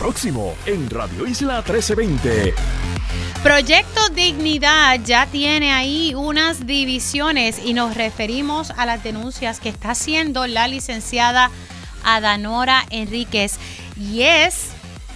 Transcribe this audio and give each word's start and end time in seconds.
próximo 0.00 0.56
en 0.64 0.88
Radio 0.88 1.26
Isla 1.26 1.56
1320. 1.56 2.54
Proyecto 3.42 4.08
Dignidad 4.08 4.98
ya 5.04 5.26
tiene 5.26 5.72
ahí 5.72 6.14
unas 6.14 6.66
divisiones 6.66 7.58
y 7.62 7.74
nos 7.74 7.94
referimos 7.94 8.70
a 8.78 8.86
las 8.86 9.04
denuncias 9.04 9.60
que 9.60 9.68
está 9.68 9.90
haciendo 9.90 10.46
la 10.46 10.68
licenciada 10.68 11.50
Adanora 12.02 12.86
Enríquez. 12.88 13.58
Y 13.94 14.22
es, 14.22 14.68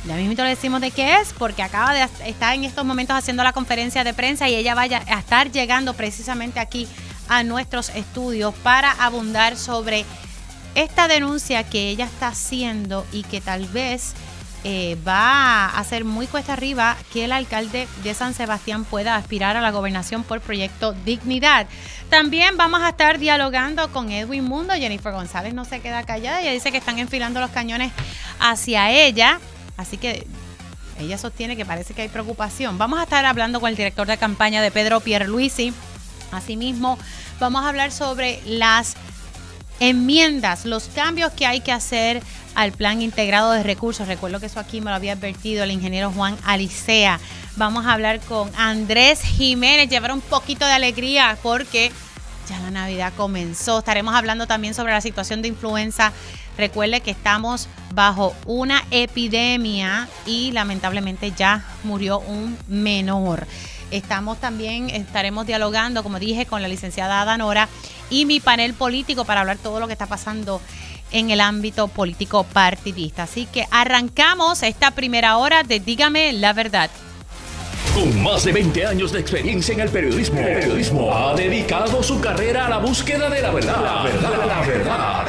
ya 0.07 0.17
mismo 0.17 0.35
le 0.35 0.51
decimos 0.51 0.83
de 0.83 0.91
qué 0.91 1.17
es, 1.17 1.33
porque 1.33 1.63
acaba 1.63 1.95
de 1.95 2.07
estar 2.27 2.55
en 2.55 2.65
estos 2.65 2.85
momentos 2.85 3.17
haciendo 3.17 3.43
la 3.43 3.55
conferencia 3.55 4.05
de 4.05 4.13
prensa 4.13 4.51
y 4.51 4.55
ella 4.55 4.75
vaya 4.75 5.03
a 5.07 5.19
estar 5.19 5.51
llegando 5.51 5.95
precisamente 5.95 6.61
aquí 6.61 6.87
a 7.29 7.43
nuestros 7.43 7.89
estudios 7.89 8.55
para 8.57 8.93
abundar 8.93 9.57
sobre 9.57 10.05
esta 10.75 11.09
denuncia 11.09 11.65
que 11.65 11.89
ella 11.89 12.05
está 12.05 12.29
haciendo 12.29 13.07
y 13.13 13.23
que 13.23 13.41
tal 13.41 13.67
vez 13.69 14.15
eh, 14.67 14.97
va 15.07 15.67
a 15.67 15.85
ser 15.85 16.07
muy 16.07 16.27
cuesta 16.27 16.55
arriba 16.55 16.97
que 17.13 17.25
el 17.27 17.33
alcalde 17.33 17.87
de 18.03 18.15
San 18.15 18.33
Sebastián 18.33 18.85
pueda 18.85 19.15
aspirar 19.15 19.59
a 19.59 19.61
la 19.61 19.71
gobernación 19.71 20.25
por 20.25 20.41
proyecto 20.41 20.95
Dignidad. 21.05 21.67
También 22.09 22.57
vamos 22.57 22.81
a 22.81 22.89
estar 22.89 23.19
dialogando 23.19 23.93
con 23.93 24.11
Edwin 24.11 24.45
Mundo. 24.45 24.73
Jennifer 24.73 25.13
González 25.13 25.53
no 25.53 25.67
se 25.67 25.81
queda 25.81 26.05
callada. 26.05 26.41
Ella 26.41 26.53
dice 26.53 26.73
que 26.73 26.79
están 26.79 26.99
enfilando 26.99 27.41
los 27.41 27.51
cañones 27.51 27.93
hacia 28.41 28.91
ella. 28.91 29.39
Así 29.77 29.99
que 29.99 30.27
ella 30.99 31.19
sostiene 31.19 31.57
que 31.57 31.67
parece 31.67 31.93
que 31.93 32.03
hay 32.03 32.09
preocupación. 32.09 32.79
Vamos 32.79 32.99
a 33.01 33.03
estar 33.03 33.27
hablando 33.27 33.61
con 33.61 33.69
el 33.69 33.77
director 33.77 34.07
de 34.07 34.17
campaña 34.17 34.63
de 34.63 34.71
Pedro 34.71 35.01
Pierluisi. 35.01 35.75
Asimismo, 36.33 36.99
vamos 37.39 37.65
a 37.65 37.69
hablar 37.69 37.93
sobre 37.93 38.41
las 38.47 38.97
enmiendas, 39.81 40.65
los 40.65 40.85
cambios 40.85 41.33
que 41.33 41.47
hay 41.47 41.61
que 41.61 41.73
hacer 41.73 42.23
al 42.55 42.73
plan 42.73 43.03
integrado 43.03 43.53
de 43.53 43.63
recursos. 43.63 44.09
Recuerdo 44.09 44.41
que 44.41 44.47
eso 44.47 44.61
aquí 44.61 44.81
me 44.81 44.91
lo 44.91 44.97
había 44.97 45.13
advertido 45.13 45.65
el 45.65 45.71
ingeniero 45.71 46.11
Juan 46.13 46.37
Alicea. 46.45 47.19
Vamos 47.57 47.87
a 47.87 47.93
hablar 47.93 48.21
con 48.21 48.51
Andrés 48.57 49.21
Jiménez, 49.21 49.89
llevar 49.89 50.13
un 50.13 50.21
poquito 50.21 50.67
de 50.67 50.73
alegría 50.73 51.37
porque 51.43 51.93
ya 52.49 52.59
la 52.61 52.71
Navidad 52.71 53.13
comenzó. 53.17 53.79
Estaremos 53.79 54.15
hablando 54.15 54.47
también 54.47 54.75
sobre 54.75 54.93
la 54.93 55.01
situación 55.01 55.43
de 55.43 55.49
influenza. 55.49 56.13
Recuerde 56.57 57.01
que 57.01 57.11
estamos 57.11 57.69
bajo 57.95 58.35
una 58.47 58.85
epidemia 58.91 60.09
y 60.27 60.53
lamentablemente 60.53 61.33
ya 61.33 61.65
murió 61.83 62.21
un 62.21 62.57
menor. 62.69 63.47
Estamos 63.95 64.41
también, 64.41 64.91
estaremos 64.91 65.47
dialogando, 65.47 66.03
como 66.03 66.19
dije, 66.19 66.47
con 66.47 66.63
la 66.63 66.67
licenciada 66.67 67.21
Adanora 67.21 67.69
y 68.11 68.27
mi 68.27 68.41
panel 68.41 68.75
político 68.75 69.25
para 69.25 69.43
hablar 69.43 69.57
todo 69.59 69.79
lo 69.79 69.87
que 69.87 69.93
está 69.93 70.07
pasando 70.07 70.61
en 71.13 71.31
el 71.31 71.41
ámbito 71.41 71.87
político 71.87 72.43
partidista. 72.43 73.23
Así 73.23 73.47
que 73.47 73.69
arrancamos 73.71 74.65
esta 74.65 74.91
primera 74.91 75.37
hora 75.37 75.63
de 75.63 75.79
Dígame 75.79 76.33
la 76.33 76.53
verdad. 76.53 76.91
Con 77.95 78.21
más 78.21 78.45
de 78.45 78.51
20 78.51 78.85
años 78.85 79.13
de 79.13 79.21
experiencia 79.21 79.73
en 79.75 79.81
el 79.81 79.91
periodismo, 79.91 80.43
periodismo 80.43 81.17
ha 81.17 81.35
dedicado 81.37 82.03
su 82.03 82.21
carrera 82.21 82.67
a 82.67 82.71
la 82.71 82.79
búsqueda 82.79 83.31
de 83.31 83.43
la 83.43 83.53
verdad. 83.53 83.81
La 83.81 84.03
verdad, 84.03 84.47
la 84.49 84.61
verdad. 84.67 85.27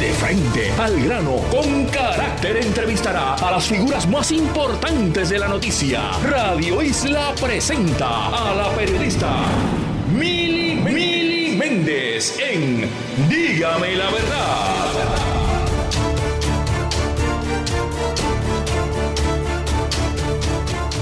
De 0.00 0.12
frente 0.12 0.70
al 0.78 1.00
grano, 1.00 1.36
con 1.50 1.86
carácter 1.86 2.58
entrevistará 2.58 3.34
a 3.34 3.50
las 3.52 3.64
figuras 3.64 4.06
más 4.06 4.30
importantes 4.30 5.30
de 5.30 5.38
la 5.38 5.48
noticia. 5.48 6.10
Radio 6.22 6.82
Isla 6.82 7.34
presenta 7.40 8.26
a 8.26 8.54
la 8.54 8.68
periodista 8.74 9.30
Mili, 10.12 10.74
Mili 10.74 11.56
Méndez 11.56 12.38
en 12.38 12.90
Dígame 13.30 13.96
la 13.96 14.10
verdad. 14.10 15.36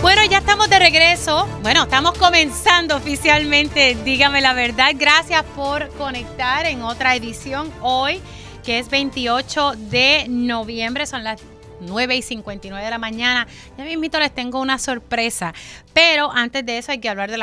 Bueno, 0.02 0.22
ya 0.30 0.38
estamos 0.38 0.70
de 0.70 0.78
regreso. 0.78 1.48
Bueno, 1.62 1.82
estamos 1.82 2.16
comenzando 2.16 2.96
oficialmente. 2.96 3.96
Dígame 4.04 4.40
la 4.40 4.52
verdad. 4.52 4.92
Gracias 4.94 5.42
por 5.56 5.88
conectar 5.94 6.66
en 6.66 6.82
otra 6.82 7.16
edición 7.16 7.72
hoy 7.80 8.20
que 8.64 8.78
es 8.78 8.88
28 8.88 9.72
de 9.90 10.26
noviembre, 10.28 11.06
son 11.06 11.22
las 11.22 11.40
9 11.80 12.16
y 12.16 12.22
59 12.22 12.84
de 12.84 12.90
la 12.90 12.98
mañana. 12.98 13.46
Ya 13.76 13.84
mismito 13.84 14.18
les 14.18 14.34
tengo 14.34 14.60
una 14.60 14.78
sorpresa, 14.78 15.52
pero 15.92 16.32
antes 16.32 16.64
de 16.64 16.78
eso 16.78 16.92
hay 16.92 16.98
que 16.98 17.08
hablar 17.08 17.30
de, 17.30 17.38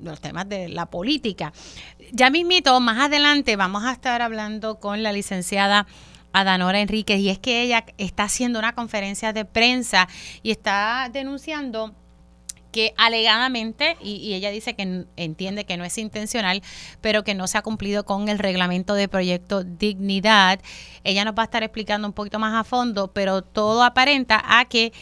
los 0.00 0.20
temas 0.20 0.48
de 0.48 0.68
la 0.68 0.86
política. 0.86 1.52
Ya 2.12 2.30
mismito, 2.30 2.78
más 2.80 2.98
adelante 2.98 3.56
vamos 3.56 3.84
a 3.84 3.92
estar 3.92 4.22
hablando 4.22 4.78
con 4.78 5.02
la 5.02 5.12
licenciada 5.12 5.86
Adanora 6.32 6.80
Enríquez 6.80 7.18
y 7.20 7.30
es 7.30 7.38
que 7.38 7.62
ella 7.62 7.86
está 7.96 8.24
haciendo 8.24 8.58
una 8.58 8.74
conferencia 8.74 9.32
de 9.32 9.46
prensa 9.46 10.08
y 10.42 10.50
está 10.50 11.08
denunciando 11.10 11.94
que 12.76 12.92
alegadamente, 12.98 13.96
y, 14.02 14.34
ella 14.34 14.50
dice 14.50 14.74
que 14.74 15.06
entiende 15.16 15.64
que 15.64 15.78
no 15.78 15.84
es 15.86 15.96
intencional, 15.96 16.60
pero 17.00 17.24
que 17.24 17.34
no 17.34 17.46
se 17.46 17.56
ha 17.56 17.62
cumplido 17.62 18.04
con 18.04 18.28
el 18.28 18.38
reglamento 18.38 18.92
de 18.92 19.08
proyecto 19.08 19.64
Dignidad. 19.64 20.60
Ella 21.02 21.24
nos 21.24 21.34
va 21.34 21.40
a 21.40 21.44
estar 21.46 21.62
explicando 21.62 22.06
un 22.06 22.12
poquito 22.12 22.38
más 22.38 22.52
a 22.54 22.64
fondo, 22.64 23.08
pero 23.14 23.40
todo 23.40 23.82
aparenta 23.82 24.42
a 24.46 24.66
que 24.66 24.92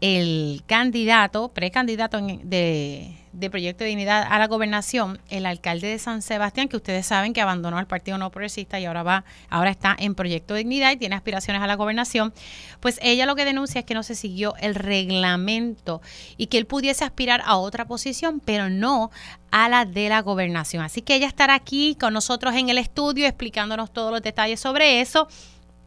el 0.00 0.62
candidato, 0.66 1.48
precandidato 1.48 2.20
de, 2.20 3.16
de 3.32 3.50
Proyecto 3.50 3.84
de 3.84 3.88
Dignidad 3.88 4.26
a 4.28 4.38
la 4.38 4.46
gobernación, 4.46 5.20
el 5.30 5.46
alcalde 5.46 5.88
de 5.88 5.98
San 5.98 6.22
Sebastián, 6.22 6.68
que 6.68 6.76
ustedes 6.76 7.06
saben 7.06 7.32
que 7.32 7.40
abandonó 7.40 7.78
al 7.78 7.86
Partido 7.86 8.18
No 8.18 8.30
Progresista 8.30 8.78
y 8.78 8.84
ahora 8.84 9.02
va, 9.02 9.24
ahora 9.48 9.70
está 9.70 9.96
en 9.98 10.14
Proyecto 10.14 10.54
de 10.54 10.58
Dignidad 10.58 10.92
y 10.92 10.96
tiene 10.96 11.14
aspiraciones 11.14 11.62
a 11.62 11.66
la 11.66 11.76
gobernación, 11.76 12.32
pues 12.80 12.98
ella 13.02 13.26
lo 13.26 13.34
que 13.34 13.44
denuncia 13.44 13.80
es 13.80 13.84
que 13.84 13.94
no 13.94 14.02
se 14.02 14.14
siguió 14.14 14.54
el 14.60 14.74
reglamento 14.74 16.02
y 16.36 16.46
que 16.46 16.58
él 16.58 16.66
pudiese 16.66 17.04
aspirar 17.04 17.42
a 17.44 17.56
otra 17.56 17.86
posición, 17.86 18.40
pero 18.44 18.68
no 18.68 19.10
a 19.50 19.68
la 19.68 19.84
de 19.84 20.08
la 20.08 20.22
gobernación. 20.22 20.82
Así 20.82 21.02
que 21.02 21.14
ella 21.14 21.26
estará 21.26 21.54
aquí 21.54 21.96
con 22.00 22.12
nosotros 22.14 22.54
en 22.54 22.68
el 22.68 22.78
estudio 22.78 23.26
explicándonos 23.26 23.92
todos 23.92 24.10
los 24.10 24.22
detalles 24.22 24.60
sobre 24.60 25.00
eso 25.00 25.28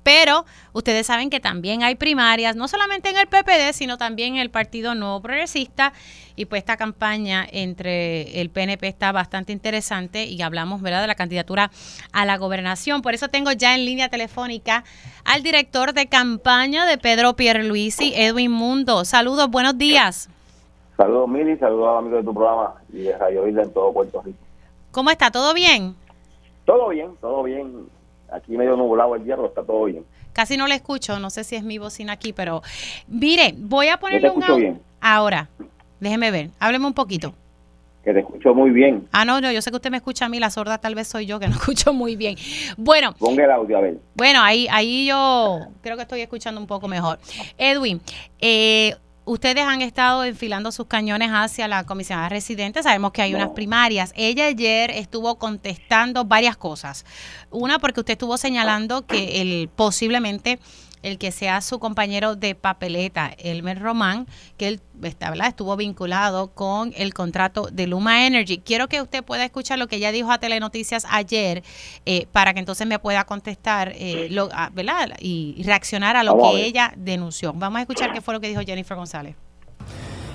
pero 0.06 0.46
ustedes 0.72 1.08
saben 1.08 1.32
que 1.32 1.40
también 1.40 1.82
hay 1.82 1.96
primarias, 1.96 2.56
no 2.56 2.68
solamente 2.68 3.10
en 3.10 3.18
el 3.18 3.26
PPD, 3.26 3.74
sino 3.74 3.98
también 3.98 4.36
en 4.36 4.40
el 4.42 4.52
Partido 4.52 4.94
Nuevo 4.94 5.20
Progresista. 5.20 5.94
Y 6.36 6.46
pues 6.46 6.60
esta 6.60 6.78
campaña 6.78 7.44
entre 7.52 8.40
el 8.40 8.52
PNP 8.52 8.88
está 8.88 9.12
bastante 9.12 9.52
interesante 9.52 10.26
y 10.26 10.40
hablamos, 10.44 10.84
¿verdad?, 10.84 11.02
de 11.02 11.08
la 11.08 11.16
candidatura 11.16 11.72
a 12.12 12.24
la 12.26 12.38
gobernación. 12.38 13.02
Por 13.02 13.16
eso 13.16 13.30
tengo 13.30 13.52
ya 13.52 13.74
en 13.74 13.84
línea 13.84 14.10
telefónica 14.10 14.84
al 15.24 15.42
director 15.42 15.92
de 15.94 16.06
campaña 16.06 16.86
de 16.86 17.00
Pedro 17.00 17.36
Pierluisi, 17.36 18.14
Edwin 18.16 18.52
Mundo. 18.52 19.06
Saludos, 19.06 19.50
buenos 19.50 19.76
días. 19.76 20.30
Saludos, 20.98 21.30
Mili, 21.30 21.58
saludos 21.58 21.88
a 21.88 21.92
los 21.94 22.00
amigos 22.00 22.20
de 22.20 22.26
tu 22.26 22.34
programa 22.36 22.76
y 22.94 22.98
de 23.00 23.18
Radio 23.18 23.48
Isla 23.48 23.64
en 23.64 23.74
todo 23.74 23.92
Puerto 23.92 24.22
Rico. 24.22 24.38
¿Cómo 24.92 25.10
está? 25.10 25.32
¿Todo 25.32 25.56
bien? 25.56 25.96
Todo 26.64 26.90
bien, 26.90 27.16
todo 27.20 27.42
bien 27.42 27.88
aquí 28.36 28.58
medio 28.58 28.76
nublado 28.76 29.16
el 29.16 29.24
hierro, 29.24 29.48
está 29.48 29.64
todo 29.64 29.86
bien. 29.86 30.06
Casi 30.34 30.58
no 30.58 30.68
le 30.68 30.76
escucho, 30.76 31.20
no 31.20 31.30
sé 31.30 31.44
si 31.44 31.56
es 31.56 31.64
mi 31.64 31.78
bocina 31.78 32.14
aquí, 32.14 32.34
pero 32.34 32.62
mire, 33.08 33.54
voy 33.58 33.88
a 33.88 33.98
ponerle 33.98 34.30
un 34.30 34.58
bien. 34.58 34.82
ahora. 35.02 35.50
Déjeme 36.00 36.30
ver, 36.30 36.50
hábleme 36.60 36.86
un 36.88 36.94
poquito. 36.94 37.34
Que 38.04 38.14
te 38.14 38.20
escucho 38.20 38.54
muy 38.54 38.70
bien. 38.70 39.08
Ah, 39.12 39.26
no, 39.26 39.42
no, 39.42 39.52
yo 39.52 39.62
sé 39.64 39.72
que 39.72 39.78
usted 39.78 39.90
me 39.90 39.98
escucha 39.98 40.26
a 40.26 40.30
mí, 40.30 40.40
la 40.40 40.52
sorda 40.52 40.78
tal 40.78 40.94
vez 40.94 41.08
soy 41.08 41.26
yo 41.26 41.40
que 41.40 41.48
no 41.48 41.54
escucho 41.56 41.92
muy 41.94 42.16
bien. 42.16 42.36
Bueno. 42.78 43.14
Ponga 43.18 43.46
el 43.46 43.52
audio 43.52 43.78
a 43.78 43.82
ver. 43.82 43.98
Bueno, 44.14 44.42
ahí, 44.44 44.68
ahí 44.70 45.08
yo 45.08 45.62
creo 45.82 45.96
que 45.96 46.04
estoy 46.04 46.22
escuchando 46.22 46.62
un 46.62 46.68
poco 46.68 46.88
mejor. 46.88 47.18
Edwin, 47.58 48.00
eh, 48.40 48.96
ustedes 49.26 49.64
han 49.64 49.82
estado 49.82 50.24
enfilando 50.24 50.72
sus 50.72 50.88
cañones 50.88 51.32
hacia 51.32 51.68
la 51.68 51.84
comisionada 51.84 52.30
residente. 52.30 52.82
Sabemos 52.84 53.12
que 53.12 53.22
hay 53.22 53.36
unas 53.36 53.50
primarias. 53.50 54.14
Ella 54.16 54.46
ayer 54.46 54.92
estuvo 54.92 55.36
contestando 55.36 56.24
varias 56.26 56.56
cosas. 56.56 57.06
Una, 57.52 57.80
porque 57.80 58.00
usted 58.00 58.14
estuvo 58.14 58.38
señalando 58.38 59.06
que 59.06 59.42
el 59.42 59.68
posiblemente 59.68 60.60
el 61.06 61.20
que 61.20 61.32
sea 61.32 61.62
su 61.62 61.80
compañero 61.80 62.36
de 62.36 62.56
papeleta, 62.56 63.32
Elmer 63.38 63.80
Román, 63.80 64.28
que 64.58 64.68
él 64.68 64.82
está, 65.04 65.32
estuvo 65.48 65.76
vinculado 65.78 66.48
con 66.54 66.94
el 66.98 67.14
contrato 67.14 67.68
de 67.72 67.86
Luma 67.86 68.26
Energy. 68.26 68.58
Quiero 68.58 68.88
que 68.88 69.02
usted 69.02 69.24
pueda 69.24 69.46
escuchar 69.46 69.78
lo 69.78 69.88
que 69.88 69.98
ella 69.98 70.12
dijo 70.12 70.32
a 70.32 70.40
Telenoticias 70.40 71.06
ayer 71.10 71.64
eh, 72.06 72.28
para 72.32 72.54
que 72.54 72.60
entonces 72.60 72.88
me 72.88 72.98
pueda 72.98 73.24
contestar 73.26 73.94
eh, 73.96 74.30
lo, 74.32 74.50
ah, 74.52 74.72
¿verdad? 74.74 75.12
Y, 75.20 75.62
reaccionar 75.66 76.16
a 76.16 76.24
lo 76.24 76.38
que 76.38 76.66
ella 76.66 76.94
denunció. 76.98 77.54
Vamos 77.54 77.80
a 77.80 77.82
escuchar 77.82 78.14
qué 78.14 78.22
fue 78.22 78.34
lo 78.34 78.42
que 78.42 78.48
dijo 78.48 78.62
Jennifer 78.62 78.98
González. 78.98 79.36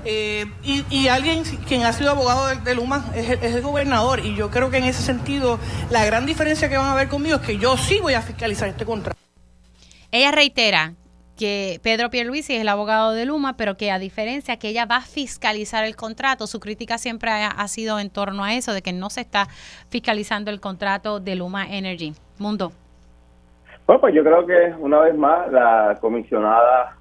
Eh, 0.04 0.46
y, 0.62 1.08
alguien 1.08 1.42
quien 1.66 1.82
ha 1.82 1.92
sido 1.92 2.10
abogado 2.10 2.46
de, 2.46 2.74
Luma 2.74 3.04
es 3.14 3.28
el, 3.28 3.42
es 3.42 3.54
el, 3.54 3.60
gobernador 3.60 4.24
y 4.24 4.34
yo 4.34 4.50
creo 4.50 4.70
que 4.70 4.78
en 4.78 4.84
ese 4.84 5.02
sentido 5.02 5.58
la 5.90 6.04
gran 6.06 6.24
diferencia 6.24 6.70
que 6.70 6.78
van 6.78 6.86
a 6.86 6.94
ver 6.94 7.08
conmigo 7.08 7.36
es 7.36 7.42
que 7.42 7.58
yo 7.58 7.76
sí 7.76 7.98
voy 8.00 8.14
a 8.14 8.22
fiscalizar 8.22 8.68
este 8.68 8.86
contrato. 8.86 9.18
Ella 10.12 10.32
reitera 10.32 10.94
que 11.38 11.80
Pedro 11.82 12.10
Pierluisi 12.10 12.54
es 12.54 12.60
el 12.60 12.68
abogado 12.68 13.12
de 13.12 13.24
Luma, 13.24 13.56
pero 13.56 13.76
que 13.76 13.90
a 13.90 13.98
diferencia 13.98 14.58
que 14.58 14.68
ella 14.68 14.84
va 14.84 14.96
a 14.96 15.00
fiscalizar 15.00 15.84
el 15.84 15.96
contrato, 15.96 16.46
su 16.46 16.60
crítica 16.60 16.98
siempre 16.98 17.30
ha, 17.30 17.68
sido 17.68 17.98
en 17.98 18.10
torno 18.10 18.44
a 18.44 18.54
eso, 18.54 18.74
de 18.74 18.82
que 18.82 18.92
no 18.92 19.08
se 19.08 19.22
está 19.22 19.46
fiscalizando 19.88 20.50
el 20.50 20.60
contrato 20.60 21.18
de 21.18 21.36
Luma 21.36 21.66
Energy. 21.66 22.12
Mundo. 22.38 22.72
Bueno, 23.86 24.00
pues 24.00 24.14
yo 24.14 24.22
creo 24.22 24.46
que 24.46 24.74
una 24.78 25.00
vez 25.00 25.16
más 25.16 25.50
la 25.50 25.96
comisionada 26.00 26.96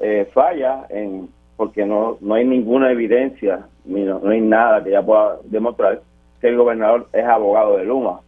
eh, 0.00 0.28
falla 0.32 0.86
en 0.88 1.28
porque 1.56 1.84
no, 1.84 2.16
no 2.20 2.34
hay 2.34 2.44
ninguna 2.44 2.90
evidencia, 2.90 3.66
no, 3.84 4.18
no 4.18 4.30
hay 4.30 4.40
nada 4.40 4.82
que 4.82 4.90
ya 4.90 5.02
pueda 5.02 5.36
demostrar 5.44 6.00
que 6.40 6.48
el 6.48 6.56
gobernador 6.56 7.08
es 7.12 7.24
abogado 7.24 7.76
de 7.76 7.84
Luma. 7.84 8.20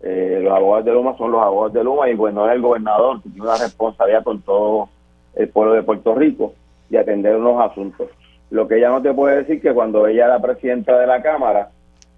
Eh, 0.00 0.40
los 0.42 0.52
abogados 0.52 0.84
de 0.84 0.92
Luma 0.92 1.16
son 1.16 1.32
los 1.32 1.42
abogados 1.42 1.72
de 1.72 1.84
Luma 1.84 2.08
y 2.08 2.12
el 2.12 2.16
gobernador 2.16 2.50
es 2.50 2.56
el 2.56 2.62
gobernador 2.62 3.22
que 3.22 3.30
tiene 3.30 3.46
una 3.46 3.58
responsabilidad 3.58 4.22
con 4.22 4.40
todo 4.42 4.88
el 5.34 5.48
pueblo 5.48 5.74
de 5.74 5.82
Puerto 5.82 6.14
Rico 6.14 6.54
y 6.88 6.96
atender 6.96 7.36
unos 7.36 7.60
asuntos. 7.60 8.08
Lo 8.50 8.66
que 8.66 8.76
ella 8.78 8.90
no 8.90 9.02
te 9.02 9.12
puede 9.12 9.38
decir 9.38 9.60
que 9.60 9.74
cuando 9.74 10.06
ella 10.06 10.26
era 10.26 10.40
presidenta 10.40 10.98
de 10.98 11.06
la 11.06 11.20
Cámara, 11.20 11.70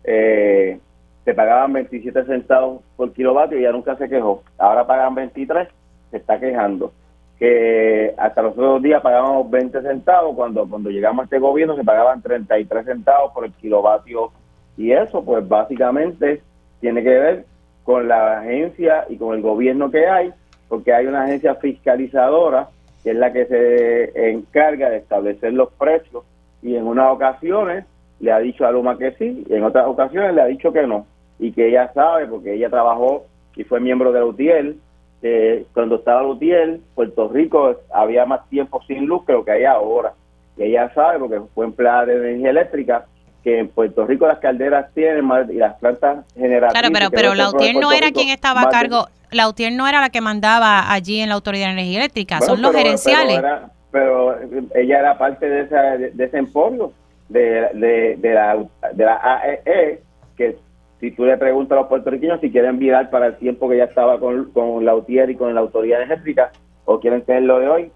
eh, 0.05 0.79
se 1.25 1.35
pagaban 1.35 1.73
27 1.73 2.25
centavos 2.25 2.83
por 2.97 3.13
kilovatio 3.13 3.59
y 3.59 3.63
ella 3.63 3.73
nunca 3.73 3.97
se 3.97 4.09
quejó. 4.09 4.43
Ahora 4.59 4.87
pagan 4.87 5.15
23, 5.15 5.69
se 6.11 6.17
está 6.17 6.39
quejando. 6.39 6.93
Que 7.39 8.15
hasta 8.19 8.43
los 8.43 8.53
otros 8.53 8.83
días 8.83 9.03
pagábamos 9.03 9.51
20 9.51 9.83
centavos, 9.83 10.37
cuando, 10.37 10.69
cuando 10.69 10.91
llegamos 10.91 11.23
a 11.23 11.25
este 11.25 11.39
gobierno 11.39 11.77
se 11.77 11.85
pagaban 11.85 12.23
33 12.23 12.85
centavos 12.85 13.33
por 13.33 13.45
el 13.45 13.53
kilovatio. 13.53 14.31
Y 14.77 14.93
eso, 14.93 15.25
pues 15.25 15.47
básicamente, 15.47 16.43
tiene 16.81 17.03
que 17.03 17.09
ver 17.11 17.45
con 17.91 18.07
la 18.07 18.39
agencia 18.39 19.05
y 19.09 19.17
con 19.17 19.35
el 19.35 19.43
gobierno 19.43 19.91
que 19.91 20.07
hay, 20.07 20.33
porque 20.69 20.95
hay 20.95 21.07
una 21.07 21.25
agencia 21.25 21.57
fiscalizadora 21.57 22.69
que 23.03 23.11
es 23.11 23.17
la 23.17 23.33
que 23.33 23.47
se 23.47 24.31
encarga 24.31 24.91
de 24.91 24.99
establecer 24.99 25.53
los 25.55 25.73
precios 25.73 26.23
y 26.63 26.77
en 26.77 26.87
unas 26.87 27.11
ocasiones 27.11 27.85
le 28.21 28.31
ha 28.31 28.39
dicho 28.39 28.65
a 28.65 28.71
Luma 28.71 28.97
que 28.97 29.11
sí 29.13 29.45
y 29.45 29.55
en 29.55 29.65
otras 29.65 29.89
ocasiones 29.89 30.33
le 30.37 30.41
ha 30.41 30.47
dicho 30.47 30.73
que 30.73 30.87
no 30.87 31.05
y 31.41 31.51
que 31.51 31.67
ella 31.67 31.91
sabe 31.93 32.29
porque 32.29 32.55
ella 32.55 32.71
trabajó 32.71 33.25
y 33.57 33.65
fue 33.65 33.81
miembro 33.81 34.13
de 34.13 34.21
la 34.21 34.27
UTIEL 34.27 34.77
que 35.21 35.67
cuando 35.75 35.97
estaba 35.97 36.25
UTIEL 36.25 36.81
Puerto 36.95 37.29
Rico 37.29 37.75
había 37.93 38.25
más 38.25 38.49
tiempo 38.49 38.81
sin 38.87 39.07
luz 39.07 39.25
que 39.27 39.33
lo 39.33 39.45
que 39.45 39.51
hay 39.51 39.65
ahora. 39.65 40.13
Y 40.57 40.63
ella 40.63 40.95
sabe 40.95 41.19
porque 41.19 41.41
fue 41.55 41.65
empleada 41.65 42.07
de 42.07 42.15
energía 42.15 42.51
eléctrica 42.51 43.07
que 43.43 43.59
en 43.59 43.69
Puerto 43.69 44.07
Rico 44.07 44.27
las 44.27 44.39
calderas 44.39 44.93
tienen 44.95 45.25
más 45.25 45.49
y 45.49 45.55
las 45.55 45.75
plantas 45.79 46.27
generativas. 46.35 46.73
Claro, 46.73 46.89
pero, 46.93 47.11
pero 47.11 47.35
la 47.35 47.51
UTIER 47.51 47.77
no 47.77 47.93
era 47.93 48.11
quien 48.11 48.29
estaba 48.29 48.63
a 48.63 48.69
cargo, 48.69 49.09
la 49.31 49.49
UTIER 49.49 49.73
no 49.73 49.89
era 49.89 50.01
la 50.01 50.11
que 50.11 50.21
mandaba 50.21 50.93
allí 50.93 51.21
en 51.21 51.29
la 51.29 51.37
Autoridad 51.37 51.67
de 51.67 51.73
Energía 51.73 51.99
Eléctrica, 51.99 52.41
son 52.41 52.61
los 52.61 52.75
gerenciales. 52.75 53.43
Pero, 53.91 54.37
ella 54.75 55.01
era 55.01 55.19
parte 55.19 55.49
de, 55.49 55.63
esa, 55.63 55.83
de, 55.97 56.25
ese 56.25 56.39
emporio, 56.39 56.93
de, 57.29 57.69
de, 57.75 58.17
de, 58.19 58.35
la, 58.35 58.65
de 58.93 59.05
la 59.05 59.17
AEE, 59.17 59.63
e, 59.65 60.03
que 60.37 60.59
si 61.01 61.11
tú 61.11 61.25
le 61.25 61.37
preguntas 61.37 61.77
a 61.77 61.81
los 61.81 61.89
puertorriqueños 61.89 62.41
si 62.41 62.53
quieren 62.53 62.79
virar 62.79 63.11
para 63.11 63.27
el 63.27 63.37
tiempo 63.37 63.69
que 63.69 63.79
ya 63.79 63.85
estaba 63.85 64.21
con, 64.21 64.53
con 64.53 64.85
la 64.85 64.95
UTIER 64.95 65.31
y 65.31 65.37
con 65.37 65.55
la 65.55 65.61
Autoridad 65.61 66.03
Energética, 66.03 66.53
o 66.85 67.01
quieren 67.01 67.23
tener 67.23 67.43
lo 67.45 67.59
de 67.59 67.69
hoy, 67.69 67.93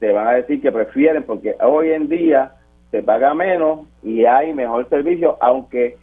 te 0.00 0.12
van 0.12 0.28
a 0.28 0.32
decir 0.32 0.60
que 0.60 0.70
prefieren, 0.70 1.22
porque 1.22 1.56
hoy 1.60 1.90
en 1.90 2.08
día 2.08 2.52
se 2.90 3.02
paga 3.02 3.34
menos 3.34 3.80
y 4.02 4.24
hay 4.24 4.52
mejor 4.54 4.88
servicio, 4.88 5.36
aunque 5.40 5.96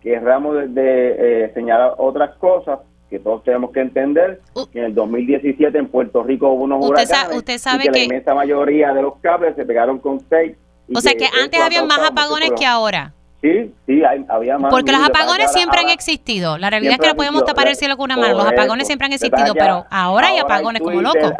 querramos 0.00 0.74
de, 0.74 1.44
eh, 1.44 1.50
señalar 1.54 1.94
otras 1.98 2.34
cosas 2.36 2.80
que 3.08 3.18
todos 3.18 3.44
tenemos 3.44 3.70
que 3.72 3.80
entender 3.80 4.40
que 4.72 4.78
en 4.78 4.86
el 4.86 4.94
2017 4.94 5.76
en 5.76 5.86
Puerto 5.88 6.22
Rico 6.22 6.48
hubo 6.48 6.64
unos 6.64 6.84
huracanes 6.84 7.36
usted 7.36 7.58
sabe 7.58 7.84
y 7.84 7.88
que, 7.88 7.98
la 7.98 8.04
inmensa 8.04 8.34
mayoría 8.34 8.94
de 8.94 9.02
los 9.02 9.16
cables 9.16 9.54
se 9.54 9.66
pegaron 9.66 9.98
con 9.98 10.18
seis. 10.30 10.56
O 10.94 11.00
sea 11.00 11.12
que 11.14 11.26
antes 11.42 11.60
había 11.60 11.84
más 11.84 11.98
apagones 11.98 12.52
que 12.58 12.64
ahora. 12.64 13.12
Sí, 13.42 13.74
sí, 13.86 14.02
había 14.28 14.56
más. 14.56 14.70
Porque 14.70 14.92
los 14.92 15.02
apagones 15.02 15.52
siempre 15.52 15.80
han 15.80 15.88
existido. 15.90 16.56
La 16.58 16.70
realidad 16.70 16.94
es 16.94 17.00
que 17.00 17.08
no 17.08 17.14
podemos 17.14 17.44
tapar 17.44 17.68
el 17.68 17.76
cielo 17.76 17.96
con 17.96 18.04
una 18.04 18.16
mano. 18.16 18.34
Los 18.34 18.46
apagones 18.46 18.86
siempre 18.86 19.06
han 19.06 19.12
existido, 19.12 19.52
pero 19.54 19.84
ahora 19.90 20.28
hay 20.28 20.38
apagones 20.38 20.80
como 20.80 21.02
locos. 21.02 21.32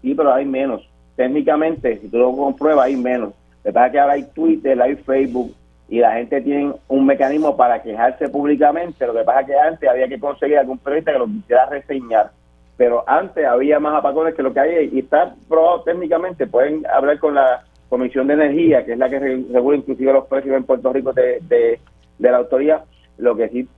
Sí, 0.00 0.14
pero 0.14 0.34
hay 0.34 0.44
menos. 0.44 0.82
Técnicamente, 1.14 2.00
si 2.00 2.08
tú 2.08 2.18
lo 2.18 2.34
compruebas, 2.34 2.86
hay 2.86 2.96
menos. 2.96 3.34
Lo 3.64 3.70
que 3.70 3.72
pasa 3.72 3.92
que 3.92 4.00
ahora 4.00 4.14
hay 4.14 4.24
Twitter, 4.34 4.80
hay 4.80 4.96
Facebook 4.96 5.54
y 5.88 5.98
la 5.98 6.14
gente 6.14 6.40
tiene 6.40 6.72
un 6.88 7.04
mecanismo 7.04 7.54
para 7.56 7.82
quejarse 7.82 8.28
públicamente. 8.28 9.06
Lo 9.06 9.12
que 9.12 9.24
pasa 9.24 9.40
es 9.42 9.46
que 9.46 9.58
antes 9.58 9.88
había 9.88 10.08
que 10.08 10.18
conseguir 10.18 10.58
algún 10.58 10.78
periodista 10.78 11.12
que 11.12 11.18
lo 11.18 11.26
quisiera 11.26 11.66
reseñar. 11.66 12.30
Pero 12.78 13.04
antes 13.06 13.44
había 13.44 13.78
más 13.78 13.98
apagones 13.98 14.34
que 14.34 14.42
lo 14.42 14.52
que 14.52 14.60
hay 14.60 14.90
y 14.90 15.00
está 15.00 15.34
probado 15.48 15.82
técnicamente. 15.82 16.46
Pueden 16.46 16.86
hablar 16.86 17.18
con 17.18 17.34
la 17.34 17.64
Comisión 17.90 18.26
de 18.26 18.34
Energía, 18.34 18.86
que 18.86 18.94
es 18.94 18.98
la 18.98 19.10
que 19.10 19.18
regula 19.18 19.76
inclusive 19.76 20.14
los 20.14 20.26
precios 20.26 20.56
en 20.56 20.64
Puerto 20.64 20.92
Rico 20.92 21.12
de, 21.12 21.40
de, 21.42 21.78
la 22.18 22.38
autoría. 22.38 22.82
Lo 23.18 23.36
que 23.36 23.50
sí 23.50 23.68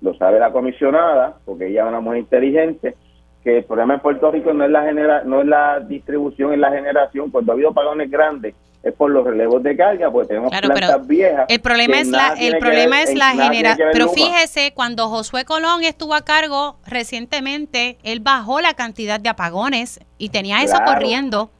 lo 0.00 0.14
sabe 0.14 0.40
la 0.40 0.50
comisionada, 0.50 1.36
porque 1.44 1.68
ella 1.68 1.84
es 1.84 1.88
una 1.88 2.00
mujer 2.00 2.18
inteligente, 2.18 2.96
que 3.44 3.58
el 3.58 3.64
problema 3.64 3.94
en 3.94 4.00
Puerto 4.00 4.32
Rico 4.32 4.52
no 4.52 4.64
es 4.64 4.70
la 4.72 4.82
genera, 4.82 5.22
no 5.22 5.40
es 5.40 5.46
la 5.46 5.78
distribución, 5.78 6.52
es 6.52 6.58
la 6.58 6.72
generación. 6.72 7.30
Cuando 7.30 7.52
ha 7.52 7.54
habido 7.54 7.70
apagones 7.70 8.10
grandes 8.10 8.56
es 8.82 8.92
por 8.94 9.10
los 9.10 9.24
relevos 9.24 9.62
de 9.62 9.76
carga, 9.76 10.10
pues 10.10 10.26
tenemos 10.26 10.50
plantas 10.50 11.06
viejas. 11.06 11.46
El 11.48 11.60
problema 11.60 12.00
es 12.00 12.08
la, 12.08 12.34
el 12.38 12.58
problema 12.58 13.02
es 13.02 13.14
la 13.14 13.30
generación. 13.30 13.88
Pero 13.92 14.08
fíjese, 14.08 14.72
cuando 14.74 15.08
Josué 15.08 15.44
Colón 15.44 15.84
estuvo 15.84 16.14
a 16.14 16.22
cargo 16.22 16.76
recientemente, 16.86 17.98
él 18.02 18.20
bajó 18.20 18.60
la 18.60 18.74
cantidad 18.74 19.20
de 19.20 19.28
apagones 19.28 20.00
y 20.18 20.30
tenía 20.30 20.62
eso 20.62 20.76
corriendo. 20.84 21.50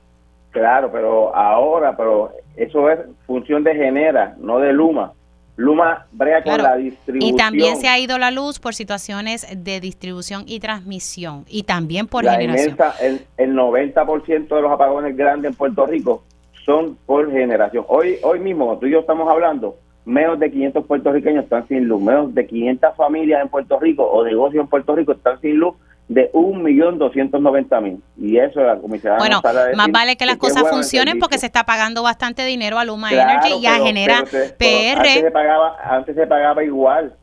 Claro, 0.51 0.91
pero 0.91 1.35
ahora, 1.35 1.97
pero 1.97 2.33
eso 2.57 2.91
es 2.91 2.99
función 3.27 3.63
de 3.63 3.75
Genera, 3.75 4.35
no 4.39 4.59
de 4.59 4.73
Luma. 4.73 5.13
Luma 5.57 6.07
brea 6.11 6.43
con 6.43 6.61
la 6.61 6.77
distribución. 6.77 7.35
Y 7.35 7.37
también 7.37 7.77
se 7.77 7.87
ha 7.87 7.99
ido 7.99 8.19
la 8.19 8.31
luz 8.31 8.59
por 8.59 8.75
situaciones 8.75 9.47
de 9.55 9.81
distribución 9.81 10.45
y 10.47 10.61
transmisión 10.61 11.45
y 11.47 11.63
también 11.63 12.09
por 12.09 12.25
la 12.25 12.35
generación. 12.35 12.77
el, 13.01 13.27
el 13.37 13.55
90% 13.55 14.49
de 14.49 14.63
los 14.63 14.73
apagones 14.73 15.17
grandes 15.17 15.53
en 15.53 15.57
Puerto 15.57 15.87
Rico 15.87 16.25
son 16.65 16.97
por 17.07 17.31
generación. 17.31 17.85
Hoy 17.89 18.19
hoy 18.23 18.41
mismo, 18.41 18.79
tú 18.79 18.87
y 18.87 18.93
yo 18.93 19.01
estamos 19.01 19.29
hablando, 19.29 19.77
menos 20.05 20.39
de 20.39 20.51
500 20.51 20.87
puertorriqueños 20.87 21.45
están 21.45 21.67
sin 21.69 21.87
luz, 21.87 22.03
menos 22.03 22.35
de 22.35 22.47
500 22.47 22.97
familias 22.97 23.43
en 23.43 23.49
Puerto 23.49 23.79
Rico 23.79 24.05
o 24.05 24.25
negocios 24.25 24.63
en 24.63 24.69
Puerto 24.69 24.95
Rico 24.97 25.13
están 25.13 25.41
sin 25.41 25.57
luz 25.57 25.75
de 26.09 26.31
1.290.000. 26.33 28.01
Y 28.19 28.39
eso 28.39 28.61
la 28.61 28.77
comisión 28.77 29.17
Bueno, 29.19 29.41
más 29.77 29.91
vale 29.91 30.17
que 30.17 30.27
las 30.27 30.37
cosas 30.37 30.69
funcionen 30.69 31.19
porque 31.19 31.39
se 31.39 31.47
está 31.47 31.65
pagando 31.65 32.03
bastante 32.03 32.45
dinero 32.45 32.79
a 32.79 32.85
Luma 32.85 33.13
Energy 33.13 33.55
y 33.61 33.67
a 33.67 33.75
Genera 33.77 34.25
PR. 34.59 34.99
antes, 34.99 35.21
se 35.21 35.31
pagaba, 35.31 35.77
antes 35.85 36.15
se 36.15 36.27
pagaba 36.27 36.65
igual 36.65 37.17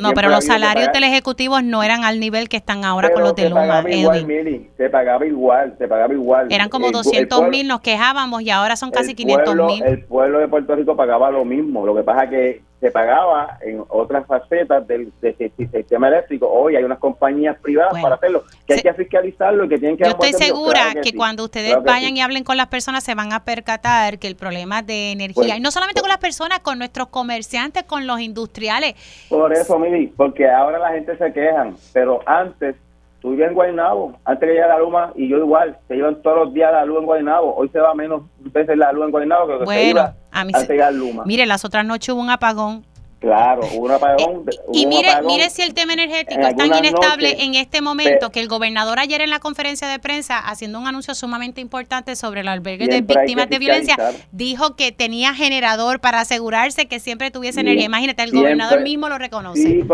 no, 0.00 0.12
pero 0.14 0.28
los 0.28 0.44
salarios 0.44 0.92
del 0.92 1.04
ejecutivo 1.04 1.60
no 1.60 1.82
eran 1.82 2.04
al 2.04 2.20
nivel 2.20 2.48
que 2.48 2.56
están 2.56 2.84
ahora 2.84 3.10
con 3.10 3.22
los 3.22 3.34
de 3.34 3.50
Luma, 3.50 3.84
Igual, 3.88 4.26
se 4.76 4.90
pagaba 4.90 5.26
igual, 5.26 5.74
se 5.78 5.88
pagaba 5.88 6.12
igual. 6.12 6.46
Eran 6.50 6.68
como 6.68 6.90
200 6.90 7.48
mil, 7.48 7.66
nos 7.66 7.80
quejábamos 7.80 8.42
y 8.42 8.50
ahora 8.50 8.76
son 8.76 8.90
casi 8.90 9.14
500 9.14 9.54
mil. 9.56 9.82
El 9.84 10.04
pueblo 10.04 10.38
de 10.38 10.48
Puerto 10.48 10.74
Rico 10.74 10.96
pagaba 10.96 11.30
lo 11.30 11.44
mismo, 11.44 11.84
lo 11.84 11.94
que 11.94 12.02
pasa 12.02 12.24
es 12.24 12.30
que 12.30 12.62
se 12.80 12.90
pagaba 12.90 13.58
en 13.62 13.82
otras 13.88 14.26
facetas 14.26 14.86
del, 14.86 15.10
sistema 15.72 16.08
eléctrico. 16.08 16.48
Hoy 16.48 16.76
hay 16.76 16.84
unas 16.84 16.98
compañías 16.98 17.56
privadas 17.60 18.00
para 18.00 18.16
hacerlo, 18.16 18.44
que 18.66 18.74
hay 18.74 18.82
que 18.82 18.92
fiscalizarlo 18.92 19.64
y 19.64 19.68
que 19.68 19.78
tienen 19.78 19.96
que... 19.96 20.04
Yo 20.04 20.10
estoy 20.10 20.32
segura 20.34 20.94
que, 21.02 21.14
cuando 21.14 21.44
ustedes 21.44 21.82
vayan 21.82 22.16
y 22.16 22.20
hablen 22.20 22.44
con 22.44 22.56
las 22.56 22.66
personas 22.66 23.02
se 23.02 23.14
van 23.14 23.32
a 23.32 23.44
percatar 23.44 24.18
que 24.18 24.26
el 24.26 24.36
problema 24.36 24.82
de 24.82 25.12
energía, 25.12 25.34
pues, 25.34 25.56
y 25.56 25.60
no 25.60 25.70
solamente 25.70 26.00
con 26.00 26.08
las 26.08 26.18
personas, 26.18 26.60
con 26.60 26.78
nuestros 26.78 27.08
comerciantes, 27.08 27.84
con 27.84 28.06
los 28.06 28.20
industriales. 28.20 28.94
Por 29.28 29.52
eso, 29.52 29.78
Mili, 29.78 30.08
porque 30.08 30.48
ahora 30.48 30.78
la 30.78 30.90
gente 30.90 31.16
se 31.16 31.32
quejan, 31.32 31.76
pero 31.94 32.20
antes 32.26 32.76
tú 33.22 33.30
vivías 33.30 33.48
en 33.48 33.54
Guaynabo, 33.54 34.18
antes 34.24 34.46
que 34.46 34.54
llegara 34.54 34.74
la 34.74 34.80
luma, 34.80 35.12
y 35.14 35.28
yo 35.28 35.38
igual, 35.38 35.78
se 35.88 35.96
iban 35.96 36.20
todos 36.20 36.44
los 36.44 36.54
días 36.54 36.70
la 36.72 36.84
luz 36.84 36.98
en 36.98 37.06
Guaynabo, 37.06 37.54
hoy 37.56 37.70
se 37.70 37.80
va 37.80 37.94
menos 37.94 38.22
veces 38.38 38.76
la 38.76 38.92
luz 38.92 39.06
en 39.06 39.10
Guaynabo 39.10 39.46
que 39.46 39.52
lo 39.54 39.58
que 39.60 39.66
se 39.66 39.84
iba 39.84 40.14
a 40.40 40.44
mí 40.44 40.52
Luma. 40.92 41.24
Mire, 41.24 41.46
las 41.46 41.64
otras 41.64 41.84
noches 41.84 42.10
hubo 42.10 42.20
un 42.20 42.30
apagón 42.30 42.84
Claro, 43.18 43.62
hubo 43.74 43.86
un 43.86 43.90
apagón. 43.92 44.44
Eh, 44.46 44.56
y 44.74 44.86
mire, 44.86 45.08
mire 45.26 45.48
si 45.48 45.62
el 45.62 45.72
tema 45.72 45.94
energético 45.94 46.42
es 46.42 46.54
tan 46.54 46.74
inestable 46.74 47.42
en 47.42 47.54
este 47.54 47.80
momento 47.80 48.30
que 48.30 48.40
el 48.40 48.48
gobernador 48.48 48.98
ayer 48.98 49.22
en 49.22 49.30
la 49.30 49.38
conferencia 49.38 49.88
de 49.88 49.98
prensa, 49.98 50.38
haciendo 50.38 50.78
un 50.78 50.86
anuncio 50.86 51.14
sumamente 51.14 51.62
importante 51.62 52.14
sobre 52.14 52.42
el 52.42 52.48
albergue 52.48 52.86
de 52.86 53.00
víctimas 53.00 53.48
de 53.48 53.58
violencia, 53.58 53.96
dijo 54.32 54.76
que 54.76 54.92
tenía 54.92 55.32
generador 55.32 56.00
para 56.00 56.20
asegurarse 56.20 56.86
que 56.86 57.00
siempre 57.00 57.30
tuviese 57.30 57.60
energía. 57.60 57.86
Imagínate, 57.86 58.22
el 58.22 58.32
gobernador 58.32 58.82
mismo 58.82 59.08
lo 59.08 59.16
reconoce. 59.16 59.62
Sí, 59.62 59.84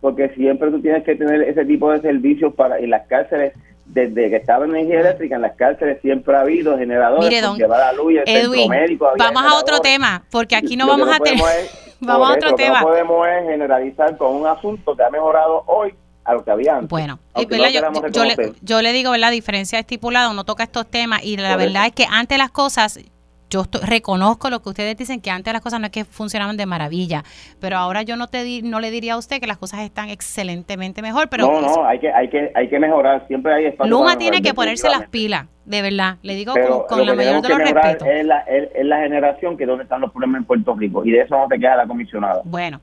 porque 0.00 0.30
siempre 0.30 0.70
tú 0.70 0.80
tienes 0.80 1.04
que 1.04 1.14
tener 1.14 1.42
ese 1.42 1.66
tipo 1.66 1.92
de 1.92 2.00
servicios 2.00 2.54
para 2.54 2.78
en 2.78 2.90
las 2.90 3.06
cárceles 3.06 3.52
desde 3.92 4.30
que 4.30 4.36
estaba 4.36 4.64
en 4.64 4.76
energía 4.76 5.00
eléctrica 5.00 5.36
en 5.36 5.42
las 5.42 5.56
cárceles 5.56 6.00
siempre 6.00 6.36
ha 6.36 6.40
habido 6.40 6.78
generadores 6.78 7.28
Mire, 7.28 7.40
don, 7.40 7.58
la 7.58 7.92
luz 7.92 8.12
y 8.12 8.18
el 8.30 8.68
médico 8.68 9.08
vamos 9.18 9.42
a 9.42 9.58
otro 9.58 9.80
tema 9.80 10.24
porque 10.30 10.54
aquí 10.54 10.76
no 10.76 10.86
vamos 10.88 11.08
a 11.08 11.18
tener 11.18 11.42
vamos 12.00 12.30
a 12.30 12.34
otro 12.34 12.54
tema 12.54 12.80
no 12.80 12.86
podemos 12.86 13.26
generalizar 13.48 14.16
con 14.16 14.36
un 14.36 14.46
asunto 14.46 14.96
que 14.96 15.02
ha 15.02 15.10
mejorado 15.10 15.64
hoy 15.66 15.94
a 16.22 16.34
lo 16.34 16.44
que 16.44 16.50
había 16.50 16.74
antes. 16.74 16.90
Bueno, 16.90 17.18
yo, 17.34 17.48
yo, 18.10 18.24
le, 18.24 18.52
yo, 18.60 18.82
le, 18.82 18.92
digo, 18.92 19.16
la 19.16 19.30
diferencia 19.30 19.78
estipulada, 19.78 20.30
uno 20.30 20.44
toca 20.44 20.62
estos 20.62 20.86
temas 20.86 21.24
y 21.24 21.38
la 21.38 21.56
verdad 21.56 21.86
es 21.86 21.92
que 21.92 22.06
antes 22.08 22.36
las 22.36 22.50
cosas 22.50 23.00
yo 23.50 23.64
reconozco 23.82 24.48
lo 24.48 24.60
que 24.60 24.70
ustedes 24.70 24.96
dicen, 24.96 25.20
que 25.20 25.30
antes 25.30 25.52
las 25.52 25.60
cosas 25.60 25.80
no 25.80 25.86
es 25.86 25.92
que 25.92 26.04
funcionaban 26.04 26.56
de 26.56 26.66
maravilla, 26.66 27.24
pero 27.60 27.76
ahora 27.76 28.02
yo 28.02 28.16
no 28.16 28.28
te 28.28 28.62
no 28.62 28.80
le 28.80 28.90
diría 28.90 29.14
a 29.14 29.18
usted 29.18 29.40
que 29.40 29.46
las 29.46 29.58
cosas 29.58 29.80
están 29.80 30.08
excelentemente 30.08 31.02
mejor, 31.02 31.28
pero 31.28 31.50
no, 31.50 31.60
no, 31.60 31.84
hay 31.84 31.98
que 31.98 32.12
hay 32.12 32.28
que 32.28 32.52
hay 32.54 32.68
que 32.68 32.78
mejorar, 32.78 33.26
siempre 33.26 33.52
hay 33.52 33.66
espacio 33.66 33.90
Luma 33.90 34.16
tiene 34.16 34.40
que 34.40 34.54
ponerse 34.54 34.88
las 34.88 35.08
pilas. 35.08 35.46
de 35.64 35.82
verdad. 35.82 36.16
Le 36.22 36.34
digo 36.34 36.54
Pero 36.54 36.86
con, 36.88 37.04
la 37.04 37.14
mayor 37.14 37.42
de 37.42 37.48
los 37.48 37.58
respetos. 37.58 38.08
es 38.08 38.24
la, 38.24 38.40
es, 38.40 38.70
es 38.74 38.84
la 38.84 39.00
generación 39.00 39.56
que 39.56 39.64
es 39.64 39.68
donde 39.68 39.84
están 39.84 40.00
los 40.00 40.10
problemas 40.10 40.40
en 40.40 40.44
Puerto 40.44 40.74
Rico 40.74 41.04
y 41.04 41.10
de 41.10 41.22
eso 41.22 41.36
no 41.36 41.46
te 41.48 41.58
queda 41.58 41.76
la 41.76 41.86
comisionada. 41.86 42.40
Bueno, 42.44 42.80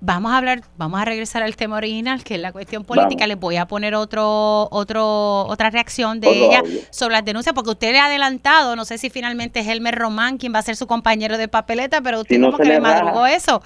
vamos 0.00 0.32
a 0.32 0.36
hablar, 0.36 0.62
vamos 0.76 1.00
a 1.00 1.04
regresar 1.04 1.42
al 1.42 1.56
tema 1.56 1.76
original, 1.76 2.22
que 2.22 2.34
es 2.34 2.40
la 2.40 2.52
cuestión 2.52 2.84
política. 2.84 3.24
Vamos. 3.24 3.28
Les 3.28 3.38
voy 3.40 3.56
a 3.56 3.66
poner 3.66 3.94
otro, 3.94 4.68
otro, 4.70 5.46
otra 5.46 5.70
reacción 5.70 6.20
de 6.20 6.28
Otro 6.28 6.40
ella 6.44 6.58
audio. 6.60 6.80
sobre 6.90 7.14
las 7.14 7.24
denuncias, 7.24 7.54
porque 7.54 7.70
usted 7.70 7.92
le 7.92 7.98
ha 8.00 8.06
adelantado, 8.06 8.76
no 8.76 8.84
sé 8.84 8.98
si 8.98 9.10
finalmente 9.10 9.60
es 9.60 9.68
Elmer 9.68 9.94
Román 9.94 10.38
quien 10.38 10.54
va 10.54 10.58
a 10.60 10.62
ser 10.62 10.76
su 10.76 10.86
compañero 10.86 11.38
de 11.38 11.48
papeleta, 11.48 12.00
pero 12.00 12.20
usted 12.20 12.36
Si 12.36 12.40
no 12.40 12.48
como 12.48 12.58
se 12.58 12.62
que 12.64 12.68
le 12.70 12.80
madrugó 12.80 13.26
eso. 13.26 13.62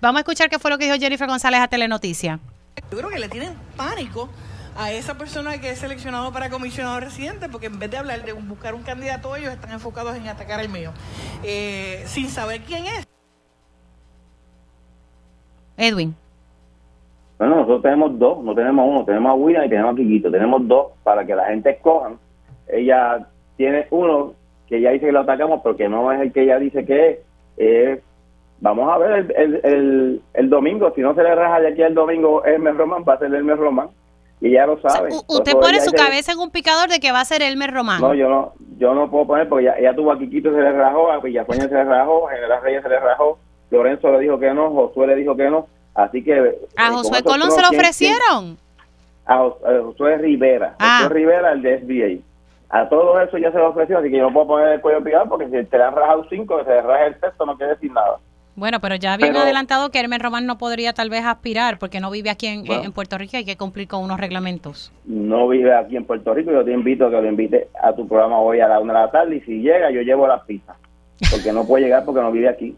Vamos 0.00 0.18
a 0.18 0.20
escuchar 0.20 0.48
qué 0.48 0.58
fue 0.58 0.70
lo 0.70 0.78
que 0.78 0.86
dijo 0.86 0.96
Jennifer 0.98 1.28
González 1.28 1.60
a 1.60 1.68
Telenoticia. 1.68 2.40
Yo 2.90 2.98
creo 2.98 3.10
que 3.10 3.18
le 3.18 3.28
tienen 3.28 3.54
pánico 3.76 4.30
a 4.78 4.92
esa 4.92 5.18
persona 5.18 5.60
que 5.60 5.70
es 5.70 5.78
seleccionado 5.78 6.32
para 6.32 6.48
comisionado 6.48 7.00
residente, 7.00 7.48
porque 7.48 7.66
en 7.66 7.78
vez 7.78 7.90
de 7.90 7.98
hablar 7.98 8.24
de 8.24 8.32
buscar 8.32 8.74
un 8.74 8.82
candidato, 8.82 9.36
ellos 9.36 9.52
están 9.52 9.72
enfocados 9.72 10.16
en 10.16 10.26
atacar 10.28 10.60
al 10.60 10.70
mío, 10.70 10.92
eh, 11.42 12.02
sin 12.06 12.30
saber 12.30 12.62
quién 12.62 12.86
es. 12.86 13.09
Edwin. 15.80 16.14
Bueno, 17.38 17.56
nosotros 17.56 17.82
tenemos 17.82 18.18
dos, 18.18 18.42
no 18.44 18.54
tenemos 18.54 18.86
uno, 18.86 19.04
tenemos 19.04 19.30
a 19.30 19.34
William 19.34 19.64
y 19.64 19.68
tenemos 19.70 19.94
a 19.94 19.96
Quiquito, 19.96 20.30
tenemos 20.30 20.68
dos 20.68 20.88
para 21.02 21.24
que 21.24 21.34
la 21.34 21.46
gente 21.46 21.70
escojan. 21.70 22.18
Ella 22.68 23.26
tiene 23.56 23.86
uno 23.90 24.34
que 24.68 24.80
ya 24.80 24.90
dice 24.90 25.06
que 25.06 25.12
lo 25.12 25.20
atacamos, 25.20 25.60
pero 25.62 25.76
que 25.76 25.88
no 25.88 26.12
es 26.12 26.20
el 26.20 26.32
que 26.32 26.42
ella 26.42 26.58
dice 26.58 26.84
que 26.84 27.08
es. 27.10 27.18
Eh, 27.56 28.00
vamos 28.60 28.88
a 28.92 28.98
ver 28.98 29.10
el, 29.10 29.32
el, 29.36 29.60
el, 29.64 30.22
el 30.34 30.50
domingo, 30.50 30.92
si 30.94 31.00
no 31.00 31.14
se 31.14 31.22
le 31.22 31.34
raja 31.34 31.60
de 31.60 31.68
aquí 31.68 31.82
al 31.82 31.94
domingo 31.94 32.44
Hermes 32.44 32.76
Román, 32.76 33.04
va 33.08 33.14
a 33.14 33.18
ser 33.18 33.34
Hermes 33.34 33.58
Román. 33.58 33.88
Y 34.42 34.48
ella 34.48 34.66
lo 34.66 34.74
O 34.74 34.80
sea, 34.80 34.90
sabe. 34.90 35.08
usted 35.28 35.52
pone 35.52 35.72
ella 35.76 35.80
su 35.80 35.90
dice- 35.92 35.96
cabeza 36.04 36.32
en 36.32 36.38
un 36.38 36.50
picador 36.50 36.88
de 36.88 36.98
que 37.00 37.12
va 37.12 37.20
a 37.20 37.24
ser 37.26 37.42
Elmer 37.42 37.72
Román. 37.72 38.00
No, 38.00 38.14
yo 38.14 38.28
no, 38.28 38.52
yo 38.78 38.94
no 38.94 39.10
puedo 39.10 39.26
poner 39.26 39.48
porque 39.48 39.64
ya, 39.66 39.72
ella 39.78 39.94
tuvo 39.94 40.12
a 40.12 40.18
Quiquito, 40.18 40.50
se 40.50 40.60
le 40.60 40.72
rajó, 40.72 41.10
a 41.10 41.18
Villafueña 41.20 41.64
se 41.68 41.74
le 41.74 41.84
rajó, 41.84 42.28
a 42.28 42.32
General 42.32 42.62
Reyes 42.62 42.82
se 42.82 42.88
le 42.88 43.00
rajó, 43.00 43.38
Lorenzo 43.70 44.10
le 44.12 44.20
dijo 44.20 44.38
que 44.38 44.52
no, 44.52 44.70
Josué 44.70 45.06
le 45.08 45.16
dijo 45.16 45.36
que 45.36 45.48
no, 45.50 45.66
así 45.94 46.22
que... 46.22 46.38
eh, 46.38 46.58
a 46.76 46.90
Josué 46.92 47.22
Colón 47.22 47.50
se 47.50 47.60
lo 47.62 47.68
¿quién- 47.68 47.80
quién- 47.80 47.80
ofrecieron. 47.80 48.58
a 49.26 49.34
a 49.34 49.82
Josué 49.84 50.18
Rivera, 50.18 50.74
Ah. 50.78 51.00
Josué 51.02 51.14
Rivera, 51.14 51.52
el 51.52 51.62
de 51.62 51.78
SBA. 51.80 52.24
A 52.72 52.88
todo 52.88 53.20
eso 53.20 53.36
ya 53.38 53.50
se 53.50 53.58
lo 53.58 53.70
ofreció, 53.70 53.98
así 53.98 54.10
que 54.10 54.16
yo 54.18 54.24
no 54.28 54.32
puedo 54.32 54.46
poner 54.46 54.68
el 54.68 54.80
cuello 54.80 55.02
pegado 55.02 55.28
porque 55.28 55.46
si 55.46 55.64
te 55.66 55.76
le 55.78 55.84
han 55.84 55.94
rajado 55.94 56.24
cinco, 56.30 56.58
que 56.58 56.64
se 56.64 56.70
le 56.70 56.82
raje 56.82 57.06
el 57.08 57.20
texto, 57.20 57.44
no 57.44 57.56
quiere 57.56 57.72
decir 57.74 57.92
nada. 57.92 58.18
Bueno, 58.56 58.78
pero 58.80 58.94
ya 58.96 59.16
Pero- 59.18 59.38
adelantado 59.40 59.90
que 59.90 59.98
Hermen 60.00 60.20
Román 60.20 60.44
no 60.46 60.58
podría 60.58 60.92
tal 60.92 61.08
vez 61.10 61.24
aspirar 61.24 61.78
porque 61.78 61.98
no 62.00 62.10
vive 62.10 62.30
aquí 62.30 62.46
en, 62.46 62.64
Bueno. 62.64 62.82
en 62.84 62.92
Puerto 62.92 63.16
Rico 63.18 63.30
y 63.34 63.36
hay 63.38 63.44
que 63.44 63.56
cumplir 63.56 63.88
con 63.88 64.02
unos 64.04 64.20
reglamentos. 64.20 64.92
No 65.04 65.48
vive 65.48 65.74
aquí 65.74 65.96
en 65.96 66.04
Puerto 66.04 66.34
Rico, 66.34 66.50
yo 66.52 66.64
te 66.64 66.72
invito 66.72 67.06
a 67.06 67.10
que 67.10 67.20
lo 67.22 67.28
invite 67.28 67.68
a 67.82 67.92
tu 67.94 68.06
programa 68.06 68.38
hoy 68.40 68.60
a 68.60 68.68
la 68.68 68.78
una 68.80 68.92
de 68.94 68.98
la 69.06 69.10
tarde 69.10 69.36
y 69.36 69.40
si 69.42 69.62
llega 69.62 69.90
yo 69.90 70.02
llevo 70.02 70.26
las 70.26 70.42
pizzas, 70.42 70.76
porque 71.30 71.52
no 71.52 71.64
puede 71.66 71.84
llegar 71.84 72.04
porque 72.04 72.20
no 72.20 72.30
vive 72.32 72.48
aquí. 72.48 72.76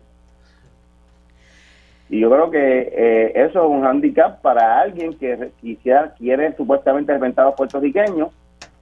Y 2.12 2.20
yo 2.20 2.30
creo 2.30 2.50
que 2.50 2.92
eh, 2.94 3.32
eso 3.34 3.64
es 3.64 3.70
un 3.70 3.86
handicap 3.86 4.42
para 4.42 4.80
alguien 4.82 5.14
que 5.18 5.48
quisiera, 5.62 6.12
quiere 6.18 6.54
supuestamente 6.58 7.10
representar 7.10 7.46
a 7.46 7.48
los 7.48 7.56
puertorriqueños, 7.56 8.28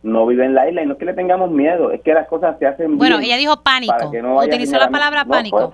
no 0.02 0.26
vive 0.26 0.44
en 0.46 0.52
la 0.54 0.68
isla 0.68 0.82
y 0.82 0.86
no 0.86 0.94
es 0.94 0.98
que 0.98 1.04
le 1.04 1.14
tengamos 1.14 1.48
miedo, 1.48 1.92
es 1.92 2.00
que 2.00 2.12
las 2.12 2.26
cosas 2.26 2.58
se 2.58 2.66
hacen 2.66 2.98
Bueno, 2.98 3.18
bien. 3.18 3.28
ella 3.30 3.36
dijo 3.36 3.62
pánico. 3.62 3.94
para 3.96 4.10
que 4.10 4.20
no 4.20 4.40
haya 4.40 4.48
Utilizó 4.52 4.78
la 4.80 4.88
palabra 4.90 5.22
No, 5.22 5.30
pánico. 5.30 5.56
pues, 5.58 5.70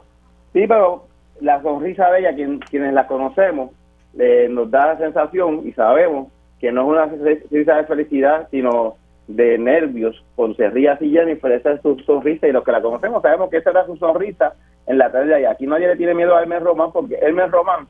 sí, 0.53 0.69
pero 0.69 1.07
la 1.41 1.63
sonrisa 1.63 2.11
de 2.11 2.19
ella, 2.21 2.35
quien- 2.35 2.59
quienes 2.59 2.93
la 2.93 3.07
conocemos, 3.07 3.71
eh, 4.19 4.49
nos 4.51 4.71
da 4.71 4.89
la 4.89 4.99
sensación 4.99 5.63
y 5.67 5.73
sabemos 5.73 6.29
que 6.61 6.71
no 6.71 6.83
es 6.83 6.89
una 6.89 7.09
sonrisa 7.41 7.77
de 7.77 7.85
felicidad, 7.85 8.49
sino 8.51 8.97
de 9.29 9.57
nervios. 9.57 10.23
Cuando 10.35 10.57
se 10.57 10.69
ríe 10.69 10.91
así 10.91 11.11
Jennifer, 11.11 11.53
esa 11.53 11.73
es 11.73 11.81
su 11.81 11.99
sonrisa 12.01 12.49
y 12.49 12.53
los 12.53 12.65
que 12.65 12.73
la 12.73 12.83
conocemos 12.83 13.23
sabemos 13.23 13.49
que 13.49 13.57
esa 13.57 13.71
era 13.71 13.87
su 13.87 13.97
sonrisa 13.97 14.53
en 14.87 14.99
la 14.99 15.11
tarde 15.11 15.29
de 15.29 15.35
allá. 15.35 15.51
Aquí 15.51 15.67
nadie 15.67 15.89
le 15.89 15.97
tiene 15.97 16.15
miedo 16.15 16.35
a 16.35 16.43
Hermes 16.43 16.63
Román 16.63 16.93
porque 16.93 17.17
Hermes 17.17 17.51
Román 17.51 17.87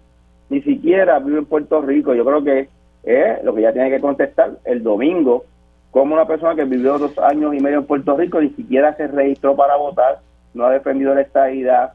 ni 0.49 0.63
siquiera 0.63 1.19
vive 1.19 1.39
en 1.39 1.47
Puerto 1.47 1.83
Rico. 1.83 2.15
Yo 2.15 2.25
creo 2.25 2.43
que 2.43 2.69
es 3.03 3.45
lo 3.45 3.55
que 3.55 3.61
ella 3.61 3.73
tiene 3.73 3.91
que 3.91 4.01
contestar 4.01 4.53
el 4.65 4.83
domingo, 4.83 5.45
como 5.91 6.15
una 6.15 6.27
persona 6.27 6.55
que 6.55 6.65
vivió 6.65 6.99
dos 6.99 7.19
años 7.19 7.55
y 7.55 7.61
medio 7.61 7.79
en 7.79 7.87
Puerto 7.87 8.17
Rico 8.17 8.41
ni 8.41 8.51
siquiera 8.51 8.95
se 8.97 9.07
registró 9.07 9.57
para 9.57 9.77
votar, 9.77 10.19
no 10.53 10.67
ha 10.67 10.71
defendido 10.71 11.15
la 11.15 11.23
estadidad. 11.23 11.93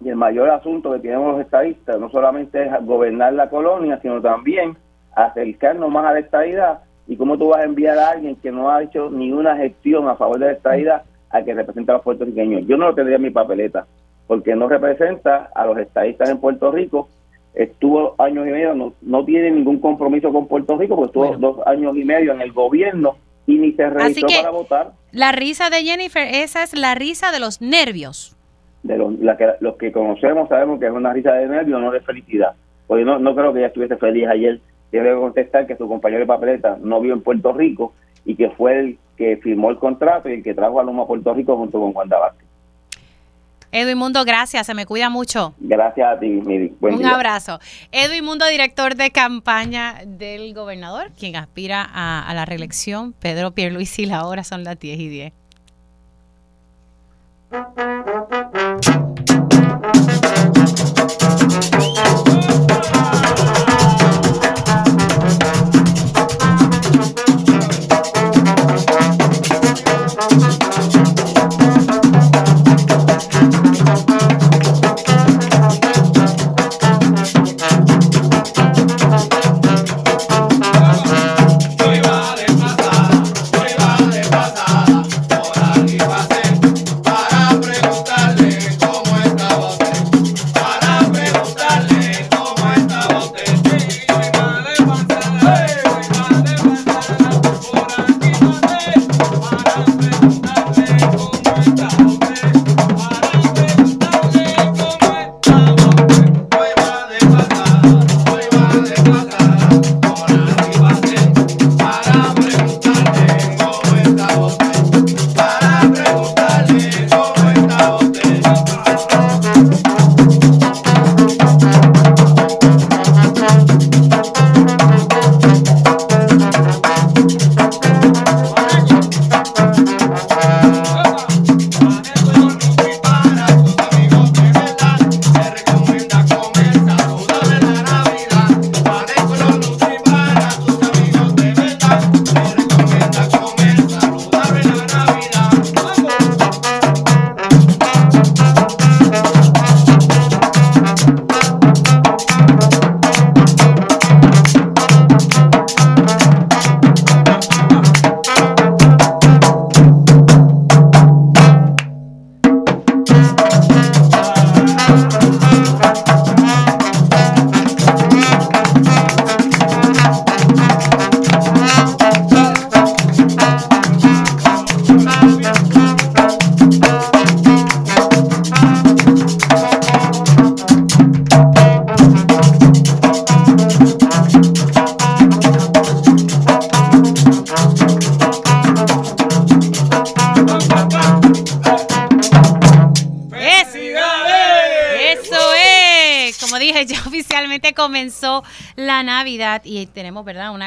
Y 0.00 0.10
el 0.10 0.16
mayor 0.16 0.50
asunto 0.50 0.92
que 0.92 1.00
tenemos 1.00 1.32
los 1.32 1.40
estadistas 1.40 1.98
no 1.98 2.08
solamente 2.10 2.64
es 2.64 2.86
gobernar 2.86 3.32
la 3.32 3.50
colonia, 3.50 3.98
sino 4.00 4.20
también 4.20 4.76
acercarnos 5.16 5.90
más 5.90 6.04
a 6.04 6.12
la 6.12 6.20
estadidad. 6.20 6.80
¿Y 7.08 7.16
cómo 7.16 7.36
tú 7.38 7.48
vas 7.48 7.60
a 7.60 7.64
enviar 7.64 7.98
a 7.98 8.10
alguien 8.10 8.36
que 8.36 8.52
no 8.52 8.70
ha 8.70 8.82
hecho 8.82 9.10
ni 9.10 9.32
una 9.32 9.56
gestión 9.56 10.06
a 10.06 10.14
favor 10.14 10.38
de 10.38 10.46
la 10.46 10.52
estadidad 10.52 11.02
a 11.30 11.42
que 11.42 11.54
represente 11.54 11.90
a 11.90 11.94
los 11.94 12.04
puertorriqueños? 12.04 12.66
Yo 12.66 12.76
no 12.76 12.88
lo 12.88 12.94
tendría 12.94 13.16
en 13.16 13.22
mi 13.22 13.30
papeleta, 13.30 13.86
porque 14.28 14.54
no 14.54 14.68
representa 14.68 15.50
a 15.54 15.66
los 15.66 15.76
estadistas 15.78 16.28
en 16.30 16.38
Puerto 16.38 16.70
Rico. 16.70 17.08
Estuvo 17.54 18.14
años 18.18 18.46
y 18.46 18.50
medio, 18.50 18.74
no, 18.74 18.92
no 19.02 19.24
tiene 19.24 19.50
ningún 19.50 19.80
compromiso 19.80 20.32
con 20.32 20.46
Puerto 20.46 20.76
Rico, 20.78 20.94
porque 20.94 21.06
estuvo 21.08 21.26
Bueno. 21.26 21.38
dos 21.54 21.66
años 21.66 21.96
y 21.96 22.04
medio 22.04 22.32
en 22.32 22.40
el 22.40 22.52
gobierno 22.52 23.16
y 23.46 23.58
ni 23.58 23.72
se 23.72 23.90
registró 23.90 24.28
que- 24.28 24.36
para 24.36 24.50
votar. 24.50 24.92
La 25.10 25.32
risa 25.32 25.70
de 25.70 25.82
Jennifer, 25.82 26.28
esa 26.32 26.62
es 26.62 26.76
la 26.78 26.94
risa 26.94 27.32
de 27.32 27.40
los 27.40 27.60
nervios. 27.60 28.36
de 28.84 28.96
los, 28.96 29.18
la 29.18 29.36
que, 29.36 29.46
los 29.60 29.76
que 29.76 29.90
conocemos 29.90 30.48
sabemos 30.48 30.78
que 30.78 30.86
es 30.86 30.92
una 30.92 31.12
risa 31.12 31.32
de 31.32 31.48
nervio, 31.48 31.80
no 31.80 31.90
de 31.90 32.00
felicidad. 32.00 32.52
Porque 32.86 33.04
no, 33.04 33.18
no 33.18 33.34
creo 33.34 33.52
que 33.52 33.58
ella 33.58 33.66
estuviese 33.68 33.96
feliz 33.96 34.28
ayer. 34.28 34.60
Tiene 34.92 35.08
que 35.10 35.16
contestar 35.16 35.66
que 35.66 35.76
su 35.76 35.88
compañero 35.88 36.20
de 36.20 36.26
papeleta 36.26 36.78
no 36.80 37.00
vive 37.00 37.12
en 37.14 37.20
Puerto 37.22 37.52
Rico 37.52 37.92
y 38.24 38.36
que 38.36 38.50
fue 38.50 38.78
el 38.78 38.98
que 39.16 39.36
firmó 39.38 39.70
el 39.70 39.78
contrato 39.78 40.28
y 40.30 40.34
el 40.34 40.42
que 40.44 40.54
trajo 40.54 40.78
a 40.78 40.84
Luma 40.84 41.02
a 41.02 41.06
Puerto 41.06 41.34
Rico 41.34 41.56
junto 41.56 41.80
con 41.80 41.92
Juan 41.92 42.08
Vázquez. 42.08 42.47
Edwin 43.72 43.98
Mundo, 43.98 44.24
gracias, 44.24 44.66
se 44.66 44.74
me 44.74 44.86
cuida 44.86 45.10
mucho. 45.10 45.54
Gracias 45.58 46.08
a 46.08 46.18
ti, 46.18 46.26
Miri. 46.26 46.74
Buen 46.80 46.94
Un 46.94 47.00
día. 47.00 47.14
abrazo. 47.14 47.60
Edwin 47.92 48.24
Mundo, 48.24 48.46
director 48.46 48.94
de 48.94 49.10
campaña 49.10 49.96
del 50.06 50.54
gobernador, 50.54 51.10
quien 51.18 51.36
aspira 51.36 51.82
a, 51.92 52.26
a 52.28 52.34
la 52.34 52.44
reelección. 52.44 53.12
Pedro 53.12 53.50
Pierluisi, 53.52 54.06
la 54.06 54.26
hora 54.26 54.42
son 54.44 54.64
las 54.64 54.78
10 54.78 54.98
y 55.00 55.08
10. 55.08 55.32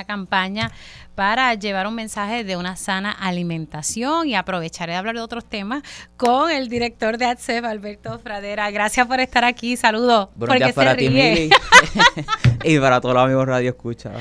Una 0.02 0.06
campaña 0.06 0.72
para 1.16 1.54
llevar 1.54 1.86
un 1.88 1.96
mensaje 1.96 2.44
de 2.44 2.58
una 2.58 2.76
sana 2.76 3.12
alimentación 3.12 4.28
y 4.28 4.36
aprovecharé 4.36 4.94
de 4.94 4.98
hablar 4.98 5.16
de 5.16 5.22
otros 5.22 5.46
temas 5.46 5.84
con 6.18 6.50
el 6.50 6.70
director 6.70 7.18
de 7.18 7.26
ATSEF, 7.26 7.66
Alberto 7.66 8.18
Fradera. 8.20 8.72
Gracias 8.72 9.06
por 9.06 9.20
estar 9.20 9.44
aquí. 9.44 9.78
Saludos. 9.78 10.30
Días 10.36 10.74
para 10.74 10.96
ti, 10.96 11.10
Mili. 11.10 11.50
y 12.64 12.80
para 12.80 13.02
todos 13.02 13.16
los 13.16 13.24
amigos 13.24 13.48
Radio 13.48 13.70
Escucha. 13.72 14.12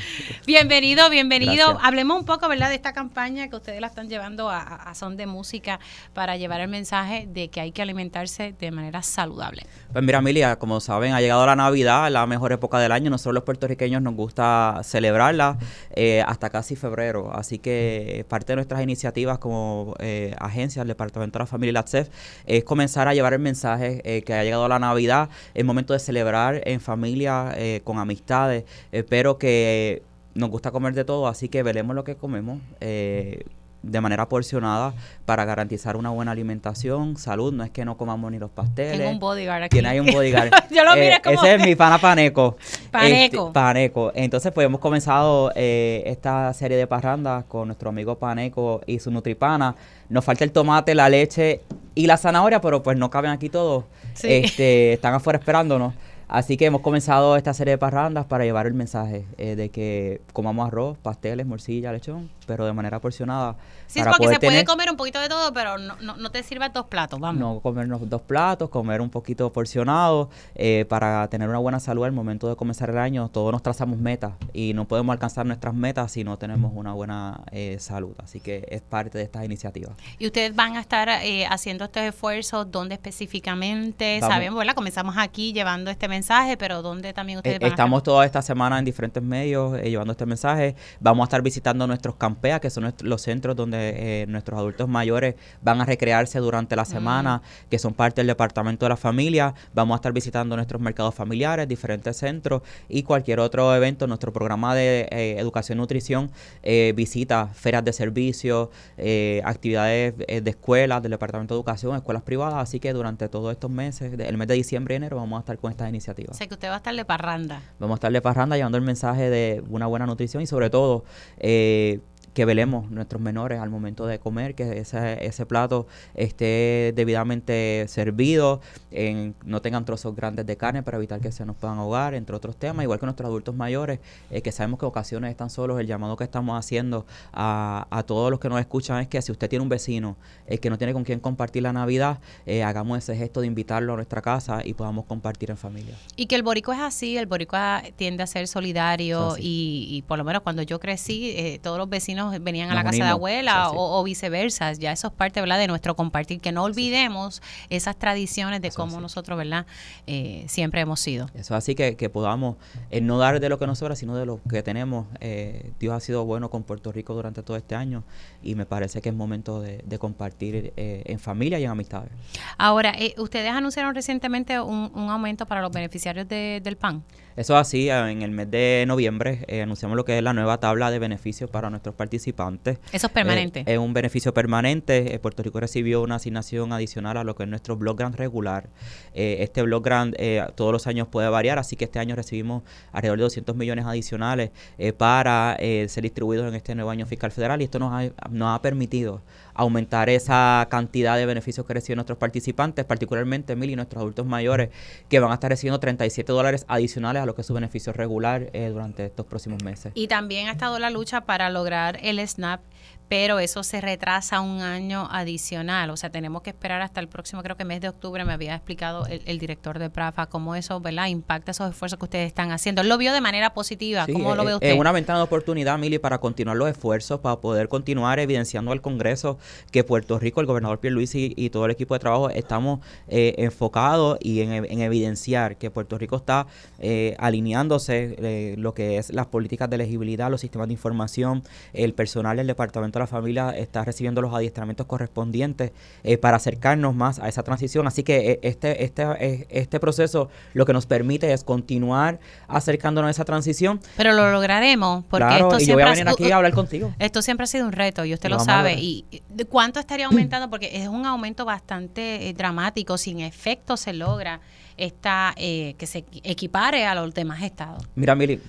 Bienvenido, 0.46 1.08
bienvenido. 1.10 1.68
Gracias. 1.68 1.86
Hablemos 1.86 2.18
un 2.18 2.24
poco, 2.24 2.48
¿verdad?, 2.48 2.68
de 2.68 2.74
esta 2.74 2.92
campaña 2.92 3.48
que 3.48 3.56
ustedes 3.56 3.80
la 3.80 3.86
están 3.86 4.08
llevando 4.08 4.48
a, 4.50 4.60
a 4.60 4.94
son 4.94 5.16
de 5.16 5.26
música 5.26 5.80
para 6.14 6.36
llevar 6.36 6.60
el 6.60 6.68
mensaje 6.68 7.26
de 7.28 7.48
que 7.48 7.60
hay 7.60 7.72
que 7.72 7.82
alimentarse 7.82 8.54
de 8.58 8.70
manera 8.70 9.02
saludable. 9.02 9.66
Pues 9.92 10.04
mira, 10.04 10.18
Emilia, 10.18 10.56
como 10.56 10.80
saben, 10.80 11.12
ha 11.12 11.20
llegado 11.20 11.44
la 11.46 11.56
Navidad, 11.56 12.10
la 12.10 12.26
mejor 12.26 12.52
época 12.52 12.78
del 12.78 12.92
año. 12.92 13.10
Nosotros 13.10 13.34
los 13.34 13.44
puertorriqueños 13.44 14.02
nos 14.02 14.14
gusta 14.14 14.80
celebrarla 14.84 15.58
eh, 15.94 16.22
hasta 16.26 16.50
casi 16.50 16.76
febrero. 16.76 17.32
Así 17.34 17.58
que 17.58 18.24
parte 18.28 18.52
de 18.52 18.56
nuestras 18.56 18.82
iniciativas 18.82 19.38
como 19.38 19.94
eh, 19.98 20.34
agencia, 20.38 20.82
el 20.82 20.88
Departamento 20.88 21.38
de 21.38 21.42
la 21.42 21.46
Familia 21.46 21.70
y 21.70 21.74
la 21.74 21.82
CEF, 21.82 22.08
es 22.46 22.64
comenzar 22.64 23.08
a 23.08 23.14
llevar 23.14 23.32
el 23.32 23.40
mensaje 23.40 24.00
eh, 24.04 24.22
que 24.22 24.34
ha 24.34 24.44
llegado 24.44 24.68
la 24.68 24.78
Navidad, 24.78 25.28
es 25.54 25.64
momento 25.64 25.92
de 25.92 25.98
celebrar 25.98 26.62
en 26.64 26.80
familia, 26.80 27.52
eh, 27.56 27.80
con 27.84 27.98
amistades, 28.30 28.64
eh, 28.92 29.02
pero 29.08 29.38
que 29.38 30.02
nos 30.34 30.50
gusta 30.50 30.70
comer 30.70 30.94
de 30.94 31.04
todo, 31.04 31.26
así 31.26 31.48
que 31.48 31.62
velemos 31.62 31.94
lo 31.96 32.04
que 32.04 32.16
comemos. 32.16 32.58
eh, 32.80 33.44
de 33.82 33.98
manera 34.02 34.28
porcionada 34.28 34.92
para 35.24 35.46
garantizar 35.46 35.96
una 35.96 36.10
buena 36.10 36.32
alimentación, 36.32 37.16
salud, 37.16 37.50
no 37.50 37.64
es 37.64 37.70
que 37.70 37.86
no 37.86 37.96
comamos 37.96 38.30
ni 38.30 38.38
los 38.38 38.50
pasteles. 38.50 38.98
Tengo 38.98 39.10
un 39.10 39.18
bodyguard 39.18 39.62
aquí. 39.62 39.70
Tiene 39.70 39.88
ahí 39.88 40.00
un 40.00 40.06
bodyguard. 40.12 40.50
Yo 40.70 40.84
lo 40.84 40.92
miré 40.96 41.14
Eh, 41.14 41.20
como 41.24 41.42
Ese 41.42 41.54
es 41.54 41.62
mi 41.64 41.74
pana 41.74 41.96
Paneco. 41.96 42.58
Paneco. 42.90 43.46
Este, 43.46 43.54
Paneco. 43.54 44.12
Entonces, 44.14 44.52
pues 44.52 44.66
hemos 44.66 44.82
comenzado 44.82 45.50
eh, 45.54 46.02
esta 46.04 46.52
serie 46.52 46.76
de 46.76 46.86
parrandas 46.86 47.44
con 47.46 47.68
nuestro 47.68 47.88
amigo 47.88 48.18
Paneco 48.18 48.82
y 48.86 48.98
su 48.98 49.10
Nutripana. 49.10 49.74
Nos 50.10 50.26
falta 50.26 50.44
el 50.44 50.52
tomate, 50.52 50.94
la 50.94 51.08
leche 51.08 51.62
y 51.94 52.06
la 52.06 52.18
zanahoria, 52.18 52.60
pero 52.60 52.82
pues 52.82 52.98
no 52.98 53.08
caben 53.08 53.30
aquí 53.30 53.48
todos. 53.48 53.84
Sí. 54.12 54.26
Este, 54.30 54.92
están 54.92 55.14
afuera 55.14 55.38
esperándonos. 55.38 55.94
Así 56.30 56.56
que 56.56 56.66
hemos 56.66 56.80
comenzado 56.82 57.36
esta 57.36 57.52
serie 57.54 57.72
de 57.72 57.78
parrandas 57.78 58.24
para 58.24 58.44
llevar 58.44 58.68
el 58.68 58.74
mensaje 58.74 59.26
eh, 59.36 59.56
de 59.56 59.70
que 59.70 60.20
comamos 60.32 60.64
arroz, 60.64 60.96
pasteles, 60.96 61.44
morcilla, 61.44 61.92
lechón, 61.92 62.30
pero 62.50 62.66
de 62.66 62.72
manera 62.72 62.98
porcionada. 62.98 63.54
Sí, 63.86 64.00
para 64.00 64.10
porque 64.10 64.24
poder 64.24 64.40
se 64.40 64.46
puede 64.46 64.64
comer 64.64 64.90
un 64.90 64.96
poquito 64.96 65.20
de 65.20 65.28
todo, 65.28 65.52
pero 65.52 65.78
no, 65.78 65.94
no, 66.00 66.16
no 66.16 66.30
te 66.32 66.42
sirvas 66.42 66.72
dos 66.72 66.86
platos, 66.86 67.20
vamos. 67.20 67.40
no 67.40 67.60
comernos 67.60 68.10
dos 68.10 68.22
platos, 68.22 68.68
comer 68.70 69.00
un 69.00 69.08
poquito 69.08 69.52
porcionado 69.52 70.30
eh, 70.56 70.84
para 70.88 71.28
tener 71.28 71.48
una 71.48 71.58
buena 71.58 71.78
salud 71.78 72.02
al 72.02 72.10
momento 72.10 72.48
de 72.48 72.56
comenzar 72.56 72.90
el 72.90 72.98
año. 72.98 73.28
Todos 73.28 73.52
nos 73.52 73.62
trazamos 73.62 74.00
metas 74.00 74.32
y 74.52 74.74
no 74.74 74.88
podemos 74.88 75.12
alcanzar 75.12 75.46
nuestras 75.46 75.74
metas 75.74 76.10
si 76.10 76.24
no 76.24 76.38
tenemos 76.38 76.72
una 76.74 76.92
buena 76.92 77.42
eh, 77.52 77.76
salud. 77.78 78.14
Así 78.18 78.40
que 78.40 78.66
es 78.68 78.82
parte 78.82 79.16
de 79.16 79.22
estas 79.22 79.44
iniciativas. 79.44 79.92
Y 80.18 80.26
ustedes 80.26 80.52
van 80.56 80.76
a 80.76 80.80
estar 80.80 81.08
eh, 81.08 81.46
haciendo 81.46 81.84
estos 81.84 82.02
esfuerzos, 82.02 82.68
¿dónde 82.68 82.96
específicamente? 82.96 84.18
Vamos. 84.20 84.34
Sabemos, 84.34 84.58
¿verdad? 84.58 84.74
Comenzamos 84.74 85.14
aquí 85.18 85.52
llevando 85.52 85.88
este 85.88 86.08
mensaje, 86.08 86.56
pero 86.56 86.82
¿dónde 86.82 87.12
también 87.12 87.38
ustedes 87.38 87.60
van 87.60 87.66
a 87.66 87.68
estar? 87.68 87.78
Estamos 87.78 88.02
toda 88.02 88.26
esta 88.26 88.42
semana 88.42 88.76
en 88.80 88.84
diferentes 88.84 89.22
medios 89.22 89.80
llevando 89.80 90.10
este 90.10 90.26
mensaje. 90.26 90.74
Vamos 90.98 91.22
a 91.22 91.26
estar 91.26 91.42
visitando 91.42 91.86
nuestros 91.86 92.16
que 92.60 92.70
son 92.70 92.92
los 93.02 93.22
centros 93.22 93.54
donde 93.54 94.22
eh, 94.22 94.26
nuestros 94.26 94.58
adultos 94.58 94.88
mayores 94.88 95.34
van 95.62 95.80
a 95.80 95.84
recrearse 95.84 96.38
durante 96.38 96.74
la 96.74 96.84
semana, 96.84 97.42
que 97.68 97.78
son 97.78 97.92
parte 97.92 98.20
del 98.20 98.28
departamento 98.28 98.86
de 98.86 98.90
la 98.90 98.96
familia. 98.96 99.54
Vamos 99.74 99.94
a 99.94 99.96
estar 99.96 100.12
visitando 100.12 100.56
nuestros 100.56 100.80
mercados 100.80 101.14
familiares, 101.14 101.68
diferentes 101.68 102.16
centros 102.16 102.62
y 102.88 103.02
cualquier 103.02 103.40
otro 103.40 103.74
evento. 103.74 104.06
Nuestro 104.06 104.32
programa 104.32 104.74
de 104.74 105.08
eh, 105.10 105.36
educación 105.38 105.78
y 105.78 105.80
nutrición 105.80 106.30
eh, 106.62 106.92
visita 106.96 107.48
ferias 107.48 107.84
de 107.84 107.92
servicios, 107.92 108.70
eh, 108.96 109.42
actividades 109.44 110.16
de 110.16 110.50
escuelas, 110.50 111.02
del 111.02 111.10
departamento 111.10 111.54
de 111.54 111.58
educación, 111.58 111.94
escuelas 111.94 112.22
privadas. 112.22 112.56
Así 112.56 112.80
que 112.80 112.92
durante 112.92 113.28
todos 113.28 113.52
estos 113.52 113.70
meses, 113.70 114.18
el 114.18 114.36
mes 114.38 114.48
de 114.48 114.54
diciembre 114.54 114.94
y 114.94 114.96
enero, 114.96 115.16
vamos 115.16 115.36
a 115.36 115.40
estar 115.40 115.58
con 115.58 115.70
estas 115.70 115.88
iniciativas. 115.88 116.36
Sé 116.36 116.48
que 116.48 116.54
usted 116.54 116.68
va 116.68 116.74
a 116.74 116.78
estar 116.78 116.94
de 116.94 117.04
parranda. 117.04 117.60
Vamos 117.78 117.94
a 117.94 117.98
estar 117.98 118.12
de 118.12 118.22
parranda 118.22 118.56
llevando 118.56 118.78
el 118.78 118.84
mensaje 118.84 119.28
de 119.28 119.62
una 119.68 119.86
buena 119.86 120.06
nutrición 120.06 120.42
y 120.42 120.46
sobre 120.46 120.70
todo 120.70 121.04
eh, 121.38 122.00
que 122.34 122.44
velemos 122.44 122.90
nuestros 122.90 123.20
menores 123.20 123.58
al 123.60 123.70
momento 123.70 124.06
de 124.06 124.18
comer, 124.18 124.54
que 124.54 124.78
ese, 124.78 125.24
ese 125.26 125.46
plato 125.46 125.86
esté 126.14 126.92
debidamente 126.94 127.86
servido, 127.88 128.60
en- 128.90 129.34
no 129.44 129.60
tengan 129.62 129.84
trozos 129.84 130.14
grandes 130.14 130.46
de 130.46 130.56
carne 130.56 130.82
para 130.82 130.96
evitar 130.96 131.20
que 131.20 131.32
se 131.32 131.44
nos 131.44 131.56
puedan 131.56 131.78
ahogar, 131.78 132.14
entre 132.14 132.36
otros 132.36 132.56
temas, 132.56 132.84
igual 132.84 133.00
que 133.00 133.06
nuestros 133.06 133.26
adultos 133.28 133.54
mayores, 133.54 133.98
eh, 134.30 134.42
que 134.42 134.52
sabemos 134.52 134.78
que 134.78 134.86
ocasiones 134.86 135.30
están 135.30 135.50
solos, 135.50 135.80
el 135.80 135.86
llamado 135.86 136.16
que 136.16 136.24
estamos 136.24 136.58
haciendo 136.58 137.06
a, 137.32 137.86
a 137.90 138.02
todos 138.04 138.30
los 138.30 138.38
que 138.40 138.48
nos 138.48 138.60
escuchan 138.60 139.00
es 139.00 139.08
que 139.08 139.20
si 139.22 139.32
usted 139.32 139.48
tiene 139.48 139.62
un 139.62 139.68
vecino 139.68 140.16
eh, 140.46 140.58
que 140.58 140.70
no 140.70 140.78
tiene 140.78 140.92
con 140.92 141.04
quién 141.04 141.20
compartir 141.20 141.62
la 141.62 141.72
Navidad, 141.72 142.20
eh, 142.46 142.62
hagamos 142.62 142.98
ese 142.98 143.16
gesto 143.16 143.40
de 143.40 143.46
invitarlo 143.48 143.92
a 143.94 143.96
nuestra 143.96 144.22
casa 144.22 144.60
y 144.64 144.74
podamos 144.74 145.04
compartir 145.06 145.50
en 145.50 145.56
familia. 145.56 145.94
Y 146.16 146.26
que 146.26 146.36
el 146.36 146.42
boricua 146.42 146.74
es 146.76 146.80
así, 146.82 147.16
el 147.16 147.26
boricua 147.26 147.82
tiende 147.96 148.22
a 148.22 148.26
ser 148.26 148.46
solidario 148.46 149.36
y, 149.38 149.86
y 149.90 150.02
por 150.02 150.18
lo 150.18 150.24
menos 150.24 150.42
cuando 150.42 150.62
yo 150.62 150.78
crecí, 150.78 151.30
eh, 151.36 151.58
todos 151.62 151.78
los 151.78 151.88
vecinos 151.88 152.19
venían 152.40 152.70
a 152.70 152.74
Nos 152.74 152.84
la 152.84 152.90
casa 152.90 153.04
de 153.04 153.10
abuela 153.10 153.66
así. 153.66 153.76
o, 153.76 153.98
o 154.00 154.02
viceversa. 154.04 154.72
Ya 154.74 154.92
eso 154.92 155.08
es 155.08 155.12
parte 155.12 155.40
¿verdad? 155.40 155.58
de 155.58 155.66
nuestro 155.66 155.96
compartir, 155.96 156.40
que 156.40 156.52
no 156.52 156.64
olvidemos 156.64 157.42
esas 157.70 157.96
tradiciones 157.96 158.60
de 158.62 158.68
Eso 158.68 158.76
cómo 158.76 158.94
así. 158.96 159.02
nosotros 159.02 159.38
verdad 159.38 159.66
Eh, 160.06 160.44
siempre 160.48 160.80
hemos 160.80 161.00
sido. 161.00 161.26
Eso 161.34 161.54
así 161.54 161.74
que, 161.74 161.96
que 161.96 162.08
podamos 162.08 162.56
eh, 162.90 163.00
no 163.00 163.18
dar 163.18 163.40
de 163.40 163.48
lo 163.48 163.58
que 163.58 163.66
nos 163.66 163.78
sobra, 163.78 163.96
sino 163.96 164.16
de 164.16 164.26
lo 164.26 164.40
que 164.48 164.62
tenemos. 164.62 165.06
Eh, 165.20 165.72
Dios 165.78 165.94
ha 165.94 166.00
sido 166.00 166.24
bueno 166.24 166.50
con 166.50 166.62
Puerto 166.62 166.92
Rico 166.92 167.14
durante 167.14 167.42
todo 167.42 167.56
este 167.56 167.74
año 167.74 168.04
y 168.42 168.54
me 168.54 168.66
parece 168.66 169.00
que 169.00 169.08
es 169.08 169.14
momento 169.14 169.60
de, 169.60 169.78
de 169.86 169.98
compartir 169.98 170.72
eh, 170.76 171.02
en 171.06 171.18
familia 171.18 171.58
y 171.58 171.64
en 171.64 171.70
amistades. 171.70 172.10
Ahora, 172.58 172.92
eh, 172.98 173.14
ustedes 173.18 173.50
anunciaron 173.52 173.94
recientemente 173.94 174.58
un, 174.60 174.90
un 174.94 175.10
aumento 175.10 175.46
para 175.46 175.60
los 175.62 175.70
beneficiarios 175.70 176.28
de- 176.28 176.60
del 176.62 176.76
PAN. 176.76 177.02
Eso 177.36 177.56
así, 177.56 177.88
eh, 177.88 178.10
en 178.10 178.22
el 178.22 178.30
mes 178.30 178.50
de 178.50 178.84
noviembre 178.86 179.44
eh, 179.46 179.62
anunciamos 179.62 179.96
lo 179.96 180.04
que 180.04 180.16
es 180.16 180.22
la 180.22 180.32
nueva 180.32 180.58
tabla 180.58 180.90
de 180.90 180.98
beneficios 180.98 181.50
para 181.50 181.70
nuestros 181.70 181.94
participantes. 181.94 182.78
Eso 182.92 183.06
es 183.06 183.12
permanente. 183.12 183.60
Eh, 183.60 183.74
es 183.74 183.78
un 183.78 183.92
beneficio 183.92 184.34
permanente. 184.34 185.14
Eh, 185.14 185.18
Puerto 185.18 185.42
Rico 185.42 185.60
recibió 185.60 186.02
una 186.02 186.16
asignación 186.16 186.72
adicional 186.72 187.16
a 187.16 187.24
lo 187.24 187.34
que 187.34 187.44
es 187.44 187.48
nuestro 187.48 187.76
Block 187.76 187.98
Grant 187.98 188.16
regular. 188.16 188.68
Este 189.14 189.62
Block 189.62 189.84
Grant 189.84 190.14
eh, 190.18 190.44
todos 190.54 190.72
los 190.72 190.86
años 190.86 191.08
puede 191.08 191.28
variar, 191.28 191.58
así 191.58 191.76
que 191.76 191.84
este 191.84 191.98
año 191.98 192.14
recibimos 192.14 192.62
alrededor 192.92 193.18
de 193.18 193.24
200 193.24 193.56
millones 193.56 193.84
adicionales 193.86 194.50
para 194.96 195.56
eh, 195.58 195.86
ser 195.88 196.02
distribuidos 196.02 196.48
en 196.48 196.54
este 196.54 196.74
nuevo 196.74 196.90
año 196.90 197.06
fiscal 197.06 197.30
federal 197.32 197.60
y 197.60 197.64
esto 197.64 197.78
nos 197.78 197.92
ha, 197.92 198.10
nos 198.30 198.56
ha 198.56 198.62
permitido 198.62 199.22
aumentar 199.60 200.08
esa 200.08 200.66
cantidad 200.70 201.16
de 201.16 201.26
beneficios 201.26 201.66
que 201.66 201.74
reciben 201.74 201.96
nuestros 201.96 202.18
participantes, 202.18 202.84
particularmente 202.84 203.56
Mil 203.56 203.70
y 203.70 203.76
nuestros 203.76 204.00
adultos 204.00 204.24
mayores, 204.24 204.70
que 205.08 205.20
van 205.20 205.30
a 205.30 205.34
estar 205.34 205.50
recibiendo 205.50 205.78
37 205.78 206.32
dólares 206.32 206.64
adicionales 206.66 207.22
a 207.22 207.26
lo 207.26 207.34
que 207.34 207.42
es 207.42 207.46
su 207.46 207.52
beneficio 207.52 207.92
regular 207.92 208.48
eh, 208.52 208.70
durante 208.70 209.04
estos 209.04 209.26
próximos 209.26 209.62
meses. 209.62 209.92
Y 209.94 210.08
también 210.08 210.48
ha 210.48 210.52
estado 210.52 210.78
la 210.78 210.88
lucha 210.88 211.22
para 211.22 211.50
lograr 211.50 211.98
el 212.02 212.26
SNAP, 212.26 212.62
pero 213.10 213.40
eso 213.40 213.64
se 213.64 213.80
retrasa 213.80 214.40
un 214.40 214.60
año 214.62 215.08
adicional. 215.10 215.90
O 215.90 215.96
sea, 215.96 216.10
tenemos 216.10 216.42
que 216.42 216.50
esperar 216.50 216.80
hasta 216.80 217.00
el 217.00 217.08
próximo, 217.08 217.42
creo 217.42 217.56
que 217.56 217.64
mes 217.64 217.80
de 217.80 217.88
octubre, 217.88 218.24
me 218.24 218.32
había 218.32 218.54
explicado 218.54 219.04
el, 219.06 219.20
el 219.26 219.40
director 219.40 219.80
de 219.80 219.90
PRAFA 219.90 220.26
cómo 220.26 220.54
eso, 220.54 220.78
¿verdad?, 220.80 221.08
impacta 221.08 221.50
esos 221.50 221.68
esfuerzos 221.70 221.98
que 221.98 222.04
ustedes 222.04 222.28
están 222.28 222.52
haciendo. 222.52 222.84
Lo 222.84 222.96
vio 222.98 223.12
de 223.12 223.20
manera 223.20 223.52
positiva. 223.52 224.06
Sí, 224.06 224.12
¿Cómo 224.12 224.36
lo 224.36 224.42
es- 224.42 224.46
ve 224.46 224.52
Es 224.52 224.56
usted? 224.72 224.78
una 224.78 224.92
ventana 224.92 225.18
de 225.18 225.24
oportunidad, 225.24 225.76
Mili, 225.76 225.98
para 225.98 226.18
continuar 226.18 226.56
los 226.56 226.68
esfuerzos, 226.70 227.18
para 227.18 227.40
poder 227.40 227.68
continuar 227.68 228.20
evidenciando 228.20 228.70
al 228.70 228.80
Congreso 228.80 229.38
que 229.72 229.82
Puerto 229.82 230.20
Rico, 230.20 230.40
el 230.40 230.46
gobernador 230.46 230.78
Pierluisi 230.78 231.34
y 231.36 231.50
todo 231.50 231.64
el 231.64 231.72
equipo 231.72 231.94
de 231.94 231.98
trabajo 231.98 232.30
estamos 232.30 232.78
eh, 233.08 233.34
enfocados 233.38 234.18
y 234.20 234.42
en, 234.42 234.52
en 234.52 234.80
evidenciar 234.82 235.56
que 235.56 235.68
Puerto 235.72 235.98
Rico 235.98 236.14
está 236.14 236.46
eh, 236.78 237.16
alineándose 237.18 238.14
eh, 238.18 238.54
lo 238.56 238.72
que 238.72 238.98
es 238.98 239.12
las 239.12 239.26
políticas 239.26 239.68
de 239.68 239.74
elegibilidad, 239.74 240.30
los 240.30 240.40
sistemas 240.42 240.68
de 240.68 240.74
información, 240.74 241.42
el 241.72 241.92
personal 241.92 242.36
del 242.36 242.46
Departamento 242.46 242.98
de 242.98 242.99
la 243.00 243.06
Familia 243.08 243.50
está 243.50 243.84
recibiendo 243.84 244.20
los 244.22 244.32
adiestramientos 244.32 244.86
correspondientes 244.86 245.72
eh, 246.04 246.16
para 246.18 246.36
acercarnos 246.36 246.94
más 246.94 247.18
a 247.18 247.28
esa 247.28 247.42
transición. 247.42 247.86
Así 247.86 248.02
que 248.02 248.32
eh, 248.32 248.40
este, 248.42 248.84
este, 248.84 249.02
eh, 249.18 249.46
este 249.50 249.80
proceso 249.80 250.28
lo 250.54 250.64
que 250.64 250.72
nos 250.72 250.86
permite 250.86 251.32
es 251.32 251.42
continuar 251.44 252.20
acercándonos 252.48 253.08
a 253.08 253.10
esa 253.10 253.24
transición 253.24 253.80
Pero 253.96 254.12
lo 254.12 254.30
lograremos, 254.30 255.04
porque 255.10 255.26
claro, 255.26 255.48
esto 255.48 255.60
y 255.60 255.66
yo 255.66 255.74
voy 255.74 255.82
siempre 255.82 255.82
a 255.82 255.86
ha- 255.86 255.90
venir 255.94 256.08
aquí 256.08 256.30
uh, 256.30 256.32
a 256.32 256.36
hablar 256.36 256.52
contigo. 256.52 256.94
Esto 256.98 257.22
siempre 257.22 257.44
ha 257.44 257.46
sido 257.46 257.66
un 257.66 257.72
reto 257.72 258.04
y 258.04 258.14
usted 258.14 258.28
Lo 258.28 258.38
sabe. 258.40 258.74
¿Y 258.78 259.04
cuánto 259.48 259.80
estaría 259.80 260.06
aumentando? 260.06 260.48
Porque 260.50 260.70
es 260.72 260.88
un 260.88 261.04
aumento 261.06 261.44
bastante 261.44 262.28
eh, 262.28 262.32
dramático. 262.34 262.96
Sin 262.98 263.20
efecto 263.20 263.76
se 263.76 263.92
logra 263.92 264.40
esta 264.76 265.34
eh, 265.36 265.74
que 265.78 265.86
se 265.86 266.04
equipare 266.22 266.86
a 266.86 266.94
los 266.94 267.12
demás 267.12 267.42
estados. 267.42 267.82
Mira, 267.94 268.14
Mili, 268.14 268.40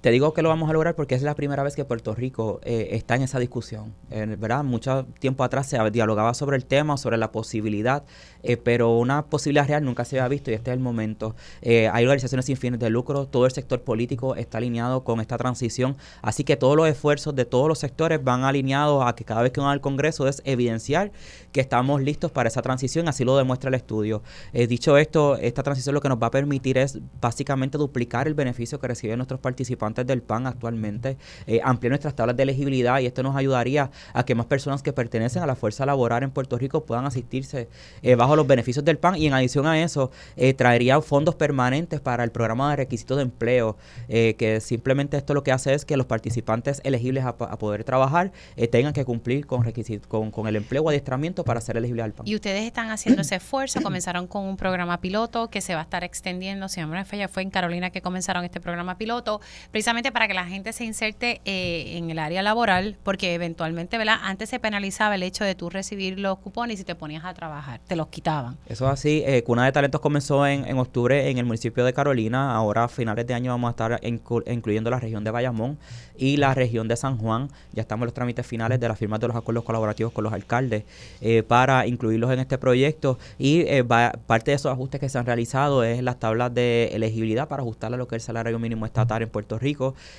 Te 0.00 0.12
digo 0.12 0.32
que 0.32 0.42
lo 0.42 0.48
vamos 0.48 0.70
a 0.70 0.72
lograr 0.72 0.94
porque 0.94 1.16
es 1.16 1.22
la 1.22 1.34
primera 1.34 1.64
vez 1.64 1.74
que 1.74 1.84
Puerto 1.84 2.14
Rico 2.14 2.60
eh, 2.62 2.90
está 2.92 3.16
en 3.16 3.22
esa 3.22 3.40
discusión. 3.40 3.94
Eh, 4.12 4.36
¿verdad? 4.38 4.62
Mucho 4.62 5.06
tiempo 5.18 5.42
atrás 5.42 5.66
se 5.66 5.90
dialogaba 5.90 6.34
sobre 6.34 6.56
el 6.56 6.66
tema, 6.66 6.96
sobre 6.96 7.16
la 7.16 7.32
posibilidad, 7.32 8.04
eh, 8.44 8.56
pero 8.56 8.96
una 8.96 9.26
posibilidad 9.26 9.66
real 9.66 9.84
nunca 9.84 10.04
se 10.04 10.20
había 10.20 10.28
visto 10.28 10.52
y 10.52 10.54
este 10.54 10.70
es 10.70 10.76
el 10.76 10.80
momento. 10.80 11.34
Hay 11.64 12.04
organizaciones 12.04 12.46
sin 12.46 12.56
fines 12.56 12.78
de 12.78 12.90
lucro, 12.90 13.26
todo 13.26 13.44
el 13.44 13.50
sector 13.50 13.82
político 13.82 14.36
está 14.36 14.58
alineado 14.58 15.02
con 15.02 15.20
esta 15.20 15.36
transición, 15.36 15.96
así 16.22 16.44
que 16.44 16.56
todos 16.56 16.76
los 16.76 16.88
esfuerzos 16.88 17.34
de 17.34 17.44
todos 17.44 17.66
los 17.66 17.80
sectores 17.80 18.22
van 18.22 18.44
alineados 18.44 19.04
a 19.04 19.16
que 19.16 19.24
cada 19.24 19.42
vez 19.42 19.50
que 19.50 19.60
van 19.60 19.70
al 19.70 19.80
Congreso 19.80 20.28
es 20.28 20.42
evidenciar 20.44 21.10
que 21.50 21.60
estamos 21.60 22.00
listos 22.02 22.30
para 22.30 22.48
esa 22.48 22.62
transición, 22.62 23.08
así 23.08 23.24
lo 23.24 23.36
demuestra 23.36 23.66
el 23.66 23.74
estudio. 23.74 24.22
Dicho 24.52 24.96
esto, 24.96 25.36
esta 25.36 25.64
transición 25.64 25.94
lo 25.94 26.00
que 26.00 26.08
nos 26.08 26.18
va 26.22 26.28
a 26.28 26.30
permitir 26.30 26.78
es 26.78 27.00
básicamente 27.20 27.78
duplicar 27.78 28.28
el 28.28 28.34
beneficio 28.34 28.78
que 28.78 28.86
reciben 28.86 29.18
nuestros 29.18 29.40
participantes 29.40 29.87
del 29.94 30.22
PAN 30.22 30.46
actualmente, 30.46 31.16
eh, 31.46 31.60
nuestras 31.88 32.14
tablas 32.14 32.36
de 32.36 32.42
elegibilidad 32.42 33.00
y 33.00 33.06
esto 33.06 33.22
nos 33.22 33.36
ayudaría 33.36 33.90
a 34.12 34.24
que 34.24 34.34
más 34.34 34.46
personas 34.46 34.82
que 34.82 34.92
pertenecen 34.92 35.42
a 35.42 35.46
la 35.46 35.56
fuerza 35.56 35.86
laboral 35.86 36.22
en 36.22 36.30
Puerto 36.30 36.58
Rico 36.58 36.84
puedan 36.84 37.06
asistirse 37.06 37.68
eh, 38.02 38.14
bajo 38.14 38.36
los 38.36 38.46
beneficios 38.46 38.84
del 38.84 38.98
PAN. 38.98 39.16
Y 39.16 39.26
en 39.26 39.34
adición 39.34 39.66
a 39.66 39.80
eso 39.80 40.10
eh, 40.36 40.54
traería 40.54 41.00
fondos 41.00 41.34
permanentes 41.34 42.00
para 42.00 42.24
el 42.24 42.30
programa 42.30 42.70
de 42.70 42.76
requisitos 42.76 43.16
de 43.16 43.22
empleo, 43.24 43.76
eh, 44.08 44.34
que 44.38 44.60
simplemente 44.60 45.16
esto 45.16 45.34
lo 45.34 45.42
que 45.42 45.52
hace 45.52 45.74
es 45.74 45.84
que 45.84 45.96
los 45.96 46.06
participantes 46.06 46.80
elegibles 46.84 47.24
a, 47.24 47.36
poder 47.38 47.84
trabajar 47.84 48.32
tengan 48.70 48.92
que 48.92 49.04
cumplir 49.04 49.46
con, 49.46 49.64
con, 50.08 50.30
con 50.30 50.48
el 50.48 50.56
empleo 50.56 50.82
o 50.82 50.88
adiestramiento 50.88 51.44
para 51.44 51.60
ser 51.60 51.76
elegibles 51.76 52.04
al 52.04 52.12
PAN. 52.12 52.26
Y 52.28 52.34
ustedes 52.34 52.64
están 52.64 52.90
haciendo 52.90 53.22
ese 53.22 53.36
esfuerzo, 53.36 53.80
comenzaron 53.80 54.26
con 54.26 54.44
un 54.44 54.56
programa 54.56 55.00
piloto 55.00 55.48
que 55.48 55.60
se 55.60 55.74
va 55.74 55.80
a 55.80 55.82
estar 55.84 56.04
extendiendo, 56.04 56.68
si 56.68 56.80
no 56.80 56.88
me 56.88 57.04
falla, 57.04 57.28
fue 57.28 57.42
en 57.42 57.50
Carolina 57.50 57.90
que 57.90 58.02
comenzaron 58.02 58.44
este 58.44 58.60
programa 58.60 58.98
piloto, 58.98 59.40
precisamente 59.78 60.10
para 60.10 60.26
que 60.26 60.34
la 60.34 60.44
gente 60.44 60.72
se 60.72 60.84
inserte 60.84 61.40
eh, 61.44 61.96
en 61.96 62.10
el 62.10 62.18
área 62.18 62.42
laboral, 62.42 62.96
porque 63.04 63.34
eventualmente, 63.34 63.96
¿verdad? 63.96 64.16
Antes 64.24 64.48
se 64.48 64.58
penalizaba 64.58 65.14
el 65.14 65.22
hecho 65.22 65.44
de 65.44 65.54
tú 65.54 65.70
recibir 65.70 66.18
los 66.18 66.36
cupones 66.38 66.80
y 66.80 66.84
te 66.84 66.96
ponías 66.96 67.24
a 67.24 67.32
trabajar, 67.32 67.78
te 67.86 67.94
los 67.94 68.08
quitaban. 68.08 68.56
Eso 68.66 68.86
es 68.86 68.92
así. 68.92 69.22
eh, 69.24 69.44
Cuna 69.44 69.64
de 69.64 69.70
Talentos 69.70 70.00
comenzó 70.00 70.44
en, 70.48 70.64
en 70.66 70.78
octubre 70.78 71.30
en 71.30 71.38
el 71.38 71.44
municipio 71.44 71.84
de 71.84 71.92
Carolina. 71.92 72.56
Ahora 72.56 72.82
a 72.82 72.88
finales 72.88 73.24
de 73.28 73.34
año 73.34 73.52
vamos 73.52 73.68
a 73.68 73.70
estar 73.70 74.00
inclu- 74.00 74.42
incluyendo 74.52 74.90
la 74.90 74.98
región 74.98 75.22
de 75.22 75.30
Bayamón 75.30 75.78
y 76.16 76.38
la 76.38 76.54
región 76.54 76.88
de 76.88 76.96
San 76.96 77.16
Juan. 77.16 77.48
Ya 77.72 77.82
estamos 77.82 78.02
en 78.02 78.06
los 78.06 78.14
trámites 78.14 78.44
finales 78.44 78.80
de 78.80 78.88
las 78.88 78.98
firmas 78.98 79.20
de 79.20 79.28
los 79.28 79.36
acuerdos 79.36 79.62
colaborativos 79.62 80.12
con 80.12 80.24
los 80.24 80.32
alcaldes 80.32 80.82
eh, 81.20 81.44
para 81.44 81.86
incluirlos 81.86 82.32
en 82.32 82.40
este 82.40 82.58
proyecto. 82.58 83.16
Y 83.38 83.62
va- 83.82 84.10
parte 84.26 84.50
de 84.50 84.56
esos 84.56 84.72
ajustes 84.72 84.98
que 84.98 85.08
se 85.08 85.18
han 85.18 85.24
realizado 85.26 85.84
es 85.84 86.02
las 86.02 86.18
tablas 86.18 86.52
de 86.52 86.88
elegibilidad 86.94 87.46
para 87.46 87.62
ajustar 87.62 87.94
a 87.94 87.96
lo 87.96 88.08
que 88.08 88.16
es 88.16 88.22
el 88.24 88.26
salario 88.26 88.58
mínimo 88.58 88.84
estatal 88.86 89.22
en 89.22 89.28
Puerto 89.28 89.56
Rico. 89.56 89.67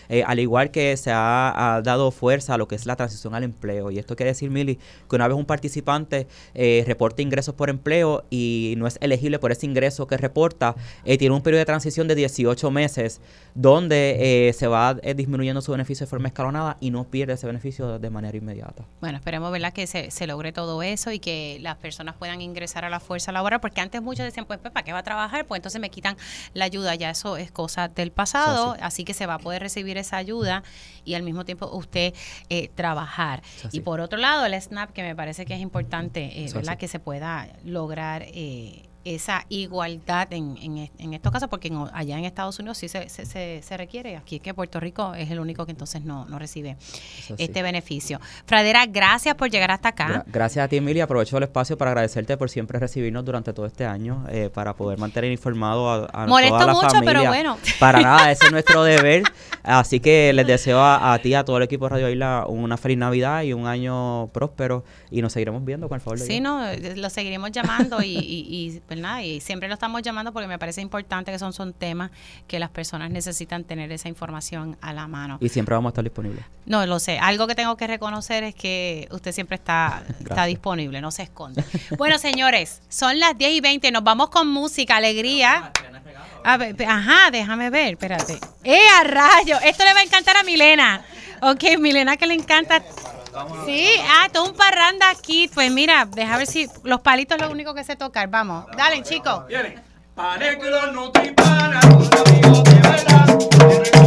Eh, 0.09 0.23
al 0.25 0.39
igual 0.39 0.71
que 0.71 0.95
se 0.97 1.11
ha, 1.11 1.75
ha 1.75 1.81
dado 1.81 2.11
fuerza 2.11 2.55
a 2.55 2.57
lo 2.57 2.67
que 2.67 2.75
es 2.75 2.85
la 2.85 2.95
transición 2.95 3.35
al 3.35 3.43
empleo. 3.43 3.91
Y 3.91 3.99
esto 3.99 4.15
quiere 4.15 4.31
decir, 4.31 4.49
Mili, 4.49 4.79
que 5.09 5.15
una 5.15 5.27
vez 5.27 5.37
un 5.37 5.45
participante 5.45 6.27
eh, 6.53 6.83
reporte 6.85 7.21
ingresos 7.21 7.55
por 7.55 7.69
empleo 7.69 8.25
y 8.29 8.75
no 8.77 8.87
es 8.87 8.97
elegible 9.01 9.39
por 9.39 9.51
ese 9.51 9.65
ingreso 9.65 10.07
que 10.07 10.17
reporta, 10.17 10.75
eh, 11.05 11.17
tiene 11.17 11.35
un 11.35 11.41
periodo 11.41 11.59
de 11.59 11.65
transición 11.65 12.07
de 12.07 12.15
18 12.15 12.71
meses 12.71 13.21
donde 13.55 14.47
eh, 14.49 14.53
se 14.53 14.67
va 14.67 14.93
disminuyendo 14.93 15.61
su 15.61 15.71
beneficio 15.71 16.05
de 16.05 16.09
forma 16.09 16.27
escalonada 16.27 16.77
y 16.79 16.91
no 16.91 17.05
pierde 17.05 17.33
ese 17.33 17.47
beneficio 17.47 17.99
de 17.99 18.09
manera 18.09 18.37
inmediata. 18.37 18.85
Bueno, 19.01 19.17
esperemos, 19.17 19.51
¿verdad?, 19.51 19.73
que 19.73 19.87
se, 19.87 20.11
se 20.11 20.27
logre 20.27 20.51
todo 20.51 20.83
eso 20.83 21.11
y 21.11 21.19
que 21.19 21.57
las 21.61 21.77
personas 21.77 22.15
puedan 22.15 22.41
ingresar 22.41 22.85
a 22.85 22.89
la 22.89 22.99
fuerza 22.99 23.31
laboral, 23.31 23.59
porque 23.59 23.81
antes 23.81 24.01
muchos 24.01 24.25
decían, 24.25 24.45
pues, 24.45 24.59
pues, 24.59 24.71
¿para 24.71 24.83
qué 24.83 24.93
va 24.93 24.99
a 24.99 25.03
trabajar? 25.03 25.45
Pues 25.45 25.59
entonces 25.59 25.81
me 25.81 25.89
quitan 25.89 26.15
la 26.53 26.65
ayuda, 26.65 26.95
ya 26.95 27.09
eso 27.09 27.37
es 27.37 27.51
cosa 27.51 27.87
del 27.87 28.11
pasado, 28.11 28.75
Eso 28.75 28.83
así 28.83 29.03
que 29.03 29.13
se 29.13 29.25
va 29.25 29.38
a 29.39 29.43
poder 29.43 29.61
recibir 29.61 29.97
esa 29.97 30.17
ayuda 30.17 30.63
y 31.05 31.15
al 31.15 31.23
mismo 31.23 31.45
tiempo 31.45 31.69
usted 31.73 32.13
eh, 32.49 32.69
trabajar. 32.75 33.41
Y 33.71 33.81
por 33.81 34.01
otro 34.01 34.19
lado, 34.19 34.45
el 34.45 34.59
SNAP, 34.59 34.91
que 34.91 35.03
me 35.03 35.15
parece 35.15 35.45
que 35.45 35.53
es 35.55 35.61
importante, 35.61 36.43
eh, 36.43 36.51
¿verdad?, 36.53 36.77
que 36.77 36.87
se 36.87 36.99
pueda 36.99 37.47
lograr... 37.63 38.23
eh, 38.27 38.88
esa 39.05 39.45
igualdad 39.49 40.27
en, 40.33 40.57
en, 40.61 40.77
est- 40.79 40.93
en 40.99 41.13
estos 41.13 41.31
casos, 41.31 41.49
porque 41.49 41.69
en- 41.69 41.85
allá 41.93 42.17
en 42.17 42.25
Estados 42.25 42.59
Unidos 42.59 42.77
sí 42.77 42.87
se, 42.89 43.07
se, 43.09 43.25
se, 43.25 43.61
se 43.63 43.77
requiere, 43.77 44.17
aquí 44.17 44.37
es 44.37 44.41
que 44.41 44.53
Puerto 44.53 44.79
Rico 44.79 45.13
es 45.15 45.31
el 45.31 45.39
único 45.39 45.65
que 45.65 45.71
entonces 45.71 46.03
no, 46.03 46.25
no 46.25 46.37
recibe 46.39 46.75
sí. 46.79 47.33
este 47.37 47.61
beneficio. 47.61 48.19
Fradera, 48.45 48.85
gracias 48.85 49.35
por 49.35 49.49
llegar 49.49 49.71
hasta 49.71 49.89
acá. 49.89 50.07
Gra- 50.07 50.23
Gracias 50.27 50.65
a 50.65 50.67
ti, 50.67 50.77
Emilia. 50.77 51.05
Aprovecho 51.05 51.37
el 51.37 51.43
espacio 51.43 51.77
para 51.77 51.91
agradecerte 51.91 52.35
por 52.37 52.49
siempre 52.49 52.77
recibirnos 52.79 53.23
durante 53.25 53.53
todo 53.53 53.65
este 53.65 53.85
año, 53.85 54.25
eh, 54.29 54.49
para 54.53 54.75
poder 54.75 54.97
mantener 54.99 55.31
informado 55.31 55.89
a, 55.89 56.09
a 56.23 56.27
Molesto 56.27 56.55
toda 56.55 56.65
la 56.67 56.73
mucho, 56.73 56.89
familia. 56.89 57.13
pero 57.13 57.25
bueno. 57.29 57.57
Para 57.79 58.01
nada, 58.01 58.31
ese 58.31 58.45
es 58.47 58.51
nuestro 58.51 58.83
deber. 58.83 59.23
Así 59.63 59.99
que 59.99 60.31
les 60.33 60.47
deseo 60.47 60.79
a, 60.79 61.13
a 61.13 61.19
ti, 61.19 61.33
a 61.33 61.43
todo 61.45 61.57
el 61.57 61.63
equipo 61.63 61.85
de 61.85 61.89
Radio 61.89 62.09
Isla, 62.09 62.45
una 62.47 62.77
feliz 62.77 62.97
Navidad 62.97 63.43
y 63.43 63.53
un 63.53 63.67
año 63.67 64.27
próspero. 64.33 64.83
Y 65.11 65.21
nos 65.21 65.33
seguiremos 65.33 65.63
viendo, 65.65 65.87
con 65.89 65.95
el 65.95 66.01
favor 66.01 66.19
de 66.19 66.25
Sí, 66.25 66.33
Dios. 66.39 66.43
no, 66.43 66.61
lo 66.95 67.09
seguiremos 67.09 67.51
llamando 67.51 68.01
y, 68.01 68.17
y, 68.17 68.47
y, 68.49 68.79
¿verdad? 68.89 69.19
y 69.19 69.39
siempre 69.39 69.67
lo 69.67 69.75
estamos 69.75 70.01
llamando 70.01 70.33
porque 70.33 70.47
me 70.47 70.57
parece 70.59 70.81
importante 70.81 71.31
que 71.31 71.39
son, 71.39 71.53
son 71.53 71.73
temas 71.73 72.11
que 72.47 72.59
las 72.59 72.69
personas 72.69 73.11
necesitan 73.11 73.63
tener 73.63 73.91
esa 73.91 74.09
información 74.09 74.77
a 74.81 74.93
la 74.93 75.07
mano. 75.07 75.37
Y 75.41 75.49
siempre 75.49 75.75
vamos 75.75 75.89
a 75.89 75.91
estar 75.91 76.03
disponibles. 76.03 76.43
No, 76.65 76.85
lo 76.85 76.99
sé. 76.99 77.19
Algo 77.19 77.47
que 77.47 77.55
tengo 77.55 77.77
que 77.77 77.87
reconocer 77.87 78.43
es 78.43 78.55
que 78.55 79.07
usted 79.11 79.31
siempre 79.31 79.55
está, 79.55 80.03
está 80.19 80.45
disponible, 80.45 81.01
no 81.01 81.11
se 81.11 81.23
esconde. 81.23 81.63
Bueno, 81.97 82.17
señores, 82.17 82.81
son 82.89 83.19
las 83.19 83.37
10 83.37 83.51
y 83.53 83.61
20, 83.61 83.91
nos 83.91 84.03
vamos 84.03 84.29
con 84.29 84.47
música, 84.47 84.97
alegría. 84.97 85.71
A 86.43 86.57
ver, 86.57 86.75
ajá, 86.87 87.31
déjame 87.31 87.69
ver, 87.69 87.93
espérate. 87.93 88.39
¡Eh, 88.63 88.79
a 88.99 89.03
rayo! 89.03 89.57
Esto 89.63 89.83
le 89.83 89.93
va 89.93 89.99
a 89.99 90.03
encantar 90.03 90.37
a 90.37 90.43
Milena. 90.43 91.03
Ok, 91.41 91.77
Milena 91.79 92.17
que 92.17 92.27
le 92.27 92.33
encanta. 92.33 92.83
Sí, 93.65 93.87
ah, 94.09 94.27
todo 94.31 94.45
un 94.45 94.55
parranda 94.55 95.09
aquí. 95.09 95.49
Pues 95.53 95.71
mira, 95.71 96.05
deja 96.05 96.37
ver 96.37 96.47
si 96.47 96.67
los 96.83 97.01
palitos 97.01 97.37
es 97.37 97.43
lo 97.43 97.51
único 97.51 97.73
que 97.73 97.83
sé 97.83 97.95
tocar. 97.95 98.29
Vamos, 98.29 98.65
dale, 98.75 99.01
chicos. 99.03 99.47
Viene. 99.47 99.77
Tus 101.81 102.09
amigos 102.11 102.63
de 102.63 102.73
verdad, 102.81 103.39
te 103.49 103.69
recomienda 103.69 103.98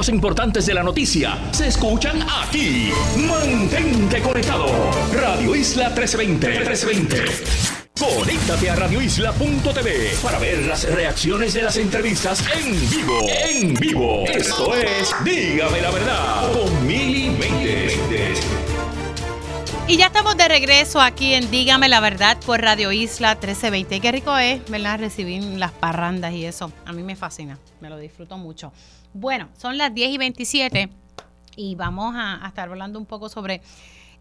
más 0.00 0.08
importantes 0.08 0.64
de 0.64 0.72
la 0.72 0.82
noticia 0.82 1.36
se 1.50 1.66
escuchan 1.66 2.24
aquí. 2.42 2.90
Mantente 3.18 4.22
conectado. 4.22 4.66
Radio 5.12 5.54
Isla 5.54 5.90
1320. 5.90 6.48
1320. 6.48 7.24
Conéctate 7.98 8.70
a 8.70 8.76
radioisla.tv 8.76 10.12
para 10.22 10.38
ver 10.38 10.64
las 10.64 10.90
reacciones 10.90 11.52
de 11.52 11.60
las 11.64 11.76
entrevistas 11.76 12.42
en 12.56 12.90
vivo. 12.90 13.26
En 13.28 13.74
vivo. 13.74 14.24
Esto 14.26 14.74
es 14.74 15.14
Dígame 15.22 15.82
la 15.82 15.90
verdad 15.90 16.50
con 16.50 16.86
Mili 16.86 17.28
Méndez. 17.28 17.89
Regreso 20.50 21.00
aquí 21.00 21.34
en 21.34 21.48
Dígame 21.48 21.88
la 21.88 22.00
Verdad 22.00 22.36
por 22.44 22.60
Radio 22.60 22.90
Isla 22.90 23.34
1320. 23.34 24.00
Qué 24.00 24.10
rico 24.10 24.36
es, 24.36 24.68
¿verdad? 24.68 24.98
Recibir 24.98 25.44
las 25.44 25.70
parrandas 25.70 26.32
y 26.32 26.44
eso. 26.44 26.72
A 26.84 26.92
mí 26.92 27.04
me 27.04 27.14
fascina, 27.14 27.56
me 27.80 27.88
lo 27.88 27.96
disfruto 27.96 28.36
mucho. 28.36 28.72
Bueno, 29.14 29.48
son 29.56 29.78
las 29.78 29.94
10 29.94 30.10
y 30.10 30.18
27. 30.18 30.90
y 31.54 31.76
vamos 31.76 32.16
a, 32.16 32.44
estar 32.48 32.68
hablando 32.68 32.98
un 32.98 33.06
poco 33.06 33.28
sobre 33.28 33.62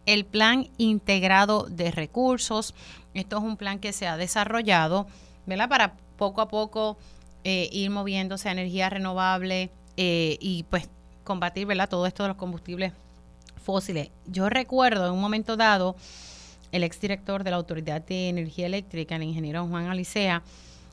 el 0.05 0.23
plan 0.23 0.69
integrado 0.77 1.63
de 1.63 1.89
recursos. 1.89 2.75
Esto 3.15 3.37
es 3.39 3.43
un 3.43 3.57
plan 3.57 3.79
que 3.79 3.91
se 3.91 4.05
ha 4.05 4.15
desarrollado, 4.15 5.07
¿verdad? 5.47 5.67
Para 5.67 5.93
poco 6.15 6.41
a 6.41 6.47
poco 6.47 6.99
eh, 7.43 7.69
ir 7.71 7.89
moviéndose 7.89 8.49
a 8.49 8.51
energía 8.51 8.87
renovable 8.91 9.71
eh, 9.97 10.37
y 10.39 10.61
pues 10.69 10.89
combatir, 11.23 11.65
¿verdad? 11.65 11.89
Todo 11.89 12.05
esto 12.05 12.21
de 12.21 12.29
los 12.29 12.37
combustibles 12.37 12.93
fósiles. 13.59 14.09
Yo 14.25 14.49
recuerdo 14.49 15.07
en 15.07 15.13
un 15.13 15.21
momento 15.21 15.57
dado, 15.57 15.95
el 16.71 16.83
exdirector 16.83 17.43
de 17.43 17.51
la 17.51 17.57
Autoridad 17.57 18.01
de 18.01 18.29
Energía 18.29 18.67
Eléctrica, 18.67 19.15
el 19.15 19.23
ingeniero 19.23 19.67
Juan 19.67 19.87
Alicea, 19.87 20.43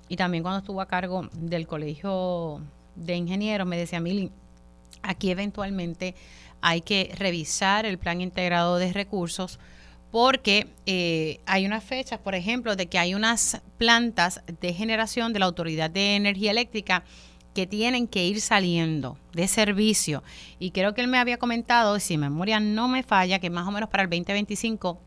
y 0.09 0.17
también 0.17 0.43
cuando 0.43 0.59
estuvo 0.59 0.81
a 0.81 0.87
cargo 0.87 1.29
del 1.33 1.67
Colegio 1.67 2.61
de 2.95 3.17
Ingenieros, 3.17 3.67
me 3.67 3.77
decía, 3.77 4.01
Mili, 4.01 4.31
aquí 5.03 5.31
eventualmente 5.31 6.15
hay 6.61 6.81
que 6.81 7.13
revisar 7.19 7.87
el 7.87 7.99
plan 7.99 8.21
integrado 8.21 8.79
de 8.79 8.93
recursos 8.93 9.59
porque 10.11 10.69
eh, 10.87 11.41
hay 11.47 11.67
unas 11.67 11.85
fechas, 11.85 12.19
por 12.19 12.35
ejemplo, 12.35 12.77
de 12.77 12.87
que 12.87 12.99
hay 12.99 13.15
unas 13.15 13.61
plantas 13.77 14.41
de 14.61 14.73
generación 14.73 15.33
de 15.33 15.41
la 15.41 15.47
Autoridad 15.47 15.91
de 15.91 16.17
Energía 16.17 16.53
Eléctrica 16.53 17.05
que 17.57 17.67
tienen 17.67 18.07
que 18.07 18.23
ir 18.27 18.43
saliendo 18.43 19.17
de 19.33 19.49
servicio. 19.49 20.23
Y 20.59 20.73
creo 20.73 20.93
que 20.93 21.01
él 21.01 21.09
me 21.09 21.17
había 21.17 21.39
comentado, 21.39 21.99
si 22.01 22.19
memoria 22.19 22.61
no 22.61 22.87
me 22.87 23.03
falla, 23.03 23.39
que 23.39 23.49
más 23.49 23.67
o 23.67 23.71
menos 23.71 23.89
para 23.89 24.03
el 24.03 24.11
2025 24.11 25.01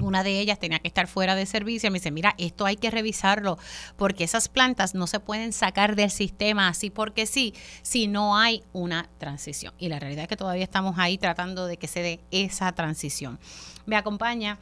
una 0.00 0.24
de 0.24 0.40
ellas 0.40 0.58
tenía 0.58 0.78
que 0.78 0.88
estar 0.88 1.06
fuera 1.06 1.34
de 1.34 1.44
servicio. 1.44 1.90
Me 1.90 1.98
dice, 1.98 2.10
mira, 2.10 2.34
esto 2.38 2.64
hay 2.64 2.76
que 2.76 2.90
revisarlo 2.90 3.58
porque 3.98 4.24
esas 4.24 4.48
plantas 4.48 4.94
no 4.94 5.06
se 5.06 5.20
pueden 5.20 5.52
sacar 5.52 5.94
del 5.94 6.10
sistema 6.10 6.68
así 6.68 6.88
porque 6.88 7.26
sí, 7.26 7.52
si 7.82 8.08
no 8.08 8.38
hay 8.38 8.64
una 8.72 9.10
transición. 9.18 9.74
Y 9.76 9.90
la 9.90 9.98
realidad 9.98 10.22
es 10.22 10.28
que 10.28 10.36
todavía 10.38 10.64
estamos 10.64 10.98
ahí 10.98 11.18
tratando 11.18 11.66
de 11.66 11.76
que 11.76 11.88
se 11.88 12.00
dé 12.00 12.20
esa 12.30 12.72
transición. 12.72 13.38
Me 13.84 13.96
acompaña 13.96 14.58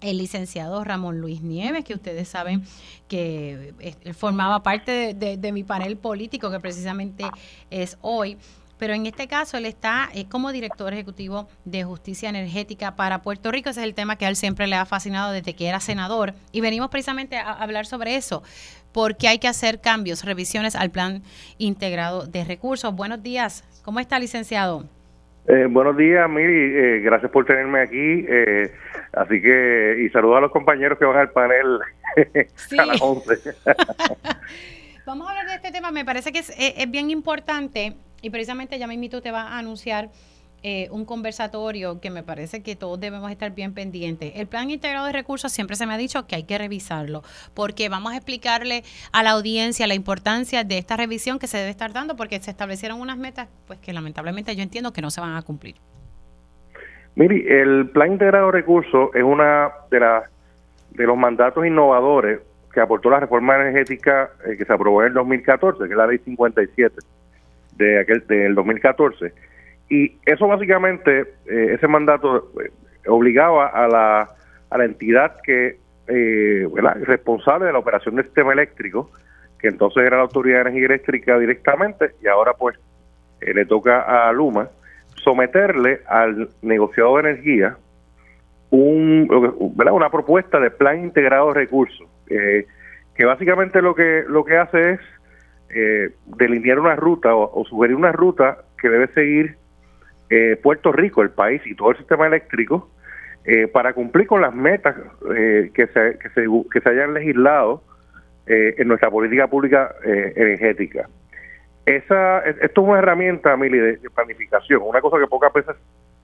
el 0.00 0.18
licenciado 0.18 0.82
Ramón 0.84 1.20
Luis 1.20 1.42
Nieves, 1.42 1.84
que 1.84 1.94
ustedes 1.94 2.28
saben 2.28 2.64
que 3.08 3.74
él 3.80 4.14
formaba 4.14 4.62
parte 4.62 5.14
de 5.14 5.52
mi 5.52 5.64
panel 5.64 5.96
político, 5.96 6.50
que 6.50 6.60
precisamente 6.60 7.24
es 7.70 7.98
hoy 8.00 8.38
pero 8.80 8.94
en 8.94 9.04
este 9.04 9.28
caso 9.28 9.58
él 9.58 9.66
está 9.66 10.08
eh, 10.14 10.24
como 10.24 10.52
director 10.52 10.92
ejecutivo 10.94 11.46
de 11.66 11.84
justicia 11.84 12.30
energética 12.30 12.96
para 12.96 13.20
Puerto 13.20 13.52
Rico. 13.52 13.68
Ese 13.68 13.80
es 13.80 13.84
el 13.84 13.94
tema 13.94 14.16
que 14.16 14.24
a 14.24 14.30
él 14.30 14.36
siempre 14.36 14.66
le 14.66 14.74
ha 14.74 14.86
fascinado 14.86 15.32
desde 15.32 15.54
que 15.54 15.68
era 15.68 15.80
senador. 15.80 16.34
Y 16.50 16.62
venimos 16.62 16.88
precisamente 16.88 17.36
a 17.36 17.52
hablar 17.52 17.84
sobre 17.84 18.16
eso, 18.16 18.42
porque 18.90 19.28
hay 19.28 19.38
que 19.38 19.48
hacer 19.48 19.82
cambios, 19.82 20.24
revisiones 20.24 20.74
al 20.74 20.90
plan 20.90 21.22
integrado 21.58 22.26
de 22.26 22.42
recursos. 22.42 22.94
Buenos 22.94 23.22
días, 23.22 23.64
¿cómo 23.84 24.00
está, 24.00 24.18
licenciado? 24.18 24.88
Eh, 25.48 25.66
buenos 25.68 25.96
días, 25.96 26.28
Miri. 26.28 26.52
Eh, 26.76 27.00
gracias 27.00 27.30
por 27.30 27.44
tenerme 27.44 27.80
aquí. 27.80 28.24
Eh, 28.28 28.72
así 29.12 29.40
que, 29.40 30.02
y 30.04 30.08
saludos 30.10 30.38
a 30.38 30.40
los 30.42 30.52
compañeros 30.52 30.98
que 30.98 31.04
van 31.04 31.16
al 31.18 31.30
panel 31.30 31.78
Sí. 32.54 32.78
a 32.78 32.86
las 32.86 33.00
11. 33.00 33.34
Vamos 35.06 35.26
a 35.26 35.30
hablar 35.30 35.46
de 35.48 35.54
este 35.54 35.72
tema, 35.72 35.90
me 35.90 36.04
parece 36.04 36.30
que 36.32 36.38
es, 36.40 36.50
es- 36.50 36.74
es 36.76 36.90
bien 36.90 37.10
importante 37.10 37.94
y 38.22 38.30
precisamente 38.30 38.78
ya 38.78 38.86
mismito 38.86 39.20
te 39.22 39.32
va 39.32 39.42
a 39.48 39.58
anunciar 39.58 40.08
eh, 40.62 40.88
un 40.90 41.04
conversatorio 41.04 42.00
que 42.00 42.10
me 42.10 42.22
parece 42.22 42.62
que 42.62 42.76
todos 42.76 43.00
debemos 43.00 43.30
estar 43.30 43.54
bien 43.54 43.72
pendientes. 43.72 44.32
El 44.36 44.46
plan 44.46 44.70
integrado 44.70 45.06
de 45.06 45.12
recursos 45.12 45.52
siempre 45.52 45.76
se 45.76 45.86
me 45.86 45.94
ha 45.94 45.96
dicho 45.96 46.26
que 46.26 46.36
hay 46.36 46.42
que 46.44 46.58
revisarlo 46.58 47.22
porque 47.54 47.88
vamos 47.88 48.12
a 48.12 48.16
explicarle 48.16 48.82
a 49.12 49.22
la 49.22 49.30
audiencia 49.30 49.86
la 49.86 49.94
importancia 49.94 50.64
de 50.64 50.78
esta 50.78 50.96
revisión 50.96 51.38
que 51.38 51.46
se 51.46 51.58
debe 51.58 51.70
estar 51.70 51.92
dando 51.92 52.16
porque 52.16 52.40
se 52.40 52.50
establecieron 52.50 53.00
unas 53.00 53.16
metas 53.16 53.48
pues 53.66 53.78
que 53.78 53.92
lamentablemente 53.92 54.54
yo 54.54 54.62
entiendo 54.62 54.92
que 54.92 55.02
no 55.02 55.10
se 55.10 55.20
van 55.20 55.34
a 55.36 55.42
cumplir. 55.42 55.76
Miri, 57.14 57.44
el 57.48 57.90
Plan 57.90 58.12
Integrado 58.12 58.46
de 58.46 58.52
Recursos 58.52 59.10
es 59.14 59.22
una 59.22 59.70
de 59.90 60.00
las 60.00 60.24
de 60.90 61.06
los 61.06 61.16
mandatos 61.16 61.64
innovadores 61.64 62.40
que 62.72 62.80
aportó 62.80 63.10
la 63.10 63.20
reforma 63.20 63.56
energética 63.56 64.30
eh, 64.44 64.56
que 64.56 64.64
se 64.64 64.72
aprobó 64.72 65.02
en 65.02 65.08
el 65.08 65.14
2014, 65.14 65.84
que 65.84 65.90
es 65.90 65.96
la 65.96 66.06
ley 66.06 66.18
57 66.18 66.96
de 67.76 68.00
aquel 68.00 68.26
del 68.26 68.54
2014. 68.54 69.32
Y 69.90 70.18
eso 70.24 70.46
básicamente, 70.46 71.20
eh, 71.46 71.74
ese 71.74 71.88
mandato 71.88 72.52
eh, 72.62 72.70
obligaba 73.08 73.66
a 73.66 73.88
la, 73.88 74.28
a 74.70 74.78
la 74.78 74.84
entidad 74.84 75.36
que 75.42 75.78
eh, 76.06 76.66
responsable 77.02 77.66
de 77.66 77.72
la 77.72 77.80
operación 77.80 78.14
del 78.14 78.24
sistema 78.24 78.52
eléctrico, 78.52 79.10
que 79.58 79.68
entonces 79.68 80.04
era 80.04 80.16
la 80.16 80.22
Autoridad 80.22 80.56
de 80.56 80.70
Energía 80.70 80.86
Eléctrica 80.86 81.38
directamente, 81.38 82.12
y 82.22 82.28
ahora 82.28 82.54
pues 82.54 82.78
eh, 83.40 83.52
le 83.52 83.66
toca 83.66 84.28
a 84.28 84.32
Luma, 84.32 84.68
someterle 85.16 86.00
al 86.06 86.48
negociado 86.62 87.16
de 87.16 87.30
energía 87.30 87.76
un, 88.70 89.28
una 89.30 90.10
propuesta 90.10 90.60
de 90.60 90.70
plan 90.70 91.00
integrado 91.00 91.48
de 91.48 91.54
recursos, 91.54 92.08
eh, 92.28 92.66
que 93.14 93.24
básicamente 93.24 93.82
lo 93.82 93.94
que, 93.94 94.24
lo 94.26 94.44
que 94.44 94.56
hace 94.56 94.92
es 94.92 95.00
delinear 96.26 96.80
una 96.80 96.96
ruta 96.96 97.36
o 97.36 97.64
sugerir 97.64 97.94
una 97.94 98.10
ruta 98.10 98.64
que 98.76 98.88
debe 98.88 99.06
seguir 99.12 99.59
eh, 100.30 100.56
Puerto 100.62 100.92
Rico, 100.92 101.22
el 101.22 101.30
país 101.30 101.60
y 101.66 101.74
todo 101.74 101.90
el 101.90 101.96
sistema 101.98 102.26
eléctrico 102.26 102.88
eh, 103.44 103.66
para 103.68 103.92
cumplir 103.92 104.26
con 104.26 104.40
las 104.40 104.54
metas 104.54 104.96
eh, 105.34 105.70
que, 105.74 105.86
se, 105.88 106.18
que, 106.18 106.28
se, 106.30 106.46
que 106.72 106.80
se 106.80 106.88
hayan 106.88 107.14
legislado 107.14 107.82
eh, 108.46 108.74
en 108.78 108.88
nuestra 108.88 109.10
política 109.10 109.46
pública 109.48 109.94
eh, 110.04 110.32
energética. 110.36 111.08
Esa, 111.86 112.40
esto 112.40 112.82
es 112.82 112.88
una 112.88 112.98
herramienta, 112.98 113.56
Mili, 113.56 113.78
de, 113.78 113.98
planificación, 114.14 114.82
una 114.82 115.00
cosa 115.00 115.18
que 115.18 115.26
pocas 115.26 115.52
veces 115.52 115.74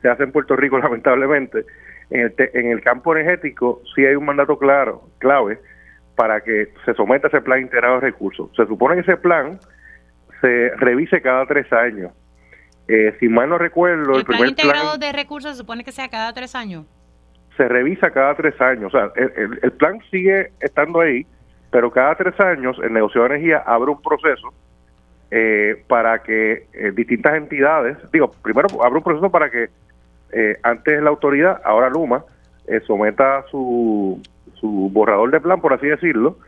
se 0.02 0.08
hace 0.08 0.22
en 0.22 0.32
Puerto 0.32 0.54
Rico, 0.56 0.78
lamentablemente. 0.82 1.64
En 2.10 2.20
el, 2.20 2.34
te- 2.34 2.56
en 2.58 2.70
el 2.70 2.82
campo 2.82 3.16
energético 3.16 3.80
sí 3.94 4.04
hay 4.04 4.14
un 4.14 4.24
mandato 4.26 4.58
claro, 4.58 5.02
clave, 5.18 5.58
para 6.14 6.40
que 6.42 6.68
se 6.84 6.94
someta 6.94 7.28
ese 7.28 7.40
plan 7.40 7.60
integrado 7.60 7.96
de 7.96 8.02
recursos. 8.02 8.50
Se 8.56 8.66
supone 8.66 8.94
que 8.94 9.00
ese 9.00 9.16
plan 9.16 9.58
se 10.40 10.70
revise 10.76 11.20
cada 11.20 11.44
tres 11.46 11.72
años. 11.72 12.12
Eh, 12.88 13.16
si 13.18 13.28
mal 13.28 13.48
no 13.48 13.58
recuerdo, 13.58 14.12
el, 14.12 14.18
el 14.20 14.24
plan 14.24 14.38
primer 14.38 14.48
integrado 14.50 14.96
plan 14.96 15.00
de 15.00 15.12
recursos 15.12 15.52
se 15.52 15.56
supone 15.58 15.82
que 15.84 15.92
sea 15.92 16.08
cada 16.08 16.32
tres 16.32 16.54
años. 16.54 16.84
se 17.56 17.66
revisa 17.68 18.10
cada 18.10 18.34
tres 18.34 18.60
años. 18.60 18.94
O 18.94 18.98
sea, 18.98 19.10
el, 19.16 19.32
el- 19.36 19.58
el 19.62 19.72
plan 19.72 19.98
sigue 20.10 20.52
estando 20.60 21.00
ahí, 21.00 21.26
pero 21.70 21.90
cada 21.90 22.14
tres 22.14 22.38
años 22.38 22.76
el 22.82 22.92
negociado 22.92 23.28
de 23.28 23.34
energía 23.36 23.62
abre 23.66 23.90
un 23.90 24.00
proceso 24.02 24.52
eh, 25.30 25.82
para 25.88 26.22
que 26.22 26.66
eh, 26.74 26.92
distintas 26.94 27.34
entidades, 27.34 27.96
digo, 28.12 28.30
primero 28.42 28.68
abre 28.84 28.98
un 28.98 29.02
proceso 29.04 29.30
para 29.30 29.50
que 29.50 29.68
eh, 30.32 30.56
antes 30.62 31.02
la 31.02 31.08
autoridad, 31.10 31.60
ahora 31.64 31.88
Luma, 31.90 32.24
eh, 32.68 32.80
someta 32.86 33.44
su, 33.50 34.20
su 34.54 34.90
borrador 34.92 35.30
de 35.30 35.40
plan, 35.40 35.60
por 35.60 35.72
así 35.72 35.86
decirlo, 35.86 36.38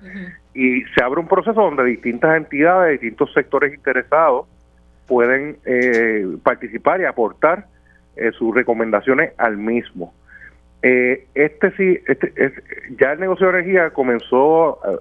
y 0.54 0.82
se 0.94 1.02
abre 1.02 1.20
un 1.20 1.28
proceso 1.28 1.54
donde 1.60 1.84
distintas 1.84 2.36
entidades, 2.36 3.00
distintos 3.00 3.32
sectores 3.32 3.72
interesados 3.74 4.46
pueden 5.08 5.56
eh, 5.64 6.26
participar 6.44 7.00
y 7.00 7.04
aportar 7.06 7.66
eh, 8.16 8.30
sus 8.32 8.54
recomendaciones 8.54 9.32
al 9.38 9.56
mismo. 9.56 10.14
Eh, 10.82 11.26
este 11.34 11.72
sí, 11.72 11.98
este, 12.06 12.32
es, 12.36 12.52
ya 13.00 13.12
el 13.12 13.20
negocio 13.20 13.46
de 13.50 13.58
energía 13.58 13.90
comenzó, 13.90 14.78
a- 14.84 14.98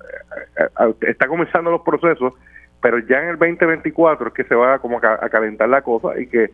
a- 0.64 0.86
a- 0.86 0.94
está 1.02 1.28
comenzando 1.28 1.70
los 1.70 1.82
procesos, 1.82 2.34
pero 2.82 2.98
ya 3.00 3.22
en 3.22 3.30
el 3.30 3.38
2024 3.38 4.28
es 4.30 4.34
que 4.34 4.44
se 4.46 4.56
va 4.56 4.80
como 4.80 4.98
a, 4.98 5.02
ca- 5.02 5.20
a 5.22 5.30
calentar 5.30 5.70
la 5.70 5.82
cosa 5.82 6.20
y 6.20 6.28
que 6.28 6.50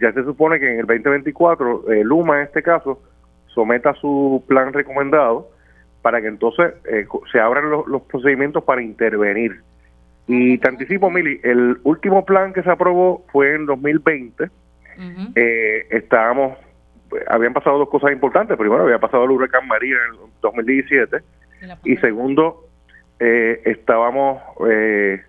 ya 0.00 0.12
se 0.12 0.24
supone 0.24 0.58
que 0.58 0.72
en 0.72 0.80
el 0.80 0.86
2024 0.86 1.92
eh, 1.92 2.02
Luma 2.04 2.38
en 2.38 2.44
este 2.46 2.62
caso 2.62 3.00
someta 3.46 3.92
su 3.94 4.44
plan 4.48 4.72
recomendado 4.72 5.50
para 6.02 6.20
que 6.20 6.28
entonces 6.28 6.74
eh, 6.90 7.06
se 7.32 7.40
abran 7.40 7.70
los, 7.70 7.86
los 7.88 8.02
procedimientos 8.02 8.62
para 8.64 8.82
intervenir. 8.82 9.60
Y 10.28 10.58
te 10.58 10.68
anticipo, 10.68 11.10
Mili, 11.10 11.40
el 11.42 11.78
último 11.84 12.24
plan 12.24 12.52
que 12.52 12.62
se 12.62 12.70
aprobó 12.70 13.24
fue 13.32 13.54
en 13.54 13.64
2020. 13.64 14.44
Ujú. 14.44 14.52
Eh, 15.34 15.86
estábamos, 15.90 16.58
habían 17.28 17.54
pasado 17.54 17.78
dos 17.78 17.88
cosas 17.88 18.12
importantes. 18.12 18.56
Primero, 18.58 18.82
había 18.82 18.98
pasado 18.98 19.24
el 19.24 19.30
huracán 19.30 19.66
María 19.66 19.96
en 20.06 20.14
el 20.14 20.30
2017. 20.42 21.16
De 21.60 21.66
la 21.66 21.78
Y 21.82 21.96
segundo, 21.96 22.68
eh, 23.18 23.62
estábamos, 23.64 24.42
eh, 24.68 25.22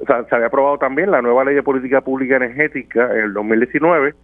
o 0.00 0.06
sea, 0.06 0.24
se 0.24 0.34
había 0.34 0.46
aprobado 0.46 0.78
también 0.78 1.10
la 1.10 1.20
nueva 1.20 1.44
ley 1.44 1.54
de 1.54 1.62
política 1.62 2.00
pública 2.00 2.36
energética 2.36 3.12
en 3.12 3.24
el 3.24 3.32
2019, 3.34 4.14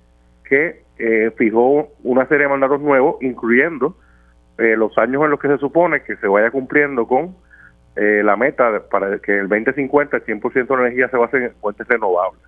que 0.48 0.84
eh, 0.98 1.32
fijó 1.36 1.92
una 2.02 2.26
serie 2.28 2.44
de 2.44 2.50
mandatos 2.50 2.80
nuevos, 2.80 3.16
incluyendo 3.20 3.96
eh, 4.56 4.74
los 4.76 4.96
años 4.96 5.22
en 5.24 5.32
los 5.32 5.40
que 5.40 5.48
se 5.48 5.58
supone 5.58 6.02
que 6.02 6.16
se 6.16 6.28
vaya 6.28 6.50
cumpliendo 6.50 7.06
con 7.06 7.36
eh, 7.96 8.22
la 8.24 8.36
meta 8.36 8.72
de- 8.72 8.80
para 8.80 9.18
que 9.18 9.38
el 9.38 9.48
2050 9.48 10.16
el 10.16 10.24
100% 10.24 10.74
de 10.74 10.82
la 10.82 10.88
energía 10.88 11.08
se 11.08 11.16
base 11.16 11.36
en 11.36 11.54
fuentes 11.56 11.86
renovables. 11.86 12.42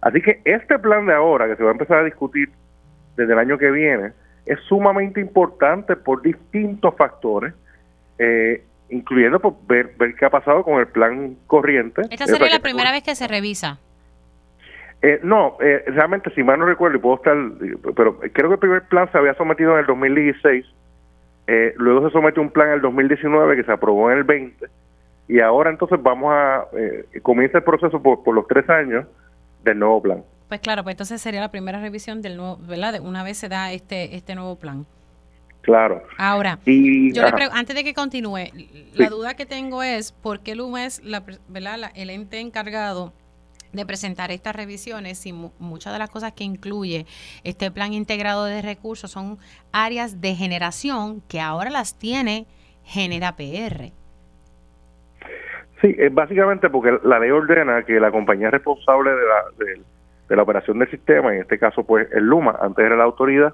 Así 0.00 0.20
que 0.20 0.40
este 0.44 0.78
plan 0.78 1.06
de 1.06 1.14
ahora, 1.14 1.46
que 1.48 1.56
se 1.56 1.62
va 1.62 1.70
a 1.70 1.72
empezar 1.72 1.98
a 1.98 2.04
discutir 2.04 2.50
desde 3.16 3.32
el 3.32 3.38
año 3.38 3.58
que 3.58 3.70
viene, 3.70 4.12
es 4.44 4.60
sumamente 4.68 5.20
importante 5.20 5.96
por 5.96 6.22
distintos 6.22 6.94
factores, 6.96 7.54
eh, 8.18 8.62
incluyendo 8.90 9.40
por 9.40 9.54
ver, 9.66 9.92
ver 9.98 10.14
qué 10.14 10.26
ha 10.26 10.30
pasado 10.30 10.62
con 10.62 10.78
el 10.78 10.86
plan 10.86 11.36
corriente. 11.46 12.02
Esta 12.10 12.26
sea, 12.26 12.36
sería 12.36 12.54
la 12.54 12.60
primera 12.62 12.92
vez 12.92 13.02
que 13.02 13.14
se 13.14 13.26
revisa. 13.26 13.78
Eh, 15.02 15.20
no, 15.22 15.56
eh, 15.60 15.84
realmente, 15.88 16.30
si 16.34 16.42
mal 16.42 16.58
no 16.58 16.66
recuerdo, 16.66 16.96
y 16.96 17.00
puedo 17.00 17.16
estar, 17.16 17.36
pero 17.94 18.18
creo 18.18 18.48
que 18.48 18.54
el 18.54 18.60
primer 18.60 18.82
plan 18.82 19.10
se 19.12 19.18
había 19.18 19.34
sometido 19.34 19.72
en 19.74 19.80
el 19.80 19.86
2016, 19.86 20.64
eh, 21.46 21.74
luego 21.76 22.06
se 22.06 22.12
sometió 22.12 22.42
un 22.42 22.50
plan 22.50 22.68
en 22.68 22.74
el 22.74 22.80
2019 22.80 23.56
que 23.56 23.64
se 23.64 23.72
aprobó 23.72 24.10
en 24.10 24.18
el 24.18 24.24
20, 24.24 24.66
y 25.28 25.40
ahora 25.40 25.70
entonces 25.70 25.98
vamos 26.02 26.32
a, 26.32 26.66
eh, 26.72 27.04
comienza 27.22 27.58
el 27.58 27.64
proceso 27.64 28.00
por, 28.02 28.22
por 28.22 28.34
los 28.34 28.46
tres 28.46 28.68
años 28.70 29.06
del 29.64 29.78
nuevo 29.78 30.02
plan. 30.02 30.22
Pues 30.48 30.60
claro, 30.60 30.84
pues 30.84 30.94
entonces 30.94 31.20
sería 31.20 31.40
la 31.40 31.50
primera 31.50 31.80
revisión 31.80 32.22
del 32.22 32.36
nuevo, 32.36 32.58
¿verdad? 32.68 32.92
De 32.92 33.00
una 33.00 33.24
vez 33.24 33.36
se 33.36 33.48
da 33.48 33.72
este, 33.72 34.14
este 34.14 34.34
nuevo 34.36 34.56
plan. 34.56 34.86
Claro. 35.62 36.04
Ahora, 36.16 36.60
Y, 36.64 37.12
yo 37.12 37.22
le 37.22 37.48
antes 37.52 37.74
de 37.74 37.82
que 37.82 37.92
continúe, 37.92 38.52
la 38.94 39.08
duda 39.08 39.34
que 39.34 39.46
tengo 39.46 39.82
es 39.82 40.12
por 40.12 40.38
qué 40.38 40.54
Luma 40.54 40.84
es 40.86 41.02
la, 41.02 41.24
¿verdad? 41.48 41.76
la- 41.78 41.88
el 41.88 42.10
ente 42.10 42.38
encargado 42.38 43.12
de 43.76 43.86
presentar 43.86 44.30
estas 44.30 44.56
revisiones 44.56 45.24
y 45.26 45.32
mu- 45.32 45.52
muchas 45.58 45.92
de 45.92 45.98
las 45.98 46.10
cosas 46.10 46.32
que 46.32 46.44
incluye 46.44 47.06
este 47.44 47.70
plan 47.70 47.92
integrado 47.92 48.44
de 48.46 48.62
recursos 48.62 49.10
son 49.10 49.38
áreas 49.72 50.20
de 50.20 50.34
generación 50.34 51.22
que 51.28 51.40
ahora 51.40 51.70
las 51.70 51.98
tiene 51.98 52.46
Genera 52.84 53.36
PR. 53.36 53.92
Sí, 55.80 55.94
es 55.98 56.14
básicamente 56.14 56.70
porque 56.70 56.98
la 57.04 57.18
ley 57.18 57.30
ordena 57.30 57.82
que 57.82 58.00
la 58.00 58.10
compañía 58.10 58.50
responsable 58.50 59.10
de 59.10 59.16
la, 59.26 59.44
de, 59.58 59.80
de 60.28 60.36
la 60.36 60.42
operación 60.42 60.78
del 60.78 60.90
sistema, 60.90 61.34
en 61.34 61.42
este 61.42 61.58
caso 61.58 61.84
pues 61.84 62.08
el 62.12 62.24
Luma, 62.24 62.56
antes 62.60 62.84
era 62.84 62.96
la 62.96 63.04
autoridad, 63.04 63.52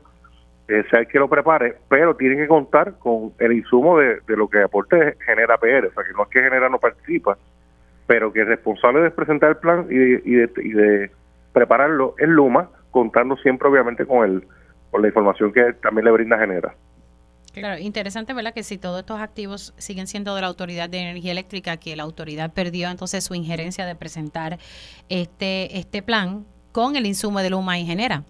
eh, 0.69 0.85
sea 0.91 1.01
el 1.01 1.09
que 1.09 1.19
lo 1.19 1.29
prepare, 1.29 1.79
pero 1.89 2.15
tiene 2.15 2.37
que 2.37 2.47
contar 2.47 2.99
con 2.99 3.33
el 3.41 3.53
insumo 3.53 3.99
de, 3.99 4.21
de 4.27 4.37
lo 4.37 4.49
que 4.49 4.63
aporte 4.63 5.17
genera 5.27 5.59
PR, 5.59 5.87
o 5.89 5.93
sea 5.93 6.05
que 6.05 6.13
no 6.13 6.23
es 6.23 6.29
que 6.29 6.43
genera 6.43 6.69
no 6.69 6.79
participa, 6.79 7.37
pero 8.13 8.31
que 8.31 8.41
el 8.41 8.47
responsable 8.47 9.01
de 9.01 9.11
presentar 9.11 9.49
el 9.49 9.57
plan 9.57 9.87
y 9.89 9.97
de, 9.97 10.23
y 10.63 10.73
de, 10.73 11.11
prepararlo 11.55 12.15
es 12.19 12.29
Luma, 12.29 12.69
contando 12.91 13.39
siempre 13.39 13.71
obviamente 13.71 14.05
con 14.05 14.29
el 14.29 14.47
con 14.91 15.01
la 15.01 15.09
información 15.09 15.51
que 15.51 15.73
también 15.83 16.05
le 16.05 16.11
brinda 16.11 16.39
genera. 16.39 16.75
Claro, 17.55 17.81
interesante, 17.81 18.35
¿verdad? 18.35 18.53
Que 18.53 18.63
si 18.65 18.77
todos 18.77 19.01
estos 19.01 19.19
activos 19.19 19.73
siguen 19.79 20.07
siendo 20.07 20.35
de 20.35 20.43
la 20.43 20.49
Autoridad 20.49 20.91
de 20.91 20.99
Energía 20.99 21.33
Eléctrica, 21.33 21.79
que 21.79 21.97
la 21.97 22.03
autoridad 22.03 22.53
perdió 22.53 22.91
entonces 22.91 23.25
su 23.25 23.35
injerencia 23.35 23.87
de 23.87 23.95
presentar 23.97 24.59
este, 25.09 25.79
este 25.79 26.03
plan 26.03 26.45
con 26.71 26.97
el 26.97 27.07
insumo 27.07 27.41
de 27.41 27.49
Luma 27.49 27.79
y 27.79 27.87
Genera. 27.87 28.25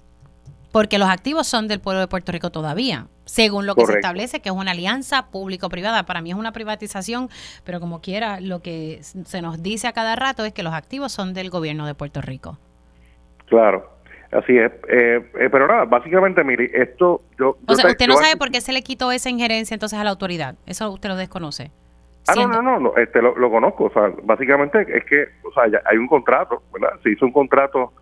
Porque 0.71 0.99
los 1.01 1.09
activos 1.09 1.49
son 1.49 1.67
del 1.67 1.81
pueblo 1.81 2.01
de 2.01 2.07
Puerto 2.07 2.31
Rico 2.31 2.51
todavía, 2.51 3.09
según 3.33 3.65
lo 3.65 3.75
que 3.75 3.87
se 3.87 3.95
establece, 3.95 4.41
que 4.41 4.51
es 4.51 4.55
una 4.55 4.73
alianza 4.73 5.31
público-privada. 5.31 6.03
Para 6.05 6.21
mí 6.21 6.31
es 6.31 6.37
una 6.37 6.53
privatización, 6.53 7.31
pero 7.65 7.81
como 7.81 8.03
quiera, 8.03 8.41
lo 8.41 8.61
que 8.61 8.99
se 9.03 9.41
nos 9.41 9.63
dice 9.63 9.89
a 9.89 9.93
cada 9.93 10.17
rato 10.17 10.45
es 10.45 10.53
que 10.53 10.63
los 10.63 10.75
activos 10.75 11.13
son 11.13 11.33
del 11.33 11.49
gobierno 11.49 11.87
de 11.87 11.95
Puerto 11.95 12.21
Rico. 12.21 12.59
Claro, 13.47 13.89
así 14.33 14.59
es. 14.59 14.71
Eh, 14.87 15.31
eh, 15.41 15.49
pero 15.51 15.67
nada, 15.67 15.87
básicamente, 15.87 16.45
mire, 16.45 16.71
esto 16.75 17.23
yo... 17.39 17.51
O 17.53 17.57
yo 17.69 17.75
sea, 17.75 17.87
te- 17.87 17.91
usted 17.93 18.07
no 18.07 18.17
sabe 18.19 18.37
por 18.37 18.51
qué 18.51 18.61
se 18.61 18.73
le 18.75 18.83
quitó 18.83 19.11
esa 19.13 19.31
injerencia 19.31 19.75
entonces 19.75 19.99
a 19.99 20.05
la 20.05 20.11
autoridad. 20.11 20.55
Eso 20.67 20.91
usted 20.91 21.09
lo 21.09 21.17
desconoce. 21.17 21.71
Ah, 22.29 22.33
no, 22.35 22.43
Siendo- 22.43 22.61
no, 22.63 22.73
no, 22.73 22.81
no, 22.81 22.97
este, 22.99 23.23
lo, 23.23 23.35
lo 23.39 23.51
conozco. 23.51 23.85
O 23.85 23.93
sea, 23.95 24.13
básicamente 24.25 24.87
es 24.95 25.05
que, 25.07 25.25
o 25.43 25.53
sea, 25.55 25.69
ya 25.69 25.81
hay 25.87 25.97
un 25.97 26.07
contrato, 26.07 26.63
¿verdad? 26.71 27.01
Se 27.03 27.11
hizo 27.11 27.25
un 27.25 27.33
contrato 27.33 27.95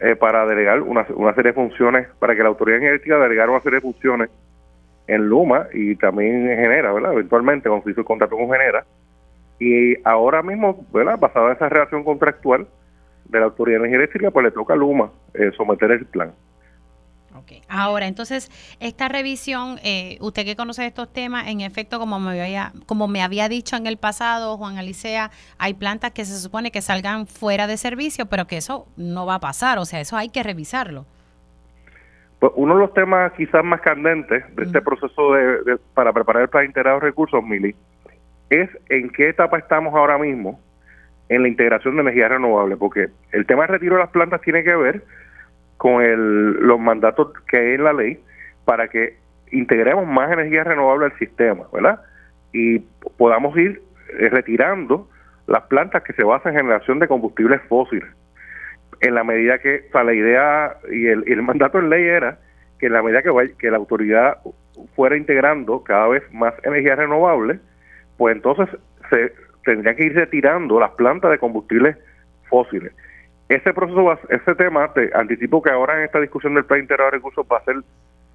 eh, 0.00 0.16
para 0.16 0.44
delegar 0.46 0.80
una, 0.82 1.06
una 1.14 1.32
serie 1.32 1.52
de 1.52 1.54
funciones, 1.54 2.08
para 2.18 2.34
que 2.34 2.42
la 2.42 2.48
autoridad 2.48 2.80
energética 2.80 3.18
delegara 3.20 3.52
una 3.52 3.60
serie 3.60 3.76
de 3.76 3.82
funciones 3.82 4.30
en 5.06 5.28
Luma 5.28 5.68
y 5.72 5.96
también 5.96 6.48
en 6.48 6.58
Genera, 6.58 6.92
¿verdad? 6.92 7.12
Eventualmente, 7.12 7.68
hizo 7.86 8.00
el 8.00 8.06
contrato 8.06 8.36
con 8.36 8.50
Genera. 8.50 8.84
Y 9.58 9.96
ahora 10.04 10.42
mismo, 10.42 10.84
¿verdad? 10.92 11.18
Basada 11.18 11.48
en 11.48 11.56
esa 11.56 11.68
relación 11.68 12.04
contractual 12.04 12.66
de 13.26 13.38
la 13.38 13.46
autoridad 13.46 13.84
energética, 13.84 14.30
pues 14.30 14.44
le 14.44 14.50
toca 14.50 14.74
a 14.74 14.76
Luma 14.76 15.10
eh, 15.34 15.50
someter 15.56 15.90
el 15.90 16.06
plan. 16.06 16.32
Ok. 17.36 17.52
Ahora, 17.68 18.06
entonces, 18.06 18.50
esta 18.78 19.08
revisión, 19.08 19.80
eh, 19.82 20.18
usted 20.20 20.44
que 20.44 20.54
conoce 20.54 20.86
estos 20.86 21.12
temas, 21.12 21.48
en 21.48 21.62
efecto, 21.62 21.98
como 21.98 22.20
me 22.20 22.40
había, 22.40 22.72
como 22.86 23.08
me 23.08 23.22
había 23.22 23.48
dicho 23.48 23.76
en 23.76 23.86
el 23.86 23.96
pasado, 23.96 24.56
Juan 24.56 24.78
Alicea, 24.78 25.32
hay 25.58 25.74
plantas 25.74 26.12
que 26.12 26.24
se 26.24 26.38
supone 26.38 26.70
que 26.70 26.80
salgan 26.80 27.26
fuera 27.26 27.66
de 27.66 27.76
servicio, 27.76 28.26
pero 28.26 28.46
que 28.46 28.56
eso 28.56 28.86
no 28.96 29.26
va 29.26 29.36
a 29.36 29.40
pasar, 29.40 29.78
o 29.78 29.84
sea, 29.84 30.00
eso 30.00 30.16
hay 30.16 30.28
que 30.28 30.44
revisarlo. 30.44 31.06
Pues 32.40 32.52
uno 32.56 32.74
de 32.74 32.80
los 32.80 32.92
temas 32.94 33.32
quizás 33.32 33.64
más 33.64 33.80
candentes 33.80 34.44
de 34.56 34.64
este 34.64 34.82
proceso 34.82 35.32
de, 35.34 35.62
de- 35.62 35.78
para 35.94 36.12
preparar 36.12 36.42
el 36.42 36.48
plan 36.48 36.66
integrado 36.66 36.98
de 37.00 37.06
recursos, 37.06 37.42
Mili, 37.42 37.74
es 38.50 38.68
en 38.90 39.10
qué 39.10 39.30
etapa 39.30 39.58
estamos 39.58 39.94
ahora 39.94 40.18
mismo 40.18 40.60
en 41.28 41.42
la 41.42 41.48
integración 41.48 41.94
de 41.96 42.02
energía 42.02 42.28
renovable, 42.28 42.76
porque 42.76 43.08
el 43.32 43.46
tema 43.46 43.62
de 43.62 43.68
retiro 43.68 43.96
de 43.96 44.02
las 44.02 44.10
plantas 44.10 44.40
tiene 44.42 44.62
que 44.62 44.74
ver 44.76 45.02
con 45.78 46.02
el, 46.02 46.52
los 46.60 46.78
mandatos 46.78 47.32
que 47.48 47.56
hay 47.56 47.74
en 47.74 47.84
la 47.84 47.92
ley 47.92 48.20
para 48.64 48.88
que 48.88 49.16
integremos 49.50 50.06
más 50.06 50.30
energía 50.30 50.64
renovable 50.64 51.06
al 51.06 51.18
sistema, 51.18 51.64
¿verdad? 51.72 52.00
Y 52.52 52.80
podamos 53.16 53.56
ir 53.56 53.82
eh, 54.18 54.28
retirando 54.28 55.08
las 55.46 55.62
plantas 55.62 56.02
que 56.02 56.12
se 56.12 56.24
basan 56.24 56.52
en 56.52 56.60
generación 56.60 56.98
de 56.98 57.08
combustibles 57.08 57.60
fósiles 57.68 58.08
en 59.00 59.14
la 59.14 59.24
medida 59.24 59.58
que, 59.58 59.84
o 59.88 59.92
sea, 59.92 60.04
la 60.04 60.14
idea 60.14 60.76
y 60.90 61.06
el, 61.06 61.24
y 61.26 61.32
el 61.32 61.42
mandato 61.42 61.78
en 61.78 61.90
ley 61.90 62.04
era 62.04 62.38
que 62.78 62.86
en 62.86 62.92
la 62.92 63.02
medida 63.02 63.22
que, 63.22 63.30
vaya- 63.30 63.54
que 63.58 63.70
la 63.70 63.76
autoridad 63.76 64.38
fuera 64.96 65.16
integrando 65.16 65.82
cada 65.84 66.08
vez 66.08 66.22
más 66.32 66.54
energía 66.64 66.96
renovable, 66.96 67.58
pues 68.16 68.36
entonces 68.36 68.68
se 69.10 69.32
tendrían 69.64 69.96
que 69.96 70.06
ir 70.06 70.14
retirando 70.14 70.78
las 70.80 70.90
plantas 70.92 71.30
de 71.30 71.38
combustibles 71.38 71.96
fósiles. 72.48 72.92
Ese 73.48 73.72
proceso, 73.72 74.18
ese 74.30 74.54
tema, 74.54 74.92
te 74.92 75.10
anticipo 75.14 75.62
que 75.62 75.70
ahora 75.70 75.98
en 75.98 76.04
esta 76.04 76.20
discusión 76.20 76.54
del 76.54 76.64
plan 76.64 76.80
integrado 76.80 77.10
de 77.10 77.16
recursos 77.18 77.46
va 77.50 77.58
a 77.58 77.64
ser 77.64 77.76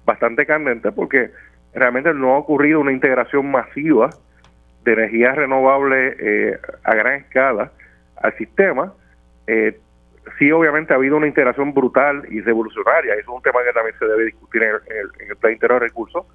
bastante 0.04 0.46
candente 0.46 0.92
porque 0.92 1.30
realmente 1.74 2.14
no 2.14 2.34
ha 2.34 2.38
ocurrido 2.38 2.80
una 2.80 2.92
integración 2.92 3.50
masiva 3.50 4.10
de 4.84 4.92
energía 4.92 5.32
renovable 5.32 6.16
eh, 6.18 6.58
a 6.84 6.94
gran 6.94 7.14
escala 7.20 7.70
al 8.16 8.36
sistema. 8.38 8.92
Eh, 9.46 9.78
sí, 10.38 10.50
obviamente 10.52 10.92
ha 10.92 10.96
habido 10.96 11.16
una 11.16 11.26
integración 11.26 11.72
brutal 11.74 12.22
y 12.30 12.40
revolucionaria, 12.40 13.14
eso 13.14 13.30
es 13.30 13.36
un 13.36 13.42
tema 13.42 13.60
que 13.64 13.72
también 13.72 13.96
se 13.98 14.06
debe 14.06 14.24
discutir 14.26 14.62
en 14.62 14.76
el, 15.30 15.36
plan 15.36 15.52
interior 15.52 15.80
de 15.80 15.86
recursos, 15.88 16.26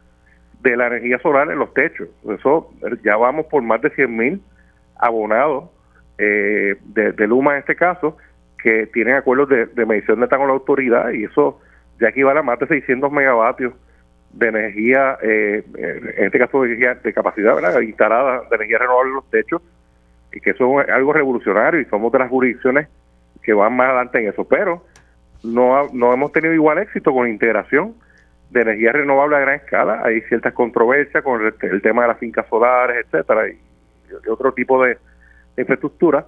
de 0.62 0.76
la 0.76 0.88
energía 0.88 1.20
solar 1.20 1.50
en 1.52 1.60
los 1.60 1.74
techos. 1.74 2.10
Eso 2.28 2.72
ya 3.04 3.16
vamos 3.18 3.46
por 3.48 3.62
más 3.62 3.82
de 3.82 3.90
100 3.92 4.18
mil 4.18 4.42
abonados 4.98 5.70
eh, 6.18 6.76
de, 6.84 7.12
de 7.12 7.28
Luma 7.28 7.54
en 7.54 7.60
este 7.60 7.76
caso, 7.76 8.18
que 8.58 8.88
tienen 8.88 9.16
acuerdos 9.16 9.50
de, 9.50 9.66
de 9.68 9.86
medición 9.86 10.20
neta 10.20 10.38
con 10.38 10.48
la 10.48 10.54
autoridad 10.54 11.12
y 11.12 11.26
eso 11.26 11.60
ya 12.00 12.10
equivale 12.10 12.40
a 12.40 12.44
más 12.44 12.58
de 12.60 12.68
600 12.68 13.12
megavatios 13.12 13.74
de 14.32 14.48
energía, 14.48 15.18
eh, 15.22 15.64
en 15.78 16.26
este 16.26 16.40
caso 16.40 16.62
de, 16.62 16.68
energía- 16.70 16.96
de 16.96 17.14
capacidad 17.14 17.56
¿verdad? 17.56 17.80
instalada 17.82 18.42
de 18.50 18.56
energía 18.56 18.80
renovable 18.80 19.10
en 19.10 19.16
los 19.16 19.30
techos, 19.30 19.62
y 20.34 20.42
que 20.42 20.50
eso 20.50 20.82
es 20.82 20.90
algo 20.90 21.14
revolucionario 21.14 21.80
y 21.80 21.86
somos 21.86 22.12
de 22.12 22.20
las 22.20 22.30
jurisdicciones 22.30 22.88
que 23.42 23.54
van 23.54 23.76
más 23.76 23.88
adelante 23.88 24.20
en 24.20 24.30
eso, 24.30 24.48
pero 24.48 24.84
no, 25.44 25.88
no 25.94 26.14
hemos 26.14 26.32
tenido 26.32 26.54
igual 26.54 26.78
éxito 26.80 27.14
con 27.14 27.26
la 27.26 27.30
integración 27.30 27.96
de 28.50 28.62
energía 28.62 28.92
renovable 28.92 29.36
a 29.36 29.40
gran 29.40 29.56
escala. 29.56 30.02
Hay 30.04 30.22
ciertas 30.22 30.54
controversias 30.54 31.24
con 31.24 31.42
el, 31.46 31.54
el 31.62 31.82
tema 31.82 32.04
de 32.04 32.08
las 32.10 32.20
fincas 32.20 32.46
solares, 32.50 33.06
etcétera, 33.06 33.50
y, 33.50 33.60
otro 34.30 34.54
tipo 34.54 34.84
de, 34.84 34.98
infraestructura. 35.58 36.26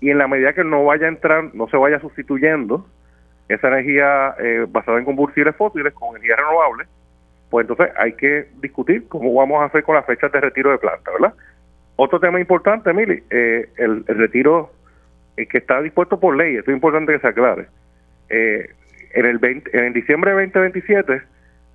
Y 0.00 0.10
en 0.10 0.18
la 0.18 0.28
medida 0.28 0.52
que 0.52 0.64
no 0.64 0.84
vaya 0.84 1.06
a 1.06 1.08
entrar, 1.08 1.54
no 1.54 1.68
se 1.68 1.76
vaya 1.76 1.98
sustituyendo 2.00 2.86
esa 3.48 3.68
energía 3.68 4.34
eh, 4.38 4.66
basada 4.68 4.98
en 4.98 5.04
combustibles 5.04 5.56
fósiles 5.56 5.92
con 5.94 6.10
energía 6.10 6.36
renovable, 6.36 6.84
pues 7.50 7.64
entonces 7.64 7.94
hay 7.98 8.12
que 8.12 8.48
discutir 8.60 9.08
cómo 9.08 9.34
vamos 9.34 9.62
a 9.62 9.66
hacer 9.66 9.82
con 9.82 9.94
las 9.94 10.04
fechas 10.04 10.30
de 10.30 10.40
retiro 10.40 10.70
de 10.70 10.78
planta, 10.78 11.10
¿verdad? 11.10 11.34
Otro 11.96 12.20
tema 12.20 12.38
importante, 12.38 12.92
Mili, 12.92 13.22
eh, 13.30 13.70
el, 13.76 14.04
retiro 14.06 14.70
que 15.46 15.58
está 15.58 15.80
dispuesto 15.80 16.18
por 16.18 16.36
ley, 16.36 16.56
esto 16.56 16.70
es 16.70 16.74
importante 16.74 17.12
que 17.12 17.20
se 17.20 17.28
aclare. 17.28 17.66
Eh, 18.28 18.70
en 19.14 19.26
el 19.26 19.38
20 19.38 19.86
en 19.86 19.92
diciembre 19.92 20.32
de 20.32 20.46
2027 20.46 21.22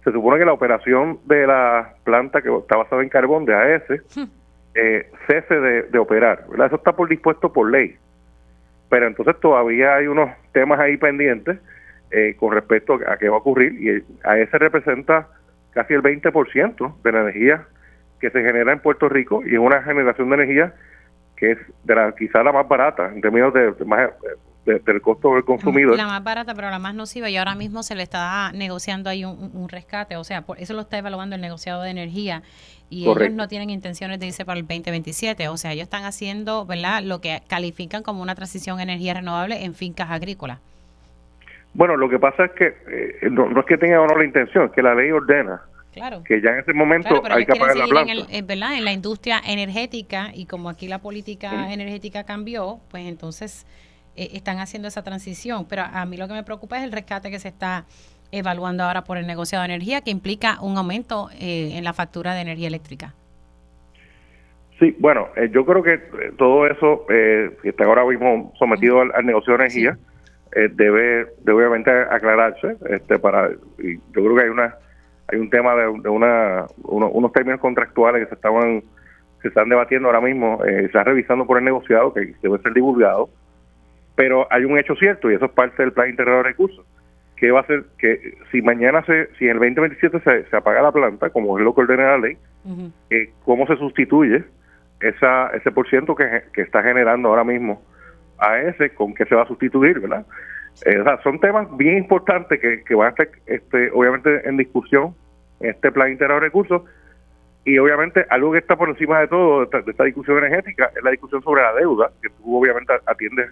se 0.03 0.11
supone 0.11 0.37
que 0.37 0.45
la 0.45 0.53
operación 0.53 1.19
de 1.25 1.47
la 1.47 1.93
planta 2.03 2.41
que 2.41 2.55
está 2.55 2.77
basada 2.77 3.01
en 3.01 3.09
carbón 3.09 3.45
de 3.45 3.55
AES 3.55 3.83
eh, 4.75 5.09
cese 5.27 5.59
de, 5.59 5.83
de 5.83 5.99
operar, 5.99 6.45
¿verdad? 6.49 6.67
Eso 6.67 6.75
está 6.75 6.93
por 6.93 7.07
dispuesto 7.07 7.53
por 7.53 7.71
ley. 7.71 7.95
Pero 8.89 9.07
entonces 9.07 9.39
todavía 9.39 9.95
hay 9.95 10.07
unos 10.07 10.29
temas 10.51 10.79
ahí 10.79 10.97
pendientes 10.97 11.57
eh, 12.11 12.35
con 12.37 12.51
respecto 12.51 12.99
a 13.07 13.17
qué 13.17 13.27
va 13.27 13.37
a 13.37 13.39
ocurrir 13.39 13.73
y 13.81 14.03
AES 14.23 14.51
representa 14.51 15.29
casi 15.71 15.95
el 15.95 16.03
20% 16.03 17.01
de 17.01 17.11
la 17.11 17.21
energía 17.21 17.65
que 18.19 18.29
se 18.29 18.43
genera 18.43 18.71
en 18.71 18.79
Puerto 18.79 19.09
Rico 19.09 19.41
y 19.43 19.53
es 19.53 19.59
una 19.59 19.81
generación 19.81 20.29
de 20.29 20.35
energía 20.35 20.73
que 21.35 21.51
es 21.51 21.57
de 21.83 21.95
la 21.95 22.13
quizá 22.15 22.43
la 22.43 22.51
más 22.51 22.67
barata 22.67 23.07
en 23.13 23.21
términos 23.21 23.53
de, 23.53 23.71
de 23.71 23.85
más, 23.85 24.09
de- 24.65 24.79
del 24.79 25.01
costo 25.01 25.33
del 25.33 25.43
consumidor. 25.43 25.97
La 25.97 26.07
más 26.07 26.23
barata, 26.23 26.55
pero 26.55 26.69
la 26.69 26.79
más 26.79 26.95
nociva, 26.95 27.29
y 27.29 27.35
ahora 27.35 27.53
mismo 27.53 27.83
se 27.83 27.95
le 27.95 28.03
está 28.03 28.51
negociando 28.53 29.09
ahí 29.09 29.25
un, 29.25 29.51
un 29.53 29.67
rescate, 29.67 30.15
o 30.15 30.23
sea, 30.23 30.43
por 30.43 30.57
eso 30.59 30.73
lo 30.73 30.81
está 30.81 30.97
evaluando 30.99 31.35
el 31.35 31.41
negociado 31.41 31.81
de 31.81 31.89
energía, 31.89 32.43
y 32.89 33.03
Correcto. 33.05 33.25
ellos 33.25 33.35
no 33.35 33.47
tienen 33.49 33.69
intenciones 33.71 34.19
de 34.21 34.27
irse 34.27 34.45
para 34.45 34.57
el 34.59 34.65
2027, 34.65 35.49
o 35.49 35.57
sea, 35.57 35.73
ellos 35.73 35.83
están 35.83 36.05
haciendo, 36.05 36.65
¿verdad?, 36.65 37.03
lo 37.03 37.19
que 37.19 37.41
califican 37.49 38.03
como 38.03 38.21
una 38.21 38.35
transición 38.35 38.79
a 38.79 38.83
energía 38.83 39.15
renovable 39.15 39.65
en 39.65 39.73
fincas 39.73 40.09
agrícolas. 40.11 40.59
Bueno, 41.73 41.97
lo 41.97 42.07
que 42.07 42.19
pasa 42.19 42.45
es 42.45 42.51
que 42.51 42.67
eh, 42.87 43.29
no, 43.31 43.49
no 43.49 43.61
es 43.61 43.65
que 43.65 43.77
tenga 43.77 43.99
o 43.99 44.07
no 44.07 44.15
la 44.15 44.23
intención, 44.23 44.65
es 44.67 44.71
que 44.71 44.81
la 44.83 44.93
ley 44.95 45.11
ordena 45.11 45.59
Claro. 45.93 46.23
que 46.23 46.41
ya 46.41 46.49
en 46.51 46.59
ese 46.59 46.73
momento 46.73 47.19
Claro, 47.21 47.35
hay 47.35 47.45
que 47.45 47.53
apagar 47.53 47.77
la 47.77 47.85
planta. 47.87 48.11
en, 48.11 48.17
el- 48.19 48.25
eh, 48.29 48.41
¿verdad? 48.41 48.77
en 48.77 48.85
la 48.85 48.91
industria 48.93 49.41
energética 49.45 50.31
y 50.33 50.45
como 50.45 50.69
aquí 50.69 50.87
la 50.87 50.99
política 50.99 51.51
Mm. 51.51 51.71
energética 51.71 52.23
cambió, 52.23 52.79
pues 52.89 53.05
entonces 53.07 53.65
eh, 54.15 54.29
están 54.33 54.59
haciendo 54.59 54.87
esa 54.87 55.03
transición. 55.03 55.65
Pero 55.67 55.83
a 55.83 56.05
mí 56.05 56.17
lo 56.17 56.27
que 56.27 56.33
me 56.33 56.43
preocupa 56.43 56.77
es 56.77 56.83
el 56.83 56.91
rescate 56.91 57.31
que 57.31 57.39
se 57.39 57.47
está 57.47 57.85
evaluando 58.31 58.83
ahora 58.83 59.03
por 59.03 59.17
el 59.17 59.25
negociado 59.27 59.61
de 59.63 59.73
energía, 59.73 60.01
que 60.01 60.11
implica 60.11 60.59
un 60.61 60.77
aumento 60.77 61.29
eh, 61.39 61.71
en 61.77 61.83
la 61.83 61.93
factura 61.93 62.33
de 62.35 62.41
energía 62.41 62.67
eléctrica. 62.67 63.13
Sí, 64.79 64.95
bueno, 64.99 65.27
eh, 65.35 65.49
yo 65.53 65.65
creo 65.65 65.83
que 65.83 65.97
todo 66.37 66.65
eso 66.67 67.05
eh, 67.09 67.55
que 67.61 67.69
está 67.69 67.85
ahora 67.85 68.05
mismo 68.05 68.51
sometido 68.57 69.01
al, 69.01 69.11
al 69.13 69.25
negocio 69.25 69.53
de 69.53 69.59
energía 69.63 69.97
eh, 70.55 70.67
debe, 70.71 71.27
debe 71.43 71.53
obviamente 71.65 71.91
aclararse, 71.91 72.75
este, 72.89 73.17
para 73.19 73.49
y 73.79 73.95
yo 73.97 74.01
creo 74.13 74.35
que 74.35 74.43
hay 74.43 74.49
una 74.49 74.75
hay 75.31 75.39
un 75.39 75.49
tema 75.49 75.75
de, 75.75 75.83
de 76.01 76.09
una 76.09 76.65
uno- 76.83 77.09
unos 77.09 77.31
términos 77.31 77.59
contractuales 77.59 78.23
que 78.23 78.29
se 78.29 78.35
estaban 78.35 78.83
se 79.41 79.49
están 79.49 79.67
debatiendo 79.67 80.07
ahora 80.07 80.21
mismo, 80.21 80.63
eh, 80.65 80.71
se 80.79 80.85
están 80.85 81.05
revisando 81.05 81.45
por 81.45 81.57
el 81.57 81.65
negociado 81.65 82.13
que 82.13 82.33
debe 82.41 82.59
ser 82.59 82.73
divulgado, 82.73 83.29
pero 84.15 84.47
hay 84.49 84.63
un 84.63 84.77
hecho 84.79 84.95
cierto 84.95 85.29
y 85.29 85.35
eso 85.35 85.45
es 85.45 85.51
parte 85.51 85.83
del 85.83 85.91
plan 85.91 86.09
integral 86.09 86.37
de 86.37 86.43
recursos. 86.43 86.85
Que 87.35 87.51
va 87.51 87.59
a 87.59 87.65
ser 87.65 87.83
que 87.97 88.37
si 88.51 88.61
mañana 88.61 89.03
se 89.05 89.27
si 89.37 89.45
en 89.45 89.51
el 89.51 89.59
2027 89.59 90.19
se, 90.21 90.45
se 90.49 90.55
apaga 90.55 90.81
la 90.81 90.91
planta 90.93 91.29
como 91.29 91.57
es 91.57 91.63
lo 91.65 91.75
que 91.75 91.81
ordena 91.81 92.11
la 92.11 92.17
ley 92.19 92.37
eh, 93.09 93.31
cómo 93.43 93.67
se 93.67 93.75
sustituye 93.75 94.43
esa, 95.01 95.47
ese 95.47 95.69
por 95.71 95.89
ciento 95.89 96.15
que, 96.15 96.43
que 96.53 96.61
está 96.61 96.81
generando 96.81 97.27
ahora 97.27 97.43
mismo 97.43 97.81
a 98.37 98.59
ese, 98.59 98.91
con 98.91 99.13
qué 99.13 99.25
se 99.25 99.35
va 99.35 99.43
a 99.43 99.47
sustituir, 99.47 99.99
¿verdad? 99.99 100.25
Eh, 100.85 100.99
o 100.99 101.03
sea, 101.03 101.21
son 101.21 101.39
temas 101.39 101.67
bien 101.77 101.97
importantes 101.97 102.59
que, 102.59 102.83
que 102.83 102.95
van 102.95 103.07
a 103.07 103.09
estar, 103.11 103.29
este, 103.45 103.91
obviamente, 103.91 104.47
en 104.47 104.57
discusión 104.57 105.15
en 105.59 105.69
este 105.71 105.91
plan 105.91 106.11
integral 106.11 106.39
de 106.39 106.47
recursos 106.47 106.81
y 107.65 107.77
obviamente 107.77 108.25
algo 108.29 108.51
que 108.51 108.57
está 108.57 108.75
por 108.75 108.89
encima 108.89 109.21
de 109.21 109.27
todo 109.27 109.59
de 109.59 109.63
esta, 109.65 109.81
de 109.81 109.91
esta 109.91 110.03
discusión 110.03 110.37
energética 110.37 110.91
es 110.95 111.03
la 111.03 111.11
discusión 111.11 111.41
sobre 111.41 111.61
la 111.61 111.73
deuda, 111.73 112.11
que 112.21 112.29
tú 112.29 112.57
obviamente 112.57 112.93
atiendes 113.05 113.51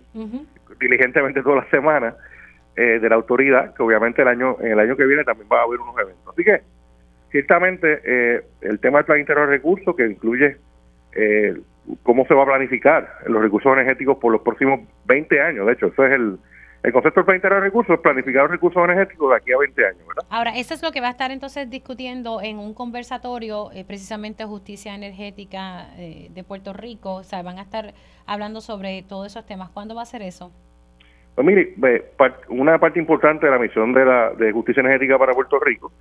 diligentemente 0.80 1.42
todas 1.42 1.64
las 1.64 1.70
semanas 1.70 2.16
eh, 2.76 3.00
de 3.00 3.10
la 3.10 3.16
autoridad, 3.16 3.74
que 3.74 3.84
obviamente 3.84 4.22
el 4.22 4.28
año 4.28 4.58
en 4.60 4.74
el 4.74 4.80
año 4.80 4.98
que 4.98 5.06
viene 5.06 5.24
también 5.24 5.48
va 5.52 5.62
a 5.62 5.64
haber 5.64 5.80
unos 5.80 5.96
eventos. 5.98 6.28
Así 6.28 6.44
que 6.44 6.62
ciertamente 7.32 8.02
eh, 8.04 8.42
el 8.62 8.80
tema 8.80 9.00
del 9.00 9.06
plan 9.06 9.20
integral 9.20 9.48
de 9.48 9.54
recursos 9.54 9.96
que 9.96 10.06
incluye 10.06 10.58
eh, 11.14 11.58
cómo 12.04 12.26
se 12.26 12.34
va 12.34 12.44
a 12.44 12.48
planificar 12.48 13.08
los 13.28 13.42
recursos 13.42 13.72
energéticos 13.72 14.18
por 14.18 14.34
los 14.34 14.42
próximos 14.42 14.82
20 15.06 15.42
años. 15.42 15.68
De 15.68 15.74
hecho, 15.74 15.88
eso 15.88 16.06
es 16.06 16.14
el, 16.14 16.38
el 16.84 16.92
concepto 16.92 17.20
del 17.20 17.40
plan 17.40 17.42
de 17.42 17.60
recursos, 17.60 17.96
es 17.96 18.02
planificar 18.02 18.44
los 18.44 18.52
recursos 18.52 18.84
energéticos 18.84 19.30
de 19.30 19.36
aquí 19.36 19.52
a 19.52 19.58
20 19.58 19.86
años, 19.86 20.08
¿verdad? 20.08 20.24
Ahora, 20.30 20.58
eso 20.58 20.74
es 20.74 20.82
lo 20.82 20.92
que 20.92 21.00
va 21.00 21.08
a 21.08 21.12
estar 21.12 21.30
entonces 21.30 21.70
discutiendo 21.70 22.42
en 22.42 22.58
un 22.58 22.74
conversatorio, 22.74 23.72
eh, 23.72 23.86
precisamente 23.86 24.46
justicia 24.46 24.96
energética 24.96 25.90
eh, 25.98 26.30
de 26.32 26.44
Puerto 26.44 26.74
Rico. 26.74 27.16
O 27.16 27.24
sea, 27.24 27.44
van 27.44 27.60
a 27.60 27.62
estar 27.62 27.94
hablando 28.26 28.62
sobre 28.62 29.04
todos 29.04 29.28
esos 29.28 29.46
temas. 29.46 29.70
¿Cuándo 29.70 29.94
va 29.94 30.02
a 30.02 30.06
ser 30.06 30.24
eso? 30.24 30.52
Pues 31.36 31.46
mire, 31.46 31.76
una 32.50 32.80
parte 32.80 33.00
importante 33.00 33.46
de 33.46 33.52
la 33.52 33.60
misión 33.60 33.94
de 33.94 34.06
la 34.06 34.32
de 34.32 34.52
justicia 34.52 34.82
energética 34.82 35.18
para 35.18 35.34
Puerto 35.34 35.60
Rico 35.60 35.92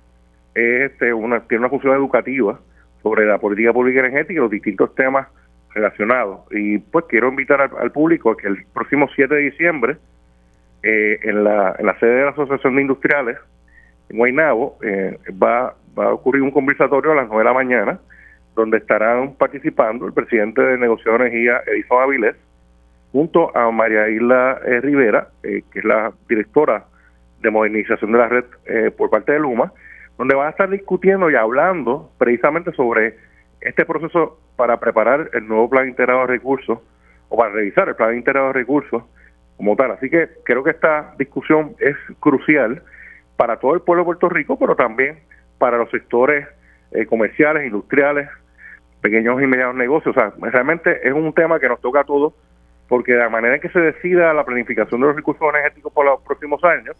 es 0.53 0.91
este, 0.91 1.13
una, 1.13 1.41
tiene 1.41 1.59
una 1.59 1.69
función 1.69 1.95
educativa 1.95 2.59
sobre 3.01 3.25
la 3.25 3.37
política 3.37 3.71
pública 3.71 3.99
energética 3.99 4.33
y 4.33 4.41
los 4.41 4.51
distintos 4.51 4.93
temas 4.95 5.27
relacionados. 5.73 6.41
Y 6.51 6.79
pues 6.79 7.05
quiero 7.07 7.29
invitar 7.29 7.61
al, 7.61 7.71
al 7.79 7.91
público 7.91 8.31
a 8.31 8.37
que 8.37 8.47
el 8.47 8.65
próximo 8.73 9.07
7 9.15 9.33
de 9.33 9.41
diciembre, 9.41 9.97
eh, 10.83 11.19
en, 11.23 11.43
la, 11.43 11.75
sede 11.99 12.15
de 12.15 12.23
la 12.23 12.31
Asociación 12.31 12.75
de 12.75 12.81
Industriales, 12.81 13.37
en 14.09 14.17
Guaynabo, 14.17 14.77
eh, 14.81 15.17
va, 15.41 15.75
va 15.97 16.05
a 16.05 16.13
ocurrir 16.13 16.41
un 16.41 16.51
conversatorio 16.51 17.11
a 17.11 17.15
las 17.15 17.27
9 17.27 17.39
de 17.39 17.45
la 17.45 17.53
mañana, 17.53 17.99
donde 18.55 18.77
estarán 18.77 19.33
participando 19.35 20.05
el 20.05 20.13
presidente 20.13 20.61
de 20.61 20.77
Negocio 20.77 21.11
de 21.11 21.17
Energía, 21.17 21.61
Edison 21.67 22.03
Avilés, 22.03 22.35
junto 23.11 23.55
a 23.55 23.69
María 23.71 24.09
Isla 24.09 24.59
eh, 24.65 24.81
Rivera, 24.81 25.29
eh, 25.43 25.63
que 25.71 25.79
es 25.79 25.85
la 25.85 26.11
directora 26.29 26.85
de 27.41 27.49
modernización 27.49 28.11
de 28.11 28.17
la 28.17 28.27
red 28.27 28.45
eh, 28.65 28.91
por 28.95 29.09
parte 29.09 29.33
de 29.33 29.39
Luma, 29.39 29.73
donde 30.17 30.35
van 30.35 30.47
a 30.47 30.51
estar 30.51 30.69
discutiendo 30.69 31.29
y 31.29 31.35
hablando 31.35 32.11
precisamente 32.17 32.71
sobre 32.73 33.17
este 33.59 33.85
proceso 33.85 34.39
para 34.55 34.79
preparar 34.79 35.29
el 35.33 35.47
nuevo 35.47 35.69
plan 35.69 35.87
integrado 35.87 36.21
de 36.21 36.27
recursos 36.27 36.79
o 37.29 37.37
para 37.37 37.51
revisar 37.51 37.89
el 37.89 37.95
plan 37.95 38.15
integrado 38.15 38.47
de 38.47 38.53
recursos 38.53 39.03
como 39.61 39.75
tal. 39.75 39.91
Así 39.91 40.09
que 40.09 40.27
creo 40.43 40.63
que 40.63 40.71
esta 40.71 41.13
discusión 41.19 41.75
es 41.77 41.95
crucial 42.19 42.81
para 43.37 43.57
todo 43.59 43.75
el 43.75 43.81
pueblo 43.81 44.01
de 44.01 44.05
Puerto 44.05 44.27
Rico, 44.27 44.57
pero 44.57 44.75
también 44.75 45.19
para 45.59 45.77
los 45.77 45.87
sectores 45.91 46.47
eh, 46.89 47.05
comerciales, 47.05 47.67
industriales, 47.67 48.27
pequeños 49.01 49.39
y 49.39 49.45
medianos 49.45 49.75
negocios. 49.75 50.17
O 50.17 50.19
sea, 50.19 50.33
realmente 50.49 51.07
es 51.07 51.13
un 51.13 51.31
tema 51.33 51.59
que 51.59 51.69
nos 51.69 51.79
toca 51.79 51.99
a 51.99 52.03
todos 52.03 52.33
porque 52.87 53.13
de 53.13 53.19
la 53.19 53.29
manera 53.29 53.53
en 53.53 53.61
que 53.61 53.69
se 53.69 53.79
decida 53.79 54.33
la 54.33 54.43
planificación 54.43 54.99
de 54.99 55.07
los 55.07 55.15
recursos 55.15 55.47
energéticos 55.47 55.93
por 55.93 56.07
los 56.07 56.21
próximos 56.21 56.63
años, 56.63 56.97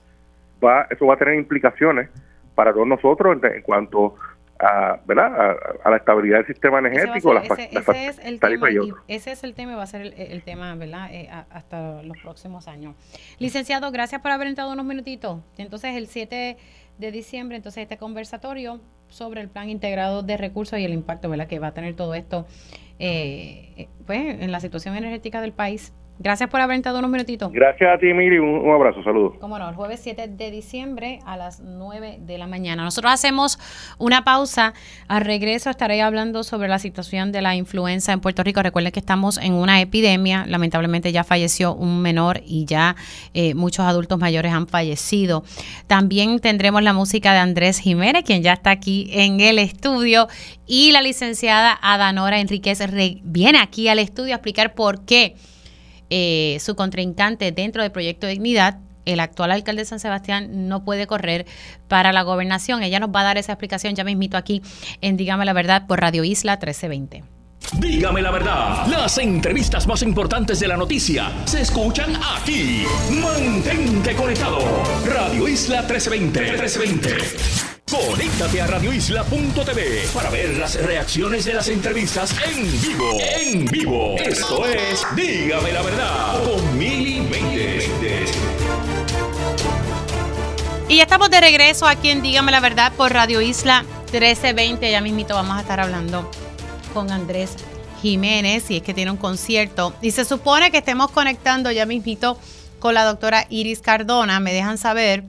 va, 0.64 0.86
eso 0.91 1.07
va 1.07 1.16
a 1.16 1.18
tener 1.18 1.34
implicaciones 1.34 2.12
para 2.53 2.74
todos 2.74 2.86
nosotros 2.86 3.39
en, 3.41 3.55
en 3.55 3.62
cuanto 3.64 4.14
a, 4.62 4.99
¿verdad? 5.05 5.34
A, 5.41 5.55
a 5.84 5.89
la 5.89 5.97
estabilidad 5.97 6.38
del 6.38 6.47
sistema 6.47 6.80
energético, 6.80 7.34
las 7.34 7.45
ese- 7.45 7.70
las 7.74 7.88
ese 7.89 8.05
es 8.07 8.20
el 8.20 8.39
tema 8.39 8.70
y 8.72 8.76
ese 9.07 9.32
es 9.32 9.43
el 9.43 9.53
tema 9.55 9.72
y 9.74 9.76
va 9.76 9.84
a 9.84 9.88
ser 9.88 10.01
el, 10.01 10.14
el 10.14 10.43
tema, 10.43 10.76
¿verdad? 10.76 11.09
Eh, 11.12 11.28
a- 11.32 11.47
hasta 11.49 12.03
los 12.03 12.18
próximos 12.20 12.68
años. 12.68 12.95
Licenciado, 13.39 13.91
gracias 13.91 14.22
por 14.22 14.32
haber 14.32 14.47
entrado 14.47 14.72
unos 14.72 14.86
minutitos. 14.86 15.39
Entonces, 15.57 15.95
el 15.95 16.07
7 16.07 16.57
de 16.97 17.12
diciembre, 17.12 17.57
entonces 17.57 17.82
este 17.84 17.97
conversatorio 17.97 18.80
sobre 19.07 19.41
el 19.41 19.49
plan 19.49 19.70
integrado 19.70 20.22
de 20.24 20.38
recursos 20.38 20.80
y 20.80 20.86
el 20.86 20.93
impacto, 20.93 21.30
¿verdad? 21.30 21.47
Que 21.47 21.59
va 21.59 21.68
a 21.68 21.74
tener 21.74 21.95
todo 21.95 22.14
esto, 22.14 22.45
eh, 22.99 23.74
eh, 23.78 23.88
pues, 24.05 24.41
en 24.41 24.51
la 24.51 24.59
situación 24.59 24.95
energética 24.95 25.41
del 25.41 25.51
país. 25.53 25.93
Gracias 26.20 26.49
por 26.49 26.62
haber 26.62 26.76
entrado 26.76 26.99
unos 26.99 27.09
minutitos. 27.09 27.51
Gracias 27.51 27.95
a 27.95 27.97
ti, 27.97 28.14
Miri, 28.14 28.38
un, 28.38 28.49
un 28.49 28.72
abrazo, 28.72 29.03
saludos. 29.03 29.34
Cómo 29.39 29.57
no, 29.57 29.68
el 29.68 29.76
jueves 29.76 30.01
7 30.03 30.28
de 30.28 30.51
diciembre 30.51 31.20
a 31.26 31.36
las 31.36 31.62
9 31.62 32.20
de 32.20 32.38
la 32.38 32.45
mañana. 32.45 32.84
Nosotros 32.84 33.12
hacemos 33.12 33.57
una 33.97 34.24
pausa. 34.24 34.74
Al 35.07 35.26
regreso 35.26 35.72
estaré 35.72 36.01
hablando 36.01 36.43
sobre 36.43 36.68
la 36.68 36.78
situación 36.78 37.32
de 37.32 37.41
la 37.41 37.55
influenza 37.55 38.14
en 38.14 38.20
Puerto 38.20 38.43
Rico. 38.43 38.62
Recuerden 38.62 38.91
que 38.91 38.99
estamos 38.99 39.39
en 39.39 39.53
una 39.53 39.82
epidemia. 39.82 40.45
Lamentablemente 40.47 41.12
ya 41.12 41.24
falleció 41.24 41.74
un 41.74 42.01
menor 42.01 42.41
y 42.45 42.66
ya 42.66 42.95
eh, 43.34 43.55
muchos 43.55 43.86
adultos 43.86 44.20
mayores 44.20 44.53
han 44.53 44.68
fallecido. 44.68 45.43
También 45.88 46.39
tendremos 46.39 46.84
la 46.84 46.93
música 46.93 47.34
de 47.34 47.39
Andrés 47.39 47.80
Jiménez, 47.80 48.24
quien 48.24 48.43
ya 48.43 48.53
está 48.53 48.70
aquí 48.70 49.09
en 49.12 49.39
el 49.39 49.57
estudio. 49.57 50.28
Y 50.68 50.91
la 50.91 51.01
licenciada 51.01 51.78
Adanora 51.82 52.39
Enríquez 52.39 52.80
viene 53.24 53.59
aquí 53.59 53.88
al 53.88 53.97
estudio 53.99 54.34
a 54.34 54.36
explicar 54.36 54.76
por 54.76 55.03
qué 55.05 55.36
eh, 56.12 56.57
su 56.59 56.76
contrincante 56.76 57.51
dentro 57.51 57.82
del 57.82 57.91
proyecto 57.91 58.28
Dignidad, 58.28 58.80
el 59.05 59.20
actual 59.22 59.51
alcalde 59.51 59.84
de 59.84 59.86
San 59.86 59.99
Sebastián, 59.99 60.68
no 60.68 60.84
puede 60.84 61.07
correr 61.07 61.45
para 61.88 62.12
la 62.12 62.22
gobernación. 62.22 62.84
Ella 62.84 62.99
nos 62.99 63.09
va 63.09 63.22
a 63.22 63.24
dar 63.24 63.38
esa 63.38 63.53
explicación 63.53 63.95
ya 63.95 64.03
mismito 64.03 64.38
aquí 64.38 64.62
en 64.99 65.18
Dígame 65.18 65.45
la 65.45 65.53
Verdad 65.53 65.88
por 65.88 66.01
Radio 66.01 66.24
Isla 66.24 66.57
1320. 66.57 67.24
Dígame 67.80 68.22
la 68.22 68.32
verdad, 68.32 68.88
las 68.88 69.18
entrevistas 69.20 69.88
más 69.88 70.01
importantes 70.01 70.59
de 70.59 70.68
la 70.68 70.76
noticia 70.76 71.32
se 71.45 71.62
escuchan 71.62 72.14
aquí. 72.36 72.84
Mantente 73.22 74.14
conectado. 74.16 74.59
Radio 75.05 75.47
Isla 75.47 75.82
1320. 75.84 76.41
1320. 76.41 77.81
Conéctate 77.92 78.62
a 78.62 78.68
radioisla.tv 78.68 80.08
para 80.14 80.30
ver 80.30 80.58
las 80.58 80.82
reacciones 80.82 81.44
de 81.44 81.54
las 81.54 81.68
entrevistas 81.68 82.34
en 82.48 82.82
vivo. 82.82 83.18
En 83.20 83.66
vivo. 83.66 84.16
Esto 84.18 84.66
es 84.66 85.06
Dígame 85.14 85.74
la 85.74 85.82
verdad 85.82 86.42
con 86.42 86.78
Mili. 86.78 87.22
Y 90.88 90.98
ya 90.98 91.04
estamos 91.04 91.30
de 91.30 91.42
regreso 91.42 91.86
aquí 91.86 92.12
en 92.12 92.22
Dígame 92.22 92.54
la 92.54 92.62
Verdad 92.62 92.94
por 92.94 93.12
Radio 93.12 93.42
Isla 93.42 93.84
1320. 94.14 94.89
Ya 94.89 95.02
mismito 95.02 95.36
vamos 95.36 95.58
a 95.58 95.62
estar 95.62 95.82
hablando 95.82 96.32
con 96.94 97.12
Andrés 97.12 97.56
Jiménez 98.02 98.72
y 98.72 98.78
es 98.78 98.84
que 98.84 98.94
tiene 98.94 99.12
un 99.12 99.18
concierto. 99.18 99.94
Y 100.02 100.12
se 100.12 100.24
supone 100.24 100.72
que 100.72 100.78
estemos 100.78 101.12
conectando 101.12 101.72
ya 101.72 101.86
mismito 101.86 102.38
con 102.80 102.94
la 102.94 103.04
doctora 103.04 103.48
Iris 103.50 103.82
Cardona. 103.82 104.39
Me 104.39 104.54
dejan 104.54 104.78
saber 104.78 105.26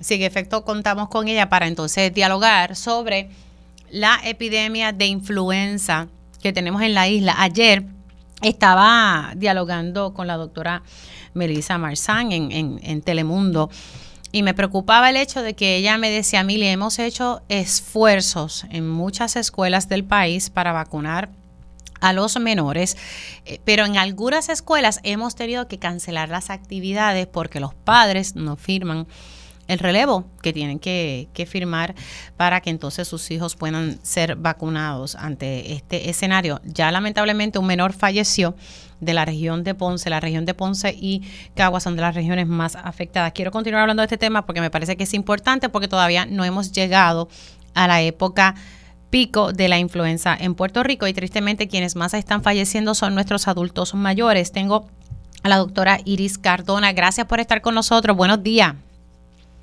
si 0.00 0.14
en 0.14 0.22
efecto 0.22 0.64
contamos 0.64 1.08
con 1.08 1.28
ella 1.28 1.48
para 1.48 1.66
entonces 1.66 2.12
dialogar 2.12 2.76
sobre 2.76 3.30
la 3.90 4.18
epidemia 4.24 4.92
de 4.92 5.06
influenza 5.06 6.08
que 6.42 6.52
tenemos 6.52 6.82
en 6.82 6.94
la 6.94 7.08
isla. 7.08 7.34
Ayer 7.38 7.84
estaba 8.42 9.32
dialogando 9.36 10.12
con 10.14 10.26
la 10.26 10.36
doctora 10.36 10.82
Melissa 11.32 11.78
Marzán 11.78 12.32
en, 12.32 12.52
en- 12.52 12.80
en 12.82 13.00
Telemundo 13.02 13.70
y 14.32 14.42
me 14.42 14.52
preocupaba 14.52 15.10
el 15.10 15.16
hecho 15.16 15.42
de 15.42 15.54
que 15.54 15.76
ella 15.76 15.96
me 15.96 16.10
decía, 16.10 16.42
Mili, 16.42 16.66
hemos 16.66 16.98
hecho 16.98 17.42
esfuerzos 17.48 18.66
en 18.70 18.88
muchas 18.88 19.36
escuelas 19.36 19.88
del 19.88 20.04
país 20.04 20.50
para 20.50 20.72
vacunar 20.72 21.30
a 22.00 22.12
los 22.12 22.38
menores, 22.38 22.96
eh, 23.46 23.60
pero 23.64 23.86
en 23.86 23.96
algunas 23.96 24.48
escuelas 24.48 25.00
hemos 25.04 25.36
tenido 25.36 25.68
que 25.68 25.78
cancelar 25.78 26.28
las 26.28 26.50
actividades 26.50 27.26
porque 27.28 27.60
los 27.60 27.72
padres 27.74 28.34
no 28.34 28.56
firman 28.56 29.06
el 29.68 29.78
relevo 29.78 30.24
que 30.42 30.52
tienen 30.52 30.78
que, 30.78 31.28
firmar 31.48 31.94
para 32.36 32.60
que 32.60 32.70
entonces 32.70 33.06
sus 33.06 33.30
hijos 33.30 33.56
puedan 33.56 33.98
ser 34.02 34.36
vacunados 34.36 35.14
ante 35.14 35.72
este 35.72 36.10
escenario. 36.10 36.60
Ya 36.64 36.90
lamentablemente 36.90 37.58
un 37.58 37.66
menor 37.66 37.92
falleció 37.92 38.54
de 39.00 39.14
la 39.14 39.24
región 39.24 39.64
de 39.64 39.74
Ponce, 39.74 40.08
la 40.08 40.20
región 40.20 40.46
de 40.46 40.54
Ponce 40.54 40.94
y 40.98 41.22
Caguas 41.54 41.82
son 41.82 41.96
de 41.96 42.02
las 42.02 42.14
regiones 42.14 42.46
más 42.46 42.76
afectadas. 42.76 43.32
Quiero 43.32 43.50
continuar 43.50 43.82
hablando 43.82 44.00
de 44.00 44.06
este 44.06 44.18
tema 44.18 44.46
porque 44.46 44.60
me 44.60 44.70
parece 44.70 44.96
que 44.96 45.04
es 45.04 45.14
importante 45.14 45.68
porque 45.68 45.88
todavía 45.88 46.26
no 46.26 46.44
hemos 46.44 46.72
llegado 46.72 47.28
a 47.74 47.86
la 47.86 48.02
época 48.02 48.54
pico 49.10 49.52
de 49.52 49.68
la 49.68 49.78
influenza 49.78 50.36
en 50.38 50.54
Puerto 50.54 50.82
Rico 50.82 51.06
y 51.06 51.12
tristemente 51.12 51.68
quienes 51.68 51.94
más 51.94 52.14
están 52.14 52.42
falleciendo 52.42 52.94
son 52.94 53.14
nuestros 53.14 53.46
adultos 53.46 53.94
mayores. 53.94 54.50
Tengo 54.50 54.88
a 55.42 55.48
la 55.48 55.58
doctora 55.58 56.00
Iris 56.04 56.38
Cardona. 56.38 56.92
Gracias 56.92 57.26
por 57.26 57.38
estar 57.38 57.60
con 57.60 57.74
nosotros. 57.74 58.16
Buenos 58.16 58.42
días. 58.42 58.74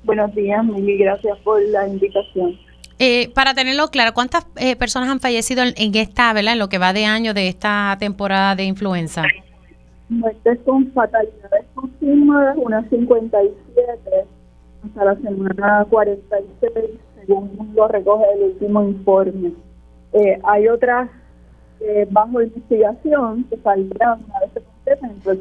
Buenos 0.04 0.34
días, 0.34 0.64
Mili. 0.64 0.98
Gracias 0.98 1.38
por 1.38 1.62
la 1.68 1.86
invitación. 1.86 2.58
Eh, 2.98 3.30
para 3.34 3.54
tenerlo 3.54 3.88
claro, 3.88 4.12
¿cuántas 4.14 4.46
eh, 4.56 4.76
personas 4.76 5.08
han 5.08 5.20
fallecido 5.20 5.62
en, 5.62 5.74
en, 5.76 5.94
esta, 5.94 6.32
¿verdad? 6.32 6.54
En 6.54 6.58
lo 6.58 6.68
que 6.68 6.78
va 6.78 6.92
de 6.92 7.04
año 7.04 7.34
de 7.34 7.48
esta 7.48 7.96
temporada 7.98 8.54
de 8.54 8.64
influenza. 8.64 9.24
Muertes 10.08 10.58
con 10.64 10.92
fatalidades 10.92 11.64
confirmadas, 11.74 12.56
unas 12.58 12.88
57 12.90 14.24
hasta 14.84 15.04
la 15.04 15.14
semana 15.16 15.86
46, 15.88 16.72
según 17.20 17.72
lo 17.74 17.88
recoge 17.88 18.24
el 18.36 18.42
último 18.42 18.82
informe. 18.82 19.52
Eh, 20.12 20.38
hay 20.44 20.68
otras 20.68 21.08
eh, 21.80 22.06
bajo 22.10 22.42
investigación 22.42 23.44
que 23.44 23.56
saldrán 23.58 24.24
una 24.24 24.40
vez 24.40 24.50
se 24.52 24.60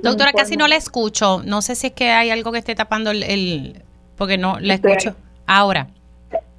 Doctora, 0.01 0.29
informe. 0.29 0.33
casi 0.33 0.55
no 0.55 0.67
la 0.67 0.75
escucho. 0.75 1.41
No 1.43 1.61
sé 1.61 1.75
si 1.75 1.87
es 1.87 1.93
que 1.93 2.11
hay 2.11 2.29
algo 2.29 2.51
que 2.51 2.59
esté 2.59 2.75
tapando 2.75 3.11
el, 3.11 3.23
el 3.23 3.83
porque 4.21 4.37
no 4.37 4.59
la 4.59 4.75
escucho 4.75 5.15
ahora. 5.47 5.87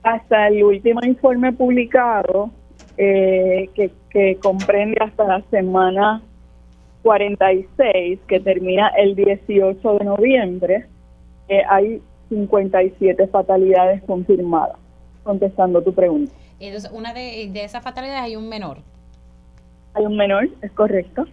Hasta 0.03 0.49
el 0.49 0.65
último 0.65 0.99
informe 1.05 1.53
publicado, 1.53 2.51
eh, 2.97 3.71
que, 3.73 3.93
que 4.11 4.37
comprende 4.43 4.97
hasta 5.01 5.23
la 5.23 5.43
semana 5.49 6.21
46, 7.05 8.19
que 8.27 8.41
termina 8.41 8.89
el 8.99 9.15
18 9.15 9.95
de 9.97 10.05
noviembre, 10.05 10.87
eh, 11.47 11.63
hay 11.71 12.03
57 12.31 13.29
fatalidades 13.29 14.03
confirmadas, 14.09 14.75
contestando 15.23 15.81
tu 15.83 15.95
pregunta. 15.95 16.33
Entonces, 16.59 16.91
una 16.93 17.15
de, 17.15 17.49
de 17.53 17.63
esas 17.63 17.85
fatalidades 17.85 18.23
hay 18.23 18.35
un 18.35 18.49
menor. 18.49 18.79
Hay 19.95 20.05
un 20.05 20.17
menor, 20.17 20.49
es 20.63 20.73
correcto. 20.73 21.27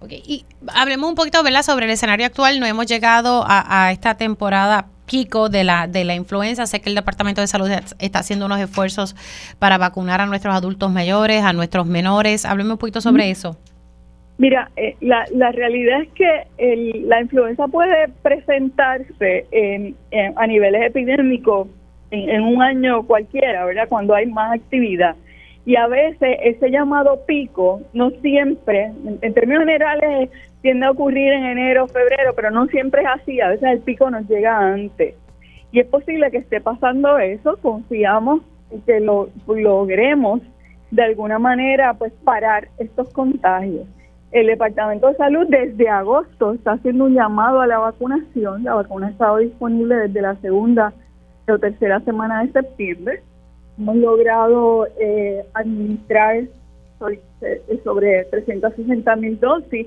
Okay. 0.00 0.22
Y 0.24 0.44
hablemos 0.76 1.08
un 1.08 1.16
poquito, 1.16 1.42
¿verdad?, 1.42 1.62
sobre 1.62 1.86
el 1.86 1.90
escenario 1.90 2.26
actual. 2.26 2.60
No 2.60 2.66
hemos 2.66 2.86
llegado 2.86 3.42
a, 3.44 3.86
a 3.86 3.90
esta 3.90 4.16
temporada 4.16 4.86
pico 5.10 5.48
de 5.48 5.64
la, 5.64 5.86
de 5.86 6.04
la 6.04 6.14
influenza. 6.14 6.66
Sé 6.66 6.80
que 6.80 6.88
el 6.88 6.94
Departamento 6.94 7.40
de 7.40 7.46
Salud 7.46 7.70
está 7.98 8.18
haciendo 8.20 8.46
unos 8.46 8.60
esfuerzos 8.60 9.16
para 9.58 9.78
vacunar 9.78 10.20
a 10.20 10.26
nuestros 10.26 10.54
adultos 10.54 10.90
mayores, 10.90 11.42
a 11.42 11.52
nuestros 11.52 11.86
menores. 11.86 12.44
Hábleme 12.44 12.72
un 12.72 12.78
poquito 12.78 13.00
sobre 13.00 13.30
eso. 13.30 13.56
Mira, 14.38 14.70
eh, 14.76 14.96
la, 15.00 15.24
la 15.34 15.52
realidad 15.52 16.02
es 16.02 16.08
que 16.10 16.46
el, 16.58 17.08
la 17.08 17.20
influenza 17.20 17.68
puede 17.68 18.08
presentarse 18.22 19.46
en, 19.50 19.94
a 20.36 20.46
niveles 20.46 20.82
epidémicos 20.82 21.68
en, 22.10 22.28
en 22.28 22.42
un 22.42 22.62
año 22.62 23.02
cualquiera, 23.04 23.64
¿verdad? 23.64 23.88
Cuando 23.88 24.14
hay 24.14 24.26
más 24.26 24.54
actividad 24.54 25.14
y 25.64 25.76
a 25.76 25.86
veces 25.86 26.38
ese 26.42 26.70
llamado 26.70 27.24
pico 27.26 27.82
no 27.92 28.10
siempre, 28.22 28.90
en, 29.20 29.34
términos 29.34 29.60
generales, 29.60 30.30
tiende 30.62 30.86
a 30.86 30.90
ocurrir 30.90 31.32
en 31.32 31.44
enero, 31.44 31.86
febrero, 31.88 32.32
pero 32.34 32.50
no 32.50 32.66
siempre 32.66 33.02
es 33.02 33.08
así, 33.08 33.40
a 33.40 33.48
veces 33.48 33.68
el 33.70 33.80
pico 33.80 34.10
nos 34.10 34.28
llega 34.28 34.58
antes. 34.58 35.14
Y 35.72 35.80
es 35.80 35.86
posible 35.86 36.30
que 36.30 36.38
esté 36.38 36.60
pasando 36.60 37.18
eso, 37.18 37.56
confiamos 37.58 38.42
en 38.70 38.80
que 38.82 39.00
lo 39.00 39.28
logremos 39.46 40.40
de 40.90 41.02
alguna 41.02 41.38
manera 41.38 41.94
pues 41.94 42.12
parar 42.24 42.68
estos 42.78 43.12
contagios. 43.12 43.86
El 44.30 44.46
Departamento 44.46 45.08
de 45.08 45.16
Salud 45.16 45.46
desde 45.48 45.88
agosto 45.88 46.54
está 46.54 46.72
haciendo 46.72 47.04
un 47.04 47.14
llamado 47.14 47.60
a 47.60 47.66
la 47.66 47.78
vacunación, 47.78 48.64
la 48.64 48.74
vacuna 48.74 49.08
ha 49.08 49.10
estado 49.10 49.38
disponible 49.38 49.96
desde 49.96 50.22
la 50.22 50.36
segunda 50.36 50.92
o 51.48 51.58
tercera 51.58 52.00
semana 52.00 52.42
de 52.42 52.52
septiembre 52.52 53.22
hemos 53.78 53.96
logrado 53.96 54.86
eh, 54.98 55.44
administrar 55.54 56.44
sobre, 56.98 57.20
sobre 57.82 58.24
360 58.24 59.16
mil 59.16 59.40
dosis. 59.40 59.86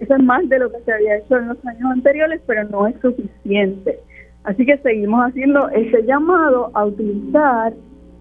Eso 0.00 0.14
es 0.14 0.22
más 0.22 0.48
de 0.48 0.58
lo 0.58 0.70
que 0.70 0.80
se 0.80 0.92
había 0.92 1.16
hecho 1.16 1.36
en 1.36 1.48
los 1.48 1.66
años 1.66 1.90
anteriores, 1.90 2.40
pero 2.46 2.64
no 2.64 2.86
es 2.86 2.94
suficiente. 3.00 3.98
Así 4.44 4.64
que 4.64 4.78
seguimos 4.78 5.20
haciendo 5.22 5.68
ese 5.70 6.04
llamado 6.04 6.70
a 6.74 6.84
utilizar 6.84 7.72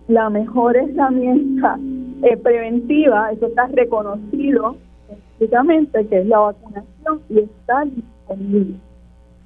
la 0.07 0.29
mejor 0.29 0.77
herramienta 0.77 1.77
eh, 2.23 2.37
preventiva, 2.37 3.31
eso 3.31 3.47
está 3.47 3.67
reconocido 3.67 4.77
científicamente, 5.07 6.07
que 6.07 6.19
es 6.19 6.27
la 6.27 6.39
vacunación 6.39 7.21
y 7.29 7.39
está 7.39 7.83
disponible. 7.85 8.75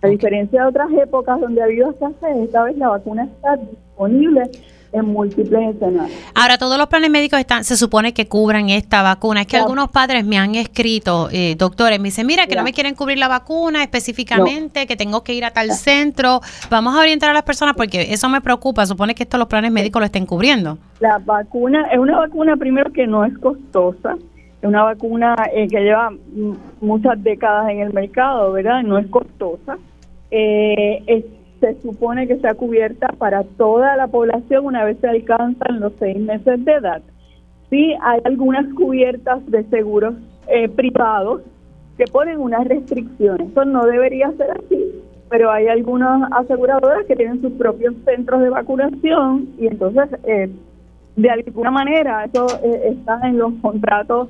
A 0.02 0.08
diferencia 0.08 0.62
de 0.62 0.68
otras 0.70 0.92
épocas 0.92 1.42
donde 1.42 1.62
ha 1.62 1.66
habido 1.66 1.92
escasez, 1.92 2.38
esta 2.38 2.64
vez 2.64 2.78
la 2.78 2.90
vacuna 2.90 3.26
está 3.26 3.58
disponible 3.58 4.44
en 4.92 5.06
múltiples 5.06 5.76
escenarios. 5.76 6.18
Ahora, 6.34 6.58
todos 6.58 6.78
los 6.78 6.88
planes 6.88 7.10
médicos 7.10 7.40
están, 7.40 7.64
se 7.64 7.78
supone 7.78 8.14
que 8.14 8.28
cubran 8.28 8.70
esta 8.70 9.02
vacuna. 9.02 9.42
Es 9.42 9.48
que 9.48 9.58
algunos 9.58 9.90
padres 9.90 10.26
me 10.26 10.38
han 10.38 10.56
escrito, 10.56 11.30
eh, 11.32 11.56
doctores, 11.58 12.00
me 12.00 12.06
dicen, 12.06 12.26
mira, 12.26 12.48
que 12.48 12.56
no 12.56 12.64
me 12.64 12.74
quieren 12.74 12.96
cubrir 12.96 13.18
la 13.18 13.28
vacuna 13.28 13.84
específicamente, 13.84 14.82
no. 14.82 14.88
que 14.88 14.96
tengo 14.96 15.24
que 15.24 15.34
ir 15.34 15.46
a 15.46 15.52
tal 15.52 15.72
centro. 15.72 16.42
Vamos 16.70 16.96
a 16.96 17.00
orientar 17.00 17.30
a 17.30 17.34
las 17.34 17.44
personas 17.44 17.76
porque 17.76 18.14
eso 18.14 18.30
me 18.30 18.42
preocupa. 18.42 18.86
Supone 18.86 19.16
que 19.16 19.24
esto 19.24 19.38
los 19.38 19.48
planes 19.48 19.72
médicos 19.72 20.00
lo 20.00 20.06
estén 20.06 20.26
cubriendo. 20.26 20.78
La 21.00 21.18
vacuna 21.20 21.88
es 21.92 22.00
una 22.00 22.18
vacuna, 22.18 22.58
primero, 22.58 22.92
que 22.92 23.08
no 23.08 23.24
es 23.26 23.38
costosa. 23.38 24.18
Es 24.62 24.68
una 24.68 24.84
vacuna 24.84 25.36
eh, 25.54 25.68
que 25.68 25.80
lleva 25.80 26.12
muchas 26.82 27.22
décadas 27.24 27.70
en 27.70 27.80
el 27.80 27.94
mercado, 27.94 28.52
¿verdad? 28.52 28.84
No 28.84 28.98
es 28.98 29.08
costosa. 29.08 29.78
Eh, 30.32 31.02
es 31.08 31.24
se 31.60 31.80
supone 31.82 32.28
que 32.28 32.40
sea 32.40 32.54
cubierta 32.54 33.08
para 33.18 33.44
toda 33.44 33.96
la 33.96 34.08
población 34.08 34.66
una 34.66 34.84
vez 34.84 34.98
se 35.00 35.08
alcanzan 35.08 35.80
los 35.80 35.94
seis 36.00 36.18
meses 36.18 36.64
de 36.66 36.74
edad. 36.74 37.02
Sí 37.70 37.96
hay 38.02 38.22
algunas 38.24 38.66
cubiertas 38.74 39.46
de 39.50 39.64
seguros 39.66 40.16
eh, 40.48 40.68
privados 40.70 41.42
que 41.98 42.06
ponen 42.06 42.40
unas 42.40 42.68
restricciones. 42.68 43.52
Eso 43.52 43.66
no 43.66 43.86
debería 43.86 44.32
ser 44.32 44.52
así, 44.52 45.04
pero 45.30 45.52
hay 45.52 45.68
algunas 45.68 46.32
aseguradoras 46.32 47.06
que 47.06 47.16
tienen 47.16 47.42
sus 47.42 47.52
propios 47.54 47.94
centros 48.06 48.42
de 48.42 48.50
vacunación 48.50 49.50
y 49.60 49.68
entonces 49.68 50.10
eh, 50.24 50.50
de 51.16 51.30
alguna 51.30 51.72
manera 51.72 52.26
eso 52.26 52.48
eh, 52.64 52.96
está 52.98 53.20
en 53.28 53.38
los 53.38 53.54
contratos 53.62 54.30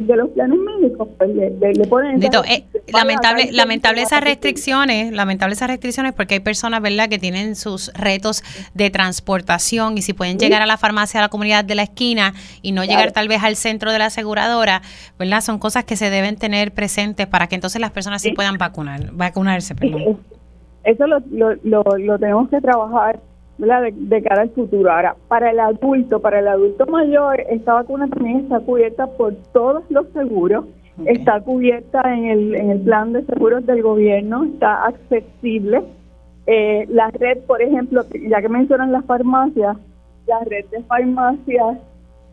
de 0.00 0.16
los 0.16 0.30
planes 0.30 0.58
médicos 0.58 1.08
pues 1.16 1.30
le, 1.30 1.50
le, 1.50 1.72
le 1.74 1.86
ponen 1.86 2.18
Dito, 2.20 2.42
eh, 2.44 2.64
lamentable 2.92 3.50
lamentable 3.52 4.02
esas 4.02 4.22
restricciones 4.22 5.12
lamentable 5.12 5.54
esas 5.54 5.68
restricciones 5.68 6.12
porque 6.12 6.34
hay 6.34 6.40
personas 6.40 6.80
verdad 6.82 7.08
que 7.08 7.18
tienen 7.18 7.56
sus 7.56 7.92
retos 7.94 8.42
de 8.74 8.90
transportación 8.90 9.98
y 9.98 10.02
si 10.02 10.12
pueden 10.12 10.38
llegar 10.38 10.62
a 10.62 10.66
la 10.66 10.76
farmacia 10.76 11.20
a 11.20 11.22
la 11.22 11.28
comunidad 11.28 11.64
de 11.64 11.74
la 11.74 11.82
esquina 11.82 12.34
y 12.62 12.72
no 12.72 12.82
claro. 12.82 12.98
llegar 12.98 13.12
tal 13.12 13.28
vez 13.28 13.42
al 13.42 13.56
centro 13.56 13.92
de 13.92 13.98
la 13.98 14.06
aseguradora 14.06 14.82
verdad 15.18 15.40
son 15.40 15.58
cosas 15.58 15.84
que 15.84 15.96
se 15.96 16.10
deben 16.10 16.36
tener 16.36 16.72
presentes 16.72 17.26
para 17.26 17.46
que 17.46 17.54
entonces 17.54 17.80
las 17.80 17.90
personas 17.90 18.22
sí, 18.22 18.30
sí. 18.30 18.34
puedan 18.34 18.58
vacunar 18.58 19.10
vacunarse 19.12 19.74
perdón. 19.74 20.18
eso 20.84 21.06
lo, 21.06 21.20
lo, 21.30 21.54
lo, 21.62 21.82
lo 21.98 22.18
tenemos 22.18 22.48
que 22.48 22.60
trabajar 22.60 23.20
de, 23.58 23.92
de, 23.92 24.22
cara 24.22 24.42
al 24.42 24.50
futuro. 24.50 24.90
Ahora, 24.90 25.16
para 25.28 25.50
el 25.50 25.60
adulto, 25.60 26.20
para 26.20 26.38
el 26.38 26.48
adulto 26.48 26.86
mayor, 26.86 27.40
esta 27.48 27.74
vacuna 27.74 28.08
también 28.08 28.40
está 28.40 28.60
cubierta 28.60 29.06
por 29.06 29.34
todos 29.52 29.82
los 29.90 30.08
seguros, 30.12 30.64
okay. 31.00 31.16
está 31.16 31.40
cubierta 31.40 32.02
en 32.14 32.26
el, 32.26 32.54
en 32.54 32.70
el 32.70 32.80
plan 32.80 33.12
de 33.12 33.24
seguros 33.24 33.66
del 33.66 33.82
gobierno, 33.82 34.44
está 34.44 34.86
accesible. 34.86 35.82
Eh, 36.46 36.86
la 36.88 37.10
red, 37.10 37.38
por 37.46 37.60
ejemplo, 37.60 38.04
ya 38.28 38.40
que 38.40 38.48
mencionan 38.48 38.92
las 38.92 39.04
farmacias, 39.04 39.76
la 40.26 40.40
red 40.44 40.64
de 40.70 40.82
farmacias 40.84 41.78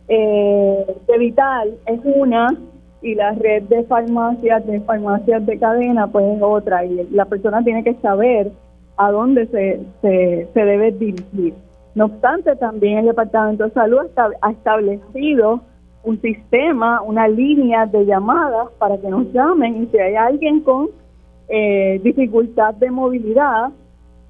eh, 0.08 0.96
de 1.08 1.18
Vital 1.18 1.74
es 1.86 2.00
una 2.04 2.56
y 3.02 3.14
la 3.14 3.32
red 3.32 3.64
de 3.64 3.82
farmacias 3.84 4.66
de 4.66 4.80
farmacias 4.80 5.44
de 5.44 5.58
cadena 5.58 6.06
pues 6.06 6.24
es 6.36 6.42
otra 6.42 6.84
y 6.84 7.08
la 7.10 7.24
persona 7.24 7.62
tiene 7.62 7.84
que 7.84 7.94
saber 7.94 8.52
a 8.96 9.10
dónde 9.10 9.46
se, 9.46 9.80
se, 10.02 10.60
debe 10.60 10.92
dirigir. 10.92 11.54
No 11.94 12.06
obstante, 12.06 12.56
también 12.56 12.98
el 12.98 13.06
Departamento 13.06 13.64
de 13.64 13.70
Salud 13.70 14.00
ha 14.42 14.50
establecido 14.50 15.60
un 16.04 16.20
sistema, 16.20 17.02
una 17.02 17.26
línea 17.26 17.86
de 17.86 18.06
llamadas 18.06 18.68
para 18.78 18.96
que 18.98 19.08
nos 19.08 19.32
llamen 19.32 19.82
y 19.82 19.86
si 19.86 19.98
hay 19.98 20.14
alguien 20.14 20.60
con 20.60 20.88
eh, 21.48 22.00
dificultad 22.02 22.74
de 22.74 22.90
movilidad, 22.90 23.70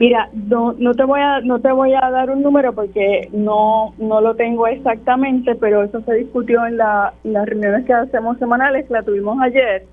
Mira, 0.00 0.30
no, 0.32 0.72
no 0.78 0.94
te 0.94 1.04
voy 1.04 1.20
a 1.20 1.42
no 1.42 1.60
te 1.60 1.70
voy 1.70 1.92
a 1.92 2.10
dar 2.10 2.30
un 2.30 2.42
número 2.42 2.74
porque 2.74 3.28
no 3.32 3.92
no 3.98 4.22
lo 4.22 4.34
tengo 4.34 4.66
exactamente, 4.66 5.54
pero 5.56 5.82
eso 5.82 6.00
se 6.00 6.14
discutió 6.14 6.64
en 6.64 6.78
la, 6.78 7.12
en 7.22 7.34
las 7.34 7.46
reuniones 7.46 7.84
que 7.84 7.92
hacemos 7.92 8.38
semanales, 8.38 8.88
la 8.88 9.02
tuvimos 9.02 9.38
ayer. 9.42 9.84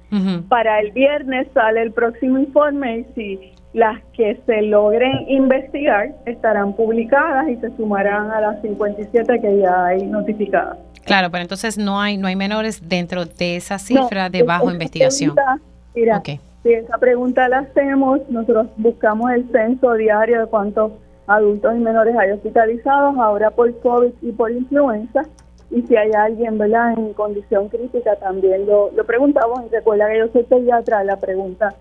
Para 0.47 0.79
el 0.79 0.93
viernes 0.93 1.49
sale 1.53 1.81
el 1.81 1.91
próximo 1.91 2.39
informe 2.39 2.99
y 2.99 3.03
si 3.15 3.51
las 3.77 4.03
que 4.13 4.41
se 4.47 4.63
logren 4.63 5.29
investigar 5.29 6.15
estarán 6.25 6.73
publicadas 6.73 7.47
y 7.47 7.57
se 7.57 7.69
sumarán 7.77 8.31
a 8.31 8.41
las 8.41 8.61
57 8.63 9.39
que 9.39 9.59
ya 9.59 9.85
hay 9.85 10.03
notificadas. 10.03 10.79
Claro, 11.05 11.29
pero 11.29 11.43
entonces 11.43 11.77
no 11.77 12.01
hay 12.01 12.17
no 12.17 12.27
hay 12.27 12.35
menores 12.35 12.89
dentro 12.89 13.25
de 13.25 13.55
esa 13.55 13.77
cifra 13.77 14.23
No, 14.23 14.29
de 14.31 14.41
bajo 14.41 14.63
esa 14.65 14.73
investigación. 14.73 15.35
pregunta, 15.35 15.63
mira, 15.93 16.21
si 16.63 16.73
esa 16.73 16.97
pregunta 16.97 17.47
la 17.49 17.59
hacemos, 17.59 18.19
nosotros 18.29 18.67
buscamos 18.77 19.29
el 19.31 19.47
censo 19.51 19.93
diario 19.93 20.41
de 20.41 20.47
cuántos 20.47 20.93
adultos 21.27 21.75
y 21.75 21.79
menores 21.79 22.15
hay 22.17 22.31
hospitalizados, 22.31 23.15
ahora 23.19 23.51
por 23.51 23.79
COVID 23.81 24.11
y 24.23 24.31
por 24.31 24.51
influenza, 24.51 25.21
y 25.69 25.83
si 25.83 25.95
hay 25.95 26.09
alguien 26.17 26.57
¿verdad? 26.57 26.93
en 26.97 27.13
condición 27.13 27.69
crítica 27.69 28.15
también 28.15 28.65
lo, 28.65 28.89
lo 28.91 29.05
preguntamos, 29.05 29.61
y 29.67 29.75
recuerda 29.75 30.09
que 30.09 30.17
yo 30.17 30.27
soy 30.33 30.43
pediatra, 30.43 31.03
la 31.03 31.17
pregunta 31.17 31.75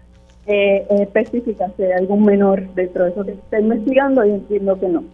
eh, 0.46 0.86
es 0.88 1.00
específica, 1.00 1.70
si 1.76 1.82
hay 1.82 1.92
algún 1.92 2.24
menor 2.24 2.68
dentro 2.74 3.04
de 3.04 3.10
eso 3.10 3.24
que 3.24 3.32
se 3.32 3.38
está 3.38 3.60
investigando, 3.60 4.24
y 4.24 4.30
entiendo 4.30 4.78
que 4.78 4.88
no. 4.88 5.04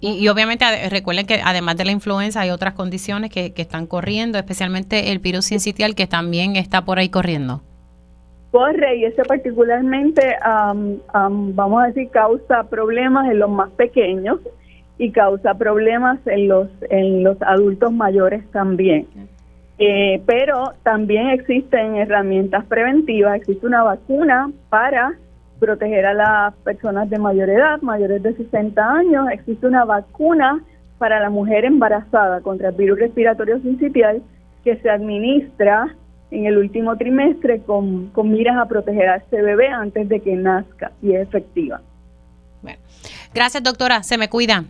Y, 0.00 0.12
y 0.12 0.28
obviamente 0.28 0.64
recuerden 0.88 1.26
que 1.26 1.40
además 1.44 1.76
de 1.76 1.84
la 1.84 1.92
influenza 1.92 2.40
hay 2.40 2.50
otras 2.50 2.74
condiciones 2.74 3.30
que, 3.30 3.52
que 3.52 3.62
están 3.62 3.86
corriendo, 3.86 4.38
especialmente 4.38 5.12
el 5.12 5.18
virus 5.18 5.44
sincitial 5.46 5.94
que 5.94 6.06
también 6.06 6.56
está 6.56 6.84
por 6.84 6.98
ahí 6.98 7.10
corriendo. 7.10 7.62
corre 8.50 8.96
y 8.96 9.04
ese 9.04 9.22
particularmente, 9.24 10.22
am, 10.42 10.98
vamos 11.54 11.82
a 11.82 11.86
decir, 11.88 12.08
causa 12.10 12.64
problemas 12.64 13.30
en 13.30 13.38
los 13.38 13.50
más 13.50 13.70
pequeños 13.72 14.40
y 14.98 15.12
causa 15.12 15.54
problemas 15.54 16.18
en 16.26 16.48
los, 16.48 16.68
en 16.90 17.22
los 17.22 17.40
adultos 17.42 17.92
mayores 17.92 18.42
también. 18.50 19.06
Eh, 19.82 20.22
pero 20.26 20.74
también 20.82 21.30
existen 21.30 21.96
herramientas 21.96 22.66
preventivas, 22.66 23.36
existe 23.36 23.66
una 23.66 23.82
vacuna 23.82 24.52
para 24.68 25.14
proteger 25.58 26.04
a 26.04 26.12
las 26.12 26.54
personas 26.56 27.08
de 27.08 27.18
mayor 27.18 27.48
edad, 27.48 27.80
mayores 27.80 28.22
de 28.22 28.34
60 28.34 28.82
años, 28.82 29.26
existe 29.32 29.66
una 29.66 29.86
vacuna 29.86 30.62
para 30.98 31.18
la 31.18 31.30
mujer 31.30 31.64
embarazada 31.64 32.42
contra 32.42 32.68
el 32.68 32.74
virus 32.74 32.98
respiratorio 32.98 33.58
sincitial 33.60 34.22
que 34.64 34.76
se 34.76 34.90
administra 34.90 35.96
en 36.30 36.44
el 36.44 36.58
último 36.58 36.96
trimestre 36.98 37.62
con, 37.62 38.08
con 38.08 38.30
miras 38.30 38.58
a 38.58 38.66
proteger 38.66 39.08
a 39.08 39.16
este 39.16 39.40
bebé 39.40 39.68
antes 39.68 40.10
de 40.10 40.20
que 40.20 40.36
nazca 40.36 40.92
y 41.02 41.14
es 41.14 41.26
efectiva. 41.26 41.80
Gracias, 43.32 43.62
doctora. 43.62 44.02
Se 44.02 44.18
me 44.18 44.28
cuida. 44.28 44.64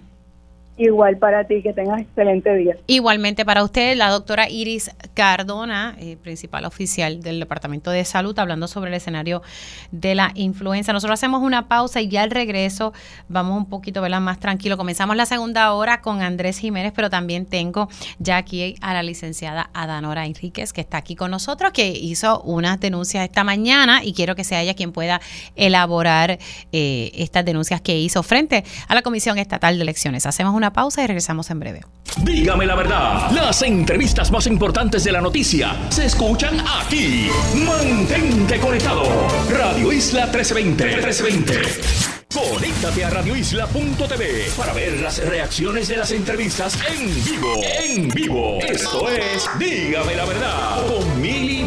Igual 0.80 1.18
para 1.18 1.44
ti, 1.44 1.60
que 1.62 1.74
tengas 1.74 2.00
excelente 2.00 2.54
día. 2.54 2.74
Igualmente 2.86 3.44
para 3.44 3.62
usted, 3.62 3.98
la 3.98 4.08
doctora 4.08 4.48
Iris 4.48 4.90
Cardona, 5.12 5.94
eh, 5.98 6.16
principal 6.16 6.64
oficial 6.64 7.20
del 7.20 7.38
Departamento 7.38 7.90
de 7.90 8.02
Salud, 8.06 8.38
hablando 8.38 8.66
sobre 8.66 8.88
el 8.88 8.94
escenario 8.94 9.42
de 9.90 10.14
la 10.14 10.32
influenza. 10.36 10.94
Nosotros 10.94 11.20
hacemos 11.20 11.42
una 11.42 11.68
pausa 11.68 12.00
y 12.00 12.08
ya 12.08 12.22
al 12.22 12.30
regreso 12.30 12.94
vamos 13.28 13.58
un 13.58 13.66
poquito 13.66 14.00
¿verdad? 14.00 14.22
más 14.22 14.40
tranquilo. 14.40 14.78
Comenzamos 14.78 15.16
la 15.16 15.26
segunda 15.26 15.74
hora 15.74 16.00
con 16.00 16.22
Andrés 16.22 16.56
Jiménez, 16.56 16.94
pero 16.96 17.10
también 17.10 17.44
tengo 17.44 17.90
ya 18.18 18.38
aquí 18.38 18.76
a 18.80 18.94
la 18.94 19.02
licenciada 19.02 19.68
Adanora 19.74 20.24
Enríquez, 20.24 20.72
que 20.72 20.80
está 20.80 20.96
aquí 20.96 21.14
con 21.14 21.30
nosotros, 21.30 21.72
que 21.72 21.90
hizo 21.90 22.40
unas 22.40 22.80
denuncias 22.80 23.24
esta 23.24 23.44
mañana 23.44 24.02
y 24.02 24.14
quiero 24.14 24.34
que 24.34 24.44
sea 24.44 24.62
ella 24.62 24.72
quien 24.72 24.92
pueda 24.92 25.20
elaborar 25.56 26.38
eh, 26.72 27.10
estas 27.16 27.44
denuncias 27.44 27.82
que 27.82 27.98
hizo 27.98 28.22
frente 28.22 28.64
a 28.88 28.94
la 28.94 29.02
Comisión 29.02 29.36
Estatal 29.36 29.76
de 29.76 29.82
Elecciones. 29.82 30.24
Hacemos 30.24 30.54
una 30.54 30.69
pausa 30.72 31.02
y 31.02 31.06
regresamos 31.06 31.50
en 31.50 31.60
breve. 31.60 31.80
Dígame 32.22 32.66
la 32.66 32.74
verdad, 32.74 33.30
las 33.30 33.62
entrevistas 33.62 34.30
más 34.30 34.46
importantes 34.46 35.04
de 35.04 35.12
la 35.12 35.20
noticia 35.20 35.76
se 35.90 36.06
escuchan 36.06 36.58
aquí. 36.80 37.28
Mantente 37.64 38.58
conectado. 38.58 39.04
Radio 39.50 39.92
Isla 39.92 40.26
1320. 40.26 40.84
1320. 40.84 42.10
Conéctate 42.32 43.04
a 43.04 43.10
radioisla.tv 43.10 44.52
para 44.56 44.72
ver 44.72 45.00
las 45.00 45.18
reacciones 45.26 45.88
de 45.88 45.96
las 45.96 46.12
entrevistas 46.12 46.78
en 46.88 47.24
vivo. 47.24 47.60
En 47.82 48.08
vivo. 48.08 48.58
Esto 48.60 49.08
es 49.10 49.50
Dígame 49.58 50.14
la 50.14 50.24
verdad 50.24 50.86
con 50.86 51.20
Mili 51.20 51.64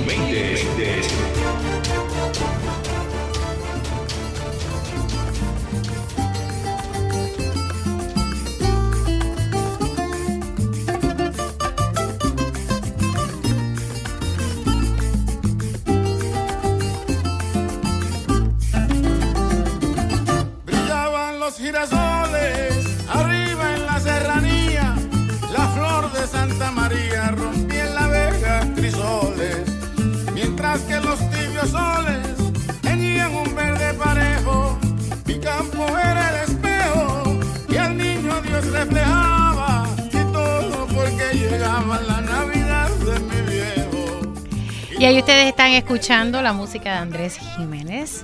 Y 45.04 45.06
ahí 45.06 45.20
ustedes 45.20 45.48
están 45.48 45.72
escuchando 45.72 46.42
la 46.42 46.54
música 46.54 46.94
de 46.94 46.98
Andrés 47.00 47.36
Jiménez, 47.36 48.24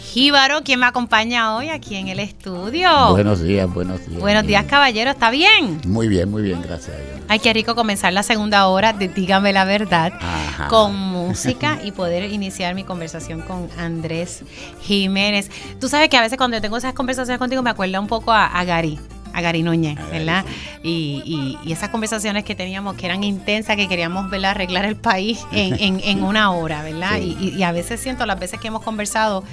Jíbaro, 0.00 0.62
quien 0.62 0.78
me 0.78 0.86
acompaña 0.86 1.56
hoy 1.56 1.70
aquí 1.70 1.96
en 1.96 2.06
el 2.06 2.20
estudio. 2.20 2.88
Buenos 3.10 3.42
días, 3.42 3.68
buenos 3.74 4.06
días. 4.06 4.20
Buenos 4.20 4.46
días, 4.46 4.64
caballero, 4.66 5.10
¿está 5.10 5.32
bien? 5.32 5.80
Muy 5.88 6.06
bien, 6.06 6.30
muy 6.30 6.42
bien, 6.42 6.62
gracias 6.62 6.96
a 6.96 7.00
Dios. 7.00 7.24
Ay, 7.26 7.40
qué 7.40 7.52
rico 7.52 7.74
comenzar 7.74 8.12
la 8.12 8.22
segunda 8.22 8.68
hora 8.68 8.92
de 8.92 9.08
Dígame 9.08 9.52
la 9.52 9.64
verdad 9.64 10.12
Ajá. 10.20 10.68
con 10.68 10.94
música 10.94 11.80
y 11.82 11.90
poder 11.90 12.30
iniciar 12.30 12.76
mi 12.76 12.84
conversación 12.84 13.40
con 13.40 13.68
Andrés 13.76 14.44
Jiménez. 14.82 15.50
Tú 15.80 15.88
sabes 15.88 16.08
que 16.10 16.16
a 16.16 16.22
veces 16.22 16.38
cuando 16.38 16.58
yo 16.58 16.60
tengo 16.60 16.76
esas 16.76 16.94
conversaciones 16.94 17.40
contigo 17.40 17.60
me 17.60 17.70
acuerda 17.70 17.98
un 17.98 18.06
poco 18.06 18.30
a, 18.30 18.46
a 18.46 18.64
Gary. 18.64 19.00
A 19.32 19.40
Gary 19.40 19.62
Núñez, 19.62 19.96
¿verdad? 20.10 20.44
Y, 20.82 21.22
y- 21.24 21.58
y 21.68 21.72
esas 21.72 21.88
conversaciones 21.90 22.44
que 22.44 22.54
teníamos 22.54 22.96
que 22.96 23.06
eran 23.06 23.22
intensas, 23.24 23.76
que 23.76 23.88
queríamos 23.88 24.28
¿verdad? 24.30 24.52
arreglar 24.52 24.84
el 24.84 24.96
país 24.96 25.40
en, 25.52 25.74
en- 25.80 26.00
en 26.02 26.22
una 26.24 26.50
hora, 26.52 26.82
¿verdad? 26.82 27.16
Sí. 27.16 27.36
Y, 27.40 27.48
y- 27.48 27.54
y 27.58 27.62
a 27.62 27.72
veces 27.72 28.00
siento, 28.00 28.26
las 28.26 28.38
veces 28.40 28.58
que 28.60 28.68
hemos 28.68 28.82
conversado, 28.82 29.44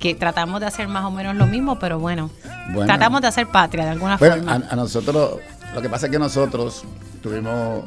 que 0.00 0.14
tratamos 0.14 0.60
de 0.60 0.66
hacer 0.66 0.88
más 0.88 1.04
o 1.04 1.10
menos 1.10 1.34
lo 1.36 1.46
mismo, 1.46 1.78
pero 1.78 1.98
bueno, 1.98 2.30
Bueno, 2.72 2.86
tratamos 2.86 3.20
de 3.22 3.28
hacer 3.28 3.46
patria 3.46 3.84
de 3.84 3.90
alguna 3.92 4.16
Bueno, 4.18 4.36
forma. 4.36 4.52
a, 4.52 4.72
a 4.72 4.76
nosotros, 4.76 5.38
lo 5.74 5.80
que 5.82 5.88
pasa 5.88 6.06
es 6.06 6.12
que 6.12 6.18
nosotros 6.18 6.84
tuvimos 7.22 7.84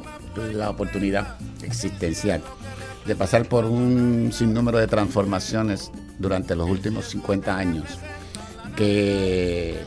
la 0.54 0.70
oportunidad 0.70 1.36
existencial 1.64 2.42
de 3.06 3.16
pasar 3.16 3.46
por 3.46 3.66
un 3.66 4.32
sinnúmero 4.34 4.78
de 4.80 4.88
transformaciones 4.88 5.92
durante 6.20 6.56
los 6.56 6.70
últimos 6.70 7.06
50 7.10 7.56
años 7.56 7.86
que 8.76 9.78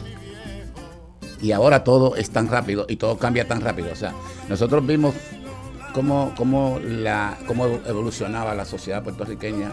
y 1.41 1.53
ahora 1.53 1.85
todo 1.85 2.17
es 2.17 2.31
tan 2.31 2.49
rápido 2.49 2.87
y 2.89 2.97
todo 2.97 3.19
cambia 3.19 3.47
tan 3.49 3.61
rápido. 3.61 3.91
O 3.93 3.97
sea, 3.97 4.13
nosotros 4.49 4.87
vimos 4.87 5.15
cómo, 5.95 6.33
cómo, 6.37 6.79
la, 6.83 7.39
cómo 7.47 7.67
evolucionaba 7.87 8.55
la 8.55 8.65
sociedad 8.65 9.03
puertorriqueña 9.03 9.73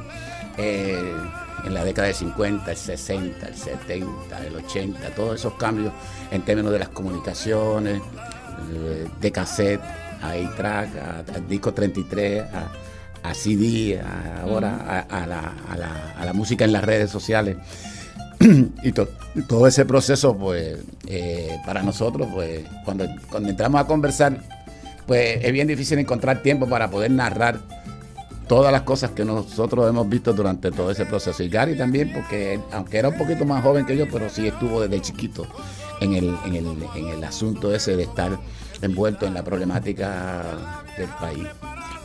eh, 0.57 1.13
en 1.65 1.73
la 1.73 1.83
década 1.83 2.07
del 2.07 2.15
50, 2.15 2.71
el 2.71 2.77
60, 2.77 3.47
el 3.47 3.55
70, 3.55 4.45
el 4.47 4.55
80, 4.55 5.09
todos 5.15 5.35
esos 5.39 5.53
cambios 5.53 5.91
en 6.31 6.41
términos 6.43 6.71
de 6.71 6.79
las 6.79 6.89
comunicaciones, 6.89 8.01
eh, 8.73 9.07
de 9.19 9.31
cassette 9.31 9.81
a 10.21 10.33
track 10.55 10.89
a, 10.97 11.19
a 11.35 11.39
disco 11.47 11.73
33, 11.73 12.43
a, 12.53 13.29
a 13.29 13.33
CD, 13.35 13.99
a- 13.99 14.41
ahora 14.43 15.05
la, 15.09 15.53
a 15.69 15.77
la- 15.77 16.13
a 16.17 16.25
la 16.25 16.33
música 16.33 16.65
en 16.65 16.71
las 16.71 16.83
redes 16.83 17.11
sociales. 17.11 17.57
y 18.83 18.91
to- 18.91 19.09
todo 19.47 19.67
ese 19.67 19.85
proceso, 19.85 20.35
pues, 20.37 20.77
eh, 21.07 21.57
para 21.65 21.81
nosotros, 21.83 22.27
pues, 22.33 22.61
cuando, 22.85 23.05
cuando 23.29 23.49
entramos 23.49 23.81
a 23.81 23.85
conversar, 23.87 24.41
pues 25.05 25.39
es 25.43 25.51
bien 25.53 25.67
difícil 25.67 25.97
encontrar 25.99 26.41
tiempo 26.41 26.67
para 26.67 26.89
poder 26.89 27.11
narrar 27.11 27.59
todas 28.47 28.71
las 28.71 28.81
cosas 28.83 29.11
que 29.11 29.25
nosotros 29.25 29.89
hemos 29.89 30.07
visto 30.07 30.33
durante 30.33 30.71
todo 30.71 30.91
ese 30.91 31.05
proceso. 31.05 31.43
Y 31.43 31.49
Gary 31.49 31.77
también, 31.77 32.11
porque 32.13 32.59
aunque 32.71 32.97
era 32.97 33.09
un 33.09 33.17
poquito 33.17 33.45
más 33.45 33.63
joven 33.63 33.85
que 33.85 33.95
yo, 33.97 34.05
pero 34.11 34.29
sí 34.29 34.47
estuvo 34.47 34.81
desde 34.81 35.01
chiquito 35.01 35.47
en 36.01 36.13
el, 36.13 36.35
en 36.45 36.55
el, 36.55 36.65
en 36.95 37.07
el 37.09 37.23
asunto 37.23 37.73
ese 37.73 37.95
de 37.95 38.03
estar 38.03 38.37
envuelto 38.81 39.25
en 39.25 39.33
la 39.33 39.43
problemática 39.43 40.43
del 40.97 41.09
país. 41.19 41.47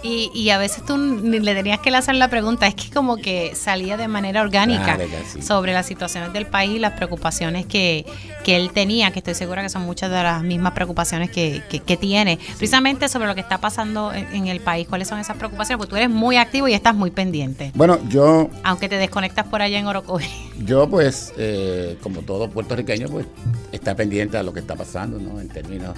Y, 0.02 0.30
y 0.34 0.50
a 0.50 0.58
veces 0.58 0.84
tú 0.84 0.96
ni 0.96 1.38
le 1.38 1.54
tenías 1.54 1.78
que 1.80 1.90
lanzar 1.90 2.14
la 2.16 2.28
pregunta, 2.28 2.66
es 2.66 2.74
que 2.74 2.90
como 2.90 3.16
que 3.18 3.54
salía 3.54 3.96
de 3.96 4.08
manera 4.08 4.42
orgánica 4.42 4.96
Claro 4.96 5.04
que 5.08 5.24
sí. 5.32 5.42
sobre 5.42 5.72
las 5.72 5.86
situaciones 5.86 6.32
del 6.32 6.46
país, 6.46 6.80
las 6.80 6.92
preocupaciones 6.94 7.66
que, 7.66 8.04
que 8.44 8.56
él 8.56 8.70
tenía, 8.72 9.12
que 9.12 9.20
estoy 9.20 9.34
segura 9.34 9.62
que 9.62 9.68
son 9.68 9.82
muchas 9.82 10.10
de 10.10 10.22
las 10.22 10.42
mismas 10.42 10.72
preocupaciones 10.72 11.30
que, 11.30 11.62
que- 11.70 11.78
que 11.80 11.96
tiene, 11.96 12.38
precisamente 12.58 13.08
sobre 13.08 13.28
lo 13.28 13.34
que 13.36 13.40
está 13.42 13.58
pasando 13.58 14.12
en, 14.12 14.26
en 14.34 14.46
el 14.48 14.60
país. 14.60 14.88
¿Cuáles 14.88 15.06
son 15.08 15.20
esas 15.20 15.36
preocupaciones? 15.36 15.78
Porque 15.78 15.90
tú 15.90 15.96
eres 15.96 16.10
muy 16.10 16.36
activo 16.36 16.66
y 16.66 16.74
estás 16.74 16.94
muy 16.96 17.10
pendiente, 17.12 17.70
Bueno, 17.74 17.98
yo 18.08 18.50
aunque 18.64 18.88
te 18.88 18.96
desconectas 18.96 19.46
por 19.46 19.62
allá 19.62 19.78
en 19.78 19.86
Orocovi. 19.86 20.24
Yo 20.64 20.88
pues, 20.88 21.32
eh, 21.38 21.96
como 22.02 22.20
todo 22.22 22.48
puertorriqueño, 22.50 23.08
pues 23.08 23.26
está 23.72 23.94
pendiente 23.96 24.36
a 24.36 24.42
lo 24.42 24.52
que 24.52 24.60
está 24.60 24.76
pasando, 24.76 25.18
¿no? 25.18 25.40
En 25.40 25.48
términos 25.48 25.94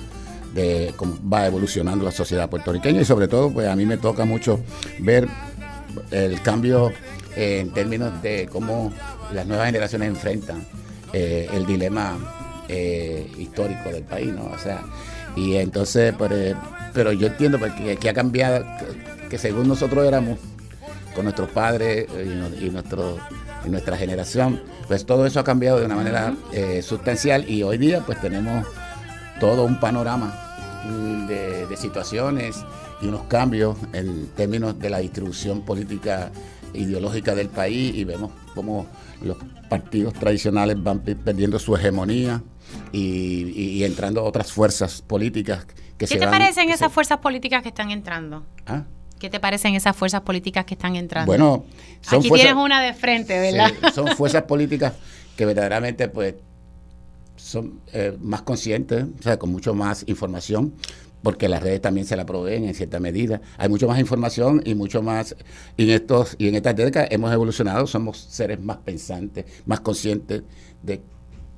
de 0.55 0.94
cómo 0.96 1.18
va 1.28 1.46
evolucionando 1.46 2.05
la 2.05 2.12
sociedad 2.12 2.48
puertorriqueña 2.48 3.00
y 3.00 3.05
sobre 3.05 3.28
todo, 3.28 3.50
pues 3.50 3.68
a 3.68 3.76
mí 3.76 3.84
me 3.84 3.96
toca 3.96 4.24
mucho 4.24 4.61
ver 5.00 5.28
el 6.11 6.40
cambio 6.42 6.90
eh, 7.36 7.61
en 7.61 7.72
términos 7.72 8.22
de 8.22 8.48
cómo 8.50 8.92
las 9.32 9.46
nuevas 9.46 9.66
generaciones 9.66 10.09
enfrentan 10.09 10.64
eh, 11.12 11.48
el 11.52 11.64
dilema 11.64 12.18
eh, 12.68 13.30
histórico 13.38 13.90
del 13.90 14.02
país, 14.02 14.32
¿no? 14.32 14.46
O 14.46 14.59
sea, 14.59 14.82
y 15.36 15.55
entonces, 15.55 16.12
eh, 16.30 16.55
pero 16.92 17.12
yo 17.12 17.28
entiendo 17.28 17.59
pues, 17.59 17.72
que, 17.72 18.09
ha 18.09 18.14
cambiado, 18.14 18.64
que, 19.30 19.38
según 19.38 19.68
nosotros 19.68 20.05
éramos 20.07 20.38
con 21.14 21.24
nuestros 21.24 21.50
padres 21.50 22.09
y, 22.61 22.68
nuestro, 22.70 23.18
y 23.64 23.68
nuestra 23.68 23.96
generación, 23.96 24.61
pues 24.88 25.07
todo 25.07 25.24
eso 25.24 25.38
ha 25.38 25.44
cambiado 25.44 25.78
de 25.78 25.86
una 25.86 25.94
manera 25.94 26.34
sustancial 26.82 27.48
y 27.48 27.62
hoy 27.62 27.78
día 27.78 28.02
pues 28.05 28.20
tenemos 28.20 28.66
todo 29.38 29.64
un 29.64 29.78
panorama 29.78 30.43
de, 30.89 31.66
de 31.66 31.76
situaciones 31.76 32.57
y 33.01 33.07
unos 33.07 33.22
cambios 33.24 33.76
en 33.93 34.26
términos 34.37 34.78
de 34.78 34.91
la 34.91 34.99
distribución 34.99 35.62
política 35.62 36.30
ideológica 36.74 37.35
del 37.35 37.49
país 37.49 37.95
y 37.95 38.05
vemos 38.05 38.32
cómo 38.55 38.87
los 39.22 39.37
partidos 39.68 40.14
tradicionales 40.14 40.82
van 40.82 41.01
pe- 41.01 41.16
perdiendo 41.16 41.59
su 41.59 41.74
hegemonía 41.76 42.43
y, 42.93 42.99
y- 43.01 43.68
y 43.78 43.85
entrando 43.85 44.24
otras 44.24 44.53
fuerzas 44.53 45.01
políticas 45.03 45.64
que 45.66 45.74
¿Qué 45.99 46.07
se 46.09 46.16
te 46.18 46.26
van- 46.26 46.32
parecen 46.39 46.68
esas 46.70 46.89
se- 46.89 46.95
fuerzas 46.95 47.18
políticas 47.18 47.62
que 47.62 47.68
están 47.68 47.91
entrando? 47.91 48.45
¿Ah? 48.66 48.82
¿Qué 49.18 49.30
te 49.30 49.39
parecen 49.41 49.74
esas 49.74 49.97
fuerzas 49.97 50.20
políticas 50.22 50.64
que 50.64 50.74
están 50.74 50.97
entrando? 50.97 51.26
Bueno, 51.30 51.64
son 52.03 52.18
Aquí 52.18 52.28
fuerzas- 52.28 52.49
tienes 52.49 52.62
una 52.64 52.82
de 52.82 52.93
frente, 52.93 53.39
¿verdad? 53.39 53.70
Sí, 53.80 53.87
son 53.95 54.09
fuerzas 54.09 54.43
políticas 54.43 54.93
que 55.37 55.47
verdaderamente 55.47 56.09
pues 56.09 56.35
son 57.37 57.80
eh, 57.93 58.16
más 58.20 58.43
conscientes, 58.43 59.05
o 59.18 59.22
sea, 59.22 59.39
con 59.39 59.51
mucho 59.51 59.74
más 59.74 60.05
información, 60.07 60.74
porque 61.22 61.49
las 61.49 61.62
redes 61.62 61.80
también 61.80 62.07
se 62.07 62.16
la 62.16 62.26
proveen 62.26 62.64
en 62.64 62.74
cierta 62.74 63.01
medida. 63.01 63.41
Hay 63.57 63.68
mucho 63.68 63.89
más 63.89 63.99
información 63.99 64.62
y 64.64 64.74
mucho 64.74 65.03
más 65.03 65.35
y 65.76 65.85
en 65.85 65.91
estos 65.91 66.37
y 66.39 66.49
en 66.49 66.55
estas 66.55 66.76
décadas 66.76 67.09
hemos 67.11 67.32
evolucionado, 67.32 67.87
somos 67.87 68.18
seres 68.18 68.61
más 68.61 68.76
pensantes, 68.78 69.47
más 69.64 69.80
conscientes 69.80 70.43
de, 70.82 71.01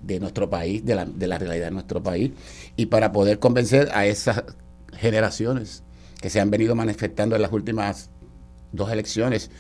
de 0.03 0.21
nuestro 0.21 0.49
país, 0.49 0.85
de 0.85 0.95
la, 0.95 1.05
de 1.05 1.27
la 1.27 1.39
realidad 1.39 1.67
de 1.67 1.73
nuestro 1.73 2.03
país, 2.03 2.31
y 2.77 2.87
para 2.87 3.11
poder 3.11 3.39
convencer 3.41 3.89
a 3.93 4.07
esas 4.07 4.45
generaciones 4.93 5.83
que 6.21 6.31
se 6.31 6.41
han 6.41 6.51
venido 6.51 6.75
manifestando 6.75 7.37
en 7.37 7.43
las 7.43 7.53
últimas 7.53 8.11
dos 8.73 8.91
elecciones 8.91 9.51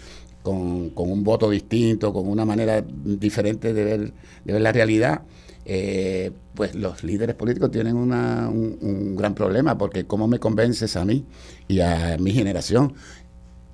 con, 0.42 0.90
con 0.90 1.10
un 1.10 1.24
voto 1.24 1.50
distinto, 1.50 2.12
con 2.12 2.28
una 2.28 2.44
manera 2.44 2.80
diferente 2.86 3.74
de 3.74 3.84
ver, 3.84 4.14
de 4.44 4.52
ver 4.52 4.62
la 4.62 4.72
realidad, 4.72 5.22
eh, 5.66 6.32
pues 6.54 6.74
los 6.74 7.02
líderes 7.04 7.34
políticos 7.36 7.70
tienen 7.70 7.96
una- 7.96 8.48
un, 8.48 9.16
gran 9.16 9.34
problema, 9.34 9.76
porque 9.78 10.06
¿cómo 10.06 10.28
me 10.28 10.38
convences 10.38 10.96
a 10.96 11.04
mí 11.04 11.24
y 11.68 11.80
a 11.80 12.16
mi 12.18 12.32
generación? 12.32 12.94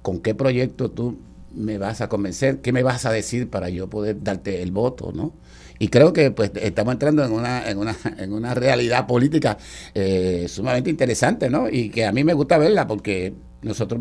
¿Con 0.02 0.20
qué 0.20 0.34
proyecto 0.34 0.90
tú 0.90 1.18
me 1.54 1.78
vas 1.78 2.00
a 2.00 2.08
convencer? 2.08 2.60
¿Qué 2.60 2.72
me 2.72 2.82
vas 2.82 3.06
a 3.06 3.12
decir 3.12 3.48
para 3.50 3.68
yo 3.68 3.88
poder 3.90 4.22
darte 4.22 4.62
el 4.62 4.72
voto? 4.72 5.12
¿no? 5.12 5.32
Y 5.78 5.88
creo 5.88 6.12
que 6.12 6.30
pues 6.30 6.52
estamos 6.56 6.92
entrando 6.94 7.24
en 7.24 7.32
una, 7.32 7.68
en 7.68 7.78
una, 7.78 7.96
en 8.18 8.32
una 8.32 8.54
realidad 8.54 9.06
política 9.06 9.58
eh, 9.94 10.46
sumamente 10.48 10.90
interesante, 10.90 11.50
¿no? 11.50 11.68
Y 11.68 11.90
que 11.90 12.06
a 12.06 12.12
mí 12.12 12.24
me 12.24 12.34
gusta 12.34 12.58
verla 12.58 12.86
porque 12.86 13.34
nosotros 13.62 14.00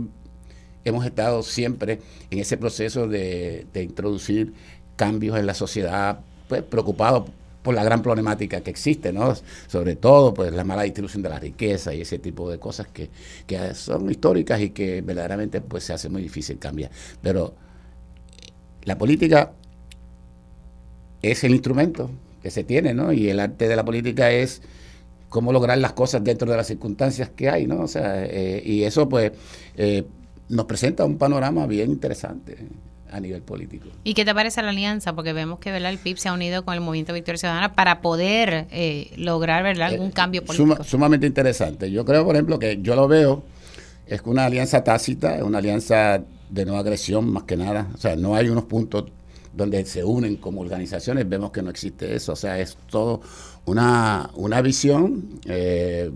hemos 0.83 1.05
estado 1.05 1.43
siempre 1.43 1.99
en 2.29 2.39
ese 2.39 2.57
proceso 2.57 3.07
de, 3.07 3.67
de 3.73 3.83
introducir 3.83 4.53
cambios 4.95 5.37
en 5.37 5.45
la 5.45 5.53
sociedad, 5.53 6.19
pues 6.47 6.63
preocupados 6.63 7.29
por 7.61 7.75
la 7.75 7.83
gran 7.83 8.01
problemática 8.01 8.61
que 8.61 8.71
existe, 8.71 9.13
¿no? 9.13 9.33
Sobre 9.67 9.95
todo, 9.95 10.33
pues 10.33 10.51
la 10.53 10.63
mala 10.63 10.83
distribución 10.83 11.21
de 11.21 11.29
la 11.29 11.39
riqueza 11.39 11.93
y 11.93 12.01
ese 12.01 12.19
tipo 12.19 12.49
de 12.49 12.59
cosas 12.59 12.87
que, 12.87 13.09
que 13.45 13.75
son 13.75 14.09
históricas 14.09 14.61
y 14.61 14.71
que 14.71 15.01
verdaderamente 15.01 15.61
pues 15.61 15.83
se 15.83 15.93
hace 15.93 16.09
muy 16.09 16.21
difícil 16.23 16.57
cambiar. 16.57 16.91
Pero 17.21 17.53
la 18.83 18.97
política 18.97 19.53
es 21.21 21.43
el 21.43 21.51
instrumento 21.51 22.09
que 22.41 22.49
se 22.49 22.63
tiene, 22.63 22.93
¿no? 22.93 23.11
Y 23.13 23.29
el 23.29 23.39
arte 23.39 23.67
de 23.67 23.75
la 23.75 23.85
política 23.85 24.31
es 24.31 24.61
cómo 25.29 25.53
lograr 25.53 25.77
las 25.77 25.93
cosas 25.93 26.23
dentro 26.23 26.49
de 26.49 26.57
las 26.57 26.67
circunstancias 26.67 27.29
que 27.29 27.49
hay, 27.49 27.67
¿no? 27.67 27.81
O 27.81 27.87
sea, 27.87 28.25
eh, 28.25 28.61
y 28.65 28.83
eso 28.83 29.07
pues 29.07 29.31
eh, 29.77 30.03
nos 30.49 30.65
presenta 30.65 31.05
un 31.05 31.17
panorama 31.17 31.67
bien 31.67 31.91
interesante 31.91 32.57
a 33.11 33.19
nivel 33.19 33.41
político. 33.41 33.87
¿Y 34.03 34.13
qué 34.13 34.23
te 34.25 34.33
parece 34.33 34.61
la 34.61 34.69
alianza? 34.69 35.13
Porque 35.13 35.33
vemos 35.33 35.59
que 35.59 35.71
¿verdad? 35.71 35.91
el 35.91 35.97
PIB 35.97 36.17
se 36.17 36.29
ha 36.29 36.33
unido 36.33 36.63
con 36.63 36.73
el 36.73 36.81
Movimiento 36.81 37.13
Victoria 37.13 37.37
Ciudadana 37.37 37.73
para 37.73 38.01
poder 38.01 38.67
eh, 38.71 39.11
lograr 39.17 39.63
¿verdad? 39.63 39.89
algún 39.89 40.09
Eh, 40.09 40.13
cambio 40.13 40.43
político. 40.45 40.75
suma- 40.75 40.83
sumamente 40.83 41.27
interesante. 41.27 41.91
Yo 41.91 42.05
creo, 42.05 42.23
por 42.25 42.35
ejemplo, 42.35 42.57
que 42.59 42.79
yo 42.81 42.95
lo 42.95 43.07
veo, 43.07 43.43
es 44.07 44.21
una 44.25 44.45
alianza 44.45 44.83
tácita, 44.83 45.35
es 45.37 45.43
una 45.43 45.57
alianza 45.59 46.23
de 46.49 46.65
no 46.65 46.77
agresión 46.77 47.31
más 47.31 47.43
que 47.43 47.57
nada. 47.57 47.87
O 47.93 47.97
sea, 47.97 48.15
no 48.15 48.35
hay 48.35 48.49
unos 48.49 48.65
puntos 48.65 49.05
donde 49.53 49.85
se 49.85 50.03
unen 50.03 50.37
como 50.37 50.61
organizaciones, 50.61 51.27
vemos 51.27 51.51
que 51.51 51.61
no 51.61 51.69
existe 51.69 52.15
eso. 52.15 52.33
O 52.33 52.35
sea, 52.37 52.59
es 52.59 52.77
todo 52.89 53.21
una, 53.65 54.29
una 54.35 54.61
visión 54.61 55.39
eh, 55.45 56.09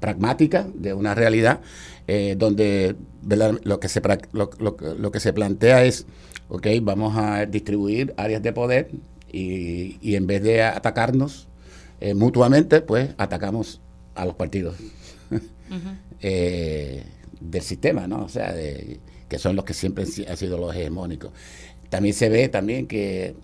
pragmática 0.00 0.66
de 0.74 0.94
una 0.94 1.14
realidad 1.14 1.60
eh, 2.08 2.34
donde 2.36 2.96
¿verdad? 3.22 3.60
lo 3.62 3.78
que 3.78 3.88
se 3.88 4.00
lo, 4.32 4.50
lo- 4.58 4.76
lo 4.98 5.10
que 5.12 5.20
se 5.20 5.32
plantea 5.32 5.84
es 5.84 6.06
ok 6.48 6.66
vamos 6.82 7.16
a 7.16 7.46
distribuir 7.46 8.14
áreas 8.16 8.42
de 8.42 8.52
poder 8.52 8.90
y, 9.30 9.98
y 10.00 10.16
en 10.16 10.26
vez 10.26 10.42
de 10.42 10.62
atacarnos 10.62 11.46
eh, 12.00 12.14
mutuamente 12.14 12.80
pues 12.80 13.10
atacamos 13.18 13.80
a 14.14 14.24
los 14.24 14.34
partidos 14.34 14.76
eh, 16.20 17.04
del 17.40 17.62
sistema, 17.62 18.06
¿no? 18.06 18.24
O 18.24 18.28
sea, 18.28 18.52
de- 18.52 18.98
que 19.28 19.38
son 19.38 19.54
los 19.56 19.64
que 19.64 19.74
siempre 19.74 20.04
han 20.04 20.10
si- 20.10 20.24
han 20.26 20.36
sido 20.36 20.58
los 20.58 20.74
hegemónicos. 20.74 21.30
También 21.90 22.14
se 22.14 22.28
ve 22.28 22.48
también 22.48 22.86
que 22.86 23.34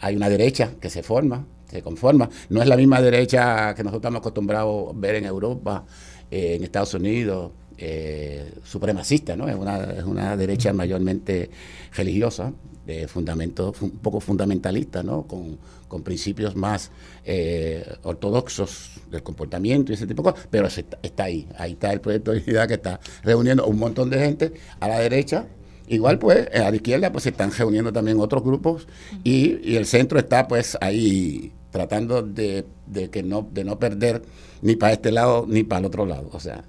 hay 0.00 0.16
una 0.16 0.28
derecha 0.28 0.72
que 0.80 0.90
se 0.90 1.02
forma, 1.02 1.46
se 1.70 1.80
conforma. 1.82 2.28
No 2.50 2.60
es 2.60 2.68
la 2.68 2.76
misma 2.76 3.00
derecha 3.00 3.74
que 3.74 3.82
nosotros 3.84 4.00
estamos 4.00 4.18
acostumbrados 4.20 4.90
a 4.94 4.98
ver 4.98 5.14
en 5.16 5.24
Europa, 5.24 5.84
eh, 6.30 6.56
en 6.56 6.64
Estados 6.64 6.92
Unidos, 6.94 7.52
eh, 7.78 8.52
supremacista, 8.64 9.36
¿no? 9.36 9.48
Es 9.48 9.56
una, 9.56 9.78
es 9.78 10.04
una 10.04 10.36
derecha 10.36 10.72
mayormente 10.72 11.50
religiosa, 11.94 12.52
de 12.86 13.06
fundamento, 13.06 13.72
un 13.80 13.90
poco 13.90 14.20
fundamentalista, 14.20 15.02
¿no? 15.02 15.22
Con, 15.22 15.58
con 15.86 16.02
principios 16.02 16.56
más 16.56 16.90
eh, 17.24 17.86
ortodoxos 18.02 19.00
del 19.10 19.22
comportamiento 19.22 19.92
y 19.92 19.94
ese 19.94 20.06
tipo 20.06 20.22
de 20.22 20.32
cosas, 20.32 20.48
pero 20.50 20.66
está, 20.66 20.98
está 21.02 21.24
ahí, 21.24 21.46
ahí 21.58 21.72
está 21.72 21.92
el 21.92 22.00
proyecto 22.00 22.32
de 22.32 22.38
unidad 22.38 22.66
que 22.66 22.74
está 22.74 22.98
reuniendo 23.22 23.66
un 23.66 23.78
montón 23.78 24.10
de 24.10 24.18
gente 24.18 24.52
a 24.80 24.88
la 24.88 24.98
derecha 24.98 25.46
Igual 25.88 26.18
pues 26.18 26.48
a 26.54 26.70
la 26.70 26.76
izquierda 26.76 27.12
pues 27.12 27.24
se 27.24 27.30
están 27.30 27.50
reuniendo 27.52 27.92
también 27.92 28.18
otros 28.20 28.42
grupos 28.42 28.86
y, 29.24 29.58
y 29.62 29.76
el 29.76 29.84
centro 29.84 30.18
está 30.18 30.48
pues 30.48 30.78
ahí 30.80 31.52
tratando 31.70 32.22
de, 32.22 32.64
de 32.86 33.10
que 33.10 33.22
no 33.22 33.46
de 33.52 33.64
no 33.64 33.78
perder 33.78 34.22
ni 34.62 34.76
para 34.76 34.92
este 34.92 35.10
lado 35.10 35.44
ni 35.46 35.64
para 35.64 35.80
el 35.80 35.86
otro 35.86 36.06
lado. 36.06 36.30
O 36.32 36.40
sea, 36.40 36.64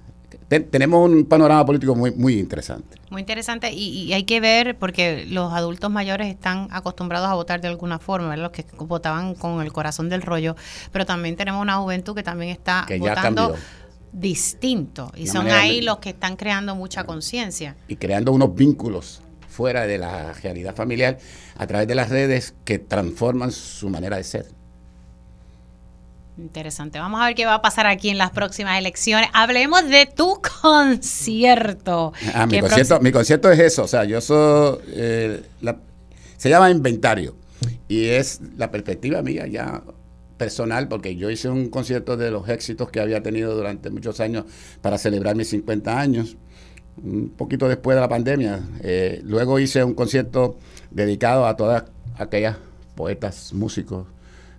te- 0.48 0.60
tenemos 0.60 1.08
un 1.10 1.24
panorama 1.26 1.64
político 1.66 1.94
muy 1.94 2.10
muy 2.12 2.38
interesante. 2.38 2.98
Muy 3.10 3.20
interesante 3.20 3.72
y, 3.72 4.02
y 4.04 4.12
hay 4.12 4.24
que 4.24 4.40
ver 4.40 4.76
porque 4.78 5.24
los 5.26 5.52
adultos 5.52 5.90
mayores 5.90 6.28
están 6.28 6.68
acostumbrados 6.70 7.28
a 7.28 7.34
votar 7.34 7.60
de 7.60 7.68
alguna 7.68 7.98
forma, 7.98 8.28
¿verdad? 8.30 8.44
los 8.44 8.52
que 8.52 8.64
votaban 8.78 9.34
con 9.34 9.62
el 9.62 9.72
corazón 9.72 10.08
del 10.08 10.22
rollo, 10.22 10.56
pero 10.92 11.06
también 11.06 11.36
tenemos 11.36 11.62
una 11.62 11.76
juventud 11.76 12.14
que 12.14 12.22
también 12.22 12.50
está 12.50 12.84
Que 12.86 12.98
votando 12.98 13.48
cambió. 13.52 13.56
distinto 14.12 15.12
y 15.16 15.24
Una 15.24 15.32
son 15.32 15.50
ahí 15.50 15.76
de- 15.80 15.82
los 15.86 15.98
que 15.98 16.10
están 16.10 16.36
creando 16.36 16.74
mucha 16.74 17.04
conciencia. 17.04 17.76
y 17.88 17.96
creando 17.96 18.32
unos 18.32 18.54
vínculos 18.54 19.20
fuera 19.48 19.86
de 19.86 19.98
la 19.98 20.32
realidad 20.32 20.74
familiar 20.74 21.18
a 21.56 21.66
través 21.66 21.86
de 21.86 21.94
las 21.94 22.10
redes 22.10 22.54
que 22.64 22.78
transforman 22.80 23.52
su 23.52 23.88
manera 23.88 24.16
de 24.16 24.24
ser. 24.24 24.46
Interesante. 26.36 26.98
Vamos 26.98 27.20
a 27.20 27.26
ver 27.26 27.34
qué 27.36 27.46
va 27.46 27.54
a 27.54 27.62
pasar 27.62 27.86
aquí 27.86 28.08
en 28.10 28.18
las 28.18 28.30
próximas 28.30 28.76
elecciones. 28.78 29.28
Hablemos 29.32 29.88
de 29.88 30.06
tu 30.06 30.40
concierto. 30.62 32.12
Ah, 32.34 32.46
mi 32.46 32.58
concierto, 32.60 33.00
mi 33.00 33.12
concierto 33.12 33.50
es 33.52 33.58
eso, 33.60 33.84
o 33.84 33.88
sea, 33.88 34.04
yo 34.04 34.20
soy, 34.20 34.78
eh, 34.88 35.42
la- 35.60 35.78
se 36.36 36.48
llama 36.50 36.70
inventario 36.70 37.36
y 37.88 38.06
es 38.06 38.40
la 38.56 38.70
perspectiva 38.70 39.22
mía 39.22 39.46
ya 39.46 39.82
personal 40.36 40.88
porque 40.88 41.14
yo 41.14 41.30
hice 41.30 41.48
un 41.48 41.68
concierto 41.70 42.16
de 42.16 42.30
los 42.32 42.48
éxitos 42.48 42.90
que 42.90 42.98
había 43.00 43.22
tenido 43.22 43.54
durante 43.54 43.88
muchos 43.90 44.18
años 44.18 44.44
para 44.82 44.98
celebrar 44.98 45.36
mis 45.36 45.48
50 45.50 45.98
años, 46.00 46.36
un 47.02 47.30
poquito 47.30 47.68
después 47.68 47.94
de 47.94 48.00
la 48.00 48.08
pandemia. 48.08 48.60
Eh, 48.82 49.20
luego 49.24 49.60
hice 49.60 49.84
un 49.84 49.94
concierto 49.94 50.58
dedicado 50.90 51.46
a 51.46 51.56
todas 51.56 51.84
aquellas 52.18 52.56
poetas, 52.96 53.52
músicos, 53.52 54.06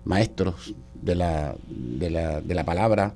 maestros 0.06 0.74
de 1.06 1.16
la, 1.16 1.56
de 1.68 2.10
la, 2.10 2.42
de 2.42 2.56
la 2.56 2.64
palabra 2.66 3.14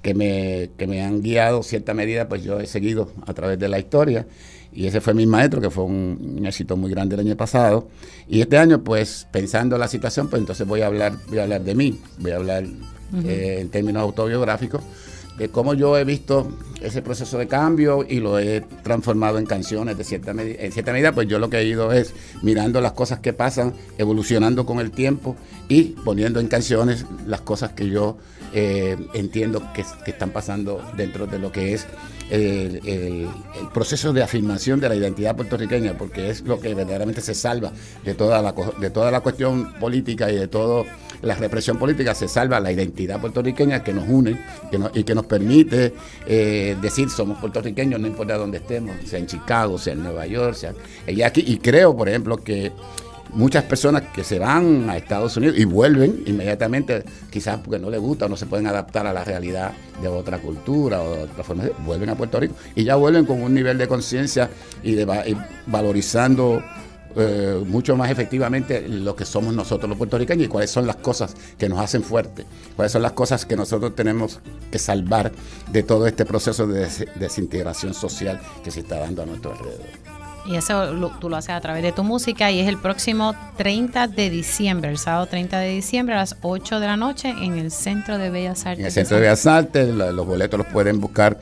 que 0.00 0.14
me, 0.14 0.70
que 0.76 0.86
me 0.86 1.02
han 1.02 1.22
guiado 1.22 1.58
en 1.58 1.62
cierta 1.64 1.94
medida, 1.94 2.28
pues 2.28 2.42
yo 2.42 2.60
he 2.60 2.66
seguido 2.66 3.10
a 3.26 3.34
través 3.34 3.58
de 3.58 3.68
la 3.68 3.78
historia. 3.78 4.26
Y 4.74 4.86
ese 4.86 5.02
fue 5.02 5.12
mi 5.12 5.26
maestro, 5.26 5.60
que 5.60 5.68
fue 5.68 5.84
un, 5.84 6.36
un 6.38 6.46
éxito 6.46 6.76
muy 6.76 6.90
grande 6.90 7.14
el 7.14 7.20
año 7.20 7.36
pasado. 7.36 7.88
Y 8.26 8.40
este 8.40 8.56
año, 8.56 8.82
pues 8.82 9.26
pensando 9.30 9.76
en 9.76 9.80
la 9.80 9.88
situación, 9.88 10.28
pues 10.28 10.40
entonces 10.40 10.66
voy 10.66 10.80
a 10.80 10.86
hablar, 10.86 11.12
voy 11.28 11.38
a 11.40 11.42
hablar 11.42 11.62
de 11.62 11.74
mí, 11.74 12.00
voy 12.18 12.32
a 12.32 12.36
hablar 12.36 12.64
eh, 13.26 13.58
en 13.60 13.68
términos 13.68 14.02
autobiográficos, 14.02 14.82
de 15.38 15.48
cómo 15.48 15.74
yo 15.74 15.96
he 15.96 16.04
visto 16.04 16.50
ese 16.80 17.00
proceso 17.02 17.38
de 17.38 17.46
cambio 17.46 18.04
y 18.08 18.20
lo 18.20 18.38
he 18.38 18.60
transformado 18.82 19.38
en 19.38 19.46
canciones 19.46 19.96
de 19.96 20.04
cierta 20.04 20.34
medida. 20.34 20.56
En 20.60 20.72
cierta 20.72 20.92
medida, 20.92 21.12
pues 21.12 21.28
yo 21.28 21.38
lo 21.38 21.48
que 21.48 21.58
he 21.58 21.64
ido 21.64 21.92
es 21.92 22.14
mirando 22.42 22.80
las 22.80 22.92
cosas 22.92 23.20
que 23.20 23.32
pasan, 23.32 23.72
evolucionando 23.98 24.66
con 24.66 24.80
el 24.80 24.90
tiempo 24.90 25.36
y 25.68 25.94
poniendo 26.04 26.40
en 26.40 26.48
canciones 26.48 27.06
las 27.26 27.40
cosas 27.40 27.72
que 27.72 27.88
yo 27.88 28.18
eh, 28.52 28.96
entiendo 29.14 29.62
que 29.72 29.84
están 30.10 30.30
pasando 30.30 30.82
dentro 30.96 31.26
de 31.26 31.38
lo 31.38 31.52
que 31.52 31.72
es 31.72 31.86
el, 32.32 33.28
proceso 33.74 34.12
de 34.12 34.22
afirmación 34.22 34.80
de 34.80 34.88
la 34.88 34.94
identidad 34.94 35.36
puertorriqueña, 35.36 35.96
porque 35.96 36.30
es 36.30 36.42
lo 36.42 36.58
que 36.58 36.74
verdaderamente 36.74 37.20
se 37.20 37.34
salva 37.34 37.72
de 38.04 38.14
toda 38.14 38.40
la, 38.40 38.54
de 38.80 38.90
toda 38.90 39.10
la 39.10 39.20
cuestión 39.20 39.74
política 39.74 40.30
y 40.30 40.36
de 40.36 40.48
toda 40.48 40.84
la 41.20 41.34
represión 41.34 41.78
política, 41.78 42.14
se 42.14 42.28
salva 42.28 42.58
la 42.58 42.72
identidad 42.72 43.20
puertorriqueña 43.20 43.84
que 43.84 43.92
nos 43.92 44.08
une 44.08 44.38
y 44.94 45.04
que 45.04 45.14
nos 45.14 45.26
permite 45.26 45.94
eh, 46.26 46.76
decir 46.80 47.10
somos 47.10 47.38
puertorriqueños, 47.38 48.00
no 48.00 48.06
importa 48.06 48.36
dónde 48.36 48.58
estemos, 48.58 48.96
sea 49.04 49.18
en 49.18 49.26
Chicago, 49.26 49.78
sea 49.78 49.92
en 49.92 50.02
Nueva 50.02 50.26
York, 50.26 50.54
sea 50.54 50.74
allá 51.06 51.26
aquí. 51.28 51.44
Y 51.46 51.58
creo, 51.58 51.96
por 51.96 52.08
ejemplo, 52.08 52.38
que 52.38 52.72
muchas 53.32 53.64
personas 53.64 54.02
que 54.14 54.24
se 54.24 54.38
van 54.38 54.88
a 54.90 54.96
Estados 54.96 55.36
Unidos 55.36 55.56
y 55.58 55.64
vuelven 55.64 56.22
inmediatamente, 56.26 57.02
quizás 57.30 57.58
porque 57.64 57.78
no 57.78 57.88
les 57.90 58.00
gusta 58.00 58.26
o 58.26 58.28
no 58.28 58.36
se 58.36 58.46
pueden 58.46 58.66
adaptar 58.66 59.06
a 59.06 59.12
la 59.12 59.24
realidad 59.24 59.72
de 60.00 60.08
otra 60.08 60.38
cultura 60.38 61.00
o 61.02 61.14
de 61.16 61.22
otra 61.24 61.42
forma, 61.44 61.64
vuelven 61.84 62.10
a 62.10 62.14
Puerto 62.14 62.38
Rico 62.38 62.54
y 62.74 62.84
ya 62.84 62.96
vuelven 62.96 63.24
con 63.24 63.42
un 63.42 63.54
nivel 63.54 63.78
de 63.78 63.88
conciencia 63.88 64.50
y, 64.82 64.96
valorizando 65.66 66.62
eh, 67.14 67.62
mucho 67.66 67.94
más 67.96 68.10
efectivamente 68.10 68.86
lo 68.88 69.14
que 69.14 69.24
somos 69.26 69.54
nosotros 69.54 69.88
los 69.88 69.98
puertorriqueños 69.98 70.46
y 70.46 70.48
cuáles 70.48 70.70
son 70.70 70.86
las 70.86 70.96
cosas 70.96 71.34
que 71.58 71.68
nos 71.68 71.78
hacen 71.78 72.02
fuertes, 72.02 72.46
cuáles 72.74 72.92
son 72.92 73.02
las 73.02 73.12
cosas 73.12 73.44
que 73.44 73.54
nosotros 73.56 73.94
tenemos 73.94 74.40
que 74.70 74.78
salvar 74.78 75.30
de 75.70 75.82
todo 75.82 76.06
este 76.06 76.24
proceso 76.24 76.66
de 76.66 76.80
des- 76.80 77.06
desintegración 77.16 77.92
social 77.94 78.40
que 78.64 78.70
se 78.70 78.80
está 78.80 78.98
dando 78.98 79.22
a 79.22 79.26
nuestro 79.26 79.52
alrededor. 79.52 79.86
Y 80.46 80.56
eso 80.56 80.92
lo- 80.92 81.10
tú 81.10 81.28
lo 81.28 81.36
haces 81.36 81.50
a 81.50 81.60
través 81.60 81.82
de 81.82 81.92
tu 81.92 82.02
música 82.02 82.50
y 82.50 82.58
es 82.60 82.68
el 82.68 82.76
próximo 82.78 83.34
30 83.56 84.08
de 84.08 84.28
diciembre, 84.28 84.90
el 84.90 84.98
sábado 84.98 85.26
30 85.26 85.58
de 85.60 85.68
diciembre 85.68 86.14
a 86.16 86.18
las 86.18 86.36
8 86.42 86.80
de 86.80 86.86
la 86.86 86.96
noche 86.96 87.30
en 87.30 87.58
el 87.58 87.70
Centro 87.70 88.18
de 88.18 88.30
Bellas 88.30 88.66
Artes. 88.66 88.80
En 88.80 88.86
el 88.86 88.92
Centro 88.92 89.16
de 89.16 89.22
Bellas 89.22 89.46
Artes, 89.46 89.88
los 89.94 90.26
boletos 90.26 90.58
los 90.58 90.66
pueden 90.66 91.00
buscar 91.00 91.38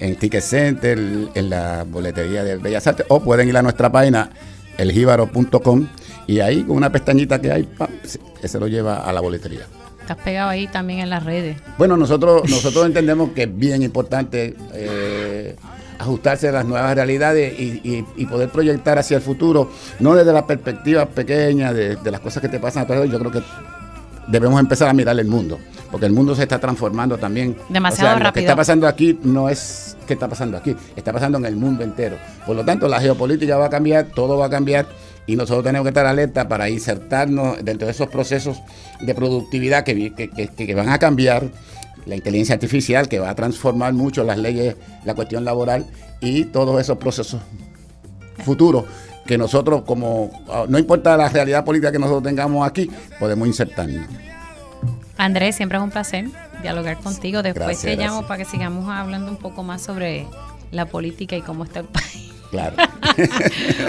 en 0.00 0.16
Ticket 0.16 0.42
Center, 0.42 0.98
en 1.34 1.50
la 1.50 1.84
boletería 1.84 2.44
de 2.44 2.56
Bellas 2.56 2.86
Artes, 2.86 3.06
o 3.08 3.20
pueden 3.20 3.48
ir 3.48 3.56
a 3.56 3.62
nuestra 3.62 3.90
página, 3.90 4.30
eljibaro.com, 4.78 5.88
y 6.26 6.40
ahí 6.40 6.62
con 6.62 6.76
una 6.76 6.90
pestañita 6.92 7.40
que 7.40 7.50
hay, 7.52 7.62
¡pam! 7.64 7.88
se, 8.04 8.18
se 8.48 8.60
lo 8.60 8.66
lleva 8.68 8.96
a 8.98 9.12
la 9.12 9.20
boletería. 9.20 9.66
Estás 10.00 10.18
pegado 10.18 10.50
ahí 10.50 10.66
también 10.68 11.00
en 11.00 11.10
las 11.10 11.24
redes. 11.24 11.56
Bueno, 11.78 11.96
nosotros, 11.96 12.42
nosotros 12.50 12.84
entendemos 12.86 13.30
que 13.30 13.44
es 13.44 13.56
bien 13.56 13.82
importante 13.82 14.54
eh, 14.74 15.56
ajustarse 16.04 16.48
a 16.48 16.52
las 16.52 16.64
nuevas 16.64 16.94
realidades 16.94 17.58
y, 17.58 17.80
y- 17.82 18.04
y 18.16 18.26
poder 18.26 18.48
proyectar 18.50 18.98
hacia 18.98 19.16
el 19.16 19.22
futuro, 19.22 19.70
no 20.00 20.14
desde 20.14 20.32
la 20.32 20.46
perspectiva 20.46 21.06
pequeña 21.06 21.72
de, 21.72 21.96
de 21.96 22.10
las 22.10 22.20
cosas 22.20 22.40
que 22.40 22.48
te 22.48 22.58
pasan 22.60 22.84
a 22.84 22.86
tu 22.86 22.92
alrededor. 22.92 23.12
Yo 23.12 23.18
creo 23.30 23.32
que 23.42 23.48
debemos 24.26 24.58
empezar 24.60 24.88
a 24.88 24.92
mirar 24.94 25.18
el 25.18 25.26
mundo, 25.26 25.58
porque 25.90 26.06
el 26.06 26.12
mundo 26.12 26.34
se 26.34 26.42
está 26.44 26.58
transformando 26.58 27.18
también. 27.18 27.56
Demasiado 27.68 28.08
o 28.08 28.12
sea, 28.12 28.14
Lo 28.14 28.18
que 28.18 28.24
rápido. 28.24 28.40
está 28.46 28.56
pasando 28.56 28.86
aquí 28.88 29.18
no 29.22 29.48
es 29.48 29.96
que 30.06 30.14
está 30.14 30.28
pasando 30.28 30.56
aquí, 30.56 30.74
está 30.96 31.12
pasando 31.12 31.38
en 31.38 31.44
el 31.46 31.56
mundo 31.56 31.82
entero. 31.84 32.16
Por 32.46 32.56
lo 32.56 32.64
tanto, 32.64 32.88
la 32.88 33.00
geopolítica 33.00 33.56
va 33.56 33.66
a 33.66 33.70
cambiar, 33.70 34.06
todo 34.14 34.38
va 34.38 34.46
a 34.46 34.50
cambiar. 34.50 34.86
Y 35.26 35.36
nosotros 35.36 35.64
tenemos 35.64 35.84
que 35.86 35.88
estar 35.88 36.04
alerta 36.04 36.46
para 36.48 36.68
insertarnos 36.68 37.64
dentro 37.64 37.86
de 37.86 37.92
esos 37.92 38.08
procesos 38.08 38.60
de 39.00 39.14
productividad 39.14 39.82
que, 39.82 39.94
vi- 39.94 40.10
que- 40.10 40.28
que- 40.28 40.48
que 40.48 40.74
van 40.74 40.90
a 40.90 40.98
cambiar 40.98 41.44
la 42.06 42.16
inteligencia 42.16 42.54
artificial 42.54 43.08
que 43.08 43.18
va 43.18 43.30
a 43.30 43.34
transformar 43.34 43.92
mucho 43.92 44.24
las 44.24 44.38
leyes, 44.38 44.76
la 45.04 45.14
cuestión 45.14 45.44
laboral 45.44 45.86
y 46.20 46.44
todos 46.46 46.80
esos 46.80 46.98
procesos 46.98 47.40
futuros 48.44 48.84
que 49.26 49.38
nosotros 49.38 49.82
como, 49.82 50.30
ah, 50.48 50.66
no 50.68 50.78
importa 50.78 51.16
la 51.16 51.28
realidad 51.28 51.64
política 51.64 51.90
que 51.90 51.98
nosotros 51.98 52.24
tengamos 52.24 52.66
aquí, 52.66 52.90
podemos 53.18 53.48
insertarnos. 53.48 54.06
Andrés, 55.16 55.56
siempre 55.56 55.78
es 55.78 55.84
un 55.84 55.90
placer 55.90 56.26
dialogar 56.62 56.98
contigo. 56.98 57.42
Después 57.42 57.66
Gracias, 57.66 57.82
te 57.82 57.96
llamo 57.96 58.20
gracias. 58.20 58.28
para 58.28 58.44
que 58.44 58.50
sigamos 58.50 58.88
hablando 58.88 59.30
un 59.30 59.36
poco 59.36 59.62
más 59.62 59.82
sobre 59.82 60.26
la 60.72 60.86
política 60.86 61.36
y 61.36 61.42
cómo 61.42 61.64
está 61.64 61.80
el 61.80 61.86
país. 61.86 62.33
Claro. 62.54 62.76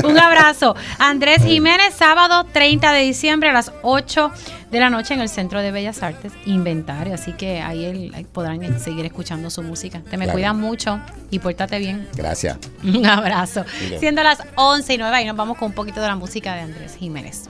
Un 0.08 0.18
abrazo. 0.20 0.76
Andrés 0.98 1.44
Jiménez, 1.44 1.94
sábado 1.96 2.46
30 2.52 2.92
de 2.94 3.02
diciembre 3.02 3.50
a 3.50 3.54
las 3.54 3.72
8 3.84 4.32
de 4.72 4.80
la 4.80 4.90
noche 4.90 5.14
en 5.14 5.22
el 5.22 5.30
Centro 5.30 5.62
de 5.62 5.72
Bellas 5.72 6.02
Artes, 6.02 6.34
Inventario. 6.46 7.14
Así 7.14 7.34
que 7.34 7.62
ahí, 7.62 8.12
ahí 8.14 8.24
podrán 8.26 8.80
seguir 8.80 9.06
escuchando 9.06 9.50
su 9.50 9.62
música. 9.62 10.02
Te 10.10 10.18
me 10.18 10.26
Claro. 10.26 10.34
cuidas 10.38 10.56
mucho 10.56 11.00
y 11.30 11.40
pórtate 11.40 11.78
bien. 11.80 12.08
Gracias. 12.16 12.58
Un 12.84 13.06
abrazo. 13.06 13.64
Siendo 14.00 14.24
las 14.24 14.40
11 14.56 14.94
y 14.94 14.98
9, 14.98 15.16
ahí 15.16 15.26
nos 15.26 15.36
vamos 15.38 15.58
con 15.58 15.68
un 15.68 15.74
poquito 15.76 16.02
de 16.02 16.08
la 16.08 16.16
música 16.16 16.56
de 16.56 16.62
Andrés 16.62 16.96
Jiménez. 16.98 17.44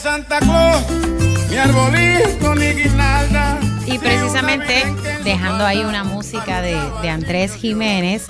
Santa 0.00 0.38
Claus, 0.38 0.82
mi 1.50 1.56
arbolito, 1.56 2.54
mi 2.54 2.66
guirnalda. 2.72 3.58
Y 3.86 3.98
precisamente 3.98 4.84
dejando 5.24 5.64
ahí 5.64 5.84
una 5.84 6.04
música 6.04 6.60
de, 6.62 6.78
de 7.02 7.10
Andrés 7.10 7.54
Jiménez. 7.54 8.28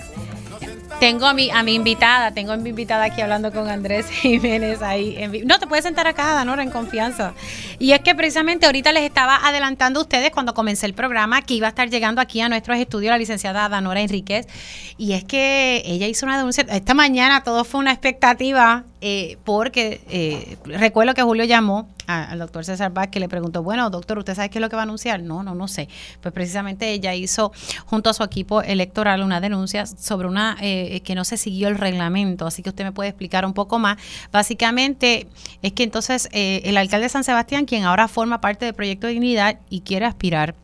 Tengo 1.01 1.27
a 1.27 1.33
mi, 1.33 1.49
a 1.51 1.63
mi 1.63 1.75
invitada, 1.75 2.33
tengo 2.33 2.51
a 2.51 2.57
mi 2.57 2.71
invitada 2.71 3.05
aquí 3.05 3.21
hablando 3.21 3.53
con 3.53 3.69
Andrés 3.69 4.07
Jiménez 4.11 4.83
ahí. 4.83 5.15
En 5.17 5.47
no, 5.47 5.61
te 5.61 5.69
puedes 5.69 5.85
sentar 5.85 6.09
acá, 6.09 6.35
Danora, 6.35 6.61
en 6.61 6.71
confianza. 6.71 7.35
Y 7.79 7.93
es 7.93 8.01
que 8.01 8.17
precisamente 8.17 8.67
ahorita 8.67 8.91
les 8.91 9.05
estaba 9.05 9.37
adelantando 9.47 10.01
a 10.01 10.03
ustedes 10.03 10.33
cuando 10.33 10.55
comencé 10.55 10.87
el 10.87 10.95
programa 10.95 11.43
que 11.43 11.55
iba 11.55 11.69
a 11.69 11.71
estar 11.71 11.89
llegando 11.89 12.21
aquí 12.21 12.41
a 12.41 12.49
nuestros 12.49 12.79
estudios 12.79 13.11
la 13.11 13.19
licenciada 13.19 13.69
Danora 13.69 14.01
Enríquez. 14.01 14.49
Y 14.97 15.13
es 15.13 15.23
que 15.23 15.83
ella 15.87 16.09
hizo 16.09 16.27
una 16.27 16.37
denuncia. 16.37 16.67
Esta 16.69 16.95
mañana 16.95 17.45
todo 17.45 17.65
fue 17.65 17.79
una 17.79 17.93
expectativa 17.93 18.83
eh, 19.01 19.39
porque 19.45 20.01
eh, 20.11 20.57
recuerdo 20.65 21.15
que 21.15 21.23
Julio 21.23 21.45
llamó 21.45 21.89
a- 22.09 22.25
al 22.25 22.39
doctor 22.41 22.65
César 22.65 22.93
Vázquez 22.93 23.21
le 23.21 23.29
preguntó, 23.29 23.63
bueno, 23.63 23.89
doctor, 23.91 24.19
¿usted 24.19 24.35
sabe 24.35 24.51
qué 24.51 24.59
es 24.59 24.63
lo 24.63 24.69
que 24.69 24.75
va 24.75 24.83
a 24.83 24.85
anunciar? 24.85 25.23
No, 25.23 25.45
no, 25.45 25.55
no 25.55 25.69
sé. 25.69 25.89
Pues 26.21 26.35
precisamente 26.35 26.91
ella 26.91 27.15
hizo 27.15 27.53
junto 27.87 28.11
a 28.11 28.15
su 28.15 28.25
equipo 28.25 28.63
electoral 28.63 29.23
una 29.23 29.41
denuncia 29.41 29.87
sobre 29.87 30.27
una 30.27 30.57
eh, 30.61 31.01
que 31.05 31.15
no 31.15 31.25
se 31.25 31.37
siguió 31.37 31.69
el 31.69 31.77
reglamento, 31.79 32.47
así 32.47 32.63
que 32.63 32.71
usted 32.71 32.85
me 32.85 32.93
puede 32.93 33.11
explicar 33.11 33.47
un 33.47 33.53
poco 33.55 33.79
más. 33.79 33.99
Básicamente 34.33 35.29
es 35.63 35.73
que 35.73 35.83
entonces 35.85 36.29
eh, 36.33 36.63
el 36.65 36.77
alcalde 36.77 37.05
de 37.05 37.11
San 37.11 37.23
Sebastián, 37.25 37.67
quien 37.67 37.85
ahora 37.85 38.09
forma 38.09 38.41
parte 38.41 38.65
del 38.65 38.75
Proyecto 38.75 39.07
Dignidad 39.07 39.61
y 39.69 39.83
quiere 39.83 40.07
aspirar 40.07 40.55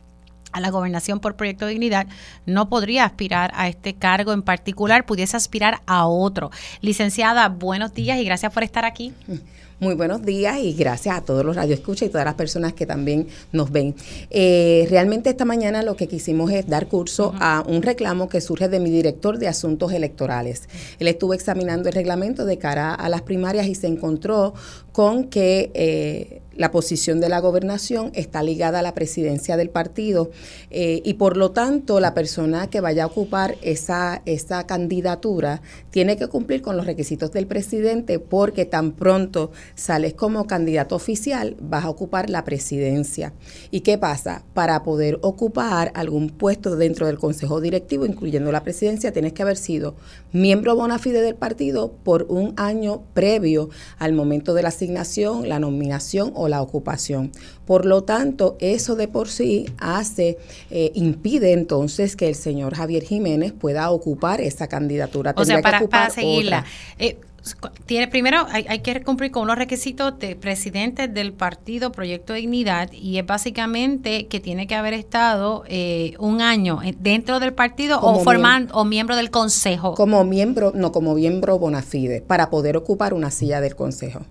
a 0.55 0.61
la 0.61 0.71
gobernación 0.71 1.19
por 1.19 1.35
Proyecto 1.35 1.67
Dignidad, 1.67 2.07
no 2.45 2.69
podría 2.69 3.03
aspirar 3.03 3.51
a 3.55 3.67
este 3.67 3.93
cargo 3.93 4.31
en 4.31 4.41
particular, 4.41 5.05
pudiese 5.05 5.35
aspirar 5.35 5.81
a 5.85 6.07
otro. 6.07 6.49
Licenciada, 6.79 7.49
buenos 7.49 7.93
días 7.93 8.17
y 8.19 8.23
gracias 8.23 8.53
por 8.53 8.63
estar 8.63 8.85
aquí. 8.85 9.13
Muy 9.77 9.93
buenos 9.93 10.23
días 10.23 10.57
y 10.59 10.71
gracias 10.71 11.17
a 11.17 11.21
todos 11.21 11.43
los 11.43 11.57
radioescuchas 11.57 12.07
y 12.07 12.09
todas 12.09 12.23
las 12.23 12.35
personas 12.35 12.71
que 12.71 12.85
también 12.85 13.27
nos 13.51 13.73
ven. 13.73 13.93
Eh, 14.29 14.87
realmente 14.89 15.29
esta 15.29 15.43
mañana 15.43 15.83
lo 15.83 15.97
que 15.97 16.07
quisimos 16.07 16.49
es 16.51 16.65
dar 16.65 16.87
curso 16.87 17.35
a 17.41 17.61
un 17.67 17.81
reclamo 17.81 18.29
que 18.29 18.39
surge 18.39 18.69
de 18.69 18.79
mi 18.79 18.89
director 18.89 19.37
de 19.37 19.49
asuntos 19.49 19.91
electorales. 19.91 20.69
Él 20.97 21.09
estuvo 21.09 21.33
examinando 21.33 21.89
el 21.89 21.95
reglamento 21.95 22.45
de 22.45 22.57
cara 22.57 22.95
a 22.95 23.09
las 23.09 23.23
primarias 23.23 23.67
y 23.67 23.75
se 23.75 23.87
encontró 23.87 24.53
con 24.93 25.25
que 25.25 25.71
eh, 25.73 26.41
la 26.55 26.71
posición 26.71 27.19
de 27.19 27.29
la 27.29 27.39
gobernación 27.39 28.11
está 28.13 28.43
ligada 28.43 28.79
a 28.79 28.81
la 28.81 28.93
presidencia 28.93 29.57
del 29.57 29.69
partido 29.69 30.31
eh, 30.71 31.01
y 31.03 31.15
por 31.15 31.37
lo 31.37 31.51
tanto 31.51 31.99
la 31.99 32.13
persona 32.13 32.69
que 32.69 32.81
vaya 32.81 33.03
a 33.03 33.07
ocupar 33.07 33.57
esa, 33.61 34.21
esa 34.25 34.65
candidatura 34.65 35.61
tiene 35.91 36.17
que 36.17 36.27
cumplir 36.27 36.61
con 36.61 36.77
los 36.77 36.85
requisitos 36.85 37.31
del 37.31 37.47
presidente 37.47 38.19
porque 38.19 38.65
tan 38.65 38.93
pronto 38.93 39.51
sales 39.75 40.13
como 40.13 40.47
candidato 40.47 40.95
oficial 40.95 41.55
vas 41.59 41.85
a 41.85 41.89
ocupar 41.89 42.29
la 42.29 42.43
presidencia. 42.43 43.33
¿Y 43.71 43.81
qué 43.81 43.97
pasa? 43.97 44.43
Para 44.53 44.83
poder 44.83 45.19
ocupar 45.21 45.91
algún 45.95 46.29
puesto 46.29 46.75
dentro 46.75 47.07
del 47.07 47.19
consejo 47.19 47.61
directivo, 47.61 48.05
incluyendo 48.05 48.51
la 48.51 48.63
presidencia, 48.63 49.11
tienes 49.11 49.33
que 49.33 49.41
haber 49.41 49.57
sido 49.57 49.95
miembro 50.31 50.75
bona 50.75 50.99
fide 50.99 51.21
del 51.21 51.35
partido 51.35 51.93
por 52.03 52.23
un 52.29 52.53
año 52.57 53.03
previo 53.13 53.69
al 53.97 54.13
momento 54.13 54.53
de 54.53 54.63
la 54.63 54.69
asignación, 54.69 55.47
la 55.49 55.59
nominación 55.59 56.31
o 56.35 56.44
la 56.47 56.61
ocupación. 56.61 57.31
Por 57.65 57.85
lo 57.85 58.03
tanto, 58.03 58.55
eso 58.59 58.95
de 58.95 59.07
por 59.07 59.29
sí 59.29 59.65
hace, 59.77 60.37
eh, 60.71 60.91
impide 60.95 61.53
entonces 61.53 62.15
que 62.15 62.29
el 62.29 62.35
señor 62.35 62.75
Javier 62.75 63.03
Jiménez 63.03 63.53
pueda 63.53 63.89
ocupar 63.91 64.41
esa 64.41 64.67
candidatura. 64.67 65.33
O 65.35 65.45
sea, 65.45 65.55
Tendría 65.55 65.57
que 65.57 65.63
para, 65.63 65.77
ocupar 65.79 66.01
para 66.01 66.13
seguirla. 66.13 66.65
eh, 66.99 67.17
tiene 67.85 68.07
primero 68.07 68.45
hay, 68.49 68.65
hay 68.67 68.79
que 68.79 69.03
cumplir 69.03 69.31
con 69.31 69.43
unos 69.43 69.57
requisitos 69.57 70.17
de 70.19 70.35
presidente 70.35 71.07
del 71.07 71.33
partido 71.33 71.91
Proyecto 71.91 72.33
Dignidad 72.33 72.91
y 72.91 73.19
es 73.19 73.25
básicamente 73.25 74.27
que 74.27 74.39
tiene 74.39 74.67
que 74.67 74.75
haber 74.75 74.93
estado 74.93 75.63
eh, 75.67 76.15
un 76.19 76.41
año 76.41 76.81
eh, 76.83 76.95
dentro 76.97 77.39
del 77.39 77.53
partido 77.53 77.99
Como 77.99 78.19
o 78.19 78.23
formando 78.23 78.73
o 78.73 78.85
miembro 78.85 79.15
del 79.15 79.29
consejo. 79.29 79.93
Como 79.93 80.23
miembro, 80.23 80.71
no 80.75 80.91
como 80.91 81.13
miembro 81.13 81.59
bona 81.59 81.81
fide, 81.81 82.21
para 82.21 82.49
poder 82.49 82.77
ocupar 82.77 83.13
una 83.13 83.29
silla 83.31 83.61
del 83.61 83.75
Consejo, 83.75 84.21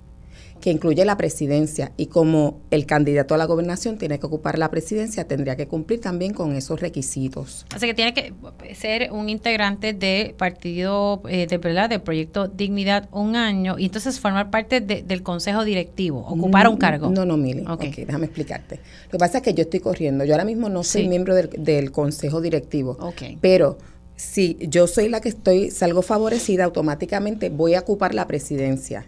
que 0.64 0.70
incluye 0.70 1.04
la 1.04 1.18
presidencia. 1.18 1.92
Y 1.98 2.06
como 2.06 2.62
el 2.70 2.86
candidato 2.86 3.34
a 3.34 3.36
la 3.36 3.44
gobernación 3.44 3.98
tiene 3.98 4.18
que 4.18 4.24
ocupar 4.24 4.58
la 4.58 4.70
presidencia, 4.70 5.28
tendría 5.28 5.56
que 5.56 5.68
cumplir 5.68 6.00
también 6.00 6.32
con 6.32 6.56
esos 6.56 6.80
requisitos. 6.80 7.66
Así 7.74 7.84
que 7.84 7.92
tiene 7.92 8.14
que 8.14 8.32
ser 8.74 9.12
un 9.12 9.28
integrante 9.28 9.92
de 9.92 10.34
partido 10.38 11.20
eh, 11.28 11.46
de 11.46 11.58
verdad 11.58 11.90
del 11.90 12.00
proyecto 12.00 12.48
Dignidad 12.48 13.10
un 13.12 13.36
año 13.36 13.78
y 13.78 13.84
entonces 13.84 14.18
formar 14.18 14.48
parte 14.48 14.80
de- 14.80 15.02
del 15.02 15.22
consejo 15.22 15.64
directivo, 15.66 16.20
ocupar 16.26 16.66
un 16.68 16.78
cargo. 16.78 17.10
No, 17.10 17.26
no, 17.26 17.36
Mili. 17.36 17.60
Ok. 17.68 17.84
Ok, 17.84 17.96
déjame 18.06 18.24
explicarte. 18.24 18.76
Lo 19.04 19.10
que 19.10 19.18
pasa 19.18 19.38
es 19.38 19.44
que 19.44 19.52
yo 19.52 19.64
estoy 19.64 19.80
corriendo. 19.80 20.24
Yo 20.24 20.32
ahora 20.32 20.46
mismo 20.46 20.70
no 20.70 20.82
soy 20.82 21.02
Sí. 21.02 21.08
miembro 21.08 21.34
del, 21.34 21.50
del 21.58 21.92
consejo 21.92 22.40
directivo. 22.40 22.96
Pero 23.42 23.76
si 24.16 24.56
yo 24.62 24.86
soy 24.86 25.10
la 25.10 25.20
que 25.20 25.28
estoy, 25.28 25.70
salgo 25.70 26.00
favorecida, 26.00 26.64
automáticamente 26.64 27.50
voy 27.50 27.74
a 27.74 27.80
ocupar 27.80 28.14
la 28.14 28.26
presidencia. 28.26 29.04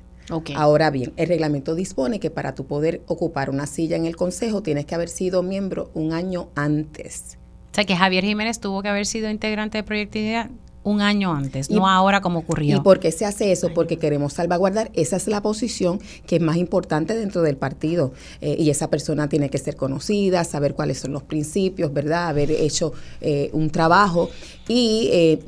Ahora 0.56 0.90
bien, 0.90 1.12
el 1.16 1.28
reglamento 1.28 1.74
dispone 1.74 2.18
que 2.20 2.30
para 2.30 2.54
tu 2.54 2.66
poder 2.66 3.02
ocupar 3.06 3.50
una 3.50 3.66
silla 3.66 3.96
en 3.96 4.06
el 4.06 4.16
consejo 4.16 4.62
tienes 4.62 4.84
que 4.86 4.94
haber 4.94 5.08
sido 5.08 5.42
miembro 5.42 5.90
un 5.94 6.12
año 6.12 6.48
antes. 6.54 7.38
O 7.72 7.74
sea 7.76 7.84
que 7.84 7.94
Javier 7.96 8.24
Jiménez 8.24 8.58
tuvo 8.58 8.82
que 8.82 8.88
haber 8.88 9.06
sido 9.06 9.28
integrante 9.30 9.78
de 9.78 9.84
Proyecto 9.84 10.18
Dignidad 10.18 10.50
un 10.82 11.00
año 11.00 11.34
antes, 11.34 11.68
Y- 11.68 11.74
no 11.74 11.88
ahora 11.88 12.20
como 12.20 12.38
ocurrió. 12.38 12.76
¿Y 12.76 12.80
por 12.80 13.00
qué 13.00 13.10
se 13.10 13.24
hace 13.26 13.50
eso? 13.50 13.74
Porque 13.74 13.98
queremos 13.98 14.34
salvaguardar, 14.34 14.90
esa 14.94 15.16
es 15.16 15.26
la 15.26 15.42
posición 15.42 15.98
que 16.28 16.36
es 16.36 16.42
más 16.42 16.56
importante 16.56 17.14
dentro 17.16 17.42
del 17.42 17.56
partido. 17.56 18.12
Eh, 18.40 18.54
y 18.58 18.70
esa 18.70 18.88
persona 18.88 19.28
tiene 19.28 19.50
que 19.50 19.58
ser 19.58 19.74
conocida, 19.74 20.44
saber 20.44 20.74
cuáles 20.74 20.98
son 21.00 21.12
los 21.12 21.24
principios, 21.24 21.92
¿verdad? 21.92 22.28
Haber 22.28 22.52
hecho 22.52 22.92
eh, 23.20 23.50
un 23.52 23.70
trabajo. 23.70 24.30
Y 24.68 25.08
eh, 25.12 25.38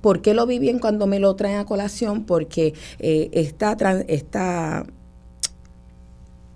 ¿por 0.00 0.22
qué 0.22 0.34
lo 0.34 0.46
vi 0.46 0.58
bien 0.58 0.78
cuando 0.78 1.06
me 1.06 1.18
lo 1.18 1.34
traen 1.36 1.58
a 1.58 1.64
colación? 1.66 2.24
Porque 2.24 2.74
eh, 2.98 3.30
esta, 3.32 3.76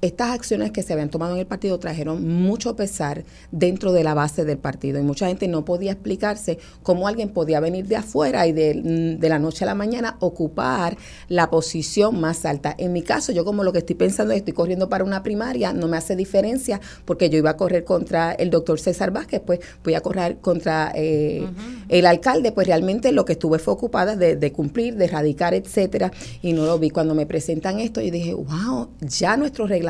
estas 0.00 0.30
acciones 0.30 0.70
que 0.70 0.82
se 0.82 0.92
habían 0.92 1.10
tomado 1.10 1.34
en 1.34 1.40
el 1.40 1.46
partido 1.46 1.78
trajeron 1.78 2.26
mucho 2.26 2.76
pesar 2.76 3.24
dentro 3.50 3.92
de 3.92 4.04
la 4.04 4.14
base 4.14 4.44
del 4.44 4.58
partido 4.58 5.00
y 5.00 5.02
mucha 5.02 5.26
gente 5.26 5.48
no 5.48 5.64
podía 5.64 5.92
explicarse 5.92 6.58
cómo 6.82 7.08
alguien 7.08 7.30
podía 7.30 7.58
venir 7.58 7.86
de 7.86 7.96
afuera 7.96 8.46
y 8.46 8.52
de, 8.52 9.16
de 9.18 9.28
la 9.28 9.38
noche 9.38 9.64
a 9.64 9.66
la 9.66 9.74
mañana 9.74 10.16
ocupar 10.20 10.96
la 11.28 11.50
posición 11.50 12.20
más 12.20 12.44
alta. 12.44 12.74
En 12.78 12.92
mi 12.92 13.02
caso, 13.02 13.32
yo 13.32 13.44
como 13.44 13.64
lo 13.64 13.72
que 13.72 13.78
estoy 13.80 13.96
pensando 13.96 14.32
es 14.32 14.38
estoy 14.38 14.54
corriendo 14.54 14.88
para 14.88 15.02
una 15.02 15.24
primaria, 15.24 15.72
no 15.72 15.88
me 15.88 15.96
hace 15.96 16.14
diferencia 16.14 16.80
porque 17.04 17.28
yo 17.28 17.38
iba 17.38 17.50
a 17.50 17.56
correr 17.56 17.84
contra 17.84 18.32
el 18.32 18.50
doctor 18.50 18.78
César 18.78 19.10
Vázquez, 19.10 19.42
pues 19.44 19.58
voy 19.82 19.94
a 19.94 20.00
correr 20.00 20.38
contra 20.38 20.92
eh, 20.94 21.44
el 21.88 22.06
alcalde, 22.06 22.52
pues 22.52 22.68
realmente 22.68 23.10
lo 23.10 23.24
que 23.24 23.32
estuve 23.32 23.58
fue 23.58 23.74
ocupada 23.74 24.14
de, 24.14 24.36
de 24.36 24.52
cumplir, 24.52 24.94
de 24.94 25.06
erradicar, 25.06 25.54
etcétera, 25.54 26.12
y 26.40 26.52
no 26.52 26.66
lo 26.66 26.78
vi. 26.78 26.90
Cuando 26.90 27.16
me 27.16 27.26
presentan 27.26 27.80
esto, 27.80 28.00
yo 28.00 28.12
dije, 28.12 28.34
wow, 28.34 28.90
ya 29.00 29.36
nuestro 29.36 29.66
reglamento 29.66 29.87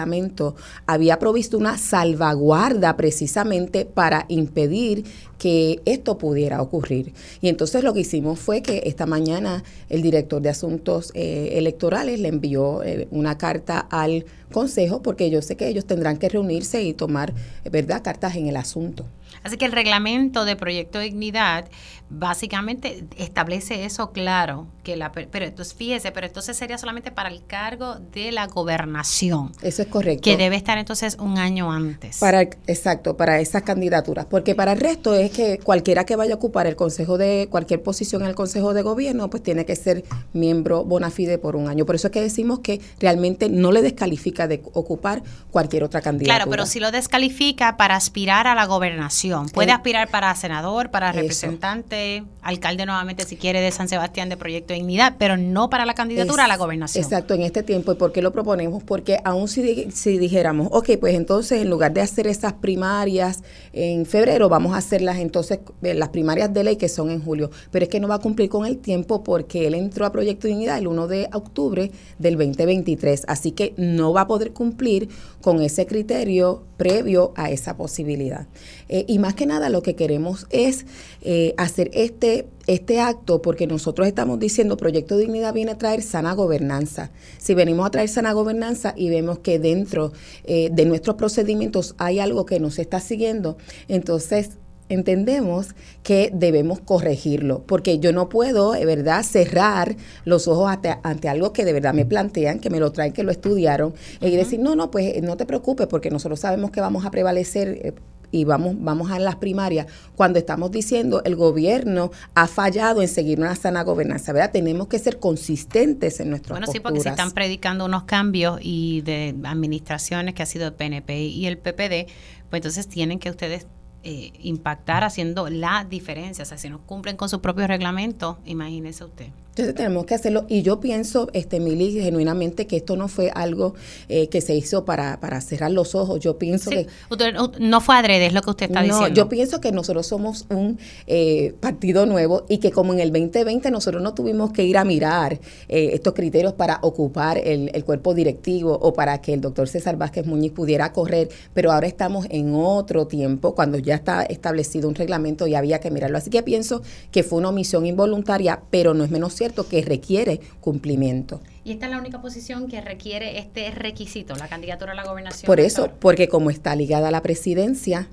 había 0.86 1.18
provisto 1.18 1.58
una 1.58 1.78
salvaguarda 1.78 2.96
precisamente 2.96 3.84
para 3.84 4.26
impedir 4.28 5.04
que 5.38 5.80
esto 5.84 6.18
pudiera 6.18 6.60
ocurrir. 6.60 7.12
Y 7.40 7.48
entonces 7.48 7.82
lo 7.84 7.94
que 7.94 8.00
hicimos 8.00 8.38
fue 8.38 8.62
que 8.62 8.82
esta 8.86 9.06
mañana 9.06 9.62
el 9.88 10.02
director 10.02 10.42
de 10.42 10.50
asuntos 10.50 11.12
eh, 11.14 11.50
electorales 11.52 12.20
le 12.20 12.28
envió 12.28 12.82
eh, 12.82 13.08
una 13.10 13.38
carta 13.38 13.78
al 13.78 14.26
consejo 14.52 15.02
porque 15.02 15.30
yo 15.30 15.40
sé 15.42 15.56
que 15.56 15.68
ellos 15.68 15.86
tendrán 15.86 16.16
que 16.18 16.28
reunirse 16.28 16.82
y 16.82 16.92
tomar, 16.92 17.34
eh, 17.64 17.70
¿verdad?, 17.70 18.02
cartas 18.02 18.36
en 18.36 18.48
el 18.48 18.56
asunto. 18.56 19.04
Así 19.42 19.56
que 19.56 19.64
el 19.64 19.72
reglamento 19.72 20.44
de 20.44 20.56
Proyecto 20.56 20.98
Dignidad 20.98 21.66
básicamente 22.10 23.04
establece 23.16 23.84
eso 23.84 24.12
claro, 24.12 24.66
que 24.82 24.96
la 24.96 25.12
per- 25.12 25.28
pero 25.28 25.44
entonces 25.44 25.74
fíjese, 25.74 26.10
pero 26.10 26.26
entonces 26.26 26.56
sería 26.56 26.78
solamente 26.78 27.10
para 27.10 27.28
el 27.28 27.44
cargo 27.46 27.96
de 28.12 28.32
la 28.32 28.46
gobernación, 28.46 29.52
Eso 29.62 29.82
es 29.82 29.88
correcto. 29.88 30.22
que 30.24 30.36
debe 30.36 30.56
estar 30.56 30.78
entonces 30.78 31.16
un 31.20 31.38
año 31.38 31.70
antes. 31.70 32.18
Para, 32.18 32.40
exacto, 32.42 33.16
para 33.16 33.40
esas 33.40 33.62
candidaturas, 33.62 34.24
porque 34.26 34.54
para 34.54 34.72
el 34.72 34.80
resto 34.80 35.14
es 35.14 35.30
que 35.30 35.58
cualquiera 35.58 36.04
que 36.04 36.16
vaya 36.16 36.32
a 36.34 36.36
ocupar 36.36 36.66
el 36.66 36.76
consejo 36.76 37.18
de 37.18 37.48
cualquier 37.50 37.82
posición 37.82 38.22
en 38.22 38.28
el 38.28 38.34
consejo 38.34 38.72
de 38.74 38.82
gobierno, 38.82 39.28
pues 39.28 39.42
tiene 39.42 39.64
que 39.66 39.76
ser 39.76 40.04
miembro 40.32 40.84
bona 40.84 41.10
fide 41.10 41.38
por 41.38 41.56
un 41.56 41.68
año. 41.68 41.84
Por 41.84 41.94
eso 41.94 42.08
es 42.08 42.12
que 42.12 42.22
decimos 42.22 42.60
que 42.60 42.80
realmente 42.98 43.48
no 43.50 43.70
le 43.70 43.82
descalifica 43.82 44.48
de 44.48 44.62
ocupar 44.72 45.22
cualquier 45.50 45.84
otra 45.84 46.00
candidatura. 46.00 46.36
Claro, 46.36 46.50
pero 46.50 46.64
si 46.66 46.80
lo 46.80 46.90
descalifica 46.90 47.76
para 47.76 47.96
aspirar 47.96 48.46
a 48.46 48.54
la 48.54 48.64
gobernación. 48.64 49.17
Puede 49.52 49.70
Eh, 49.70 49.74
aspirar 49.74 50.08
para 50.08 50.34
senador, 50.34 50.90
para 50.90 51.10
eso. 51.10 51.20
representante, 51.20 52.24
alcalde 52.42 52.86
nuevamente 52.86 53.24
si 53.24 53.36
quiere 53.36 53.60
de 53.60 53.70
San 53.70 53.88
Sebastián 53.88 54.28
de 54.28 54.36
Proyecto 54.36 54.72
de 54.72 54.78
Dignidad, 54.80 55.16
pero 55.18 55.36
no 55.36 55.68
para 55.70 55.84
la 55.86 55.94
candidatura 55.94 56.44
a 56.44 56.48
la 56.48 56.56
gobernación. 56.56 57.02
Exacto, 57.02 57.34
en 57.34 57.42
este 57.42 57.62
tiempo. 57.62 57.92
¿Y 57.92 57.96
por 57.96 58.12
qué 58.12 58.22
lo 58.22 58.32
proponemos? 58.32 58.82
Porque 58.84 59.18
aún 59.24 59.48
si, 59.48 59.90
si 59.90 60.18
dijéramos, 60.18 60.68
ok, 60.70 60.90
pues 61.00 61.14
entonces 61.14 61.62
en 61.62 61.70
lugar 61.70 61.92
de 61.92 62.00
hacer 62.00 62.26
esas 62.26 62.52
primarias 62.54 63.42
en 63.72 64.06
febrero, 64.06 64.48
vamos 64.48 64.74
a 64.74 64.78
hacerlas 64.78 65.18
entonces, 65.18 65.60
eh, 65.82 65.94
las 65.94 66.10
primarias 66.10 66.52
de 66.52 66.64
ley 66.64 66.76
que 66.76 66.88
son 66.88 67.10
en 67.10 67.22
julio. 67.22 67.50
Pero 67.70 67.84
es 67.84 67.88
que 67.88 68.00
no 68.00 68.08
va 68.08 68.16
a 68.16 68.20
cumplir 68.20 68.48
con 68.48 68.66
el 68.66 68.78
tiempo 68.78 69.22
porque 69.24 69.66
él 69.66 69.74
entró 69.74 70.06
a 70.06 70.12
Proyecto 70.12 70.46
de 70.46 70.54
Dignidad 70.54 70.78
el 70.78 70.86
1 70.86 71.06
de 71.08 71.28
octubre 71.32 71.90
del 72.18 72.36
2023. 72.36 73.24
Así 73.26 73.52
que 73.52 73.74
no 73.76 74.12
va 74.12 74.22
a 74.22 74.26
poder 74.26 74.52
cumplir 74.52 75.08
con 75.40 75.60
ese 75.62 75.86
criterio 75.86 76.64
previo 76.76 77.32
a 77.36 77.50
esa 77.50 77.76
posibilidad. 77.76 78.46
Eh, 78.88 79.04
y 79.08 79.18
más 79.18 79.34
que 79.34 79.46
nada 79.46 79.70
lo 79.70 79.82
que 79.82 79.96
queremos 79.96 80.46
es 80.50 80.84
eh, 81.22 81.54
hacer 81.56 81.90
este, 81.94 82.46
este 82.66 83.00
acto 83.00 83.40
porque 83.40 83.66
nosotros 83.66 84.06
estamos 84.06 84.38
diciendo 84.38 84.76
Proyecto 84.76 85.16
Dignidad 85.16 85.54
viene 85.54 85.72
a 85.72 85.78
traer 85.78 86.02
sana 86.02 86.34
gobernanza. 86.34 87.10
Si 87.38 87.54
venimos 87.54 87.86
a 87.86 87.90
traer 87.90 88.10
sana 88.10 88.32
gobernanza 88.32 88.92
y 88.96 89.08
vemos 89.08 89.38
que 89.38 89.58
dentro 89.58 90.12
eh, 90.44 90.68
de 90.70 90.84
nuestros 90.84 91.16
procedimientos 91.16 91.94
hay 91.96 92.20
algo 92.20 92.44
que 92.44 92.60
no 92.60 92.70
se 92.70 92.82
está 92.82 93.00
siguiendo, 93.00 93.56
entonces 93.88 94.58
entendemos 94.90 95.74
que 96.02 96.30
debemos 96.32 96.80
corregirlo, 96.80 97.62
porque 97.66 97.98
yo 97.98 98.12
no 98.12 98.28
puedo, 98.28 98.72
de 98.72 98.84
verdad, 98.84 99.22
cerrar 99.22 99.96
los 100.24 100.48
ojos 100.48 100.70
ante, 100.70 100.96
ante 101.02 101.28
algo 101.28 101.52
que 101.52 101.64
de 101.64 101.72
verdad 101.72 101.94
me 101.94 102.06
plantean, 102.06 102.58
que 102.58 102.70
me 102.70 102.80
lo 102.80 102.92
traen, 102.92 103.12
que 103.12 103.22
lo 103.22 103.30
estudiaron, 103.30 103.94
y 104.20 104.30
decir, 104.30 104.60
no, 104.60 104.76
no, 104.76 104.90
pues 104.90 105.22
no 105.22 105.36
te 105.36 105.46
preocupes, 105.46 105.86
porque 105.86 106.10
nosotros 106.10 106.40
sabemos 106.40 106.70
que 106.70 106.80
vamos 106.80 107.04
a 107.04 107.10
prevalecer. 107.10 107.94
Y 108.30 108.44
vamos, 108.44 108.74
vamos 108.78 109.10
a 109.10 109.18
las 109.18 109.36
primarias, 109.36 109.86
cuando 110.16 110.38
estamos 110.38 110.70
diciendo 110.70 111.22
el 111.24 111.36
gobierno 111.36 112.10
ha 112.34 112.46
fallado 112.46 113.02
en 113.02 113.08
seguir 113.08 113.38
una 113.38 113.54
sana 113.56 113.82
gobernanza, 113.82 114.32
¿verdad? 114.32 114.52
Tenemos 114.52 114.88
que 114.88 114.98
ser 114.98 115.18
consistentes 115.18 116.20
en 116.20 116.30
nuestras 116.30 116.58
Bueno, 116.58 116.72
sí, 116.72 116.80
porque 116.80 117.00
se 117.00 117.08
están 117.08 117.32
predicando 117.32 117.84
unos 117.84 118.04
cambios 118.04 118.58
y 118.62 119.00
de 119.02 119.34
administraciones 119.44 120.34
que 120.34 120.42
ha 120.42 120.46
sido 120.46 120.66
el 120.66 120.74
PNP 120.74 121.20
y 121.20 121.46
el 121.46 121.58
PPD, 121.58 122.10
pues 122.50 122.60
entonces 122.60 122.88
tienen 122.88 123.18
que 123.18 123.30
ustedes 123.30 123.66
eh, 124.08 124.32
impactar 124.42 125.04
haciendo 125.04 125.48
la 125.50 125.86
diferencia. 125.88 126.42
O 126.42 126.46
sea, 126.46 126.56
si 126.58 126.68
no 126.70 126.80
cumplen 126.86 127.16
con 127.16 127.28
su 127.28 127.40
propio 127.40 127.66
reglamento, 127.66 128.38
imagínese 128.46 129.04
usted. 129.04 129.26
Entonces 129.50 129.74
tenemos 129.74 130.06
que 130.06 130.14
hacerlo. 130.14 130.44
Y 130.48 130.62
yo 130.62 130.78
pienso, 130.78 131.28
este 131.32 131.58
Mili, 131.58 131.90
genuinamente 132.00 132.68
que 132.68 132.76
esto 132.76 132.94
no 132.96 133.08
fue 133.08 133.32
algo 133.34 133.74
eh, 134.08 134.28
que 134.28 134.40
se 134.40 134.54
hizo 134.54 134.84
para, 134.84 135.18
para 135.18 135.40
cerrar 135.40 135.72
los 135.72 135.96
ojos. 135.96 136.20
Yo 136.20 136.38
pienso 136.38 136.70
Sí, 136.70 136.76
que 136.76 136.86
usted- 137.10 137.34
no 137.58 137.80
fue 137.80 137.96
adrede, 137.96 138.26
es 138.26 138.32
lo 138.32 138.40
que 138.42 138.50
usted 138.50 138.66
está 138.66 138.82
no, 138.82 138.86
diciendo. 138.94 139.14
yo 139.16 139.28
pienso 139.28 139.60
que 139.60 139.72
nosotros 139.72 140.06
somos 140.06 140.46
un 140.48 140.78
eh, 141.08 141.54
partido 141.58 142.06
nuevo 142.06 142.44
y 142.48 142.58
que 142.58 142.70
como 142.70 142.92
en 142.92 143.00
el 143.00 143.10
2020 143.12 143.72
nosotros 143.72 144.00
no 144.00 144.14
tuvimos 144.14 144.52
que 144.52 144.62
ir 144.62 144.78
a 144.78 144.84
mirar 144.84 145.40
eh, 145.68 145.90
estos 145.92 146.14
criterios 146.14 146.52
para 146.52 146.78
ocupar 146.82 147.38
el, 147.38 147.72
el 147.74 147.84
cuerpo 147.84 148.14
directivo 148.14 148.78
o 148.80 148.92
para 148.92 149.20
que 149.20 149.34
el 149.34 149.40
doctor 149.40 149.68
César 149.68 149.96
Vázquez 149.96 150.24
Muñiz 150.24 150.52
pudiera 150.52 150.92
correr, 150.92 151.30
pero 151.52 151.72
ahora 151.72 151.88
estamos 151.88 152.26
en 152.30 152.54
otro 152.54 153.08
tiempo 153.08 153.56
cuando 153.56 153.76
ya 153.78 153.96
está 153.98 154.22
establecido 154.22 154.88
un 154.88 154.94
reglamento 154.94 155.46
y 155.46 155.54
había 155.54 155.80
que 155.80 155.90
mirarlo. 155.90 156.18
Así 156.18 156.30
que 156.30 156.42
pienso 156.42 156.82
que 157.10 157.22
fue 157.22 157.38
una 157.38 157.50
omisión 157.50 157.86
involuntaria, 157.86 158.62
pero 158.70 158.94
no 158.94 159.04
es 159.04 159.10
menos 159.10 159.34
cierto 159.34 159.68
que 159.68 159.82
requiere 159.82 160.40
cumplimiento. 160.60 161.40
Y 161.64 161.72
esta 161.72 161.86
es 161.86 161.92
la 161.92 161.98
única 161.98 162.22
posición 162.22 162.68
que 162.68 162.80
requiere 162.80 163.38
este 163.38 163.70
requisito, 163.70 164.34
la 164.36 164.48
candidatura 164.48 164.92
a 164.92 164.94
la 164.94 165.04
gobernación. 165.04 165.46
Por 165.46 165.60
eso, 165.60 165.90
porque 166.00 166.28
como 166.28 166.50
está 166.50 166.74
ligada 166.74 167.08
a 167.08 167.10
la 167.10 167.22
presidencia, 167.22 168.08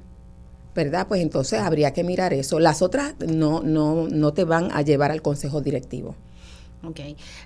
¿verdad? 0.76 1.08
Pues 1.08 1.22
entonces 1.22 1.60
habría 1.62 1.94
que 1.94 2.04
mirar 2.04 2.34
eso. 2.34 2.60
Las 2.60 2.82
otras 2.82 3.16
no, 3.20 3.62
no, 3.64 4.08
no 4.10 4.34
te 4.34 4.44
van 4.44 4.70
a 4.74 4.82
llevar 4.82 5.12
al 5.12 5.22
consejo 5.22 5.62
directivo. 5.62 6.16
Ok, 6.88 7.00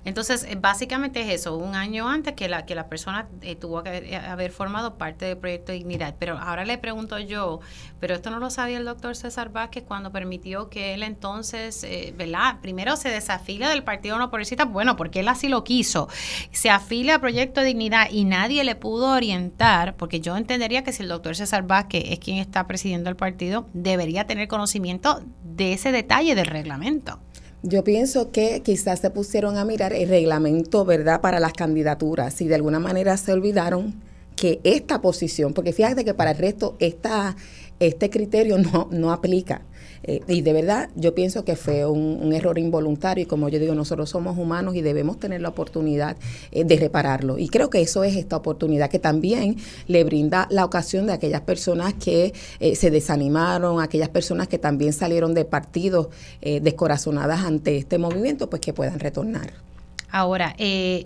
entonces 0.05 0.43
eh, 0.43 0.57
básicamente 0.59 1.21
es 1.21 1.29
eso, 1.41 1.55
un 1.57 1.75
año 1.75 2.09
antes 2.09 2.33
que 2.33 2.47
la 2.49 2.65
que 2.65 2.75
la 2.75 2.87
persona 2.87 3.27
eh, 3.41 3.55
tuvo 3.55 3.83
que 3.83 3.89
haber- 3.89 4.15
haber 4.15 4.51
formado 4.51 4.95
parte 4.97 5.25
del 5.25 5.37
proyecto 5.37 5.71
Dignidad. 5.71 6.15
Pero 6.19 6.37
ahora 6.37 6.65
le 6.65 6.77
pregunto 6.77 7.17
yo, 7.19 7.59
pero 7.99 8.15
esto 8.15 8.29
no 8.29 8.39
lo 8.39 8.49
sabía 8.49 8.77
el 8.77 8.85
doctor 8.85 9.15
César 9.15 9.49
Vázquez 9.51 9.83
cuando 9.87 10.11
permitió 10.11 10.69
que 10.69 10.93
él 10.93 11.03
entonces, 11.03 11.83
eh, 11.83 12.13
¿verdad? 12.17 12.59
Primero 12.61 12.95
se 12.95 13.09
desafilia 13.09 13.69
del 13.69 13.83
Partido 13.83 14.17
No 14.17 14.29
Progresista, 14.29 14.65
bueno, 14.65 14.95
porque 14.95 15.21
él 15.21 15.27
así 15.27 15.47
lo 15.47 15.63
quiso. 15.63 16.07
Se 16.51 16.69
afilia 16.69 17.15
al 17.15 17.21
proyecto 17.21 17.61
Dignidad 17.61 18.07
y 18.11 18.25
nadie 18.25 18.63
le 18.63 18.75
pudo 18.75 19.11
orientar, 19.13 19.95
porque 19.95 20.19
yo 20.19 20.35
entendería 20.37 20.83
que 20.83 20.91
si 20.93 21.03
el 21.03 21.09
doctor 21.09 21.35
César 21.35 21.63
Vázquez 21.65 22.03
es 22.07 22.19
quien 22.19 22.37
está 22.37 22.67
presidiendo 22.67 23.09
el 23.09 23.15
partido, 23.15 23.67
debería 23.73 24.25
tener 24.27 24.47
conocimiento 24.47 25.21
de 25.43 25.73
ese 25.73 25.91
detalle 25.91 26.35
del 26.35 26.45
reglamento. 26.45 27.19
Yo 27.61 27.83
pienso 27.83 28.31
que 28.31 28.61
quizás 28.61 28.99
se 28.99 29.09
pusieron 29.09 29.57
a 29.57 29.65
mirar 29.65 29.91
el 29.91 30.07
reglamento, 30.07 30.85
¿verdad?, 30.85 31.19
para 31.19 31.41
las 31.41 31.51
candidaturas 31.51 32.39
y 32.39 32.47
de 32.47 32.55
alguna 32.55 32.79
manera 32.79 33.17
se 33.17 33.33
olvidaron 33.33 33.95
que 34.37 34.61
esta 34.63 35.01
posición, 35.01 35.53
porque 35.53 35.73
fíjate 35.73 36.05
que 36.05 36.13
para 36.13 36.31
el 36.31 36.37
resto 36.37 36.77
esta, 36.79 37.35
este 37.81 38.09
criterio 38.09 38.57
no, 38.57 38.87
no 38.91 39.11
aplica. 39.11 39.61
Eh, 40.03 40.21
y 40.27 40.41
de 40.41 40.53
verdad 40.53 40.89
yo 40.95 41.13
pienso 41.13 41.43
que 41.43 41.55
fue 41.55 41.85
un, 41.85 42.33
error 42.33 42.59
involuntario 42.59 43.23
y 43.23 43.27
como 43.27 43.49
yo 43.49 43.59
digo, 43.59 43.75
nosotros 43.75 44.09
somos 44.09 44.37
humanos 44.37 44.75
y 44.75 44.81
debemos 44.81 45.19
tener 45.19 45.41
la 45.41 45.49
oportunidad 45.49 46.15
eh, 46.51 46.63
de 46.63 46.75
repararlo. 46.77 47.37
Y 47.37 47.49
creo 47.49 47.69
que 47.69 47.81
eso 47.81 48.03
es 48.03 48.15
esta 48.15 48.37
oportunidad 48.37 48.89
que 48.89 48.99
también 48.99 49.57
le 49.87 50.03
brinda 50.03 50.47
la 50.51 50.65
ocasión 50.65 51.07
de 51.07 51.13
aquellas 51.13 51.41
personas 51.41 51.93
que 51.93 52.33
eh, 52.59 52.75
se 52.75 52.91
desanimaron, 52.91 53.81
aquellas 53.81 54.09
personas 54.09 54.47
que 54.47 54.57
también 54.57 54.93
salieron 54.93 55.33
de 55.33 55.45
partidos 55.45 56.07
eh, 56.41 56.59
descorazonadas 56.61 57.41
ante 57.41 57.77
este 57.77 57.97
movimiento, 57.97 58.49
pues 58.49 58.61
que 58.61 58.73
puedan 58.73 58.99
retornar. 58.99 59.68
Ahora, 60.11 60.55
eh, 60.57 61.05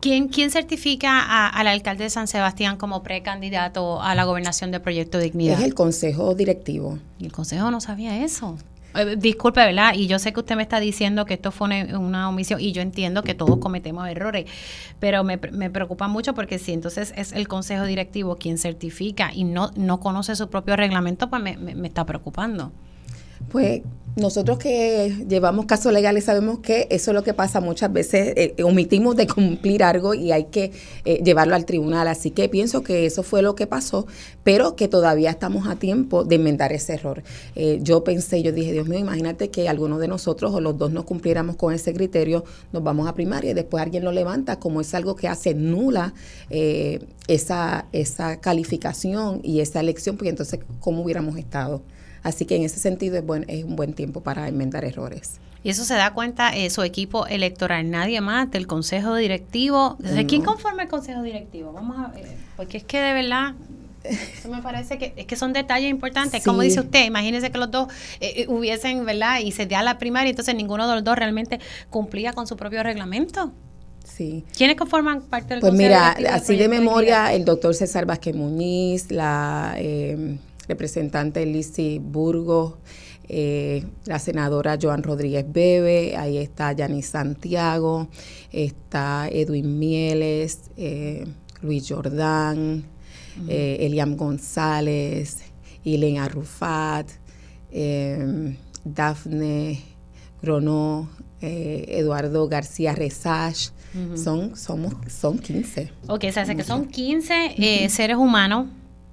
¿quién, 0.00 0.28
¿quién 0.28 0.50
certifica 0.50 1.20
a- 1.20 1.48
al 1.48 1.66
alcalde 1.68 2.04
de 2.04 2.10
San 2.10 2.26
Sebastián 2.28 2.76
como 2.76 3.02
precandidato 3.02 4.02
a 4.02 4.14
la 4.14 4.24
gobernación 4.24 4.70
del 4.70 4.80
Proyecto 4.80 5.18
Dignidad? 5.18 5.58
Es 5.58 5.64
el 5.64 5.74
consejo 5.74 6.34
directivo. 6.34 6.98
Y 7.18 7.26
el 7.26 7.32
Consejo 7.32 7.70
no 7.70 7.80
sabía 7.80 8.24
eso. 8.24 8.56
Eh, 8.94 9.16
disculpe, 9.16 9.60
¿verdad? 9.64 9.94
Y 9.94 10.06
yo 10.06 10.18
sé 10.18 10.34
que 10.34 10.40
usted 10.40 10.54
me 10.54 10.62
está 10.62 10.78
diciendo 10.78 11.24
que 11.24 11.32
esto 11.34 11.50
fue 11.50 11.66
una, 11.66 11.98
una 11.98 12.28
omisión 12.28 12.60
y 12.60 12.72
yo 12.72 12.82
entiendo 12.82 13.22
que 13.22 13.34
todos 13.34 13.56
cometemos 13.58 14.06
errores, 14.06 14.44
pero 15.00 15.24
me, 15.24 15.38
me 15.38 15.70
preocupa 15.70 16.08
mucho 16.08 16.34
porque 16.34 16.58
si 16.58 16.72
entonces 16.72 17.14
es 17.16 17.32
el 17.32 17.48
Consejo 17.48 17.84
Directivo 17.86 18.36
quien 18.36 18.58
certifica 18.58 19.30
y 19.32 19.44
no, 19.44 19.70
no 19.76 19.98
conoce 19.98 20.36
su 20.36 20.50
propio 20.50 20.76
reglamento, 20.76 21.30
pues 21.30 21.40
me, 21.42 21.56
me- 21.56 21.74
me 21.74 21.88
está 21.88 22.04
preocupando. 22.04 22.70
Pues 23.50 23.80
nosotros 24.14 24.58
que 24.58 25.24
llevamos 25.26 25.64
casos 25.64 25.92
legales 25.92 26.24
sabemos 26.24 26.58
que 26.58 26.86
eso 26.90 27.10
es 27.10 27.14
lo 27.14 27.22
que 27.22 27.32
pasa 27.32 27.60
muchas 27.60 27.90
veces, 27.92 28.34
eh, 28.36 28.62
omitimos 28.62 29.16
de 29.16 29.26
cumplir 29.26 29.82
algo 29.82 30.12
y 30.12 30.32
hay 30.32 30.44
que 30.44 30.72
eh, 31.04 31.22
llevarlo 31.24 31.54
al 31.54 31.64
tribunal. 31.64 32.06
Así 32.08 32.30
que 32.30 32.48
pienso 32.48 32.82
que 32.82 33.06
eso 33.06 33.22
fue 33.22 33.40
lo 33.40 33.54
que 33.54 33.66
pasó, 33.66 34.06
pero 34.44 34.76
que 34.76 34.88
todavía 34.88 35.30
estamos 35.30 35.66
a 35.66 35.76
tiempo 35.76 36.24
de 36.24 36.36
enmendar 36.36 36.72
ese 36.72 36.94
error. 36.94 37.22
Eh, 37.54 37.78
yo 37.82 38.04
pensé, 38.04 38.42
yo 38.42 38.52
dije, 38.52 38.72
Dios 38.72 38.86
mío, 38.86 38.98
imagínate 38.98 39.48
que 39.48 39.68
alguno 39.68 39.98
de 39.98 40.08
nosotros 40.08 40.52
o 40.54 40.60
los 40.60 40.76
dos 40.76 40.92
no 40.92 41.06
cumpliéramos 41.06 41.56
con 41.56 41.72
ese 41.72 41.94
criterio, 41.94 42.44
nos 42.72 42.82
vamos 42.82 43.08
a 43.08 43.14
primaria 43.14 43.52
y 43.52 43.54
después 43.54 43.82
alguien 43.82 44.04
lo 44.04 44.12
levanta 44.12 44.58
como 44.58 44.80
es 44.80 44.94
algo 44.94 45.16
que 45.16 45.28
hace 45.28 45.54
nula 45.54 46.12
eh, 46.50 47.00
esa, 47.28 47.86
esa 47.92 48.40
calificación 48.40 49.40
y 49.42 49.60
esa 49.60 49.80
elección, 49.80 50.16
porque 50.16 50.30
entonces, 50.30 50.60
¿cómo 50.80 51.02
hubiéramos 51.02 51.38
estado? 51.38 51.82
Así 52.22 52.44
que 52.44 52.56
en 52.56 52.62
ese 52.62 52.78
sentido 52.78 53.16
es, 53.16 53.26
buen, 53.26 53.44
es 53.48 53.64
un 53.64 53.76
buen 53.76 53.94
tiempo 53.94 54.20
para 54.20 54.48
enmendar 54.48 54.84
errores. 54.84 55.40
Y 55.64 55.70
eso 55.70 55.84
se 55.84 55.94
da 55.94 56.12
cuenta 56.12 56.56
eh, 56.56 56.70
su 56.70 56.82
equipo 56.82 57.26
electoral, 57.26 57.88
nadie 57.90 58.20
más 58.20 58.50
del 58.50 58.66
Consejo 58.66 59.14
Directivo. 59.14 59.96
¿De 60.00 60.26
quién 60.26 60.42
No. 60.42 60.50
conforma 60.52 60.82
el 60.82 60.88
Consejo 60.88 61.22
Directivo? 61.22 61.72
Vamos 61.72 61.96
a 61.98 62.08
ver, 62.12 62.26
porque 62.56 62.78
es 62.78 62.84
que 62.84 63.00
de 63.00 63.12
verdad... 63.14 63.54
Eso 64.04 64.48
me 64.48 64.60
parece 64.60 64.98
que 64.98 65.12
es 65.14 65.26
que 65.26 65.36
son 65.36 65.52
detalles 65.52 65.88
importantes. 65.88 66.42
Como 66.44 66.62
dice 66.62 66.80
usted, 66.80 67.04
imagínese 67.04 67.52
que 67.52 67.58
los 67.58 67.70
dos 67.70 67.86
eh, 68.18 68.32
eh, 68.38 68.46
hubiesen, 68.48 69.04
¿verdad? 69.04 69.38
Y 69.38 69.52
se 69.52 69.66
da 69.66 69.80
la 69.84 69.98
primaria, 69.98 70.30
entonces 70.30 70.56
ninguno 70.56 70.88
de 70.88 70.96
los 70.96 71.04
dos 71.04 71.14
realmente 71.14 71.60
cumplía 71.88 72.32
con 72.32 72.48
su 72.48 72.56
propio 72.56 72.82
reglamento. 72.82 73.52
Sí. 74.04 74.44
¿Quiénes 74.56 74.74
conforman 74.76 75.22
parte 75.22 75.50
del 75.54 75.60
Pues 75.60 75.70
Consejo 75.70 75.88
mira, 75.88 76.34
así 76.34 76.56
de 76.56 76.66
memoria, 76.68 77.32
el 77.32 77.44
doctor 77.44 77.76
César 77.76 78.04
Vázquez 78.04 78.34
Muñiz, 78.34 79.08
la 79.12 79.74
eh, 79.78 80.36
representante 80.68 81.44
Lizzy 81.46 81.98
Burgos, 81.98 82.74
eh, 83.28 83.84
la 84.04 84.18
senadora 84.18 84.78
Joan 84.80 85.02
Rodríguez 85.02 85.46
Bebe, 85.48 86.16
ahí 86.16 86.38
está 86.38 86.72
Yanis 86.72 87.06
Santiago, 87.06 88.08
está 88.50 89.28
Edwin 89.28 89.78
Mieles, 89.78 90.70
eh, 90.76 91.26
Luis 91.62 91.88
Jordán, 91.88 92.84
eh, 93.48 93.78
Eliam 93.80 94.16
González, 94.16 95.38
Ilen 95.84 96.18
Arrufat, 96.18 97.08
eh, 97.70 98.56
Dafne 98.84 99.80
Gronó, 100.42 101.08
Eduardo 101.40 102.48
García 102.48 102.94
Resach, 102.94 103.72
son, 104.14 104.56
somos, 104.56 104.94
son 105.08 105.38
15. 105.38 105.92
Ok, 106.08 106.24
o 106.28 106.32
sea, 106.32 106.54
que 106.54 106.64
son 106.64 106.86
15 106.86 107.54
eh, 107.56 107.88
seres 107.88 108.16
humanos 108.16 108.68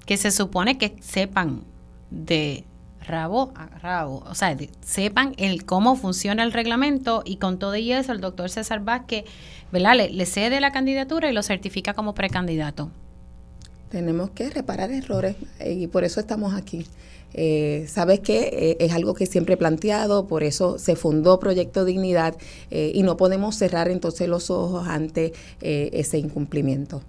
que 0.10 0.18
se 0.18 0.31
supone 0.31 0.80
que 0.80 0.95
sepan 1.02 1.61
de 2.10 2.64
rabo 3.06 3.52
a 3.53 3.68
rabo. 3.68 4.23
O 4.27 4.34
sea, 4.34 4.57
sepan 4.84 5.36
el 5.38 5.65
cómo 5.65 5.95
funciona 5.95 6.41
el 6.41 6.52
reglamento 6.52 7.22
y 7.23 7.36
con 7.36 7.60
todo 7.60 7.76
y 7.76 7.91
eso 7.91 8.11
el 8.11 8.19
doctor 8.19 8.49
César 8.49 8.80
Vázquez, 8.84 9.26
¿verdad? 9.72 9.95
Le, 9.95 10.26
cede 10.26 10.61
la 10.61 10.72
candidatura 10.72 11.30
y 11.30 11.34
lo 11.34 11.44
certifica 11.44 11.94
como 11.94 12.15
precandidato. 12.15 12.90
Tenemos 13.90 14.31
que 14.31 14.49
reparar 14.49 14.90
errores 14.90 15.36
eh, 15.60 15.73
y 15.73 15.86
por 15.86 16.03
eso 16.03 16.19
estamos 16.19 16.56
aquí. 16.56 16.88
Eh, 17.36 17.86
Sabes 17.88 18.19
que 18.22 18.77
es 18.80 18.91
algo 18.91 19.14
que 19.14 19.27
siempre 19.27 19.53
he 19.53 19.57
planteado, 19.57 20.26
por 20.26 20.41
eso 20.41 20.80
se 20.80 20.95
fundó 20.95 21.40
Proyecto 21.40 21.86
Dignidad 21.86 22.36
eh, 22.72 22.91
y 22.95 23.03
no 23.03 23.15
podemos 23.15 23.57
cerrar 23.57 23.90
entonces 23.90 24.27
los 24.27 24.49
ojos 24.49 24.88
ante 24.88 25.34
eh, 25.61 25.91
ese 25.94 26.18
incumplimiento. 26.18 27.03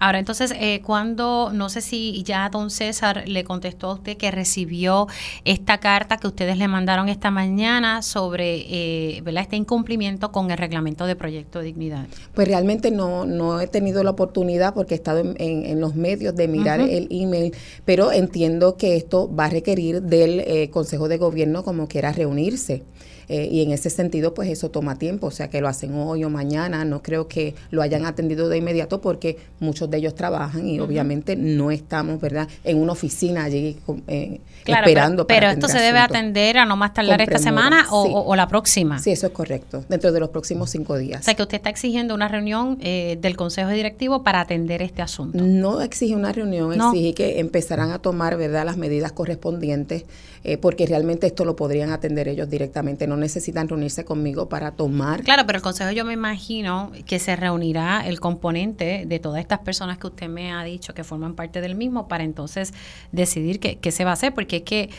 Ahora, 0.00 0.18
entonces, 0.18 0.52
eh, 0.58 0.80
cuando, 0.84 1.50
no 1.52 1.68
sé 1.68 1.82
si 1.82 2.22
ya 2.24 2.48
don 2.48 2.70
César 2.70 3.24
le 3.28 3.44
contestó 3.44 3.90
a 3.90 3.94
usted 3.94 4.16
que 4.16 4.30
recibió 4.30 5.06
esta 5.44 5.78
carta 5.78 6.16
que 6.16 6.26
ustedes 6.26 6.56
le 6.56 6.68
mandaron 6.68 7.08
esta 7.10 7.30
mañana 7.30 8.00
sobre 8.00 8.64
eh, 8.68 9.20
¿verdad? 9.22 9.42
este 9.42 9.56
incumplimiento 9.56 10.32
con 10.32 10.50
el 10.50 10.56
reglamento 10.56 11.04
de 11.06 11.16
Proyecto 11.16 11.60
Dignidad. 11.60 12.06
Pues 12.34 12.48
realmente 12.48 12.90
no, 12.90 13.26
no 13.26 13.60
he 13.60 13.66
tenido 13.66 14.02
la 14.02 14.10
oportunidad 14.10 14.72
porque 14.72 14.94
he 14.94 14.96
estado 14.96 15.18
en, 15.20 15.34
en- 15.38 15.66
en 15.66 15.80
los 15.80 15.94
medios 15.94 16.34
de 16.34 16.48
mirar 16.48 16.80
el 16.80 17.06
email, 17.10 17.54
pero 17.84 18.10
entiendo 18.10 18.76
que 18.78 18.96
esto 18.96 19.30
va 19.34 19.44
a 19.44 19.50
requerir 19.50 20.00
del 20.02 20.40
eh, 20.40 20.70
Consejo 20.70 21.08
de 21.08 21.18
Gobierno 21.18 21.62
como 21.62 21.86
quiera 21.88 22.10
reunirse. 22.12 22.84
Eh, 23.32 23.48
y 23.48 23.62
en 23.62 23.70
ese 23.70 23.90
sentido, 23.90 24.34
pues 24.34 24.48
eso 24.48 24.70
toma 24.72 24.98
tiempo, 24.98 25.28
o 25.28 25.30
sea 25.30 25.48
que 25.48 25.60
lo 25.60 25.68
hacen 25.68 25.94
hoy 25.94 26.24
o 26.24 26.30
mañana. 26.30 26.84
No 26.84 27.00
creo 27.00 27.28
que 27.28 27.54
lo 27.70 27.80
hayan 27.80 28.04
atendido 28.04 28.48
de 28.48 28.58
inmediato 28.58 29.00
porque 29.00 29.38
muchos 29.60 29.88
de 29.88 29.98
ellos 29.98 30.16
trabajan 30.16 30.66
y 30.66 30.80
obviamente 30.80 31.36
no 31.36 31.70
estamos, 31.70 32.20
¿verdad?, 32.20 32.48
en 32.64 32.78
una 32.78 32.90
oficina 32.92 33.44
allí 33.44 33.76
eh, 34.08 34.40
Claro, 34.64 34.86
esperando. 34.88 35.26
pero, 35.28 35.48
esto 35.48 35.68
se 35.68 35.78
debe 35.78 36.00
atender 36.00 36.58
a 36.58 36.64
no 36.66 36.74
más 36.76 36.92
tardar 36.92 37.20
esta 37.22 37.38
semana 37.38 37.86
o, 37.92 38.04
sí. 38.04 38.10
o- 38.12 38.20
o 38.22 38.34
la 38.34 38.48
próxima. 38.48 38.98
Sí, 38.98 39.12
eso 39.12 39.28
es 39.28 39.32
correcto, 39.32 39.84
dentro 39.88 40.10
de 40.10 40.18
los 40.18 40.30
próximos 40.30 40.70
cinco 40.70 40.98
días. 40.98 41.20
O 41.20 41.24
sea, 41.24 41.34
que 41.34 41.42
usted 41.42 41.54
está 41.58 41.70
exigiendo 41.70 42.14
una 42.16 42.26
reunión 42.26 42.78
eh, 42.80 43.16
del 43.20 43.36
Consejo 43.36 43.70
Directivo 43.70 44.24
para 44.24 44.40
atender 44.40 44.82
este 44.82 45.02
asunto. 45.02 45.38
No 45.40 45.80
exige 45.82 46.16
una 46.16 46.32
reunión, 46.32 46.76
No. 46.76 46.90
exige 46.92 47.14
que 47.14 47.38
empezaran 47.38 47.92
a 47.92 48.00
tomar 48.00 48.36
verdad 48.36 48.64
las 48.66 48.76
medidas 48.76 49.12
correspondientes, 49.12 50.04
eh, 50.42 50.56
porque 50.56 50.86
realmente 50.86 51.26
esto 51.26 51.44
lo 51.44 51.54
podrían 51.54 51.90
atender 51.90 52.28
ellos 52.28 52.48
directamente. 52.48 53.06
No 53.06 53.16
necesitan 53.16 53.68
reunirse 53.68 54.04
conmigo 54.04 54.48
para 54.48 54.72
tomar. 54.72 55.22
Claro, 55.22 55.44
pero 55.46 55.58
el 55.58 55.62
Consejo 55.62 55.90
yo 55.90 56.04
me 56.04 56.14
imagino 56.14 56.92
que 57.06 57.18
se 57.18 57.36
reunirá 57.36 58.06
el 58.06 58.20
componente 58.20 59.04
de 59.06 59.18
todas 59.18 59.40
estas 59.40 59.58
personas 59.60 59.98
que 59.98 60.06
usted 60.06 60.28
me 60.28 60.52
ha 60.52 60.64
dicho 60.64 60.94
que 60.94 61.04
forman 61.04 61.34
parte 61.34 61.60
del 61.60 61.74
mismo 61.74 62.08
para 62.08 62.24
entonces 62.24 62.72
decidir 63.12 63.60
qué, 63.60 63.78
qué 63.78 63.92
se 63.92 64.04
va 64.04 64.10
a 64.10 64.14
hacer, 64.14 64.32
porque 64.34 64.56
es 64.56 64.62
que 64.62 64.90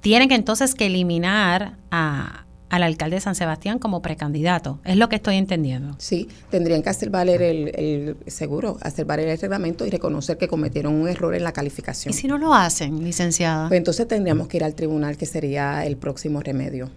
tienen 0.00 0.28
que 0.28 0.34
entonces 0.34 0.74
que 0.74 0.86
eliminar 0.86 1.78
a, 1.90 2.44
al 2.74 2.82
alcalde 2.82 3.16
de 3.16 3.20
San 3.20 3.36
Sebastián 3.36 3.78
como 3.78 4.02
precandidato. 4.02 4.80
Es 4.84 4.96
lo 4.96 5.08
que 5.08 5.16
estoy 5.16 5.36
entendiendo. 5.36 5.94
Sí, 5.98 6.28
tendrían 6.50 6.82
que 6.82 6.90
hacer 6.90 7.08
valer 7.08 7.40
el, 7.40 7.68
el 7.76 8.16
seguro, 8.26 8.78
hacer 8.82 9.04
valer 9.04 9.28
el 9.28 9.38
reglamento 9.38 9.86
y 9.86 9.90
reconocer 9.90 10.38
que 10.38 10.48
cometieron 10.48 10.94
un 10.94 11.08
error 11.08 11.34
en 11.36 11.44
la 11.44 11.52
calificación. 11.52 12.12
¿Y 12.12 12.16
si 12.16 12.26
no 12.26 12.36
lo 12.36 12.52
hacen, 12.52 13.04
licenciada? 13.04 13.68
Pues 13.68 13.78
entonces 13.78 14.08
tendríamos 14.08 14.48
que 14.48 14.56
ir 14.56 14.64
al 14.64 14.74
tribunal, 14.74 15.16
que 15.16 15.26
sería 15.26 15.86
el 15.86 15.96
próximo 15.96 16.40
remedio, 16.40 16.90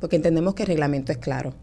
porque 0.00 0.16
entendemos 0.16 0.54
que 0.54 0.64
el 0.64 0.68
reglamento 0.68 1.12
es 1.12 1.18
claro. 1.18 1.54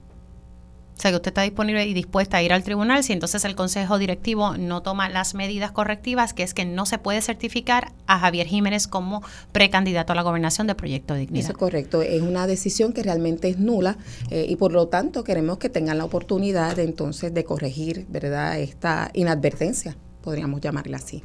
O 0.99 1.01
sea, 1.01 1.11
que 1.11 1.15
usted 1.15 1.29
está 1.29 1.43
disponible 1.43 1.85
y 1.85 1.93
dispuesta 1.93 2.35
a 2.35 2.43
ir 2.43 2.51
al 2.51 2.61
tribunal 2.61 3.05
si 3.05 3.13
entonces 3.13 3.45
el 3.45 3.55
Consejo 3.55 3.97
Directivo 3.97 4.57
no 4.57 4.81
toma 4.81 5.07
las 5.07 5.33
medidas 5.33 5.71
correctivas, 5.71 6.33
que 6.33 6.43
es 6.43 6.53
que 6.53 6.65
no 6.65 6.85
se 6.85 6.97
puede 6.97 7.21
certificar 7.21 7.93
a 8.05 8.19
Javier 8.19 8.47
Jiménez 8.47 8.89
como 8.89 9.23
precandidato 9.53 10.11
a 10.11 10.15
la 10.17 10.23
gobernación 10.23 10.67
de 10.67 10.75
Proyecto 10.75 11.13
Dignidad. 11.15 11.45
Eso 11.45 11.53
es 11.53 11.57
correcto, 11.57 12.01
es 12.01 12.21
una 12.21 12.47
decisión 12.47 12.91
que 12.91 13.01
realmente 13.01 13.47
es 13.47 13.59
nula 13.59 13.97
eh, 14.29 14.45
y 14.49 14.57
por 14.57 14.73
lo 14.73 14.89
tanto 14.89 15.23
queremos 15.23 15.57
que 15.57 15.69
tengan 15.69 15.97
la 15.97 16.03
oportunidad 16.03 16.75
de, 16.75 16.83
entonces 16.83 17.33
de 17.33 17.45
corregir, 17.45 18.05
¿verdad? 18.09 18.59
Esta 18.59 19.09
inadvertencia, 19.13 19.95
podríamos 20.21 20.59
llamarla 20.59 20.97
así. 20.97 21.23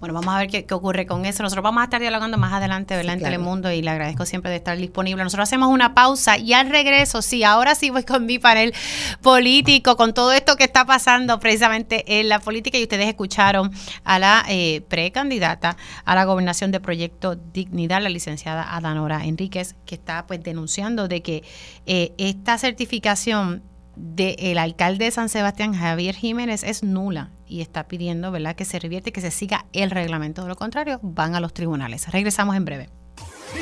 Bueno, 0.00 0.14
vamos 0.14 0.34
a 0.34 0.38
ver 0.38 0.48
qué, 0.48 0.64
qué 0.64 0.72
ocurre 0.72 1.04
con 1.04 1.26
eso. 1.26 1.42
Nosotros 1.42 1.62
vamos 1.62 1.82
a 1.82 1.84
estar 1.84 2.00
dialogando 2.00 2.38
más 2.38 2.54
adelante, 2.54 2.96
¿verdad? 2.96 3.12
en 3.12 3.18
claro. 3.18 3.32
Telemundo 3.32 3.70
y 3.70 3.82
le 3.82 3.90
agradezco 3.90 4.24
siempre 4.24 4.50
de 4.50 4.56
estar 4.56 4.78
disponible. 4.78 5.22
Nosotros 5.22 5.46
hacemos 5.46 5.68
una 5.68 5.92
pausa 5.92 6.38
y 6.38 6.54
al 6.54 6.70
regreso, 6.70 7.20
sí, 7.20 7.44
ahora 7.44 7.74
sí 7.74 7.90
voy 7.90 8.04
con 8.04 8.24
mi 8.24 8.38
panel 8.38 8.72
político, 9.20 9.98
con 9.98 10.14
todo 10.14 10.32
esto 10.32 10.56
que 10.56 10.64
está 10.64 10.86
pasando 10.86 11.38
precisamente 11.38 12.18
en 12.18 12.30
la 12.30 12.38
política 12.38 12.78
y 12.78 12.82
ustedes 12.82 13.08
escucharon 13.08 13.72
a 14.04 14.18
la 14.18 14.42
eh, 14.48 14.80
precandidata 14.88 15.76
a 16.06 16.14
la 16.14 16.24
gobernación 16.24 16.70
de 16.70 16.80
Proyecto 16.80 17.36
Dignidad, 17.36 18.00
la 18.00 18.08
licenciada 18.08 18.74
Adanora 18.74 19.26
Enríquez, 19.26 19.76
que 19.84 19.96
está 19.96 20.26
pues 20.26 20.42
denunciando 20.42 21.08
de 21.08 21.20
que 21.20 21.44
eh, 21.84 22.14
esta 22.16 22.56
certificación 22.56 23.62
del 23.96 24.56
alcalde 24.56 25.04
de 25.04 25.10
San 25.10 25.28
Sebastián, 25.28 25.74
Javier 25.74 26.14
Jiménez, 26.14 26.62
es 26.64 26.82
nula 26.82 27.28
y 27.50 27.60
está 27.60 27.88
pidiendo 27.88 28.30
¿verdad? 28.30 28.54
que 28.54 28.64
se 28.64 28.78
revierte, 28.78 29.12
que 29.12 29.20
se 29.20 29.30
siga 29.30 29.66
el 29.72 29.90
reglamento. 29.90 30.42
De 30.42 30.48
lo 30.48 30.56
contrario, 30.56 31.00
van 31.02 31.34
a 31.34 31.40
los 31.40 31.52
tribunales. 31.52 32.10
Regresamos 32.10 32.56
en 32.56 32.64
breve. 32.64 32.88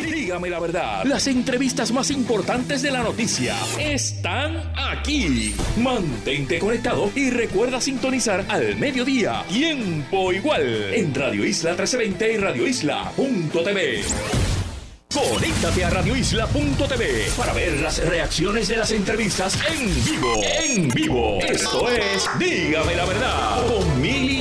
Dígame 0.05 0.51
la 0.51 0.60
verdad, 0.60 1.05
las 1.05 1.27
entrevistas 1.27 1.93
más 1.93 2.10
importantes 2.10 2.82
de 2.82 2.90
la 2.90 3.02
noticia 3.02 3.56
están 3.81 4.56
aquí. 4.77 5.55
Mantente 5.78 6.59
conectado 6.59 7.10
y 7.15 7.31
recuerda 7.31 7.81
sintonizar 7.81 8.44
al 8.48 8.77
mediodía, 8.77 9.44
tiempo 9.48 10.32
igual, 10.32 10.93
en 10.93 11.15
Radio 11.15 11.44
Isla 11.44 11.70
1320 11.70 12.32
y 12.32 12.36
radioisla.tv. 12.36 14.57
Conéctate 15.14 15.85
a 15.85 15.90
radioisla.tv 15.90 17.30
para 17.36 17.55
ver 17.55 17.80
las 17.80 17.98
reacciones 18.06 18.68
de 18.68 18.76
las 18.76 18.90
entrevistas 18.90 19.59
en 19.66 20.05
vivo. 20.05 20.35
En 20.44 20.89
vivo. 20.89 21.39
Esto 21.40 21.89
es 21.89 22.28
Dígame 22.39 22.94
la 22.94 23.06
verdad 23.06 23.66
con 23.66 24.01
Mili. 24.02 24.39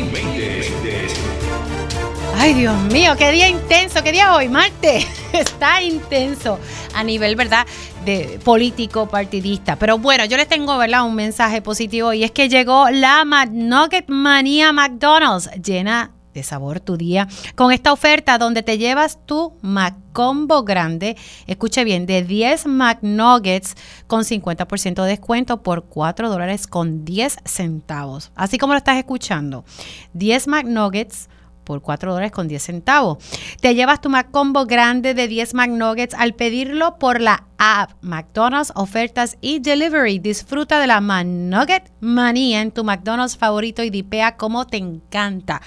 Ay, 2.35 2.53
Dios 2.53 2.76
mío, 2.91 3.15
qué 3.18 3.31
día 3.31 3.48
intenso, 3.48 4.03
qué 4.03 4.11
día 4.11 4.35
hoy, 4.35 4.49
martes. 4.49 5.07
Está 5.34 5.81
intenso 5.81 6.60
a 6.94 7.03
nivel, 7.03 7.38
¿verdad? 7.38 7.65
De 8.03 8.39
político, 8.44 9.07
partidista. 9.07 9.77
Pero 9.77 9.98
bueno, 9.98 10.26
yo 10.26 10.35
les 10.35 10.49
tengo, 10.49 10.77
¿verdad? 10.77 11.06
Un 11.06 11.15
mensaje 11.15 11.61
positivo 11.61 12.11
y 12.11 12.26
es 12.26 12.31
que 12.31 12.49
llegó 12.49 12.89
la 12.89 13.23
McNugget 13.23 14.10
Manía 14.10 14.73
McDonald's, 14.73 15.49
llena 15.64 16.11
de 16.38 16.43
sabor 16.43 16.80
tu 16.80 16.97
día 16.97 17.27
con 17.55 17.72
esta 17.72 17.91
oferta 17.91 18.38
donde 18.38 18.61
te 18.61 18.77
llevas 18.77 19.18
tu 19.26 19.53
McCombo 19.61 20.64
grande, 20.64 21.18
escuche 21.47 21.84
bien, 21.84 22.05
de 22.05 22.22
10 22.22 22.68
McNuggets 22.68 23.76
con 24.05 24.23
50% 24.23 25.01
de 25.01 25.09
descuento 25.09 25.64
por 25.64 25.85
4 25.85 26.30
dólares 26.30 26.68
con 26.68 27.03
10 27.05 27.38
centavos. 27.43 28.31
Así 28.35 28.59
como 28.59 28.73
lo 28.73 28.77
estás 28.77 28.97
escuchando, 28.97 29.65
10 30.14 30.47
McNuggets 30.47 31.27
por 31.64 31.81
4 31.81 32.11
dólares 32.11 32.31
con 32.31 32.47
10 32.47 32.64
centavos. 32.64 33.18
Te 33.59 33.76
llevas 33.76 33.99
tu 33.99 34.09
McCombo 34.09 34.65
grande 34.65 35.14
de 35.14 35.27
10 35.27 35.53
McNuggets 35.53 36.14
al 36.14 36.34
pedirlo 36.34 36.97
por 36.97 37.19
la 37.19 37.43
app 37.57 37.91
McDonald's 38.01 38.72
Ofertas 38.76 39.38
y 39.41 39.59
Delivery. 39.59 40.19
Disfruta 40.19 40.80
de 40.80 40.88
la 40.88 41.01
McNugget 41.01 41.91
manía 41.99 42.61
en 42.61 42.72
tu 42.72 42.85
McDonald's 42.85 43.35
favorito 43.35 43.84
y 43.84 43.89
dipea 43.89 44.38
como 44.38 44.65
te 44.65 44.77
encanta 44.77 45.61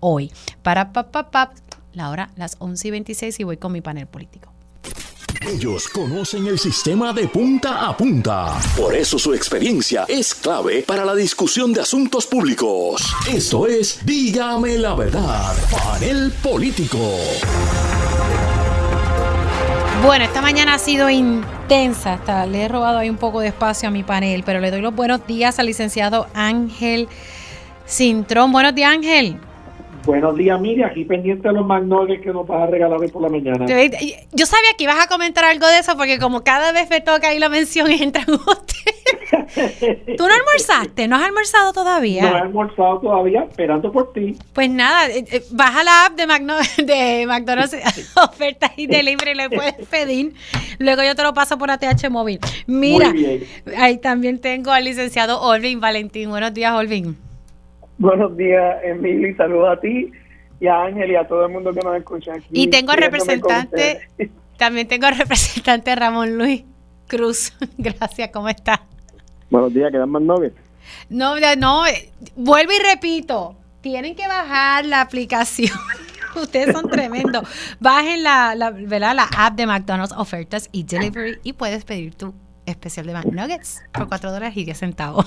hoy. 0.00 0.32
Para 0.62 0.92
pap, 0.92 1.10
pap, 1.10 1.30
pap, 1.30 1.52
la 1.92 2.10
hora 2.10 2.30
las 2.36 2.56
11 2.58 2.88
y 2.88 2.90
26 2.90 3.40
y 3.40 3.44
voy 3.44 3.56
con 3.56 3.72
mi 3.72 3.80
panel 3.80 4.06
político. 4.06 4.52
Ellos 5.40 5.88
conocen 5.88 6.46
el 6.46 6.58
sistema 6.58 7.12
de 7.12 7.28
punta 7.28 7.86
a 7.86 7.96
punta. 7.96 8.58
Por 8.76 8.94
eso 8.94 9.18
su 9.18 9.34
experiencia 9.34 10.04
es 10.08 10.34
clave 10.34 10.82
para 10.82 11.04
la 11.04 11.14
discusión 11.14 11.72
de 11.72 11.82
asuntos 11.82 12.26
públicos. 12.26 13.14
Esto 13.28 13.66
es 13.66 14.04
Dígame 14.04 14.78
la 14.78 14.94
verdad, 14.94 15.54
panel 15.70 16.32
político. 16.42 16.98
Bueno, 20.04 20.24
esta 20.24 20.42
mañana 20.42 20.74
ha 20.74 20.78
sido 20.78 21.10
intensa. 21.10 22.14
Hasta 22.14 22.46
le 22.46 22.62
he 22.62 22.68
robado 22.68 22.98
ahí 22.98 23.10
un 23.10 23.16
poco 23.16 23.40
de 23.40 23.48
espacio 23.48 23.88
a 23.88 23.92
mi 23.92 24.02
panel, 24.02 24.42
pero 24.44 24.60
le 24.60 24.70
doy 24.70 24.80
los 24.80 24.94
buenos 24.94 25.26
días 25.26 25.58
al 25.58 25.66
licenciado 25.66 26.28
Ángel 26.34 27.08
Cintrón. 27.86 28.52
Buenos 28.52 28.74
días, 28.74 28.90
Ángel. 28.90 29.40
Buenos 30.06 30.36
días, 30.36 30.60
Miriam. 30.60 30.88
Aquí 30.88 31.04
pendiente 31.04 31.48
de 31.48 31.54
los 31.54 31.66
magnoles 31.66 32.20
que 32.22 32.32
nos 32.32 32.46
vas 32.46 32.62
a 32.62 32.66
regalar 32.66 32.98
hoy 33.00 33.08
por 33.08 33.22
la 33.22 33.28
mañana. 33.28 33.66
Yo 33.66 34.46
sabía 34.46 34.70
que 34.78 34.84
ibas 34.84 35.04
a 35.04 35.08
comentar 35.08 35.44
algo 35.44 35.66
de 35.66 35.80
eso 35.80 35.96
porque 35.96 36.18
como 36.20 36.44
cada 36.44 36.70
vez 36.72 36.88
me 36.88 37.00
toca 37.00 37.28
ahí 37.28 37.38
la 37.40 37.48
mención 37.48 37.90
entra 37.90 38.24
usted. 38.28 40.16
¿Tú 40.16 40.26
no 40.26 40.32
almorzaste? 40.32 41.08
¿No 41.08 41.16
has 41.16 41.24
almorzado 41.24 41.72
todavía? 41.72 42.22
No 42.22 42.36
he 42.36 42.40
almorzado 42.40 43.00
todavía, 43.00 43.42
esperando 43.50 43.90
por 43.90 44.12
ti. 44.12 44.36
Pues 44.52 44.70
nada, 44.70 45.08
eh, 45.08 45.24
eh, 45.30 45.42
baja 45.50 45.82
la 45.82 46.06
app 46.06 46.14
de, 46.16 46.26
Magno- 46.26 46.56
de 46.84 47.26
McDonald's 47.26 47.76
ofertas 48.16 48.70
y 48.76 48.86
delivery, 48.86 49.34
le 49.34 49.50
puedes 49.50 49.74
pedir. 49.88 50.34
Luego 50.78 51.02
yo 51.02 51.14
te 51.16 51.22
lo 51.24 51.34
paso 51.34 51.58
por 51.58 51.70
ATH 51.70 52.08
móvil. 52.10 52.38
Mira, 52.66 53.10
Muy 53.10 53.18
bien. 53.18 53.44
ahí 53.76 53.98
también 53.98 54.40
tengo 54.40 54.70
al 54.70 54.84
licenciado 54.84 55.40
Olvin 55.40 55.80
Valentín. 55.80 56.30
Buenos 56.30 56.54
días, 56.54 56.72
Olvin. 56.74 57.16
Buenos 57.98 58.36
días, 58.36 58.76
Emily. 58.84 59.34
Saludos 59.34 59.78
a 59.78 59.80
ti 59.80 60.12
y 60.60 60.66
a 60.66 60.82
Ángel 60.82 61.10
y 61.10 61.16
a 61.16 61.26
todo 61.26 61.46
el 61.46 61.52
mundo 61.52 61.72
que 61.72 61.80
nos 61.80 61.96
escucha 61.96 62.32
aquí. 62.34 62.46
Y 62.50 62.68
tengo 62.68 62.92
representante, 62.92 64.08
también 64.56 64.88
tengo 64.88 65.08
representante 65.10 65.94
Ramón 65.94 66.36
Luis 66.36 66.64
Cruz. 67.06 67.52
Gracias, 67.78 68.30
¿cómo 68.32 68.48
está? 68.48 68.82
Buenos 69.50 69.72
días, 69.72 69.90
¿quedan 69.90 70.10
más 70.10 70.22
nuggets? 70.22 70.56
No, 71.08 71.36
no, 71.56 71.86
eh, 71.86 72.10
vuelvo 72.36 72.72
y 72.72 72.82
repito, 72.92 73.56
tienen 73.80 74.14
que 74.14 74.26
bajar 74.26 74.84
la 74.84 75.00
aplicación. 75.00 75.76
Ustedes 76.36 76.72
son 76.72 76.90
tremendos. 76.90 77.48
Bajen 77.80 78.22
la, 78.22 78.54
la, 78.54 78.70
¿verdad? 78.70 79.14
la 79.16 79.28
app 79.38 79.54
de 79.56 79.66
McDonald's 79.66 80.14
Ofertas 80.16 80.68
y 80.70 80.82
Delivery 80.82 81.38
y 81.42 81.54
puedes 81.54 81.84
pedir 81.84 82.14
tu 82.14 82.34
especial 82.66 83.06
de 83.06 83.14
McNuggets 83.14 83.82
por 83.92 84.08
4 84.08 84.30
dólares 84.30 84.56
y 84.56 84.64
10 84.64 84.78
centavos. 84.78 85.26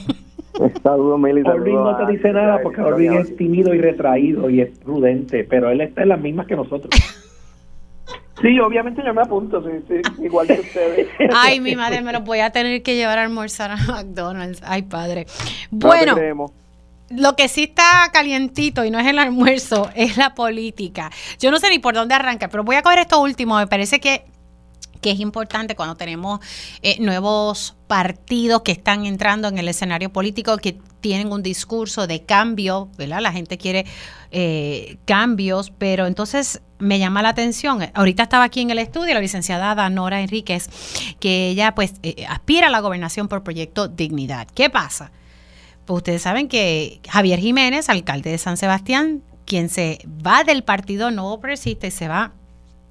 Saludos, 0.84 1.20
Meli. 1.20 1.42
Orvin 1.42 1.76
no 1.76 1.96
te 1.98 2.12
dice 2.12 2.34
nada 2.34 2.60
porque 2.62 2.82
Orvin 2.82 3.14
es 3.14 3.36
tímido 3.38 3.74
y 3.74 3.80
retraído 3.80 4.50
y 4.50 4.62
es 4.62 4.78
prudente, 4.80 5.44
pero 5.44 5.70
él 5.70 5.82
está 5.82 6.04
en 6.04 6.10
las 6.10 6.20
mismas 6.20 6.48
que 6.48 6.56
nosotros. 6.56 6.90
Sí, 8.42 8.58
obviamente 8.58 9.02
yo 9.06 9.14
me 9.14 9.22
apunto, 9.22 9.62
sí, 9.62 9.70
sí, 9.88 10.24
igual 10.24 10.48
que 10.48 10.54
ustedes. 10.54 11.10
Ay, 11.36 11.60
mi 11.60 11.76
madre, 11.76 12.02
me 12.02 12.14
lo 12.14 12.22
voy 12.22 12.40
a 12.40 12.52
tener 12.52 12.82
que 12.84 12.96
llevar 12.96 13.20
a 13.20 13.24
almorzar 13.24 13.72
a 13.72 13.76
McDonald's. 13.76 14.62
Ay, 14.66 14.84
padre. 14.84 15.26
Bueno, 15.72 16.16
lo 17.10 17.36
que 17.36 17.50
sí 17.50 17.64
está 17.64 18.10
calientito 18.14 18.86
y 18.86 18.92
no 18.92 19.00
es 19.00 19.08
el 19.08 19.20
almuerzo, 19.20 19.90
es 19.94 20.16
la 20.16 20.36
política. 20.36 21.12
Yo 21.40 21.52
no 21.52 21.60
sé 21.60 21.70
ni 21.70 21.80
por 21.80 21.94
dónde 21.96 22.16
arranca, 22.16 22.48
pero 22.48 22.64
voy 22.64 22.78
a 22.78 22.82
coger 22.82 23.00
esto 23.00 23.22
último. 23.22 23.58
Me 23.58 23.68
parece 23.68 24.00
que 24.00 24.24
que 25.02 25.12
es 25.12 25.20
importante 25.20 25.76
cuando 25.76 25.96
tenemos 25.96 26.40
eh, 26.82 26.98
nuevos 27.00 27.76
partidos 27.88 28.62
que 28.62 28.72
están 28.72 29.06
entrando 29.06 29.48
en 29.48 29.58
el 29.58 29.68
escenario 29.68 30.12
político, 30.12 30.58
que 30.58 30.78
tienen 31.02 31.32
un 31.32 31.42
discurso 31.42 32.08
de 32.08 32.24
cambio, 32.24 32.90
¿verdad? 32.98 33.22
La 33.22 33.32
gente 33.32 33.58
quiere 33.58 33.86
eh, 34.32 34.98
cambios, 35.06 35.72
pero 35.72 36.06
entonces 36.06 36.62
me 36.78 37.00
llama 37.00 37.22
la 37.22 37.30
atención. 37.30 37.90
Ahorita 37.94 38.24
estaba 38.24 38.44
aquí 38.44 38.62
en 38.62 38.70
el 38.70 38.80
estudio 38.80 39.14
la 39.14 39.22
licenciada 39.22 39.76
Danora 39.76 40.22
Enríquez, 40.22 40.70
que 41.20 41.50
ella 41.50 41.74
pues 41.76 41.94
eh, 42.04 42.26
aspira 42.28 42.68
a 42.68 42.70
la 42.70 42.80
gobernación 42.80 43.28
por 43.28 43.44
proyecto 43.44 43.88
Dignidad. 43.88 44.48
¿Qué 44.54 44.70
pasa? 44.70 45.12
Pues 45.86 45.98
ustedes 45.98 46.22
saben 46.22 46.48
que 46.48 47.02
Javier 47.10 47.40
Jiménez, 47.40 47.90
alcalde 47.90 48.30
de 48.30 48.38
San 48.38 48.58
Sebastián, 48.58 49.24
quien 49.46 49.70
se 49.70 50.00
va 50.26 50.44
del 50.44 50.64
partido 50.64 51.10
Nuevo 51.10 51.40
Progresista 51.40 51.88
y 51.88 51.92
se 51.92 52.08
va 52.08 52.34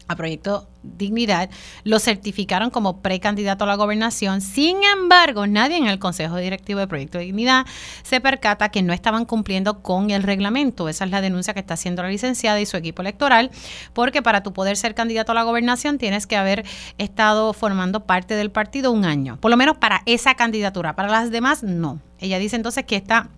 a 0.08 0.16
Proyecto 0.16 0.68
Dignidad, 0.82 1.50
lo 1.84 1.98
certificaron 1.98 2.70
como 2.70 3.02
precandidato 3.02 3.64
a 3.64 3.66
la 3.66 3.74
gobernación. 3.74 4.40
Sin 4.40 4.78
embargo, 4.84 5.46
nadie 5.46 5.76
en 5.76 5.86
el 5.86 5.98
Consejo 5.98 6.36
Directivo 6.36 6.80
de 6.80 6.86
Proyecto 6.86 7.18
Dignidad 7.18 7.66
se 8.02 8.20
percata 8.20 8.70
que 8.70 8.82
no 8.82 8.92
estaban 8.92 9.24
cumpliendo 9.24 9.82
con 9.82 10.10
el 10.10 10.22
reglamento. 10.22 10.88
Esa 10.88 11.04
es 11.04 11.10
la 11.10 11.20
denuncia 11.20 11.52
que 11.52 11.60
está 11.60 11.74
haciendo 11.74 12.02
la 12.02 12.08
licenciada 12.08 12.60
y 12.60 12.66
su 12.66 12.76
equipo 12.76 13.02
electoral, 13.02 13.50
porque 13.92 14.22
para 14.22 14.42
tu 14.42 14.52
poder 14.52 14.76
ser 14.76 14.94
candidato 14.94 15.32
a 15.32 15.34
la 15.34 15.42
gobernación 15.42 15.98
tienes 15.98 16.26
que 16.26 16.36
haber 16.36 16.64
estado 16.96 17.52
formando 17.52 18.06
parte 18.06 18.34
del 18.34 18.50
partido 18.50 18.90
un 18.92 19.04
año, 19.04 19.38
por 19.40 19.50
lo 19.50 19.56
menos 19.56 19.76
para 19.76 20.02
esa 20.06 20.34
candidatura. 20.34 20.96
Para 20.96 21.08
las 21.08 21.30
demás, 21.30 21.62
no. 21.62 22.00
Ella 22.18 22.38
dice 22.38 22.56
entonces 22.56 22.84
que 22.84 22.96
esta 22.96 23.30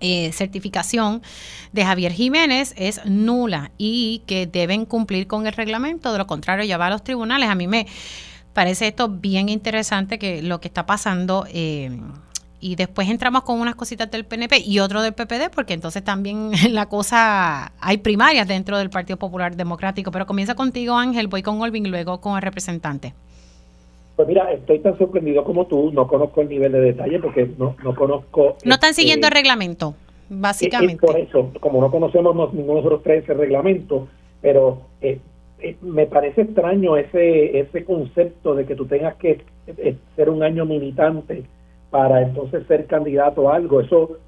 eh, 0.00 0.32
certificación 0.32 1.22
de 1.72 1.84
Javier 1.84 2.12
Jiménez 2.12 2.74
es 2.76 3.04
nula 3.04 3.70
y 3.78 4.22
que 4.26 4.46
deben 4.46 4.84
cumplir 4.84 5.26
con 5.26 5.46
el 5.46 5.52
reglamento, 5.52 6.12
de 6.12 6.18
lo 6.18 6.26
contrario 6.26 6.64
ya 6.64 6.78
va 6.78 6.86
a 6.86 6.90
los 6.90 7.04
tribunales. 7.04 7.48
A 7.48 7.54
mí 7.54 7.66
me 7.66 7.86
parece 8.52 8.88
esto 8.88 9.08
bien 9.08 9.48
interesante 9.48 10.18
que 10.18 10.42
lo 10.42 10.60
que 10.60 10.68
está 10.68 10.86
pasando 10.86 11.46
eh, 11.50 11.98
y 12.60 12.76
después 12.76 13.08
entramos 13.08 13.42
con 13.42 13.60
unas 13.60 13.74
cositas 13.74 14.10
del 14.10 14.24
PNP 14.24 14.58
y 14.60 14.78
otro 14.80 15.02
del 15.02 15.12
PPD 15.12 15.50
porque 15.54 15.74
entonces 15.74 16.02
también 16.02 16.50
la 16.70 16.86
cosa 16.86 17.72
hay 17.80 17.98
primarias 17.98 18.48
dentro 18.48 18.78
del 18.78 18.90
Partido 18.90 19.18
Popular 19.18 19.56
Democrático, 19.56 20.10
pero 20.10 20.26
comienza 20.26 20.54
contigo 20.54 20.96
Ángel, 20.96 21.28
voy 21.28 21.42
con 21.42 21.60
Olvin 21.60 21.90
luego 21.90 22.20
con 22.20 22.36
el 22.36 22.42
representante. 22.42 23.14
Pues 24.16 24.26
mira, 24.26 24.50
estoy 24.52 24.78
tan 24.78 24.96
sorprendido 24.96 25.44
como 25.44 25.66
tú, 25.66 25.92
no 25.92 26.08
conozco 26.08 26.40
el 26.40 26.48
nivel 26.48 26.72
de 26.72 26.80
detalle 26.80 27.18
porque 27.20 27.50
no, 27.58 27.76
no 27.84 27.94
conozco... 27.94 28.56
No 28.64 28.74
están 28.74 28.94
siguiendo 28.94 29.26
eh, 29.26 29.28
el 29.28 29.34
reglamento, 29.34 29.94
es 30.30 30.40
básicamente. 30.40 31.06
por 31.06 31.18
eso, 31.18 31.52
como 31.60 31.80
no 31.80 31.90
conocemos 31.90 32.52
ninguno 32.54 32.76
de 32.78 32.84
nosotros 32.84 33.02
tres 33.04 33.24
ese 33.24 33.34
reglamento, 33.34 34.08
pero 34.40 34.82
eh, 35.00 35.18
eh, 35.58 35.76
me 35.80 36.06
parece 36.06 36.42
extraño 36.42 36.96
ese 36.96 37.58
ese 37.58 37.84
concepto 37.84 38.54
de 38.54 38.66
que 38.66 38.74
tú 38.74 38.86
tengas 38.86 39.16
que 39.16 39.42
eh, 39.66 39.96
ser 40.14 40.28
un 40.28 40.42
año 40.42 40.66
militante 40.66 41.44
para 41.90 42.22
entonces 42.22 42.66
ser 42.66 42.86
candidato 42.86 43.48
a 43.48 43.56
algo. 43.56 43.80
Eso, 43.80 44.18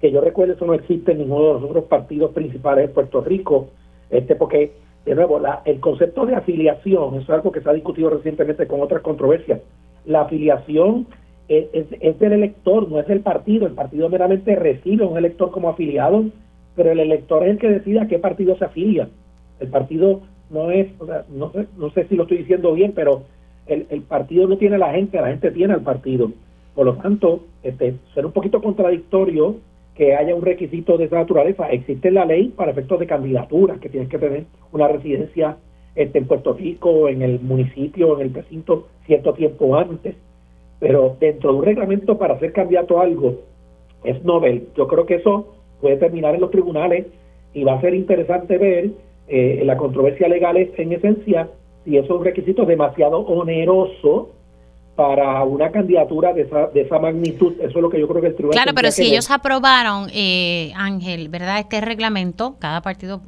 que 0.00 0.10
yo 0.10 0.20
recuerde, 0.20 0.54
eso 0.54 0.66
no 0.66 0.74
existe 0.74 1.12
en 1.12 1.18
ninguno 1.18 1.46
de 1.46 1.52
los 1.54 1.62
otros 1.64 1.84
partidos 1.84 2.32
principales 2.32 2.88
de 2.88 2.94
Puerto 2.94 3.22
Rico, 3.22 3.68
este 4.10 4.36
porque, 4.36 4.72
de 5.04 5.14
nuevo, 5.14 5.38
la, 5.38 5.62
el 5.64 5.80
concepto 5.80 6.24
de 6.26 6.34
afiliación, 6.34 7.16
es 7.20 7.28
algo 7.28 7.52
que 7.52 7.60
se 7.60 7.68
ha 7.68 7.74
discutido 7.74 8.10
recientemente 8.10 8.66
con 8.66 8.80
otras 8.80 9.02
controversias. 9.02 9.60
La 10.06 10.22
afiliación 10.22 11.06
es, 11.48 11.66
es, 11.72 11.86
es 12.00 12.18
del 12.18 12.32
elector, 12.32 12.90
no 12.90 13.00
es 13.00 13.06
del 13.06 13.20
partido. 13.20 13.66
El 13.66 13.74
partido 13.74 14.08
meramente 14.08 14.56
recibe 14.56 15.04
a 15.04 15.08
un 15.08 15.18
elector 15.18 15.50
como 15.50 15.68
afiliado, 15.68 16.24
pero 16.74 16.90
el 16.90 17.00
elector 17.00 17.44
es 17.44 17.50
el 17.50 17.58
que 17.58 17.68
decide 17.68 18.00
a 18.00 18.08
qué 18.08 18.18
partido 18.18 18.56
se 18.56 18.64
afilia. 18.64 19.08
El 19.60 19.68
partido 19.68 20.22
no 20.50 20.70
es, 20.70 20.88
o 20.98 21.06
sea, 21.06 21.24
no 21.30 21.52
no 21.76 21.90
sé 21.90 22.06
si 22.08 22.16
lo 22.16 22.22
estoy 22.22 22.38
diciendo 22.38 22.72
bien, 22.72 22.92
pero 22.94 23.22
el, 23.66 23.86
el 23.90 24.02
partido 24.02 24.46
no 24.46 24.56
tiene 24.56 24.76
a 24.76 24.78
la 24.78 24.92
gente, 24.92 25.20
la 25.20 25.28
gente 25.28 25.50
tiene 25.50 25.74
al 25.74 25.82
partido. 25.82 26.32
Por 26.74 26.86
lo 26.86 26.94
tanto, 26.94 27.44
este, 27.62 27.94
ser 28.14 28.26
un 28.26 28.32
poquito 28.32 28.60
contradictorio 28.60 29.56
que 29.94 30.14
haya 30.14 30.34
un 30.34 30.42
requisito 30.42 30.98
de 30.98 31.04
esa 31.04 31.16
naturaleza. 31.16 31.68
Existe 31.70 32.10
la 32.10 32.24
ley 32.24 32.48
para 32.48 32.72
efectos 32.72 32.98
de 32.98 33.06
candidatura, 33.06 33.76
que 33.80 33.88
tienes 33.88 34.08
que 34.08 34.18
tener 34.18 34.44
una 34.72 34.88
residencia 34.88 35.56
este, 35.94 36.18
en 36.18 36.26
Puerto 36.26 36.54
Rico, 36.54 37.08
en 37.08 37.22
el 37.22 37.40
municipio, 37.40 38.16
en 38.16 38.26
el 38.26 38.30
precinto, 38.30 38.88
cierto 39.06 39.34
tiempo 39.34 39.76
antes. 39.76 40.16
Pero 40.80 41.16
dentro 41.20 41.52
de 41.52 41.58
un 41.58 41.64
reglamento 41.64 42.18
para 42.18 42.38
ser 42.40 42.52
candidato 42.52 43.00
algo, 43.00 43.40
es 44.02 44.22
novel. 44.24 44.68
Yo 44.76 44.88
creo 44.88 45.06
que 45.06 45.16
eso 45.16 45.54
puede 45.80 45.96
terminar 45.96 46.34
en 46.34 46.40
los 46.40 46.50
tribunales 46.50 47.06
y 47.52 47.64
va 47.64 47.74
a 47.74 47.80
ser 47.80 47.94
interesante 47.94 48.58
ver 48.58 48.90
eh, 49.28 49.62
la 49.64 49.76
controversia 49.76 50.28
legal 50.28 50.56
es 50.56 50.76
en 50.78 50.92
esencia 50.92 51.48
si 51.84 51.96
eso 51.96 52.04
es 52.04 52.18
un 52.18 52.24
requisito 52.24 52.64
demasiado 52.64 53.20
oneroso 53.20 54.30
para 54.96 55.42
una 55.44 55.70
candidatura 55.70 56.32
de 56.32 56.42
esa, 56.42 56.66
de 56.68 56.82
esa 56.82 56.98
magnitud. 56.98 57.54
Eso 57.58 57.66
es 57.68 57.74
lo 57.82 57.90
que 57.90 57.98
yo 58.00 58.06
creo 58.08 58.20
que 58.20 58.28
el 58.28 58.34
tribunal 58.36 58.54
Claro, 58.62 58.74
pero 58.74 58.90
si 58.90 59.02
que 59.02 59.08
ver. 59.08 59.12
ellos 59.14 59.30
aprobaron, 59.30 60.08
eh, 60.12 60.72
Ángel, 60.76 61.28
¿verdad? 61.28 61.58
Este 61.58 61.80
reglamento, 61.80 62.56
cada 62.58 62.80
partido 62.82 63.20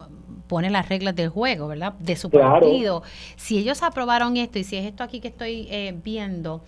pone 0.47 0.71
las 0.71 0.89
reglas 0.89 1.17
del 1.17 1.29
juego, 1.29 1.67
¿verdad? 1.67 1.95
De 1.95 2.15
su 2.15 2.31
Claro. 2.31 2.61
partido. 2.61 3.03
Si 3.35 3.59
ellos 3.59 3.83
aprobaron 3.83 4.37
esto, 4.37 4.59
y 4.61 4.65
si 4.65 4.77
es 4.77 4.85
esto 4.87 5.03
aquí 5.03 5.21
que 5.21 5.29
estoy 5.29 5.67
eh, 5.71 5.93
viendo, 6.05 6.63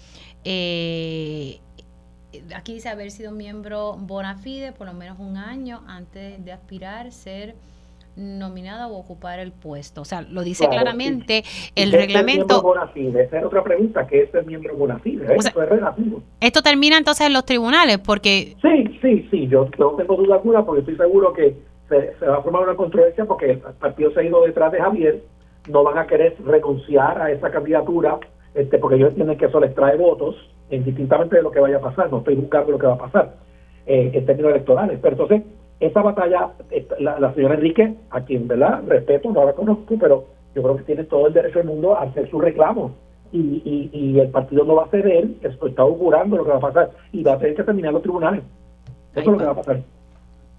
eh, 0.45 1.61
aquí 2.55 2.75
dice 2.75 2.89
haber 2.89 3.11
sido 3.11 3.31
miembro 3.33 3.97
bona 3.99 4.37
fide 4.37 4.73
por 4.73 4.87
lo 4.87 4.95
menos 4.95 5.19
un 5.21 5.37
año 5.37 5.83
antes 5.87 6.45
de 6.45 6.53
aspirar 6.53 7.13
ser 7.13 7.55
nominada 8.19 8.89
o 8.89 8.97
ocupar 8.99 9.39
el 9.39 9.53
puesto. 9.53 10.03
O 10.03 10.05
sea, 10.05 10.23
lo 10.23 10.43
dice 10.43 10.65
Claro, 10.65 10.83
claramente 10.83 11.43
sí. 11.45 11.71
el 11.77 11.89
¿Y 11.89 11.91
qué 11.93 11.97
es 11.97 12.01
ser 12.01 12.01
reglamento. 12.01 12.75
Esa 12.95 13.39
es 13.39 13.45
otra 13.45 13.63
pregunta, 13.63 14.07
¿qué 14.07 14.23
es 14.23 14.31
ser 14.31 14.45
miembro 14.45 14.77
bona 14.77 14.99
fide? 14.99 15.25
O 15.25 15.41
sea- 15.41 15.51
Eso 15.51 15.63
es 15.63 15.69
relativo. 15.69 16.23
Esto 16.41 16.63
termina 16.63 16.99
entonces 16.99 17.27
en 17.27 17.33
los 17.33 17.45
tribunales 17.45 17.99
porque 17.99 18.57
Sí, 18.61 18.99
sí, 19.01 19.29
sí, 19.31 19.47
yo 19.49 19.69
no 19.79 19.91
tengo 19.93 20.17
duda 20.17 20.35
alguna 20.37 20.65
porque 20.65 20.81
estoy 20.81 20.97
seguro 20.97 21.33
que 21.33 21.57
se, 21.89 22.15
se 22.19 22.27
va 22.27 22.39
a 22.39 22.43
formar 22.43 22.63
una 22.63 22.75
controversia 22.75 23.25
porque 23.25 23.53
el 23.53 23.59
partido 23.59 24.11
se 24.13 24.21
ha 24.21 24.23
ido 24.25 24.43
detrás 24.45 24.73
de 24.73 24.81
Javier, 24.81 25.23
no 25.71 25.85
van 25.85 25.99
a 25.99 26.07
querer 26.07 26.37
renunciar 26.45 27.21
a 27.23 27.31
esa 27.31 27.51
candidatura 27.51 28.19
este 28.55 28.79
porque 28.79 28.97
ellos 28.97 29.11
entienden 29.11 29.39
que 29.39 29.47
eso 29.47 29.61
les 29.61 29.75
trae 29.75 29.97
votos, 29.97 30.35
indistintamente 30.71 31.37
de 31.37 31.43
lo 31.43 31.51
que 31.51 31.61
vaya 31.61 31.77
a 31.77 31.81
pasar, 31.81 32.11
no 32.11 32.19
estoy 32.19 32.35
buscando 32.35 32.73
lo 32.73 32.79
que 32.79 32.87
va 32.87 32.95
a 32.95 32.99
pasar 32.99 33.35
eh, 33.87 34.11
en 34.13 34.27
términos 34.27 34.51
electorales. 34.53 34.99
Pero 35.01 35.13
entonces, 35.15 35.43
esa 35.81 36.03
batalla, 36.03 36.51
la, 36.99 37.21
la 37.21 37.35
señora 37.35 37.55
Enrique, 37.55 37.95
a 38.11 38.21
quien, 38.23 38.49
¿verdad? 38.49 38.83
Respeto, 38.87 39.31
no 39.31 39.45
la 39.45 39.53
conozco, 39.53 39.97
pero 39.99 40.27
yo 40.55 40.63
creo 40.63 40.77
que 40.77 40.83
tiene 40.83 41.05
todo 41.05 41.27
el 41.29 41.33
derecho 41.33 41.59
del 41.59 41.69
mundo 41.69 41.95
a 41.97 42.03
hacer 42.03 42.29
su 42.31 42.41
reclamo. 42.41 42.93
Y, 43.31 43.39
y, 43.39 43.91
y 43.93 44.19
el 44.21 44.29
partido 44.31 44.65
no 44.65 44.77
va 44.77 44.85
a 44.85 44.89
ceder, 44.89 45.29
esto 45.43 45.67
está 45.67 45.83
augurando 45.83 46.37
lo 46.39 46.45
que 46.45 46.51
va 46.51 46.57
a 46.57 46.61
pasar, 46.61 46.91
y 47.13 47.23
va 47.23 47.35
a 47.35 47.39
tener 47.39 47.55
que 47.55 47.63
terminar 47.63 47.93
los 47.93 48.03
tribunales. 48.03 48.43
Eso 49.15 49.21
es 49.21 49.27
lo 49.27 49.39
que 49.39 49.45
va 49.45 49.51
a 49.53 49.57
pasar. 49.57 49.83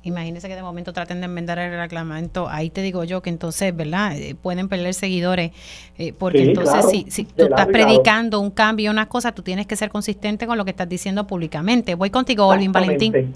Imagínense 0.04 0.48
que 0.48 0.56
de 0.56 0.62
momento 0.62 0.94
traten 0.94 1.20
de 1.20 1.26
enmendar 1.26 1.60
el 1.60 1.72
reglamento. 1.78 2.48
Ahí 2.48 2.70
te 2.70 2.82
digo 2.82 3.04
yo 3.04 3.22
que 3.22 3.30
entonces, 3.30 3.76
¿verdad? 3.76 4.18
Eh, 4.18 4.34
pueden 4.42 4.70
perder 4.70 4.94
seguidores. 4.94 5.52
eh, 5.98 6.14
porque 6.18 6.38
Sí, 6.38 6.44
entonces, 6.50 6.74
claro. 6.74 6.90
si, 6.90 7.06
si 7.12 7.26
tú 7.26 7.44
estás 7.44 7.68
lado. 7.68 7.72
predicando 7.72 8.40
un 8.40 8.52
cambio, 8.52 8.92
una 8.92 9.10
cosa, 9.10 9.34
tú 9.34 9.42
tienes 9.42 9.68
que 9.68 9.76
ser 9.76 9.90
consistente 9.90 10.48
con 10.48 10.58
lo 10.58 10.64
que 10.64 10.72
estás 10.72 10.88
diciendo 10.88 11.28
públicamente. 11.28 11.96
Voy 11.96 12.12
contigo, 12.12 12.48
Olvin 12.48 12.72
Valentín. 12.72 13.36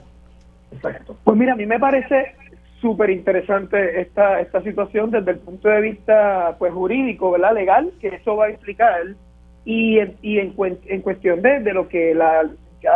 Exacto. 0.76 1.18
Pues 1.24 1.38
mira, 1.38 1.54
a 1.54 1.56
mí 1.56 1.66
me 1.66 1.80
parece 1.80 2.34
súper 2.82 3.10
interesante 3.10 4.02
esta, 4.02 4.40
esta 4.42 4.62
situación 4.62 5.12
desde 5.12 5.32
el 5.32 5.40
punto 5.40 5.70
de 5.70 5.82
vista 5.82 6.56
pues 6.60 6.74
jurídico, 6.74 7.32
¿verdad? 7.32 7.54
Legal, 7.54 7.92
que 8.02 8.10
eso 8.10 8.36
va 8.36 8.46
a 8.46 8.52
implicar. 8.52 9.02
Y, 9.66 10.00
y 10.22 10.40
en, 10.40 10.54
en 10.88 11.02
cuestión 11.02 11.42
de, 11.42 11.62
de 11.62 11.74
lo 11.74 11.88
que 11.88 12.14
la 12.14 12.44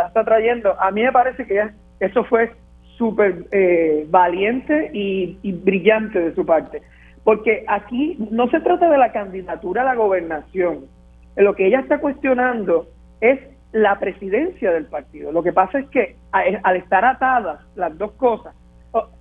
está 0.06 0.24
trayendo, 0.24 0.78
a 0.78 0.90
mí 0.90 1.02
me 1.02 1.12
parece 1.12 1.46
que 1.46 1.54
ya- 1.54 1.74
eso 2.00 2.24
fue 2.24 2.52
súper 2.98 3.46
eh, 3.52 4.06
valiente 4.10 4.90
y 4.92 5.52
brillante 5.52 6.18
de 6.20 6.34
su 6.34 6.44
parte. 6.44 6.82
Porque 7.24 7.64
aquí 7.68 8.16
no 8.30 8.48
se 8.50 8.60
trata 8.60 8.88
de 8.90 8.98
la 8.98 9.12
candidatura 9.12 9.82
a 9.82 9.84
la 9.86 9.94
gobernación. 9.94 10.86
Lo 11.36 11.54
que 11.54 11.66
ella 11.66 11.80
está 11.80 11.98
cuestionando 11.98 12.88
es 13.20 13.38
la 13.72 13.98
presidencia 13.98 14.70
del 14.72 14.86
partido. 14.86 15.30
Lo 15.32 15.42
que 15.42 15.52
pasa 15.52 15.78
es 15.78 15.88
que 15.90 16.16
a- 16.32 16.42
al 16.62 16.76
estar 16.76 17.04
atadas 17.04 17.60
las 17.76 17.96
dos 17.98 18.12
cosas, 18.12 18.54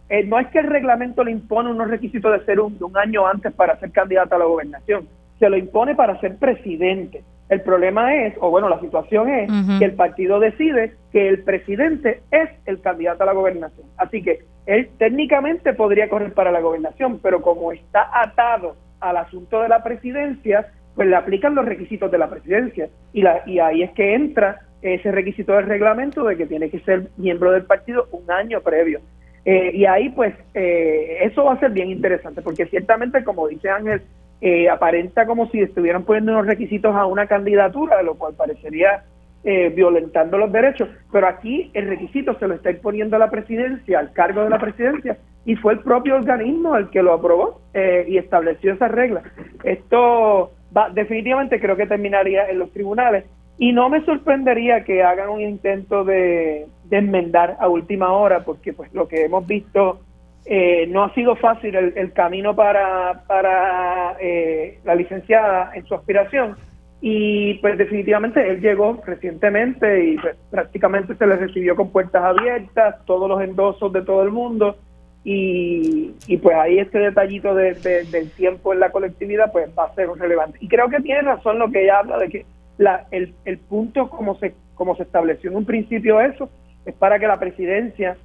eh, 0.09 0.23
no 0.25 0.39
es 0.39 0.47
que 0.47 0.59
el 0.59 0.67
reglamento 0.67 1.23
le 1.23 1.31
impone 1.31 1.69
unos 1.69 1.89
requisitos 1.89 2.31
de 2.31 2.45
ser 2.45 2.61
un, 2.61 2.77
de 2.77 2.85
un 2.85 2.97
año 2.97 3.27
antes 3.27 3.51
para 3.53 3.77
ser 3.79 3.91
candidato 3.91 4.35
a 4.35 4.39
la 4.39 4.45
gobernación, 4.45 5.05
se 5.37 5.49
lo 5.49 5.57
impone 5.57 5.95
para 5.95 6.17
ser 6.21 6.37
presidente. 6.37 7.23
El 7.49 7.61
problema 7.61 8.13
es, 8.15 8.33
o 8.39 8.49
bueno, 8.49 8.67
la 8.69 8.79
situación 8.79 9.29
es 9.29 9.49
que 9.79 9.85
el 9.85 9.93
partido 9.95 10.39
decide 10.39 10.93
que 11.11 11.27
el 11.29 11.43
presidente 11.43 12.21
es 12.31 12.49
el 12.65 12.81
candidato 12.81 13.23
a 13.23 13.25
la 13.25 13.33
gobernación. 13.33 13.85
Así 13.97 14.21
que 14.21 14.39
él 14.65 14.89
técnicamente 14.97 15.73
podría 15.73 16.09
correr 16.09 16.33
para 16.33 16.51
la 16.51 16.59
gobernación, 16.61 17.19
pero 17.21 17.41
como 17.41 17.71
está 17.73 18.09
atado 18.13 18.75
al 18.99 19.17
asunto 19.17 19.61
de 19.61 19.69
la 19.69 19.83
presidencia, 19.83 20.67
pues 20.97 21.07
le 21.07 21.15
aplican 21.15 21.53
los 21.53 21.63
requisitos 21.63 22.11
de 22.11 22.17
la 22.17 22.27
presidencia. 22.27 22.89
Y, 23.13 23.21
la, 23.21 23.43
y 23.45 23.59
ahí 23.59 23.83
es 23.83 23.91
que 23.91 24.15
entra 24.15 24.61
ese 24.81 25.11
requisito 25.11 25.53
del 25.53 25.67
reglamento 25.67 26.23
de 26.23 26.35
que 26.35 26.47
tiene 26.47 26.71
que 26.71 26.79
ser 26.79 27.09
miembro 27.17 27.51
del 27.51 27.65
partido 27.65 28.07
un 28.11 28.29
año 28.31 28.61
previo. 28.61 28.99
Eh, 29.45 29.71
y 29.75 29.85
ahí 29.85 30.09
pues 30.09 30.33
eh, 30.55 31.19
eso 31.21 31.45
va 31.45 31.53
a 31.53 31.59
ser 31.59 31.69
bien 31.69 31.89
interesante, 31.89 32.41
porque 32.41 32.65
ciertamente, 32.65 33.23
como 33.23 33.47
dice 33.47 33.69
Ángel, 33.69 34.01
eh, 34.41 34.69
aparenta 34.69 35.27
como 35.27 35.47
si 35.51 35.61
estuvieran 35.61 36.03
poniendo 36.03 36.31
unos 36.31 36.47
requisitos 36.47 36.95
a 36.95 37.05
una 37.05 37.27
candidatura, 37.27 38.01
lo 38.01 38.15
cual 38.15 38.33
parecería 38.35 39.03
eh, 39.49 39.69
violentando 39.69 40.37
los 40.37 40.51
derechos, 40.51 40.89
pero 41.09 41.25
aquí 41.25 41.71
el 41.73 41.87
requisito 41.87 42.37
se 42.37 42.49
lo 42.49 42.55
está 42.55 42.69
imponiendo 42.69 43.15
a 43.15 43.19
la 43.19 43.29
presidencia, 43.29 43.97
al 43.97 44.11
cargo 44.11 44.43
de 44.43 44.49
la 44.49 44.59
presidencia, 44.59 45.17
y 45.45 45.55
fue 45.55 45.71
el 45.71 45.79
propio 45.79 46.17
organismo 46.17 46.75
el 46.75 46.89
que 46.89 47.01
lo 47.01 47.13
aprobó 47.13 47.61
eh, 47.73 48.03
y 48.09 48.17
estableció 48.17 48.73
esas 48.73 48.91
reglas. 48.91 49.23
Esto 49.63 50.51
va, 50.75 50.89
definitivamente 50.89 51.61
creo 51.61 51.77
que 51.77 51.87
terminaría 51.87 52.49
en 52.49 52.59
los 52.59 52.73
tribunales 52.73 53.23
y 53.57 53.71
no 53.71 53.87
me 53.87 54.03
sorprendería 54.03 54.83
que 54.83 55.01
hagan 55.01 55.29
un 55.29 55.39
intento 55.39 56.03
de, 56.03 56.67
enmendar 56.91 57.55
a 57.61 57.69
última 57.69 58.11
hora, 58.11 58.43
porque 58.43 58.73
pues 58.73 58.93
lo 58.93 59.07
que 59.07 59.23
hemos 59.23 59.47
visto 59.47 60.01
eh, 60.45 60.87
no 60.87 61.05
ha 61.05 61.13
sido 61.13 61.37
fácil 61.37 61.73
el, 61.73 61.93
el 61.95 62.11
camino 62.11 62.53
para, 62.53 63.23
para 63.25 64.17
eh, 64.19 64.79
la 64.83 64.93
licenciada 64.93 65.71
en 65.73 65.85
su 65.85 65.95
aspiración 65.95 66.57
y 67.01 67.55
pues 67.55 67.77
definitivamente 67.77 68.49
él 68.49 68.59
llegó 68.59 69.01
recientemente 69.05 70.03
y 70.05 70.17
pues, 70.17 70.35
prácticamente 70.49 71.15
se 71.15 71.27
le 71.27 71.35
recibió 71.35 71.75
con 71.75 71.91
puertas 71.91 72.23
abiertas, 72.23 73.05
todos 73.05 73.29
los 73.29 73.41
endosos 73.41 73.93
de 73.93 74.01
todo 74.03 74.23
el 74.23 74.31
mundo 74.31 74.77
y, 75.23 76.13
y 76.27 76.37
pues 76.37 76.55
ahí 76.55 76.79
este 76.79 76.99
detallito 76.99 77.53
de- 77.53 77.73
de- 77.75 78.03
del 78.05 78.31
tiempo 78.31 78.73
en 78.73 78.79
la 78.79 78.89
colectividad 78.91 79.51
pues 79.51 79.69
va 79.77 79.85
a 79.85 79.93
ser 79.93 80.09
relevante. 80.09 80.57
Y 80.61 80.67
creo 80.67 80.89
que 80.89 81.01
tiene 81.01 81.21
razón 81.21 81.59
lo 81.59 81.69
que 81.69 81.83
ella 81.83 81.99
habla 81.99 82.17
de 82.17 82.29
que 82.29 82.45
la, 82.77 83.05
el, 83.11 83.33
el 83.45 83.57
punto 83.59 84.09
como 84.09 84.35
se, 84.39 84.55
como 84.75 84.95
se 84.95 85.03
estableció 85.03 85.49
en 85.51 85.57
un 85.57 85.65
principio 85.65 86.21
eso 86.21 86.49
es 86.85 86.95
para 86.95 87.19
que 87.19 87.27
la 87.27 87.39
presidencia 87.39 88.15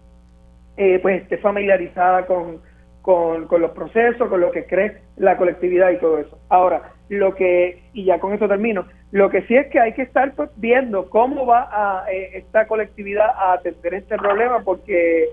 eh, 0.76 0.98
pues 1.02 1.22
esté 1.22 1.38
familiarizada 1.38 2.24
con, 2.26 2.60
con, 3.02 3.46
con 3.46 3.60
los 3.60 3.72
procesos, 3.72 4.28
con 4.28 4.40
lo 4.40 4.50
que 4.52 4.64
cree 4.64 4.98
la 5.16 5.36
colectividad 5.36 5.90
y 5.90 5.98
todo 5.98 6.18
eso. 6.18 6.38
Ahora, 6.48 6.92
lo 7.12 7.34
que, 7.34 7.82
y 7.92 8.04
ya 8.04 8.18
con 8.18 8.32
esto 8.32 8.48
termino, 8.48 8.86
lo 9.10 9.28
que 9.30 9.42
sí 9.42 9.54
es 9.54 9.68
que 9.68 9.78
hay 9.80 9.92
que 9.92 10.02
estar 10.02 10.34
pues, 10.34 10.50
viendo 10.56 11.10
cómo 11.10 11.46
va 11.46 11.68
a, 11.70 12.10
eh, 12.10 12.30
esta 12.34 12.66
colectividad 12.66 13.26
a 13.26 13.54
atender 13.54 13.94
este 13.94 14.16
problema, 14.16 14.60
porque 14.64 15.28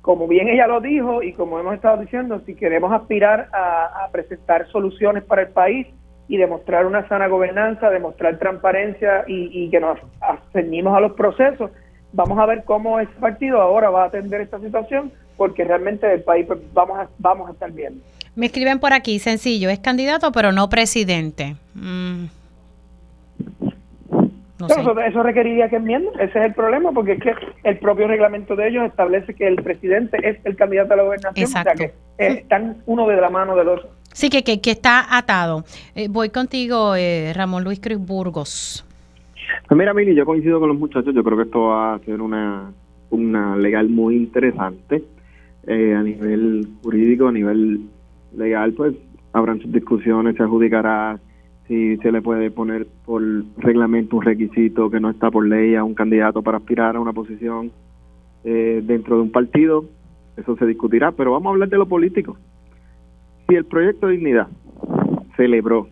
como 0.00 0.26
bien 0.28 0.48
ella 0.48 0.66
lo 0.66 0.80
dijo 0.80 1.22
y 1.22 1.32
como 1.32 1.58
hemos 1.58 1.74
estado 1.74 1.98
diciendo, 1.98 2.40
si 2.46 2.54
queremos 2.54 2.92
aspirar 2.92 3.48
a, 3.52 4.04
a 4.04 4.10
presentar 4.10 4.66
soluciones 4.68 5.24
para 5.24 5.42
el 5.42 5.48
país 5.48 5.86
y 6.28 6.36
demostrar 6.36 6.86
una 6.86 7.06
sana 7.08 7.28
gobernanza, 7.28 7.90
demostrar 7.90 8.38
transparencia 8.38 9.24
y, 9.26 9.64
y 9.64 9.70
que 9.70 9.80
nos 9.80 9.98
ceñimos 10.52 10.96
a 10.96 11.00
los 11.00 11.12
procesos, 11.12 11.70
vamos 12.12 12.38
a 12.38 12.46
ver 12.46 12.64
cómo 12.64 12.98
ese 12.98 13.12
partido 13.20 13.60
ahora 13.60 13.90
va 13.90 14.04
a 14.04 14.06
atender 14.06 14.40
esta 14.40 14.58
situación, 14.58 15.12
porque 15.36 15.64
realmente 15.64 16.12
el 16.12 16.22
país 16.22 16.46
pues, 16.46 16.60
vamos 16.72 16.98
a, 16.98 17.08
vamos 17.18 17.48
a 17.48 17.52
estar 17.52 17.70
viendo. 17.70 18.02
Me 18.36 18.46
escriben 18.46 18.78
por 18.78 18.92
aquí, 18.92 19.18
sencillo, 19.18 19.70
es 19.70 19.78
candidato 19.80 20.30
pero 20.30 20.52
no 20.52 20.68
presidente. 20.68 21.56
Mm. 21.74 22.26
No 24.58 24.68
Pero 24.68 24.74
sé. 24.74 24.80
eso, 24.80 25.00
eso 25.00 25.22
requeriría 25.22 25.68
que 25.68 25.76
enmienden, 25.76 26.14
ese 26.18 26.38
es 26.38 26.46
el 26.46 26.54
problema, 26.54 26.90
porque 26.92 27.12
es 27.12 27.20
que 27.20 27.34
el 27.64 27.78
propio 27.78 28.08
reglamento 28.08 28.56
de 28.56 28.68
ellos 28.68 28.84
establece 28.86 29.34
que 29.34 29.46
el 29.46 29.56
presidente 29.56 30.16
es 30.26 30.38
el 30.44 30.56
candidato 30.56 30.94
a 30.94 30.96
la 30.96 31.02
gobernación, 31.02 31.44
Exacto. 31.44 31.72
o 31.74 31.76
sea 31.76 31.86
que 31.88 31.94
eh, 32.24 32.38
están 32.40 32.78
uno 32.86 33.06
de 33.06 33.16
la 33.20 33.28
mano 33.28 33.54
del 33.54 33.68
otro. 33.68 33.90
Sí, 34.14 34.30
que, 34.30 34.42
que, 34.44 34.62
que 34.62 34.70
está 34.70 35.14
atado. 35.14 35.64
Eh, 35.94 36.08
voy 36.08 36.30
contigo, 36.30 36.94
eh, 36.96 37.32
Ramón 37.34 37.64
Luis 37.64 37.80
Cruz 37.80 37.98
Burgos. 37.98 38.82
Pues 39.68 39.78
mira, 39.78 39.92
Mili, 39.92 40.14
yo 40.14 40.24
coincido 40.24 40.58
con 40.58 40.70
los 40.70 40.78
muchachos. 40.78 41.14
Yo 41.14 41.22
creo 41.22 41.36
que 41.36 41.42
esto 41.44 41.60
va 41.66 41.94
a 41.94 41.98
ser 41.98 42.22
una, 42.22 42.72
una 43.10 43.56
legal 43.56 43.90
muy 43.90 44.16
interesante. 44.16 45.04
Eh, 45.66 45.94
a 45.94 46.02
nivel 46.02 46.66
jurídico, 46.82 47.28
a 47.28 47.32
nivel 47.32 47.80
legal, 48.36 48.72
pues 48.74 48.94
habrán 49.32 49.60
sus 49.60 49.72
discusiones, 49.72 50.36
se 50.36 50.42
adjudicará 50.42 51.18
si 51.66 51.96
se 51.96 52.12
le 52.12 52.22
puede 52.22 52.50
poner 52.50 52.86
por 53.04 53.22
reglamento 53.58 54.16
un 54.16 54.22
requisito 54.22 54.88
que 54.88 55.00
no 55.00 55.10
está 55.10 55.30
por 55.30 55.46
ley 55.46 55.74
a 55.74 55.82
un 55.82 55.94
candidato 55.94 56.42
para 56.42 56.58
aspirar 56.58 56.96
a 56.96 57.00
una 57.00 57.12
posición 57.12 57.72
eh, 58.44 58.82
dentro 58.84 59.16
de 59.16 59.22
un 59.22 59.32
partido. 59.32 59.84
Eso 60.36 60.56
se 60.56 60.66
discutirá, 60.66 61.12
pero 61.12 61.32
vamos 61.32 61.46
a 61.46 61.50
hablar 61.54 61.68
de 61.68 61.78
lo 61.78 61.86
político. 61.86 62.36
Si 63.48 63.54
el 63.54 63.64
proyecto 63.64 64.06
de 64.06 64.12
dignidad 64.12 64.48
celebró 65.36 65.88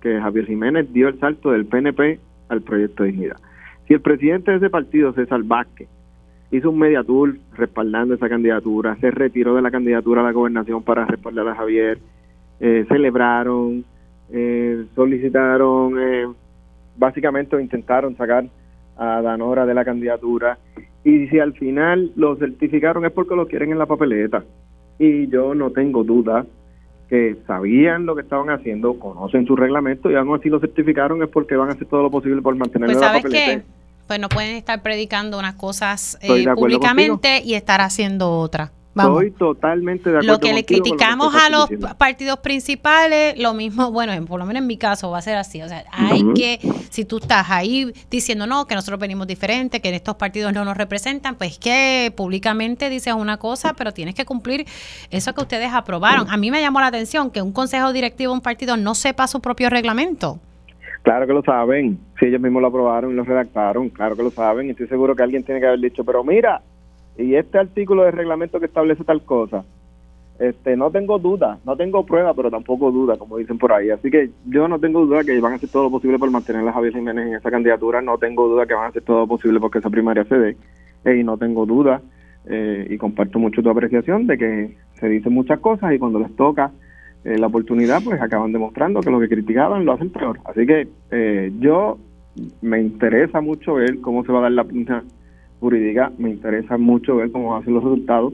que 0.00 0.20
Javier 0.20 0.46
Jiménez 0.46 0.92
dio 0.92 1.08
el 1.08 1.18
salto 1.18 1.50
del 1.50 1.66
PNP 1.66 2.20
al 2.48 2.62
proyecto 2.62 3.02
de 3.02 3.10
dignidad. 3.10 3.36
Si 3.86 3.94
el 3.94 4.00
presidente 4.00 4.50
de 4.50 4.58
ese 4.58 4.70
partido, 4.70 5.12
César 5.12 5.42
Vázquez, 5.42 5.88
hizo 6.50 6.70
un 6.70 6.78
media 6.78 7.02
tour 7.02 7.36
respaldando 7.54 8.14
esa 8.14 8.28
candidatura, 8.28 8.96
se 9.00 9.10
retiró 9.10 9.54
de 9.54 9.62
la 9.62 9.70
candidatura 9.70 10.20
a 10.20 10.24
la 10.24 10.32
gobernación 10.32 10.82
para 10.82 11.04
respaldar 11.04 11.48
a 11.48 11.54
Javier, 11.54 11.98
eh, 12.60 12.84
celebraron, 12.88 13.84
eh, 14.30 14.84
solicitaron, 14.94 15.94
eh, 16.00 16.26
básicamente 16.96 17.60
intentaron 17.60 18.16
sacar 18.16 18.46
a 18.96 19.22
Danora 19.22 19.66
de 19.66 19.74
la 19.74 19.84
candidatura. 19.84 20.58
Y 21.04 21.28
si 21.28 21.38
al 21.38 21.52
final 21.52 22.12
lo 22.16 22.36
certificaron 22.36 23.04
es 23.04 23.12
porque 23.12 23.36
lo 23.36 23.46
quieren 23.46 23.70
en 23.70 23.78
la 23.78 23.86
papeleta. 23.86 24.44
Y 24.98 25.28
yo 25.28 25.54
no 25.54 25.70
tengo 25.70 26.02
duda 26.02 26.44
que 27.08 27.36
sabían 27.46 28.04
lo 28.04 28.14
que 28.14 28.22
estaban 28.22 28.50
haciendo, 28.50 28.98
conocen 28.98 29.46
su 29.46 29.56
reglamento 29.56 30.10
y 30.10 30.14
aún 30.14 30.34
así 30.34 30.50
lo 30.50 30.60
certificaron 30.60 31.22
es 31.22 31.28
porque 31.30 31.56
van 31.56 31.70
a 31.70 31.72
hacer 31.72 31.86
todo 31.86 32.02
lo 32.02 32.10
posible 32.10 32.42
por 32.42 32.54
mantenerlo 32.56 32.94
Pues 32.94 32.96
en 32.96 33.00
la 33.00 33.08
sabes 33.08 33.22
papeleta. 33.22 33.62
que 33.62 33.77
pues 34.08 34.18
no 34.18 34.28
pueden 34.28 34.56
estar 34.56 34.82
predicando 34.82 35.38
unas 35.38 35.54
cosas 35.54 36.18
eh, 36.22 36.46
públicamente 36.56 37.42
y 37.44 37.54
estar 37.54 37.80
haciendo 37.80 38.32
otras. 38.40 38.70
Vamos. 38.94 39.22
Estoy 39.22 39.38
totalmente 39.38 40.10
de 40.10 40.16
acuerdo 40.16 40.32
Lo 40.32 40.40
que 40.40 40.48
le 40.48 40.52
lo 40.62 40.66
que 40.66 40.74
criticamos 40.74 41.32
a 41.36 41.48
los 41.50 41.68
diciendo. 41.68 41.96
partidos 41.96 42.38
principales, 42.40 43.38
lo 43.38 43.54
mismo, 43.54 43.92
bueno, 43.92 44.12
en- 44.12 44.26
por 44.26 44.40
lo 44.40 44.46
menos 44.46 44.60
en 44.62 44.66
mi 44.66 44.76
caso 44.76 45.10
va 45.10 45.18
a 45.18 45.22
ser 45.22 45.36
así. 45.36 45.62
O 45.62 45.68
sea, 45.68 45.84
hay 45.92 46.24
que, 46.34 46.58
si 46.90 47.04
tú 47.04 47.18
estás 47.18 47.48
ahí 47.50 47.92
diciendo 48.10 48.48
no, 48.48 48.66
que 48.66 48.74
nosotros 48.74 48.98
venimos 48.98 49.28
diferente, 49.28 49.80
que 49.80 49.94
estos 49.94 50.16
partidos 50.16 50.52
no 50.52 50.64
nos 50.64 50.76
representan, 50.76 51.36
pues 51.36 51.58
que 51.58 52.12
públicamente 52.16 52.88
dices 52.90 53.14
una 53.14 53.36
cosa, 53.36 53.74
pero 53.74 53.92
tienes 53.92 54.16
que 54.16 54.24
cumplir 54.24 54.66
eso 55.10 55.32
que 55.32 55.42
ustedes 55.42 55.72
aprobaron. 55.72 56.28
A 56.28 56.36
mí 56.36 56.50
me 56.50 56.60
llamó 56.60 56.80
la 56.80 56.88
atención 56.88 57.30
que 57.30 57.40
un 57.40 57.52
consejo 57.52 57.92
directivo 57.92 58.32
de 58.32 58.38
un 58.38 58.42
partido 58.42 58.76
no 58.76 58.96
sepa 58.96 59.28
su 59.28 59.40
propio 59.40 59.70
reglamento. 59.70 60.40
Claro 61.08 61.26
que 61.26 61.32
lo 61.32 61.42
saben, 61.42 61.98
si 62.20 62.26
ellos 62.26 62.38
mismos 62.38 62.60
lo 62.60 62.68
aprobaron 62.68 63.10
y 63.10 63.14
lo 63.14 63.24
redactaron, 63.24 63.88
claro 63.88 64.14
que 64.14 64.22
lo 64.22 64.30
saben, 64.30 64.66
y 64.66 64.70
estoy 64.72 64.88
seguro 64.88 65.16
que 65.16 65.22
alguien 65.22 65.42
tiene 65.42 65.58
que 65.58 65.66
haber 65.66 65.80
dicho, 65.80 66.04
pero 66.04 66.22
mira, 66.22 66.60
y 67.16 67.34
este 67.34 67.56
artículo 67.56 68.02
de 68.02 68.10
reglamento 68.10 68.60
que 68.60 68.66
establece 68.66 69.04
tal 69.04 69.22
cosa, 69.22 69.64
este 70.38 70.76
no 70.76 70.90
tengo 70.90 71.18
duda, 71.18 71.60
no 71.64 71.78
tengo 71.78 72.04
prueba, 72.04 72.34
pero 72.34 72.50
tampoco 72.50 72.90
duda, 72.92 73.16
como 73.16 73.38
dicen 73.38 73.56
por 73.56 73.72
ahí, 73.72 73.88
así 73.88 74.10
que 74.10 74.28
yo 74.44 74.68
no 74.68 74.78
tengo 74.78 75.06
duda 75.06 75.24
que 75.24 75.40
van 75.40 75.54
a 75.54 75.56
hacer 75.56 75.70
todo 75.70 75.84
lo 75.84 75.90
posible 75.92 76.18
por 76.18 76.30
mantener 76.30 76.68
a 76.68 76.74
Javier 76.74 76.92
Jiménez 76.92 77.26
en 77.28 77.34
esa 77.36 77.50
candidatura, 77.50 78.02
no 78.02 78.18
tengo 78.18 78.46
duda 78.46 78.66
que 78.66 78.74
van 78.74 78.84
a 78.84 78.88
hacer 78.88 79.00
todo 79.00 79.20
lo 79.20 79.26
posible 79.26 79.60
porque 79.60 79.78
esa 79.78 79.88
primaria 79.88 80.24
se 80.24 80.36
dé, 80.36 80.56
y 81.18 81.24
no 81.24 81.38
tengo 81.38 81.64
duda, 81.64 82.02
eh, 82.44 82.86
y 82.90 82.98
comparto 82.98 83.38
mucho 83.38 83.62
tu 83.62 83.70
apreciación 83.70 84.26
de 84.26 84.36
que 84.36 84.76
se 85.00 85.08
dicen 85.08 85.32
muchas 85.32 85.58
cosas 85.60 85.90
y 85.94 85.98
cuando 85.98 86.18
les 86.18 86.36
toca 86.36 86.70
eh, 87.24 87.38
la 87.38 87.48
oportunidad, 87.48 88.02
pues 88.02 88.20
acaban 88.20 88.52
demostrando 88.52 89.00
que 89.00 89.10
lo 89.10 89.20
que 89.20 89.28
criticaban 89.28 89.84
lo 89.84 89.92
hacen 89.92 90.10
peor. 90.10 90.40
Así 90.44 90.66
que 90.66 90.88
eh, 91.10 91.52
yo 91.58 91.98
me 92.62 92.80
interesa 92.80 93.40
mucho 93.40 93.74
ver 93.74 94.00
cómo 94.00 94.24
se 94.24 94.32
va 94.32 94.38
a 94.38 94.42
dar 94.42 94.52
la 94.52 94.64
punta 94.64 95.02
jurídica, 95.60 96.12
me 96.18 96.30
interesa 96.30 96.78
mucho 96.78 97.16
ver 97.16 97.32
cómo 97.32 97.60
ser 97.62 97.72
los 97.72 97.82
resultados, 97.82 98.32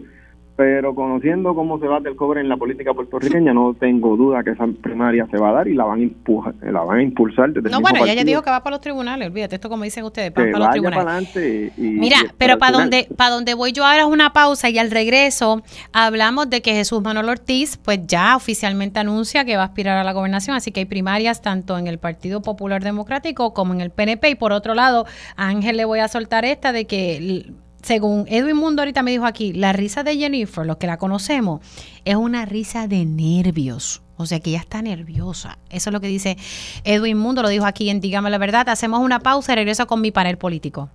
pero 0.57 0.95
conociendo 0.95 1.55
cómo 1.55 1.81
se 1.81 1.87
bate 1.87 2.09
el 2.09 2.17
cobre 2.17 2.41
en 2.41 2.49
la 2.49 2.57
política 2.57 2.95
puertorriqueña, 2.95 3.53
no 3.53 3.75
tengo 3.75 4.17
duda 4.17 4.45
que 4.45 4.51
esa 4.51 4.67
primaria 4.81 5.27
se 5.29 5.37
va 5.37 5.51
a 5.51 5.53
dar 5.53 5.69
y 5.69 5.75
la 5.75 5.85
van 5.85 5.99
a 5.99 6.03
impulsar, 6.03 6.55
la 6.63 6.83
van 6.83 6.99
a 6.99 7.03
impulsar 7.03 7.53
desde 7.53 7.71
No, 7.71 7.81
bueno, 7.81 8.05
ella 8.05 8.15
ya 8.15 8.25
dijo 8.25 8.43
que 8.43 8.51
va 8.51 8.63
para 8.63 8.75
los 8.75 8.81
tribunales, 8.81 9.29
olvídate 9.29 9.57
esto 9.57 9.69
como 9.69 9.83
dicen 9.83 10.05
ustedes, 10.05 10.33
van 10.33 10.53
para 10.53 10.65
los 10.65 10.71
tribunales. 10.71 11.05
para 11.05 11.17
adelante 11.17 11.73
y, 11.77 11.83
Mira, 11.83 12.19
y 12.25 12.29
pero 12.39 12.59
para 12.59 12.79
donde, 12.79 13.09
para 13.17 13.31
donde 13.31 13.55
voy 13.55 13.73
yo 13.73 13.85
ahora 13.85 14.03
es 14.03 14.09
una 14.09 14.33
pausa 14.33 14.71
y 14.71 14.79
al 14.79 14.93
regreso 14.93 15.63
hablamos 15.93 16.49
de 16.49 16.63
que 16.63 16.73
Jesús 16.73 17.03
Manuel 17.03 17.29
Ortiz 17.29 17.77
pues 17.77 18.07
ya 18.07 18.37
oficialmente 18.37 19.01
anuncia 19.01 19.45
que 19.45 19.57
va 19.57 19.63
a 19.63 19.67
aspirar 19.67 19.99
a 19.99 20.05
la 20.05 20.13
gobernación, 20.13 20.55
así 20.55 20.71
que 20.71 20.81
hay 20.81 20.87
primarias 20.87 21.43
tanto 21.43 21.79
en 21.79 21.89
el 21.89 21.99
Partido 21.99 22.43
Popular 22.43 22.85
Democrático 22.85 23.55
como 23.55 23.75
en 23.75 23.81
el 23.81 23.91
PNP 23.91 24.31
y 24.31 24.35
por 24.37 24.53
otro 24.53 24.75
lado 24.75 25.05
a 25.37 25.49
Ángel 25.49 25.77
le 25.77 25.85
voy 25.85 25.99
a 25.99 26.07
soltar 26.07 26.45
esta 26.45 26.71
de 26.71 26.85
que 26.85 27.47
según 27.85 28.25
Edwin 28.29 28.57
Mundo 28.57 28.83
ahorita 28.83 29.03
me 29.03 29.11
dijo 29.11 29.27
aquí, 29.27 29.53
la 29.53 29.73
risa 29.73 30.03
de 30.03 30.17
Jennifer, 30.17 30.65
los 30.65 30.79
que 30.79 30.87
la 30.87 30.97
conocemos, 30.97 31.61
es 32.05 32.17
una 32.17 32.45
risa 32.47 32.89
de 32.89 33.05
nervios. 33.05 34.03
O 34.17 34.27
sea 34.27 34.41
que 34.41 34.51
ella 34.51 34.61
está 34.61 34.81
nerviosa. 34.81 35.59
Eso 35.71 35.91
es 35.91 35.93
lo 35.93 36.01
que 36.01 36.07
dice 36.07 36.37
Edwin 36.85 37.19
Mundo, 37.19 37.43
lo 37.43 37.49
dijo 37.49 37.67
aquí 37.67 37.91
en 37.91 38.01
Dígame 38.01 38.31
la 38.31 38.39
Verdad. 38.39 38.69
Hacemos 38.69 39.01
una 39.01 39.21
pausa 39.21 39.53
y 39.53 39.57
regreso 39.57 39.87
con 39.87 40.01
mi 40.01 40.13
panel 40.13 40.39
político. 40.39 40.91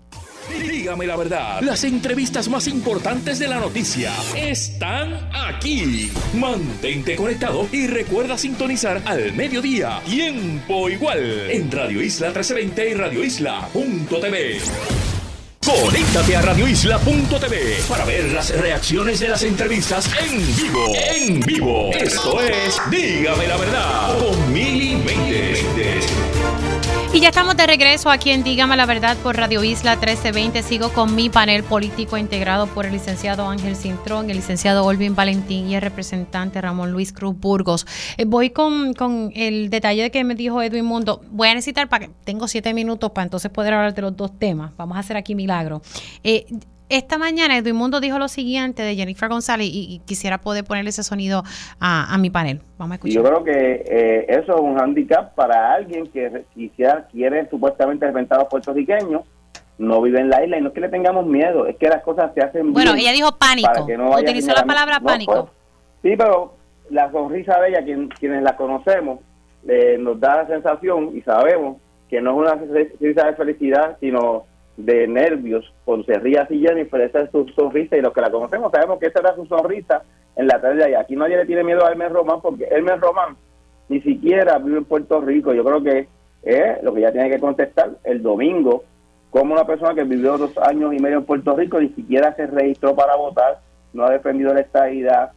Dígame 0.49 1.06
la 1.06 1.16
verdad, 1.16 1.61
las 1.61 1.84
entrevistas 1.84 2.49
más 2.49 2.68
importantes 2.68 3.38
de 3.38 3.48
la 3.48 3.60
noticia 3.60 4.11
están 4.36 5.30
aquí. 5.32 6.10
Mantente 6.34 7.16
conectado 7.16 7.68
y 7.72 7.86
recuerda 7.86 8.36
sintonizar 8.36 9.02
al 9.06 9.34
mediodía, 9.34 10.02
tiempo 10.06 10.90
igual, 10.90 11.52
en 11.52 11.70
Radio 11.70 12.02
Isla 12.02 12.28
1320 12.28 12.90
y 12.90 12.94
Radio 12.95 13.24
Isla.tv. 13.24 15.19
Conéctate 15.70 16.36
a 16.36 16.41
radioisla.tv 16.41 17.84
para 17.88 18.04
ver 18.04 18.32
las 18.32 18.50
reacciones 18.50 19.20
de 19.20 19.28
las 19.28 19.44
entrevistas 19.44 20.10
en 20.20 20.56
vivo. 20.56 20.94
En 20.96 21.40
vivo. 21.41 21.91
Esto 21.94 22.41
es 22.41 22.82
Dígame 22.90 23.46
la 23.46 23.56
verdad 23.56 24.18
con 24.18 24.52
Mili 24.52 24.96
Méndez. 24.96 25.48
Y 27.11 27.22
ya 27.22 27.30
estamos 27.30 27.57
de 27.57 27.65
regreso 27.65 28.11
aquí 28.11 28.30
en 28.30 28.44
Dígame 28.44 28.77
la 28.77 28.86
Verdad 28.86 29.18
por 29.18 29.36
Radio 29.36 29.64
Isla 29.64 29.95
1320. 29.95 30.61
Sigo 30.61 30.90
con 30.94 31.15
mi 31.15 31.27
panel 31.31 31.64
político 31.64 32.18
integrado 32.18 32.68
por 32.68 32.86
el 32.86 32.91
licenciado 32.91 33.49
Ángel 33.49 33.76
Cintrón, 33.76 34.30
el 34.30 34.38
licenciado 34.38 34.86
Olvin 34.86 35.15
Valentín 35.15 35.68
y 35.68 35.76
el 35.76 35.81
representante 35.81 36.61
Ramón 36.61 36.91
Luis 36.91 37.11
Cruz 37.11 37.36
Burgos. 37.36 37.88
Eh, 38.18 38.26
voy 38.26 38.52
con, 38.52 38.94
con 38.94 39.31
el 39.34 39.72
detalle 39.72 40.03
de 40.03 40.11
que 40.11 40.23
me 40.23 40.36
dijo 40.36 40.61
Edwin 40.61 40.86
Mundo. 40.86 41.22
Voy 41.31 41.48
a 41.48 41.56
necesitar, 41.56 41.90
para 41.90 42.06
que 42.06 42.14
tengo 42.26 42.48
siete 42.48 42.76
minutos 42.76 43.10
para 43.11 43.23
entonces 43.23 43.49
poder 43.49 43.73
hablar 43.73 43.95
de 43.95 44.03
los 44.03 44.15
dos 44.15 44.38
temas. 44.38 44.72
Vamos 44.77 44.95
a 44.95 44.99
hacer 44.99 45.18
aquí 45.18 45.34
milagro. 45.34 45.81
Eh, 46.23 46.45
esta 46.90 47.18
mañana 47.18 47.56
Edwin 47.57 47.76
Mundo 47.76 47.99
dijo 47.99 48.18
lo 48.20 48.28
siguiente 48.28 48.82
de 48.84 48.95
Jennifer 48.95 49.30
González 49.30 49.68
y, 49.68 49.95
y 49.95 49.99
quisiera 49.99 50.40
poder 50.40 50.64
ponerle 50.66 50.90
ese 50.90 51.03
sonido 51.03 51.44
a, 51.80 52.14
a 52.14 52.18
mi 52.18 52.30
panel. 52.30 52.61
Vamos 52.78 52.94
a 52.94 52.95
escuchar. 52.95 53.16
yo 53.16 53.24
creo 53.24 53.44
que 53.44 53.84
eh, 53.88 54.26
eso 54.30 54.56
es 54.56 54.61
un 54.61 54.80
handicap 54.80 55.34
para 55.36 55.74
alguien 55.74 56.07
que 56.07 56.44
quisiera, 56.53 57.07
quiere 57.11 57.48
supuestamente 57.49 58.06
los 58.11 58.45
puertorriqueños, 58.49 59.22
no 59.78 60.02
vive 60.02 60.20
en 60.20 60.30
la 60.30 60.44
isla 60.44 60.57
y 60.57 60.61
no 60.61 60.68
es 60.70 60.74
que 60.74 60.82
le 60.82 60.90
tengamos 60.90 61.26
miedo, 61.26 61.66
es 61.68 61.78
que 61.78 61.88
las 61.88 62.03
cosas 62.03 62.32
se 62.34 62.41
hacen 62.41 62.74
Bueno, 62.74 62.94
bien 62.94 63.06
ella 63.07 63.11
dijo 63.14 63.32
pánico. 63.38 63.70
para 63.72 63.86
que 63.86 63.98
no 63.98 64.14
haya 64.16 64.24
Utilizó 64.30 64.52
la 64.53 64.66
palabra 64.66 64.99
No, 64.99 65.06
pánico. 65.06 65.32
pues, 66.02 66.11
sí, 66.11 66.18
pero 66.18 66.56
la 66.90 67.11
sonrisa 67.11 67.60
de 67.61 67.70
ella, 67.70 67.84
quien- 67.84 68.10
quienes 68.10 68.41
la 68.44 68.56
conocemos, 68.57 69.20
eh, 69.68 69.98
nos 69.99 70.20
da 70.20 70.38
la 70.44 70.48
sensación 70.48 71.11
y 71.16 71.22
sabemos 71.22 71.78
que 72.10 72.20
no 72.20 72.32
es 72.32 72.38
una 72.52 72.60
sonrisa 72.60 73.26
de 73.28 73.36
felicidad, 73.36 73.98
sino 74.02 74.45
de 74.85 75.07
nervios. 75.07 75.72
Se 76.06 76.19
ríe 76.19 76.39
así 76.39 76.60
Jennifer, 76.60 77.01
esa 77.01 77.22
es 77.22 77.31
su 77.31 77.47
sonrisa 77.49 77.97
y 77.97 78.01
los 78.01 78.14
que 78.14 78.22
la 78.22 78.31
conocemos 78.31 78.72
sabemos 78.72 78.99
que 78.99 79.07
esa 79.07 79.19
era 79.19 79.35
su 79.35 79.45
sonrisa 79.45 80.03
en 80.35 80.47
la 80.47 80.61
tarde 80.61 80.77
de 80.77 80.85
allá. 80.85 81.01
Aquí 81.01 81.15
nadie 81.15 81.38
le 81.38 81.45
tiene 81.45 81.64
miedo 81.64 81.85
a 81.85 81.91
Hermes 81.91 82.11
Román 82.11 82.41
porque 82.41 82.65
Hermes 82.65 82.99
Román 82.99 83.35
ni 83.89 84.01
siquiera 84.01 84.57
vive 84.60 84.77
en 84.77 84.85
Puerto 84.85 85.19
Rico. 85.19 85.53
Yo 85.53 85.64
creo 85.64 85.84
que 85.84 86.07
es 86.43 86.84
lo 86.84 86.93
que 86.93 86.99
ella 86.99 87.11
tiene 87.11 87.30
que 87.30 87.39
contestar 87.39 87.91
el 88.03 88.22
domingo, 88.22 88.84
como 89.30 89.53
una 89.53 89.65
persona 89.65 89.93
que 89.93 90.03
vivió 90.03 90.38
dos 90.38 90.57
años 90.57 90.93
y 90.93 90.99
medio 90.99 91.18
en 91.18 91.26
Puerto 91.26 91.56
Rico 91.56 91.80
ni 91.80 91.89
siquiera 91.89 92.34
se 92.35 92.47
registró 92.47 92.95
para 92.95 93.15
votar, 93.15 93.60
no 93.93 94.06
ha 94.06 94.11
defendido 94.11 94.53
la 94.53 94.61
estadidad. 94.61 95.34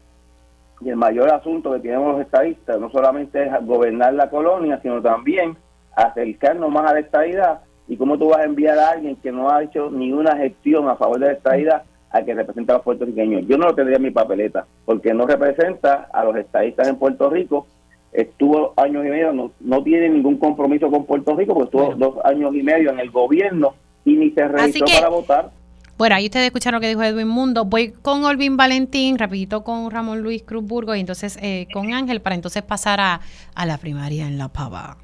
Y 0.80 0.88
el 0.88 0.96
mayor 0.96 1.30
asunto 1.30 1.72
que 1.72 1.80
tenemos 1.80 2.12
los 2.12 2.20
estadistas 2.22 2.78
no 2.78 2.90
solamente 2.90 3.44
es 3.44 3.66
gobernar 3.66 4.14
la 4.14 4.30
colonia, 4.30 4.80
sino 4.82 5.02
también 5.02 5.56
acercarnos 5.94 6.70
más 6.70 6.90
a 6.90 6.94
la 6.94 7.00
estadidad. 7.00 7.60
¿Y 7.88 7.96
cómo 7.96 8.16
tú 8.18 8.28
vas 8.28 8.40
a 8.40 8.44
enviar 8.44 8.78
a 8.78 8.90
alguien 8.90 9.16
que 9.16 9.32
no 9.32 9.50
ha 9.50 9.62
hecho 9.62 9.90
ni 9.90 10.12
una 10.12 10.36
gestión 10.36 10.88
a 10.88 10.96
favor 10.96 11.18
de 11.18 11.26
la 11.26 11.32
estadidad 11.32 11.82
a 12.10 12.22
que 12.22 12.34
represente 12.34 12.72
a 12.72 12.76
los 12.76 12.84
puertorriqueños? 12.84 13.46
Yo 13.46 13.58
no 13.58 13.66
lo 13.66 13.74
tendría 13.74 13.96
en 13.96 14.02
mi 14.04 14.10
papeleta, 14.10 14.66
porque 14.84 15.12
no 15.12 15.26
representa 15.26 16.08
a 16.12 16.24
los 16.24 16.36
estadistas 16.36 16.88
en 16.88 16.96
Puerto 16.96 17.28
Rico. 17.28 17.66
Estuvo 18.12 18.74
años 18.76 19.04
y 19.06 19.08
medio, 19.08 19.32
no, 19.32 19.52
no 19.60 19.82
tiene 19.82 20.08
ningún 20.10 20.36
compromiso 20.36 20.90
con 20.90 21.06
Puerto 21.06 21.34
Rico, 21.34 21.54
porque 21.54 21.76
estuvo 21.76 21.94
dos 21.96 22.24
años 22.24 22.54
y 22.54 22.62
medio 22.62 22.90
en 22.90 23.00
el 23.00 23.10
gobierno 23.10 23.74
y 24.04 24.16
ni 24.16 24.30
se 24.30 24.46
registró 24.48 24.86
que- 24.86 24.94
para 24.96 25.08
votar. 25.08 25.50
Bueno, 25.98 26.16
ahí 26.16 26.24
ustedes 26.24 26.46
escucharon 26.46 26.78
lo 26.78 26.80
que 26.80 26.88
dijo 26.88 27.02
Edwin 27.02 27.28
Mundo. 27.28 27.64
Voy 27.64 27.92
con 27.92 28.24
Olvin 28.24 28.56
Valentín, 28.56 29.18
rapidito 29.18 29.62
con 29.62 29.90
Ramón 29.90 30.20
Luis 30.20 30.42
Cruz 30.42 30.64
Burgos 30.64 30.96
y 30.96 31.00
entonces 31.00 31.38
eh, 31.40 31.68
con 31.72 31.92
Ángel 31.92 32.20
para 32.20 32.34
entonces 32.34 32.62
pasar 32.62 32.98
a, 33.00 33.20
a 33.54 33.66
la 33.66 33.78
primaria 33.78 34.26
en 34.26 34.36
La 34.36 34.48
Pava. 34.48 34.96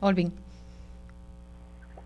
Olvin. 0.00 0.32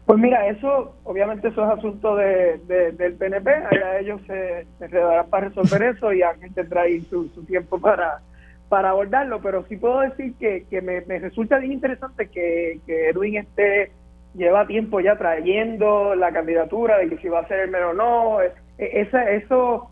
Pues 0.06 0.20
mira, 0.20 0.46
eso, 0.48 0.94
obviamente 1.04 1.48
eso 1.48 1.64
es 1.64 1.78
asunto 1.78 2.14
de, 2.16 2.58
de- 2.66 2.92
del 2.92 3.14
PNP, 3.16 3.50
allá 3.50 3.98
ellos 3.98 4.20
se, 4.26 4.66
enredarán 4.80 5.28
para 5.30 5.48
resolver 5.48 5.82
eso 5.96 6.12
y 6.12 6.22
Ángel 6.22 6.54
tendrá 6.54 6.82
ahí 6.82 7.00
su, 7.02 7.28
su 7.30 7.44
tiempo 7.44 7.80
para, 7.80 8.20
para 8.68 8.90
abordarlo, 8.90 9.40
pero 9.42 9.64
sí 9.68 9.76
puedo 9.76 10.00
decir 10.00 10.34
que, 10.38 10.64
que 10.70 10.80
me, 10.80 11.00
me 11.02 11.18
resulta 11.18 11.58
bien 11.58 11.72
interesante 11.72 12.28
que, 12.28 12.80
que 12.86 13.08
Edwin 13.10 13.38
esté, 13.38 13.90
lleva 14.34 14.66
tiempo 14.68 15.00
ya 15.00 15.16
trayendo 15.16 16.14
la 16.14 16.30
candidatura 16.32 16.98
de 16.98 17.08
que 17.08 17.18
si 17.18 17.28
va 17.28 17.40
a 17.40 17.48
ser 17.48 17.60
el 17.60 17.70
menos 17.70 17.90
o 17.90 17.94
no, 17.94 18.42
eh, 18.42 18.52
esa, 18.78 19.28
eso 19.32 19.90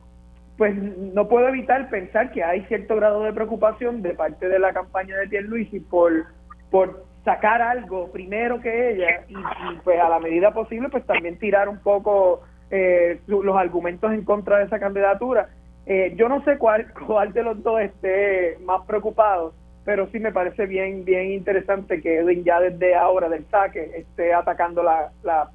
pues 0.57 0.73
no 0.77 1.27
puedo 1.29 1.49
evitar 1.49 1.91
pensar 1.91 2.31
que 2.31 2.45
hay 2.45 2.63
cierto 2.67 2.95
grado 2.95 3.25
de 3.25 3.33
preocupación 3.33 4.03
de 4.03 4.15
parte 4.15 4.49
de 4.49 4.61
la 4.61 4.73
campaña 4.73 5.17
de 5.17 5.27
Pierluisi 5.29 5.81
por 5.81 6.27
por 6.71 7.05
sacar 7.25 7.63
algo 7.63 8.11
primero 8.13 8.61
que 8.61 8.91
ella 8.91 9.25
y, 9.29 9.35
pues 9.83 9.99
a 9.99 10.09
la 10.09 10.21
medida 10.21 10.53
posible 10.53 10.89
pues 10.91 11.05
también 11.07 11.39
tirar 11.39 11.69
un 11.69 11.79
poco 11.79 12.43
eh, 12.71 13.21
los 13.27 13.57
argumentos 13.57 14.13
en 14.13 14.25
contra 14.25 14.59
de 14.59 14.65
esa 14.65 14.79
candidatura. 14.79 15.49
Eh, 15.87 16.15
yo 16.17 16.29
no 16.29 16.43
sé 16.45 16.59
cuál 16.59 16.93
cuál 17.07 17.33
de 17.33 17.43
los 17.43 17.63
dos 17.63 17.81
esté 17.81 18.59
más 18.63 18.87
preocupado, 18.87 19.55
pero 19.85 20.09
sí 20.11 20.19
me 20.19 20.33
parece 20.33 20.67
bien 20.67 21.05
bien 21.05 21.33
interesante 21.33 22.01
que 22.01 22.19
Edwin 22.19 22.45
ya 22.45 22.61
desde 22.61 22.95
ahora 22.95 23.29
del 23.29 23.47
saque 23.47 23.91
esté 23.97 24.35
atacando 24.35 24.83
la, 24.83 25.11
la 25.23 25.51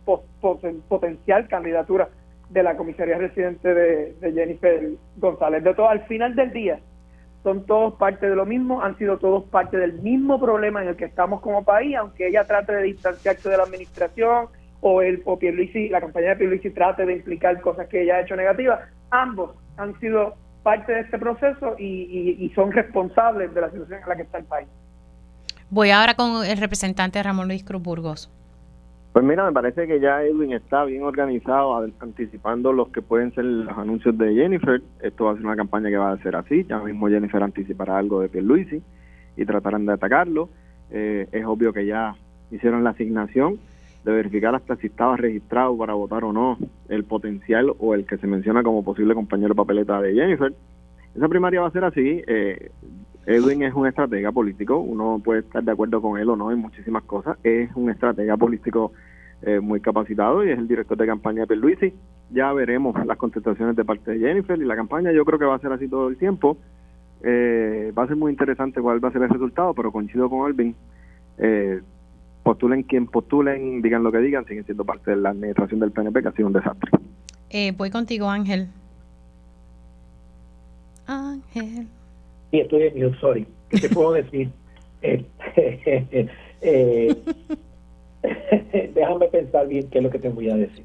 potencial 0.90 1.48
candidatura 1.48 2.10
de 2.50 2.64
la 2.64 2.76
comisaría 2.76 3.18
residente 3.18 3.74
de, 3.74 4.14
de 4.14 4.32
Jennifer 4.34 4.90
González. 5.18 5.64
De 5.64 5.74
todo, 5.76 5.88
al 5.88 6.06
final 6.08 6.36
del 6.36 6.52
día, 6.52 6.80
son 7.44 7.66
todos 7.66 7.94
parte 7.96 8.30
de 8.30 8.36
lo 8.36 8.46
mismo, 8.46 8.82
han 8.84 8.98
sido 8.98 9.18
todos 9.18 9.46
parte 9.46 9.78
del 9.78 9.94
mismo 10.02 10.40
problema 10.40 10.82
en 10.82 10.90
el 10.90 10.96
que 10.96 11.06
estamos 11.06 11.40
como 11.42 11.64
país, 11.64 11.96
aunque 11.96 12.28
ella 12.28 12.44
trate 12.46 12.74
de 12.74 12.84
distanciarse 12.84 13.50
de 13.50 13.58
la 13.58 13.64
administración 13.64 14.48
o 14.82 15.02
el 15.02 15.22
o 15.26 15.38
Pierluisi, 15.40 15.90
la 15.90 16.02
campaña 16.02 16.30
de 16.30 16.36
Pierluisi 16.38 16.70
trate 16.72 17.06
de 17.06 17.14
implicar 17.14 17.60
cosas 17.62 17.88
que 17.88 18.02
ella 18.04 18.16
ha 18.16 18.22
hecho 18.22 18.36
negativas, 18.36 18.80
ambos 19.12 19.52
han 19.78 19.98
sido 20.00 20.36
parte 20.64 20.92
de 20.92 21.00
este 21.02 21.18
proceso 21.18 21.76
y, 21.78 21.86
y- 21.86 22.46
y 22.46 22.50
son 22.50 22.72
responsables 22.72 23.54
de 23.54 23.62
la 23.62 23.70
situación 23.72 24.02
en 24.04 24.10
la 24.10 24.16
que 24.18 24.24
está 24.24 24.38
el 24.40 24.46
país. 24.46 24.68
Voy 25.70 25.92
ahora 25.92 26.16
con 26.16 26.44
el 26.46 26.58
representante 26.58 27.22
Ramón 27.24 27.48
Luis 27.48 27.64
Cruz 27.64 27.82
Burgos. 27.82 28.30
Pues 29.12 29.26
mira, 29.26 29.44
me 29.44 29.52
parece 29.52 29.88
que 29.88 30.00
ya 30.00 30.24
Edwin 30.24 30.54
está 30.54 30.86
bien 30.86 31.02
organizado, 31.02 31.84
anticipando 32.00 32.72
los 32.72 32.90
que 32.90 33.02
pueden 33.02 33.34
ser 33.34 33.44
los 33.44 33.76
anuncios 33.76 34.16
de 34.18 34.36
Jennifer. 34.36 34.82
Esto 35.02 35.26
va 35.26 35.32
a 35.32 35.36
ser 35.36 35.46
una 35.46 35.56
campaña 35.56 35.90
que 35.90 35.98
va 35.98 36.12
a 36.12 36.18
ser 36.18 36.36
así. 36.36 36.64
Ya 36.66 36.78
mismo 36.80 37.10
Jennifer 37.10 37.42
anticipará 37.42 37.98
algo 37.98 38.22
de 38.22 38.30
Pierluisi 38.30 38.84
y 39.36 39.46
tratarán 39.46 39.88
de 39.88 39.94
atacarlo. 39.94 40.50
Eh, 40.92 41.28
es 41.32 41.44
obvio 41.46 41.74
que 41.74 41.88
ya 41.88 42.16
hicieron 42.52 42.84
la 42.84 42.92
asignación 42.92 43.60
de 44.06 44.12
verificar 44.12 44.54
hasta 44.54 44.76
si 44.76 44.88
estaba 44.88 45.18
registrado 45.18 45.76
para 45.76 45.94
votar 45.96 46.24
o 46.24 46.32
no 46.32 46.58
el 46.88 47.04
potencial 47.04 47.74
o 47.80 47.96
el 47.96 48.06
que 48.06 48.18
se 48.18 48.28
menciona 48.28 48.62
como 48.62 48.84
posible 48.84 49.16
compañero 49.16 49.56
papeleta 49.56 50.00
de 50.02 50.14
Jennifer. 50.14 50.54
Esa 51.16 51.28
primaria 51.28 51.62
va 51.62 51.68
a 51.68 51.72
ser 51.72 51.84
así. 51.84 52.22
Eh, 52.28 52.70
Edwin 53.30 53.62
es 53.62 53.76
un 53.76 53.86
estratega 53.86 54.32
político, 54.32 54.80
uno 54.80 55.22
puede 55.24 55.42
estar 55.42 55.64
de 55.64 55.72
acuerdo 55.72 56.02
con 56.02 56.20
él 56.20 56.28
o 56.30 56.36
no 56.36 56.52
en 56.52 56.58
muchísimas 56.58 57.04
cosas. 57.04 57.38
Es 57.44 57.70
un 57.76 57.92
estratega 57.92 58.36
político 58.36 58.92
eh, 59.44 59.60
muy 59.60 59.82
capacitado 59.82 60.44
y 60.44 60.50
es 60.50 60.58
el 60.58 60.68
director 60.68 60.98
de 60.98 61.06
campaña 61.06 61.42
de 61.42 61.48
Pierluisi. 61.48 61.94
Ya 62.32 62.52
veremos 62.54 63.06
las 63.06 63.18
contestaciones 63.18 63.76
de 63.76 63.86
parte 63.86 64.12
de 64.12 64.20
Jennifer 64.20 64.60
y 64.60 64.66
la 64.66 64.76
campaña 64.76 65.12
yo 65.12 65.26
creo 65.26 65.38
que 65.38 65.46
va 65.46 65.54
a 65.54 65.60
ser 65.60 65.72
así 65.72 65.88
todo 65.88 66.08
el 66.08 66.18
tiempo. 66.18 66.58
Eh, 67.22 67.94
va 67.96 68.06
a 68.06 68.08
ser 68.08 68.16
muy 68.16 68.32
interesante 68.32 68.82
cuál 68.82 69.04
va 69.04 69.10
a 69.10 69.12
ser 69.12 69.22
el 69.22 69.30
resultado, 69.30 69.76
pero 69.76 69.92
coincido 69.92 70.28
con 70.28 70.48
Alvin. 70.48 70.76
Eh, 71.38 71.82
postulen 72.42 72.82
quien 72.82 73.06
postulen, 73.06 73.84
digan 73.84 74.02
lo 74.02 74.12
que 74.12 74.18
digan, 74.18 74.44
siguen 74.46 74.66
siendo 74.66 74.86
parte 74.86 75.12
de 75.12 75.18
la 75.18 75.30
administración 75.30 75.80
del 75.80 75.92
PNP, 75.92 76.24
que 76.24 76.30
ha 76.30 76.32
sido 76.32 76.48
un 76.48 76.54
desastre. 76.54 76.90
Eh, 77.52 77.74
voy 77.78 77.92
contigo, 77.92 78.28
Ángel. 78.28 78.70
Ángel. 81.06 81.88
Sí, 82.52 82.60
estoy 82.60 82.84
en 82.84 83.04
mute, 83.04 83.20
sorry. 83.20 83.48
¿Qué 83.70 83.80
te 83.80 83.90
puedo 83.90 84.14
decir? 84.14 84.50
Eh, 85.02 85.24
eh, 86.62 87.16
déjame 88.94 89.28
pensar 89.28 89.66
bien 89.66 89.90
qué 89.90 90.00
es 90.00 90.04
lo 90.04 90.10
que 90.10 90.20
te 90.20 90.28
voy 90.28 90.50
a 90.50 90.56
decir. 90.58 90.84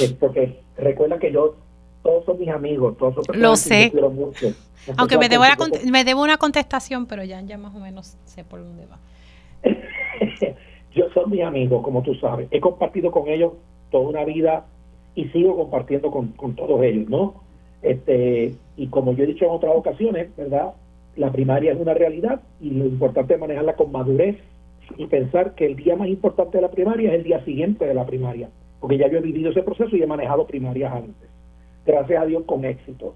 Eh, 0.00 0.16
porque 0.18 0.58
recuerda 0.78 1.18
que 1.18 1.30
yo, 1.30 1.54
todos 2.02 2.24
son 2.24 2.38
mis 2.40 2.48
amigos, 2.48 2.96
todos 2.96 3.14
son 3.16 3.24
Lo 3.26 3.32
personas 3.52 3.62
que 3.64 3.68
sé. 3.68 3.90
quiero 3.90 4.10
mucho. 4.10 4.46
Entonces, 4.46 4.94
Aunque 4.96 5.18
me 5.18 5.28
debo, 5.28 5.44
cont- 5.44 5.84
me 5.90 6.04
debo 6.04 6.22
una 6.22 6.38
contestación, 6.38 7.04
pero 7.04 7.22
ya, 7.24 7.42
ya 7.42 7.58
más 7.58 7.74
o 7.74 7.78
menos 7.78 8.16
sé 8.24 8.42
por 8.42 8.60
dónde 8.60 8.86
va. 8.86 8.98
yo 10.94 11.10
son 11.12 11.30
mis 11.30 11.42
amigos, 11.42 11.82
como 11.84 12.02
tú 12.02 12.14
sabes. 12.14 12.48
He 12.50 12.60
compartido 12.60 13.10
con 13.10 13.28
ellos 13.28 13.52
toda 13.90 14.08
una 14.08 14.24
vida 14.24 14.64
y 15.14 15.26
sigo 15.28 15.56
compartiendo 15.56 16.10
con, 16.10 16.28
con 16.28 16.54
todos 16.56 16.82
ellos, 16.82 17.06
¿no? 17.10 17.34
Este, 17.82 18.54
y 18.76 18.86
como 18.88 19.14
yo 19.14 19.24
he 19.24 19.28
dicho 19.28 19.44
en 19.44 19.52
otras 19.52 19.74
ocasiones, 19.74 20.34
¿verdad? 20.36 20.74
La 21.16 21.32
primaria 21.32 21.72
es 21.72 21.78
una 21.78 21.94
realidad 21.94 22.40
y 22.60 22.70
lo 22.70 22.86
importante 22.86 23.34
es 23.34 23.40
manejarla 23.40 23.74
con 23.74 23.92
madurez 23.92 24.36
y 24.96 25.06
pensar 25.06 25.54
que 25.54 25.66
el 25.66 25.76
día 25.76 25.96
más 25.96 26.08
importante 26.08 26.58
de 26.58 26.62
la 26.62 26.70
primaria 26.70 27.10
es 27.10 27.16
el 27.16 27.24
día 27.24 27.44
siguiente 27.44 27.86
de 27.86 27.94
la 27.94 28.06
primaria, 28.06 28.48
porque 28.80 28.98
ya 28.98 29.08
yo 29.08 29.18
he 29.18 29.22
vivido 29.22 29.50
ese 29.50 29.62
proceso 29.62 29.96
y 29.96 30.02
he 30.02 30.06
manejado 30.06 30.46
primarias 30.46 30.92
antes. 30.92 31.28
Gracias 31.86 32.22
a 32.22 32.26
Dios 32.26 32.44
con 32.44 32.64
éxito. 32.64 33.14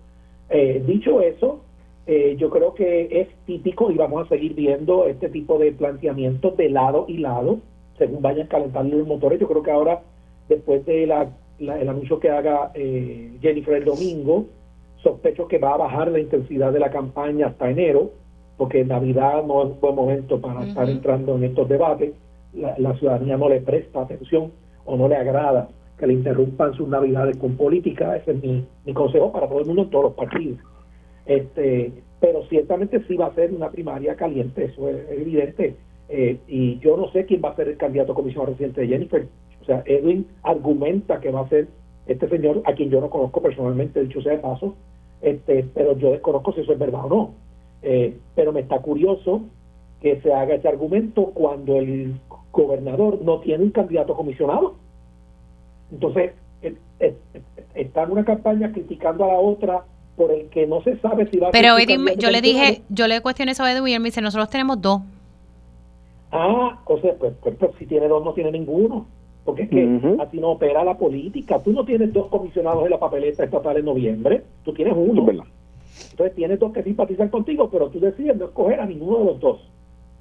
Eh, 0.51 0.83
dicho 0.87 1.21
eso, 1.21 1.61
eh, 2.07 2.37
yo 2.39 2.51
creo 2.51 2.75
que 2.75 3.09
es 3.21 3.29
típico 3.47 3.91
y 3.91 3.97
vamos 3.97 4.27
a 4.27 4.29
seguir 4.29 4.55
viendo 4.55 5.07
este 5.07 5.29
tipo 5.29 5.59
de 5.59 5.73
planteamientos 5.73 6.57
de 6.57 6.69
lado 6.71 7.07
y 7.09 7.19
lado, 7.19 7.61
según 7.99 8.23
vayan 8.23 8.47
calentando 8.47 8.97
los 8.97 9.07
motores. 9.07 9.41
Yo 9.41 9.49
creo 9.49 9.63
que 9.63 9.71
ahora, 9.71 10.03
después 10.49 10.85
de 10.85 11.07
la, 11.07 11.31
la- 11.59 11.81
el 11.81 11.89
anuncio 11.89 12.19
que 12.19 12.31
haga 12.31 12.71
eh, 12.75 13.37
Jennifer 13.41 13.75
el 13.75 13.85
domingo, 13.85 14.47
sospecho 15.03 15.47
que 15.49 15.59
va 15.59 15.75
a 15.75 15.77
bajar 15.77 16.11
la 16.11 16.19
intensidad 16.21 16.73
de 16.73 16.81
la 16.81 16.91
campaña 16.91 17.49
hasta 17.49 17.71
enero, 17.71 18.11
porque 18.57 18.81
en 18.81 18.89
Navidad 18.89 19.45
no 19.45 19.63
es 19.63 19.71
un 19.73 19.81
buen 19.81 19.95
momento 19.95 20.41
para 20.41 20.61
estar 20.65 20.85
entrando 20.89 21.37
en 21.37 21.45
estos 21.45 21.69
debates. 21.69 22.13
La, 22.53 22.75
la 22.79 22.95
ciudadanía 22.97 23.37
no 23.37 23.49
le 23.49 23.61
presta 23.61 24.03
atención 24.03 24.53
o 24.85 24.97
no 24.97 25.09
le 25.09 25.17
agrada 25.17 25.69
que 25.99 26.07
le 26.07 26.13
interrumpan 26.15 26.73
sus 26.75 26.89
Navidades 26.89 27.37
con 27.37 27.57
política. 27.57 28.17
Ese 28.17 28.31
es 28.33 28.43
mi, 28.43 28.65
mi 28.85 28.93
consejo 28.95 29.33
para 29.33 29.49
todo 29.49 29.61
el 29.61 29.67
mundo 29.67 29.83
en 29.83 29.91
todos 29.91 30.05
los 30.05 30.15
partidos. 30.15 30.59
Este, 31.27 31.93
pero 32.21 32.43
ciertamente 32.49 33.03
sí 33.07 33.17
va 33.17 33.27
a 33.27 33.35
ser 33.35 33.53
una 33.53 33.71
primaria 33.71 34.15
caliente, 34.15 34.65
eso 34.67 34.89
es 34.89 35.11
evidente. 35.11 35.77
Eh, 36.09 36.39
y 36.49 36.79
yo 36.81 36.97
no 36.97 37.11
sé 37.13 37.25
quién 37.27 37.41
va 37.45 37.51
a 37.51 37.57
ser 37.57 37.69
el 37.69 37.77
candidato 37.77 38.13
a 38.13 38.15
comisionado 38.15 38.53
residente 38.53 38.83
de 38.83 38.89
Jennifer. 38.89 39.27
O 39.65 39.67
sea, 39.67 39.83
Edwin 39.87 40.27
argumenta 40.43 41.21
que 41.21 41.31
va 41.31 41.41
a 41.41 41.49
ser 41.49 41.69
este 42.07 42.29
señor, 42.29 42.61
a 42.67 42.75
quien 42.75 42.91
yo 42.91 43.01
no 43.01 43.09
conozco 43.09 43.41
personalmente, 43.41 44.03
dicho 44.03 44.21
sea 44.21 44.33
de 44.33 44.39
paso, 44.39 44.75
este, 45.23 45.65
pero 45.75 45.97
yo 45.97 46.13
desconozco 46.13 46.53
si 46.53 46.61
eso 46.61 46.75
es 46.75 46.79
verdad 46.79 47.07
o 47.07 47.09
no. 47.09 47.31
Eh, 47.83 48.15
pero 48.35 48.53
me 48.53 48.61
está 48.61 48.79
curioso 48.81 49.41
que 50.03 50.21
se 50.21 50.35
haga 50.35 50.55
ese 50.55 50.69
argumento 50.69 51.31
cuando 51.33 51.77
el 51.77 52.21
gobernador 52.53 53.23
no 53.23 53.41
tiene 53.41 53.65
un 53.65 53.71
candidato 53.71 54.13
a 54.13 54.17
comisionado. 54.17 54.75
Entonces, 55.91 56.33
está 57.75 58.03
en 58.03 58.11
una 58.11 58.25
campaña 58.25 58.71
criticando 58.71 59.25
a 59.25 59.29
la 59.29 59.39
otra 59.39 59.85
por 60.17 60.31
el 60.31 60.51
que 60.51 60.67
no 60.67 60.83
se 60.83 60.99
sabe 60.99 61.29
si 61.31 61.39
va 61.39 61.49
a 61.49 61.53
ser 61.53 61.61
Pero 61.63 61.79
Edwin, 61.79 62.05
candidato 62.05 62.21
yo 62.21 62.31
le 62.31 62.43
dije, 62.43 62.83
yo 62.91 63.09
le 63.09 63.23
cuestioné 63.23 63.53
eso 63.53 63.65
a 63.65 63.73
Edwin 63.73 63.89
y 63.89 63.95
él 63.95 64.01
me 64.01 64.09
dice, 64.09 64.21
nosotros 64.21 64.51
tenemos 64.51 64.81
dos. 64.83 65.01
Ah, 66.31 66.81
o 66.85 66.99
sea, 66.99 67.15
pues, 67.19 67.33
pues, 67.41 67.55
pues, 67.57 67.71
si 67.79 67.87
tiene 67.87 68.09
dos 68.09 68.25
no 68.25 68.35
tiene 68.35 68.51
ninguno. 68.51 69.07
Porque 69.45 69.65
es 69.65 69.69
que 69.69 70.17
así 70.21 70.39
no 70.41 70.53
opera 70.53 70.85
la 70.85 70.97
política. 70.97 71.63
Tú 71.63 71.73
no 71.73 71.85
tienes 71.85 72.13
dos 72.13 72.29
comisionados 72.29 72.85
en 72.85 72.91
la 72.91 72.99
papeleta 72.99 73.45
estatal 73.45 73.77
en 73.77 73.85
noviembre, 73.85 74.43
tú 74.65 74.73
tienes 74.73 74.95
uno. 74.97 75.27
Entonces 76.11 76.35
tienes 76.35 76.59
dos 76.59 76.73
que 76.73 76.83
simpatizan 76.83 77.29
contigo, 77.29 77.69
pero 77.71 77.89
tú 77.89 78.01
decides 78.01 78.37
no 78.37 78.47
escoger 78.47 78.81
a 78.81 78.87
ninguno 78.87 79.19
de 79.19 79.25
los 79.25 79.41
dos. 79.41 79.61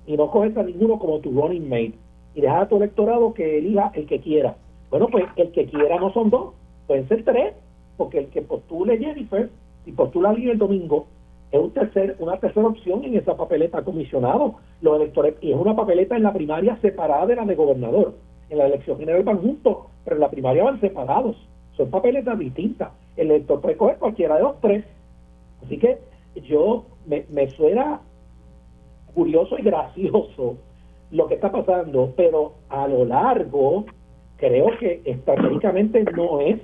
Y 0.06 0.18
no 0.18 0.30
coges 0.30 0.56
a 0.58 0.64
ninguno 0.64 1.00
como 1.00 1.20
tu 1.20 1.32
running 1.32 1.70
mate. 1.70 1.94
Y 2.36 2.42
dejar 2.42 2.64
a 2.64 2.68
tu 2.68 2.78
electorado 2.78 3.34
que 3.34 3.60
elija 3.60 3.92
el 3.94 4.06
que 4.06 4.20
quiera. 4.20 4.58
Bueno, 4.90 5.08
pues 5.08 5.26
el 5.38 5.52
que 5.52 5.66
quiera 5.66 6.00
no 6.00 6.12
son 6.12 6.30
dos, 6.30 6.54
pueden 6.88 7.08
ser 7.08 7.24
tres. 7.24 7.54
Porque 7.96 8.20
el 8.20 8.28
que 8.28 8.42
postule 8.42 8.98
Jennifer, 8.98 9.50
si 9.86 9.92
postula 9.92 10.32
alguien 10.32 10.50
el 10.50 10.58
domingo, 10.58 11.06
es 11.52 11.62
un 11.62 11.72
tercer, 11.72 12.16
una 12.20 12.38
tercera 12.38 12.68
opción 12.68 13.04
en 13.04 13.16
esa 13.16 13.38
papeleta 13.38 13.84
comisionado. 13.84 14.56
Los 14.82 14.96
electores, 14.98 15.36
y 15.42 15.52
es 15.52 15.58
una 15.58 15.76
papeleta 15.76 16.16
en 16.18 16.24
la 16.24 16.34
primaria 16.34 16.78
separada 16.82 17.28
de 17.28 17.36
la 17.36 17.46
de 17.46 17.56
gobernador. 17.56 18.16
En 18.54 18.60
la 18.60 18.68
elección 18.68 19.00
general 19.00 19.24
van 19.24 19.42
juntos, 19.42 19.78
pero 20.04 20.16
en 20.16 20.20
la 20.20 20.30
primaria 20.30 20.64
van 20.64 20.80
separados. 20.80 21.36
Son 21.76 21.90
papeletas 21.90 22.38
distintas. 22.38 22.92
El 23.18 23.32
elector 23.32 23.60
puede 23.62 23.78
coger 23.78 23.98
cualquiera 23.98 24.36
de 24.36 24.44
los 24.44 24.62
tres. 24.62 24.86
Así 25.66 25.80
que 25.80 25.98
yo 26.36 26.86
me, 27.08 27.26
me 27.32 27.50
suena 27.50 28.00
curioso 29.16 29.58
y 29.58 29.64
gracioso 29.64 30.58
lo 31.10 31.28
que 31.28 31.34
está 31.34 31.52
pasando, 31.52 32.14
pero 32.16 32.54
a 32.70 32.88
lo 32.88 33.06
largo 33.06 33.86
creo 34.38 34.68
que 34.78 35.02
estratégicamente 35.04 36.04
no 36.16 36.40
es 36.40 36.60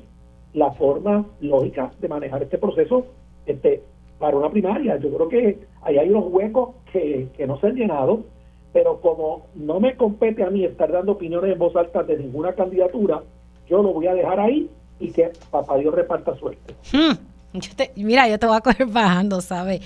la 0.54 0.70
forma 0.74 1.26
lógica 1.42 1.92
de 2.00 2.08
manejar 2.08 2.44
este 2.44 2.60
proceso 2.60 3.08
este 3.48 3.82
para 4.20 4.38
una 4.38 4.52
primaria. 4.52 4.98
Yo 4.98 5.12
creo 5.12 5.28
que 5.28 5.60
ahí 5.82 5.98
hay 5.98 6.12
unos 6.12 6.32
huecos 6.32 6.76
que 6.94 7.46
no 7.48 7.60
se 7.60 7.66
han 7.66 7.76
llenado, 7.76 8.26
pero 8.74 9.00
como 9.02 9.48
no 9.56 9.80
me 9.80 9.96
compete 9.96 10.44
a 10.44 10.50
mí 10.50 10.64
estar 10.66 10.92
dando 10.92 11.14
opiniones 11.14 11.52
en 11.52 11.60
voz 11.60 11.76
alta 11.76 12.04
de 12.04 12.18
ninguna 12.18 12.54
candidatura, 12.54 13.22
yo 13.68 13.82
lo 13.82 13.94
voy 13.94 14.08
a 14.08 14.14
dejar 14.14 14.40
ahí 14.40 14.70
y 15.00 15.12
que 15.12 15.32
papá 15.50 15.78
Dios 15.78 15.94
reparta 15.94 16.36
suerte. 16.36 16.76
Hmm, 16.92 17.14
yo 17.54 17.70
te- 17.76 17.92
mira, 17.96 18.28
yo 18.28 18.38
te 18.38 18.46
voy 18.46 18.58
a 18.58 18.62
coger 18.62 18.86
bajando, 18.88 19.42
¿sabes? 19.42 19.82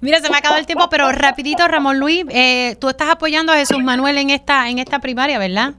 Mira, 0.00 0.18
se 0.20 0.28
me 0.28 0.34
ha 0.36 0.38
acabado 0.38 0.60
el 0.60 0.66
tiempo, 0.66 0.86
pero 0.90 1.10
rapidito, 1.12 1.66
Ramón 1.68 1.98
Luis, 1.98 2.24
eh, 2.30 2.76
tú 2.80 2.88
estás 2.88 3.08
apoyando 3.10 3.52
a 3.52 3.56
Jesús 3.56 3.82
Manuel 3.82 4.18
en 4.18 4.30
esta, 4.30 4.68
en 4.68 4.78
esta 4.78 4.98
primaria, 5.00 5.38
¿verdad? 5.38 5.74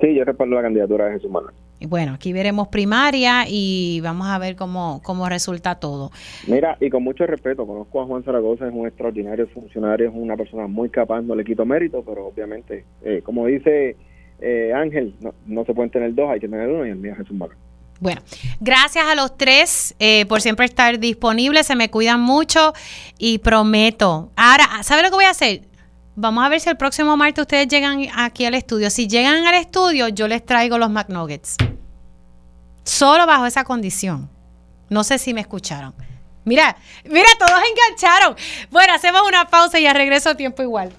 Sí, 0.00 0.14
yo 0.14 0.24
respaldo 0.24 0.56
la 0.56 0.62
candidatura 0.62 1.06
de 1.06 1.12
Jesús 1.14 1.30
Manuel. 1.30 1.54
Bueno, 1.86 2.14
aquí 2.14 2.32
veremos 2.32 2.68
primaria 2.68 3.44
y 3.48 4.00
vamos 4.02 4.26
a 4.28 4.38
ver 4.38 4.56
cómo, 4.56 5.00
cómo 5.02 5.28
resulta 5.28 5.76
todo. 5.76 6.10
Mira, 6.46 6.76
y 6.80 6.90
con 6.90 7.02
mucho 7.02 7.26
respeto, 7.26 7.66
conozco 7.66 8.00
a 8.00 8.06
Juan 8.06 8.22
Zaragoza, 8.24 8.66
es 8.66 8.74
un 8.74 8.86
extraordinario 8.86 9.46
funcionario, 9.48 10.08
es 10.08 10.14
una 10.14 10.36
persona 10.36 10.66
muy 10.66 10.88
capaz, 10.88 11.22
no 11.22 11.34
le 11.34 11.44
quito 11.44 11.64
mérito, 11.64 12.02
pero 12.02 12.26
obviamente, 12.26 12.84
eh, 13.02 13.22
como 13.22 13.46
dice 13.46 13.96
eh, 14.40 14.72
Ángel, 14.74 15.14
no, 15.20 15.34
no 15.46 15.64
se 15.64 15.74
pueden 15.74 15.90
tener 15.90 16.14
dos, 16.14 16.30
hay 16.30 16.40
que 16.40 16.48
tener 16.48 16.68
uno 16.68 16.86
y 16.86 16.90
el 16.90 16.96
mío 16.96 17.12
es 17.12 17.18
Jesús 17.18 17.36
Manuel. 17.36 17.58
Bueno, 18.00 18.20
gracias 18.60 19.04
a 19.06 19.14
los 19.14 19.36
tres 19.38 19.94
eh, 19.98 20.26
por 20.26 20.40
siempre 20.40 20.66
estar 20.66 20.98
disponibles, 20.98 21.66
se 21.66 21.76
me 21.76 21.90
cuidan 21.90 22.20
mucho 22.20 22.72
y 23.18 23.38
prometo. 23.38 24.30
Ahora, 24.36 24.64
¿sabe 24.82 25.02
lo 25.02 25.08
que 25.08 25.14
voy 25.14 25.24
a 25.24 25.30
hacer? 25.30 25.62
Vamos 26.16 26.44
a 26.44 26.48
ver 26.48 26.60
si 26.60 26.68
el 26.68 26.76
próximo 26.76 27.16
martes 27.16 27.42
ustedes 27.42 27.66
llegan 27.68 28.06
aquí 28.16 28.44
al 28.44 28.54
estudio. 28.54 28.90
Si 28.90 29.08
llegan 29.08 29.46
al 29.46 29.54
estudio, 29.54 30.08
yo 30.08 30.28
les 30.28 30.44
traigo 30.44 30.78
los 30.78 30.90
McNuggets. 30.90 31.56
Solo 32.84 33.26
bajo 33.26 33.46
esa 33.46 33.64
condición. 33.64 34.30
No 34.88 35.02
sé 35.04 35.18
si 35.18 35.34
me 35.34 35.40
escucharon. 35.40 35.94
Mira, 36.44 36.76
mira, 37.04 37.28
todos 37.38 37.52
engancharon. 37.52 38.36
Bueno, 38.70 38.92
hacemos 38.92 39.22
una 39.26 39.46
pausa 39.48 39.78
y 39.78 39.84
ya 39.84 39.94
regreso 39.94 40.30
a 40.30 40.34
tiempo 40.34 40.62
igual. 40.62 40.92